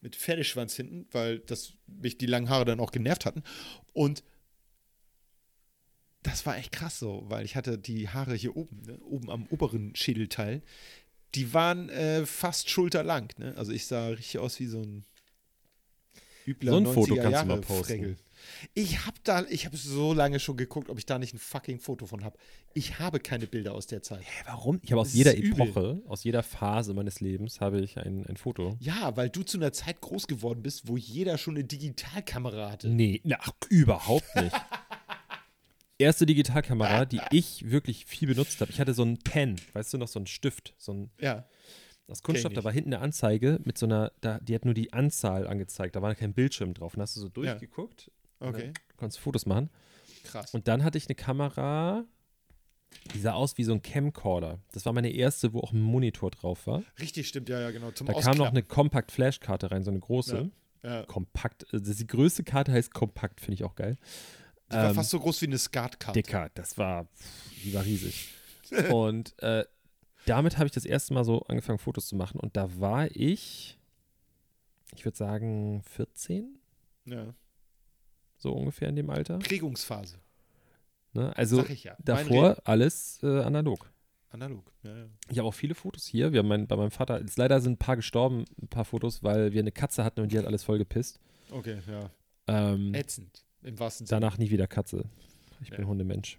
Mit 0.00 0.14
Pferdeschwanz 0.16 0.76
hinten, 0.76 1.06
weil 1.10 1.40
das 1.40 1.74
mich 1.86 2.18
die 2.18 2.26
langen 2.26 2.48
Haare 2.48 2.64
dann 2.64 2.80
auch 2.80 2.92
genervt 2.92 3.24
hatten. 3.24 3.42
Und 3.92 4.22
das 6.22 6.46
war 6.46 6.56
echt 6.56 6.72
krass 6.72 6.98
so, 6.98 7.24
weil 7.26 7.44
ich 7.44 7.56
hatte 7.56 7.78
die 7.78 8.08
Haare 8.08 8.34
hier 8.34 8.56
oben, 8.56 8.82
ne, 8.82 8.98
oben 9.00 9.30
am 9.30 9.46
oberen 9.46 9.94
Schädelteil, 9.96 10.62
die 11.34 11.54
waren 11.54 11.88
äh, 11.88 12.26
fast 12.26 12.70
schulterlang. 12.70 13.32
Ne? 13.38 13.56
Also 13.56 13.72
ich 13.72 13.86
sah 13.86 14.08
richtig 14.08 14.38
aus 14.38 14.60
wie 14.60 14.66
so 14.66 14.82
ein 14.82 15.04
übler 16.46 16.72
So 16.72 16.78
ein 16.78 16.86
Foto 16.86 17.14
90er 17.14 17.22
kannst 17.22 17.42
du 17.42 17.46
mal 17.46 17.60
posten. 17.60 17.84
Fregel. 17.84 18.16
Ich 18.74 19.06
habe 19.06 19.16
da, 19.24 19.44
ich 19.48 19.66
habe 19.66 19.76
so 19.76 20.12
lange 20.12 20.40
schon 20.40 20.56
geguckt, 20.56 20.88
ob 20.90 20.98
ich 20.98 21.06
da 21.06 21.18
nicht 21.18 21.34
ein 21.34 21.38
fucking 21.38 21.78
Foto 21.78 22.06
von 22.06 22.24
habe. 22.24 22.38
Ich 22.74 22.98
habe 22.98 23.20
keine 23.20 23.46
Bilder 23.46 23.74
aus 23.74 23.86
der 23.86 24.02
Zeit. 24.02 24.22
Hä, 24.22 24.42
warum? 24.46 24.80
Ich 24.82 24.92
habe 24.92 25.00
aus 25.00 25.08
Das 25.08 25.14
jeder 25.14 25.36
übel. 25.36 25.68
Epoche, 25.68 26.02
aus 26.06 26.24
jeder 26.24 26.42
Phase 26.42 26.94
meines 26.94 27.20
Lebens 27.20 27.60
habe 27.60 27.80
ich 27.80 27.98
ein, 27.98 28.26
ein 28.26 28.36
Foto. 28.36 28.76
Ja, 28.80 29.16
weil 29.16 29.30
du 29.30 29.42
zu 29.42 29.58
einer 29.58 29.72
Zeit 29.72 30.00
groß 30.00 30.26
geworden 30.26 30.62
bist, 30.62 30.88
wo 30.88 30.96
jeder 30.96 31.38
schon 31.38 31.54
eine 31.56 31.64
Digitalkamera 31.64 32.70
hatte. 32.70 32.88
Nee, 32.88 33.20
ach, 33.38 33.50
überhaupt 33.68 34.34
nicht. 34.36 34.54
Erste 35.98 36.26
Digitalkamera, 36.26 37.04
die 37.04 37.20
ich 37.30 37.70
wirklich 37.70 38.06
viel 38.06 38.28
benutzt 38.28 38.60
habe. 38.60 38.70
Ich 38.72 38.80
hatte 38.80 38.94
so 38.94 39.02
einen 39.02 39.18
Pen, 39.18 39.56
weißt 39.72 39.92
du 39.94 39.98
noch, 39.98 40.08
so 40.08 40.18
einen 40.18 40.26
Stift, 40.26 40.74
so 40.78 40.92
ein 40.92 41.10
Ja. 41.20 41.46
aus 42.08 42.22
Kunststoff, 42.22 42.52
da 42.54 42.64
war 42.64 42.72
hinten 42.72 42.92
eine 42.94 43.02
Anzeige 43.02 43.60
mit 43.64 43.78
so 43.78 43.86
einer, 43.86 44.10
da, 44.20 44.38
die 44.40 44.54
hat 44.54 44.64
nur 44.64 44.74
die 44.74 44.92
Anzahl 44.92 45.46
angezeigt, 45.46 45.94
da 45.94 46.02
war 46.02 46.12
kein 46.14 46.34
Bildschirm 46.34 46.74
drauf. 46.74 46.94
Und 46.94 47.02
hast 47.02 47.14
du 47.16 47.20
so 47.20 47.28
durchgeguckt, 47.28 48.10
Okay. 48.48 48.72
konntest 48.96 49.18
du 49.18 49.22
Fotos 49.22 49.46
machen. 49.46 49.70
Krass. 50.24 50.54
Und 50.54 50.68
dann 50.68 50.84
hatte 50.84 50.98
ich 50.98 51.06
eine 51.08 51.14
Kamera, 51.14 52.04
die 53.14 53.18
sah 53.20 53.32
aus 53.32 53.56
wie 53.58 53.64
so 53.64 53.72
ein 53.72 53.82
Camcorder. 53.82 54.58
Das 54.72 54.84
war 54.86 54.92
meine 54.92 55.10
erste, 55.10 55.52
wo 55.52 55.60
auch 55.60 55.72
ein 55.72 55.80
Monitor 55.80 56.30
drauf 56.30 56.66
war. 56.66 56.82
Richtig, 57.00 57.28
stimmt, 57.28 57.48
ja, 57.48 57.60
ja, 57.60 57.70
genau. 57.70 57.90
Zum 57.90 58.06
Da 58.06 58.12
kam 58.12 58.22
noch 58.22 58.28
Ausklappen. 58.30 58.56
eine 58.58 58.62
Compact-Flash-Karte 58.62 59.70
rein, 59.70 59.82
so 59.82 59.90
eine 59.90 60.00
große. 60.00 60.50
Ja. 60.82 61.04
Kompakt, 61.06 61.66
also 61.72 61.92
die 61.94 62.06
größte 62.06 62.42
Karte 62.44 62.72
heißt 62.72 62.92
Kompakt, 62.92 63.40
finde 63.40 63.54
ich 63.54 63.64
auch 63.64 63.76
geil. 63.76 63.96
Die 64.70 64.74
war 64.76 64.88
Ähm, 64.90 64.94
fast 64.94 65.10
so 65.10 65.20
groß 65.20 65.40
wie 65.42 65.46
eine 65.46 65.58
Skatkarte. 65.58 66.20
Dicker, 66.20 66.50
das 66.54 66.76
war, 66.76 67.06
die 67.64 67.72
war 67.72 67.84
riesig. 67.84 68.28
und 68.92 69.38
äh, 69.42 69.64
damit 70.26 70.56
habe 70.58 70.66
ich 70.66 70.72
das 70.72 70.84
erste 70.84 71.14
Mal 71.14 71.24
so 71.24 71.42
angefangen, 71.42 71.78
Fotos 71.78 72.06
zu 72.08 72.16
machen. 72.16 72.40
Und 72.40 72.56
da 72.56 72.80
war 72.80 73.08
ich, 73.14 73.78
ich 74.94 75.04
würde 75.04 75.16
sagen, 75.16 75.82
14, 75.84 76.58
Ja. 77.06 77.34
So 78.42 78.52
ungefähr 78.52 78.88
in 78.88 78.96
dem 78.96 79.08
Alter. 79.10 79.38
Prägungsphase. 79.38 80.16
Ne? 81.14 81.34
Also 81.36 81.56
Sag 81.56 81.70
ich 81.70 81.84
ja. 81.84 81.96
Davor 82.02 82.56
alles 82.64 83.20
äh, 83.22 83.40
analog. 83.42 83.90
Analog. 84.30 84.72
Ja, 84.82 84.96
ja. 84.96 85.06
Ich 85.28 85.38
habe 85.38 85.46
auch 85.48 85.54
viele 85.54 85.74
Fotos 85.74 86.06
hier. 86.06 86.32
Wir 86.32 86.38
haben 86.40 86.48
mein, 86.48 86.66
bei 86.66 86.74
meinem 86.76 86.90
Vater, 86.90 87.20
jetzt 87.20 87.36
leider 87.36 87.60
sind 87.60 87.72
ein 87.74 87.78
paar 87.78 87.96
gestorben, 87.96 88.44
ein 88.62 88.68
paar 88.68 88.84
Fotos, 88.86 89.22
weil 89.22 89.52
wir 89.52 89.60
eine 89.60 89.72
Katze 89.72 90.04
hatten 90.04 90.20
und 90.20 90.32
die 90.32 90.38
hat 90.38 90.46
alles 90.46 90.64
voll 90.64 90.78
gepisst. 90.78 91.20
Okay, 91.50 91.78
ja. 91.86 92.10
Ähm, 92.48 92.94
Ätzend. 92.94 93.44
Im 93.62 93.78
wahrsten 93.78 94.06
Sinne. 94.06 94.20
danach 94.20 94.38
nie 94.38 94.50
wieder 94.50 94.66
Katze. 94.66 95.04
Ich 95.62 95.70
bin 95.70 95.82
Ja. 95.82 95.86
Hundemensch. 95.86 96.38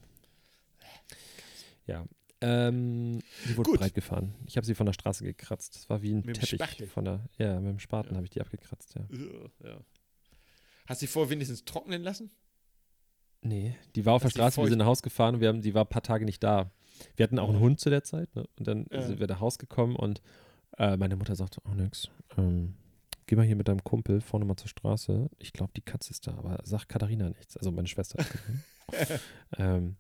Ja. 1.86 2.06
Ähm, 2.42 3.20
die 3.48 3.56
wurde 3.56 3.70
Gut. 3.72 3.80
breit 3.80 3.94
gefahren. 3.94 4.34
Ich 4.48 4.58
habe 4.58 4.66
sie 4.66 4.76
von 4.76 4.86
der 4.86 4.94
Straße 4.94 5.24
gekratzt. 5.24 5.76
Das 5.76 5.90
war 5.90 6.02
wie 6.02 6.14
ein 6.14 6.24
Mit 6.26 6.42
Teppich 6.42 6.90
von 6.90 7.06
der. 7.06 7.22
Ja, 7.38 7.60
mit 7.62 7.70
dem 7.72 7.80
Spaten 7.80 8.10
Ja. 8.10 8.16
habe 8.16 8.26
ich 8.26 8.32
die 8.32 8.42
abgekratzt, 8.42 8.96
ja. 8.96 9.06
Ja. 9.64 9.78
Hast 10.86 11.02
du 11.02 11.06
die 11.06 11.12
vorher 11.12 11.30
wenigstens 11.30 11.66
trocknen 11.66 12.04
lassen? 12.04 12.32
Nee, 13.42 13.76
die 13.96 14.06
war 14.06 14.14
auf 14.14 14.22
der 14.22 14.30
Straße, 14.30 14.62
wir 14.62 14.70
sind 14.70 14.78
nach 14.80 14.86
Hause 14.86 15.02
gefahren 15.02 15.36
und 15.36 15.42
wir 15.42 15.50
haben, 15.50 15.62
die 15.62 15.74
war 15.74 15.84
ein 15.84 15.90
paar 15.90 16.02
Tage 16.04 16.24
nicht 16.26 16.42
da. 16.44 16.72
Wir 17.18 17.24
hatten 17.26 17.40
auch 17.40 17.50
einen. 17.50 17.60
Hund 17.60 17.80
zu 17.80 17.90
der 17.90 18.04
Zeit, 18.04 18.34
ne? 18.36 18.46
Und 18.58 18.68
dann 18.68 18.86
Ja. 18.92 19.02
sind 19.02 19.20
wir 19.20 19.28
nach 19.28 19.40
Hause 19.42 19.58
gekommen 19.58 19.96
und 19.96 20.22
äh, 20.78 20.96
meine 20.98 21.16
Mutter 21.18 21.36
sagte, 21.36 21.60
oh 21.70 21.74
nix, 21.74 22.08
ähm, 22.38 22.76
geh 23.26 23.36
mal 23.36 23.46
hier 23.46 23.56
mit 23.58 23.68
deinem 23.68 23.84
Kumpel 23.84 24.22
vorne 24.22 24.46
mal 24.46 24.56
zur 24.56 24.70
Straße. 24.70 25.30
Ich 25.40 25.52
glaube, 25.52 25.74
die 25.76 25.82
Katze 25.82 26.12
ist 26.12 26.26
da, 26.28 26.36
aber 26.38 26.60
sag 26.64 26.88
Katharina 26.88 27.30
nichts. 27.30 27.58
Also 27.58 27.72
meine 27.72 27.88
Schwester. 27.88 28.24
ähm, 29.58 29.98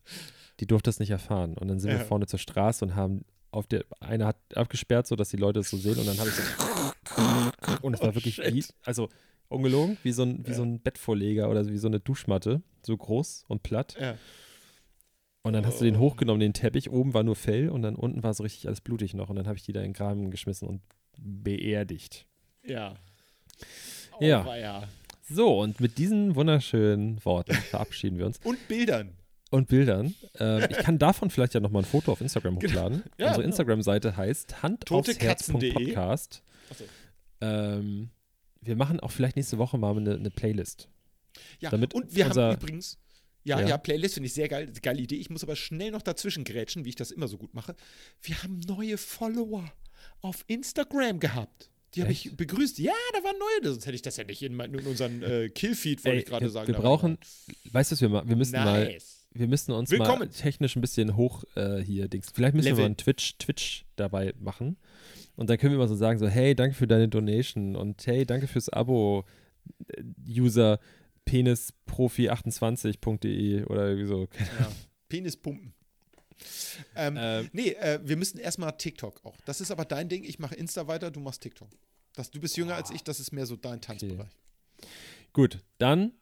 die 0.59 0.67
durfte 0.67 0.89
es 0.89 0.99
nicht 0.99 1.09
erfahren. 1.09 1.57
Und 1.57 1.67
dann 1.67 1.79
sind 1.79 1.91
Ja. 1.91 1.99
wir 1.99 2.05
vorne 2.05 2.27
zur 2.27 2.39
Straße 2.39 2.86
und 2.86 2.95
haben 2.95 3.25
auf 3.51 3.67
der, 3.67 3.84
eine 3.99 4.25
hat 4.25 4.38
abgesperrt, 4.55 5.05
so 5.07 5.15
dass 5.15 5.29
die 5.29 5.38
Leute 5.38 5.59
es 5.59 5.69
so 5.69 5.77
sehen 5.77 5.97
und 5.99 6.07
dann 6.07 6.17
habe 6.17 6.29
ich 6.29 6.36
so 6.36 6.41
und 7.84 7.93
es 7.93 8.01
war 8.01 8.09
Oh, 8.09 8.15
wirklich 8.15 8.36
shit. 8.36 8.73
also 8.84 9.09
ungelogen, 9.49 9.97
wie 10.03 10.11
so 10.11 10.23
ein, 10.23 10.45
wie 10.45 10.51
Ja. 10.51 10.55
so 10.57 10.63
ein 10.63 10.79
Bettvorleger 10.79 11.49
oder 11.49 11.67
wie 11.67 11.77
so 11.77 11.87
eine 11.87 11.99
Duschmatte, 11.99 12.61
so 12.85 12.97
groß 12.97 13.45
und 13.47 13.63
platt. 13.63 13.95
Ja. 13.99 14.15
Und 15.43 15.53
dann 15.53 15.65
hast 15.65 15.81
du 15.81 15.85
den 15.85 15.97
Oh. 15.97 15.99
hochgenommen, 15.99 16.39
den 16.39 16.53
Teppich, 16.53 16.89
oben 16.89 17.13
war 17.13 17.23
nur 17.23 17.35
Fell 17.35 17.69
und 17.69 17.81
dann 17.81 17.95
unten 17.95 18.23
war 18.23 18.33
so 18.33 18.43
richtig 18.43 18.67
alles 18.67 18.81
blutig 18.81 19.13
noch 19.13 19.29
und 19.29 19.35
dann 19.35 19.45
habe 19.47 19.57
ich 19.57 19.63
die 19.63 19.73
da 19.73 19.81
in 19.81 19.87
den 19.89 19.93
Graben 19.93 20.31
geschmissen 20.31 20.67
und 20.67 20.81
beerdigt. 21.19 22.25
Ja. 22.65 22.95
Ja. 24.19 24.45
Oh, 24.47 24.53
ja. 24.53 24.83
So, 25.29 25.59
und 25.61 25.79
mit 25.79 25.97
diesen 25.97 26.35
wunderschönen 26.35 27.23
Worten 27.25 27.53
verabschieden 27.71 28.17
wir 28.19 28.25
uns. 28.25 28.39
Und 28.43 28.67
Bildern. 28.67 29.17
Und 29.51 29.67
Bildern. 29.67 30.15
Ähm, 30.39 30.65
ich 30.69 30.77
kann 30.77 30.97
davon 30.97 31.29
vielleicht 31.29 31.53
ja 31.53 31.59
nochmal 31.59 31.83
ein 31.83 31.85
Foto 31.85 32.11
auf 32.11 32.21
Instagram 32.21 32.55
hochladen. 32.55 33.03
Genau. 33.03 33.09
Ja, 33.17 33.27
Unsere 33.27 33.41
genau. 33.43 33.47
Instagram-Seite 33.49 34.17
heißt 34.17 34.63
Hand 34.63 34.89
aufs 34.91 35.07
Herz. 35.19 35.45
Totekatzen.de. 35.47 35.73
Podcast. 35.73 36.41
Achso. 36.71 36.83
Ähm, 37.41 38.09
wir 38.66 38.76
machen 38.76 38.99
auch 38.99 39.11
vielleicht 39.11 39.36
nächste 39.36 39.57
Woche 39.57 39.78
mal 39.78 39.95
eine, 39.95 40.16
eine 40.16 40.30
Playlist. 40.30 40.89
Ja, 41.59 41.70
Damit 41.70 41.93
und 41.93 42.16
wir 42.16 42.30
haben 42.30 42.53
übrigens, 42.55 42.97
ja, 43.43 43.59
Ja. 43.59 43.68
ja, 43.70 43.78
Playlist 43.78 44.16
finde 44.16 44.28
ich 44.28 44.34
sehr 44.34 44.47
geil, 44.47 44.72
geile 44.82 45.01
Idee. 45.01 45.16
Ich 45.16 45.30
muss 45.30 45.43
aber 45.43 45.55
schnell 45.55 45.91
noch 45.91 46.01
dazwischen 46.01 46.43
grätschen, 46.43 46.86
wie 46.86 46.89
ich 46.89 46.95
das 46.95 47.11
immer 47.11 47.28
so 47.28 47.38
gut 47.38 47.53
mache. 47.53 47.76
Wir 48.22 48.41
haben 48.43 48.59
neue 48.68 48.97
Follower 48.97 49.72
auf 50.22 50.43
Instagram 50.47 51.20
gehabt. 51.20 51.70
Die 51.95 52.01
habe 52.01 52.11
ich 52.11 52.36
begrüßt. 52.36 52.80
Ja, 52.80 52.93
da 53.14 53.24
waren 53.24 53.36
neue, 53.38 53.72
sonst 53.72 53.86
hätte 53.86 53.95
ich 53.95 54.01
das 54.01 54.18
ja 54.18 54.24
nicht 54.24 54.41
in, 54.41 54.59
in 54.59 54.80
unseren 54.88 55.22
äh, 55.22 55.49
Killfeed, 55.49 56.03
wollte 56.05 56.20
ich 56.20 56.26
gerade 56.26 56.49
sagen. 56.49 56.68
wir 56.68 56.76
brauchen, 56.76 57.20
weißt 57.72 57.91
du, 57.91 57.95
was 57.95 58.01
wir 58.01 58.09
machen? 58.09 58.30
Wir 58.30 58.36
müssen 58.36 58.53
mal, 58.53 58.86
nice. 58.86 59.12
Wir 59.34 59.47
müssen 59.47 59.71
uns 59.71 59.89
mal 59.91 59.99
Willkommen. 59.99 60.29
technisch 60.31 60.75
ein 60.75 60.81
bisschen 60.81 61.15
hoch 61.15 61.43
äh, 61.55 61.79
hier 61.79 62.07
Dings. 62.07 62.29
Vielleicht 62.34 62.55
müssen 62.55 62.65
wir 62.65 62.71
Level. 62.73 62.84
mal 62.84 62.88
einen 62.88 62.97
Twitch, 62.97 63.38
Twitch 63.38 63.86
dabei 63.95 64.34
machen. 64.39 64.77
Und 65.36 65.49
dann 65.49 65.57
können 65.57 65.73
wir 65.73 65.79
mal 65.79 65.88
so 65.88 65.95
sagen, 65.95 66.19
so, 66.19 66.27
hey, 66.27 66.53
danke 66.55 66.75
für 66.75 66.86
deine 66.88 67.07
Donation 67.09 67.75
und 67.75 68.05
hey, 68.05 68.25
danke 68.25 68.47
fürs 68.47 68.69
Abo, 68.69 69.25
äh, 69.88 70.03
User 70.27 70.79
penisprofi28.de 71.27 73.65
oder 73.65 73.88
irgendwie 73.88 74.07
so. 74.07 74.27
Ja. 74.59 74.71
Penispumpen. 75.09 75.73
Ähm, 76.95 77.15
Ähm, 77.17 77.49
nee, 77.53 77.69
äh, 77.73 77.99
wir 78.03 78.17
müssen 78.17 78.38
erstmal 78.39 78.75
TikTok 78.77 79.23
auch. 79.25 79.38
Das 79.45 79.61
ist 79.61 79.71
aber 79.71 79.86
dein 79.86 80.09
Ding. 80.09 80.23
Ich 80.23 80.39
mache 80.39 80.55
Insta 80.55 80.88
weiter, 80.88 81.11
du 81.11 81.19
machst 81.19 81.41
TikTok. 81.41 81.69
Das, 82.15 82.29
du 82.31 82.39
bist 82.39 82.57
jünger 82.57 82.75
als 82.75 82.89
ich, 82.91 83.03
das 83.03 83.19
ist 83.19 83.31
mehr 83.31 83.45
so 83.45 83.55
dein 83.55 83.81
Tanzbereich. 83.81 84.31
gut, 85.31 85.59
dann 85.77 86.13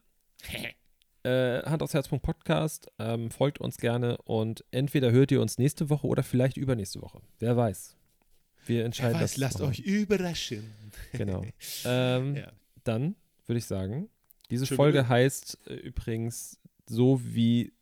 äh, 1.24 1.61
Hand 1.63 1.82
aufs 1.84 1.93
Herz. 1.93 2.07
Podcast. 2.07 2.88
Ähm, 2.99 3.32
folgt 3.32 3.59
uns 3.59 3.78
gerne 3.78 4.17
und 4.24 4.63
entweder 4.72 5.11
hört 5.11 5.32
ihr 5.32 5.41
uns 5.41 5.57
nächste 5.57 5.89
Woche 5.89 6.07
oder 6.07 6.24
vielleicht 6.24 6.57
übernächste 6.57 7.01
Woche. 7.01 7.22
Wer 7.39 7.55
weiß. 7.57 7.95
Wir 8.65 8.78
Wer 8.80 8.86
entscheiden 8.86 9.15
weiß, 9.15 9.32
das. 9.32 9.38
lasst 9.38 9.55
nochmal. 9.59 9.72
euch 9.72 9.80
überraschen. 9.80 10.72
Genau. 11.13 11.43
ähm, 11.86 12.36
Ja. 12.36 12.51
Dann 12.84 13.15
würde 13.45 13.59
ich 13.59 13.65
sagen, 13.65 14.09
diese 14.49 14.65
Schön 14.65 14.78
Folge 14.78 14.99
bitte. 14.99 15.09
heißt 15.09 15.57
äh, 15.67 15.74
übrigens 15.76 16.59
so 16.88 17.22
wie 17.24 17.74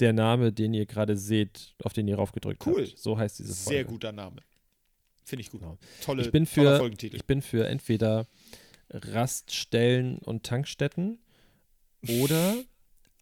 der 0.00 0.12
Name, 0.12 0.52
den 0.52 0.74
ihr 0.74 0.86
gerade 0.86 1.16
seht, 1.16 1.74
auf 1.82 1.92
den 1.92 2.06
ihr 2.08 2.16
raufgedrückt 2.16 2.64
Cool. 2.66 2.86
habt. 2.86 2.98
So 2.98 3.18
heißt 3.18 3.38
diese 3.40 3.54
Folge. 3.54 3.76
Sehr 3.76 3.84
guter 3.84 4.12
Name. 4.12 4.42
Finde 5.24 5.40
ich 5.42 5.50
gut. 5.50 5.60
Genau. 5.60 5.78
Tolle, 6.02 6.22
Ich 6.22 6.30
bin 6.30 6.46
für, 6.46 6.90
ich 7.02 7.24
bin 7.26 7.42
für 7.42 7.66
entweder 7.68 8.26
Raststellen 8.90 10.18
und 10.18 10.44
Tankstätten 10.44 11.18
oder 12.06 12.62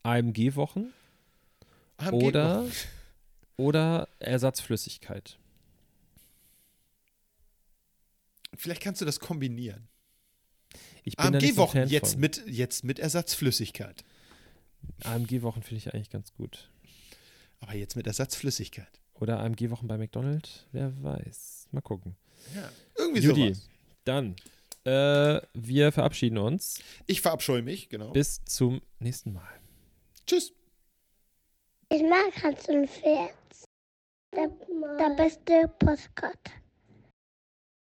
AMG-Wochen 0.03 0.93
AMG 1.99 2.13
oder, 2.13 2.67
oder 3.57 4.09
Ersatzflüssigkeit. 4.19 5.39
Vielleicht 8.55 8.83
kannst 8.83 9.01
du 9.01 9.05
das 9.05 9.21
kombinieren. 9.21 9.89
So 11.05 11.13
AMG-Wochen 11.19 11.79
Fan 11.79 11.89
jetzt 11.89 12.13
von. 12.13 12.21
mit, 12.21 12.43
jetzt 12.47 12.85
mit 12.85 12.99
Ersatzflüssigkeit. 12.99 14.05
AMG-Wochen 15.05 15.63
finde 15.63 15.79
ich 15.79 15.95
eigentlich 15.95 16.11
ganz 16.11 16.33
gut. 16.35 16.71
Aber 17.61 17.75
jetzt 17.75 17.97
mit 17.97 18.07
Ersatzflüssigkeit. 18.07 19.01
Oder 19.15 19.41
AMG-Wochen 19.41 19.87
bei 19.87 19.97
McDonald's? 19.99 20.67
Wer 20.73 20.93
weiß. 21.03 21.69
Mal 21.71 21.81
gucken. 21.81 22.17
Ja. 22.55 22.71
Irgendwie 22.99 23.21
Judy, 23.23 23.55
sowas. 23.55 23.69
dann, 24.05 24.37
äh, 24.87 25.41
wir 25.53 25.93
verabschieden 25.93 26.39
uns. 26.39 26.81
Ich 27.07 27.21
verabscheue 27.21 27.63
mich, 27.63 27.89
genau. 27.89 28.13
Bis 28.13 28.45
zum 28.45 28.81
nächsten 29.01 29.33
Mal. 29.33 29.49
Tschüss. 30.27 30.53
Ich 31.89 32.03
mag 32.03 32.43
Hans 32.43 32.69
und 32.69 32.89
Pferd. 32.89 33.35
Der, 34.35 34.49
der 34.99 35.15
beste 35.17 35.69
Postkarte. 35.79 36.51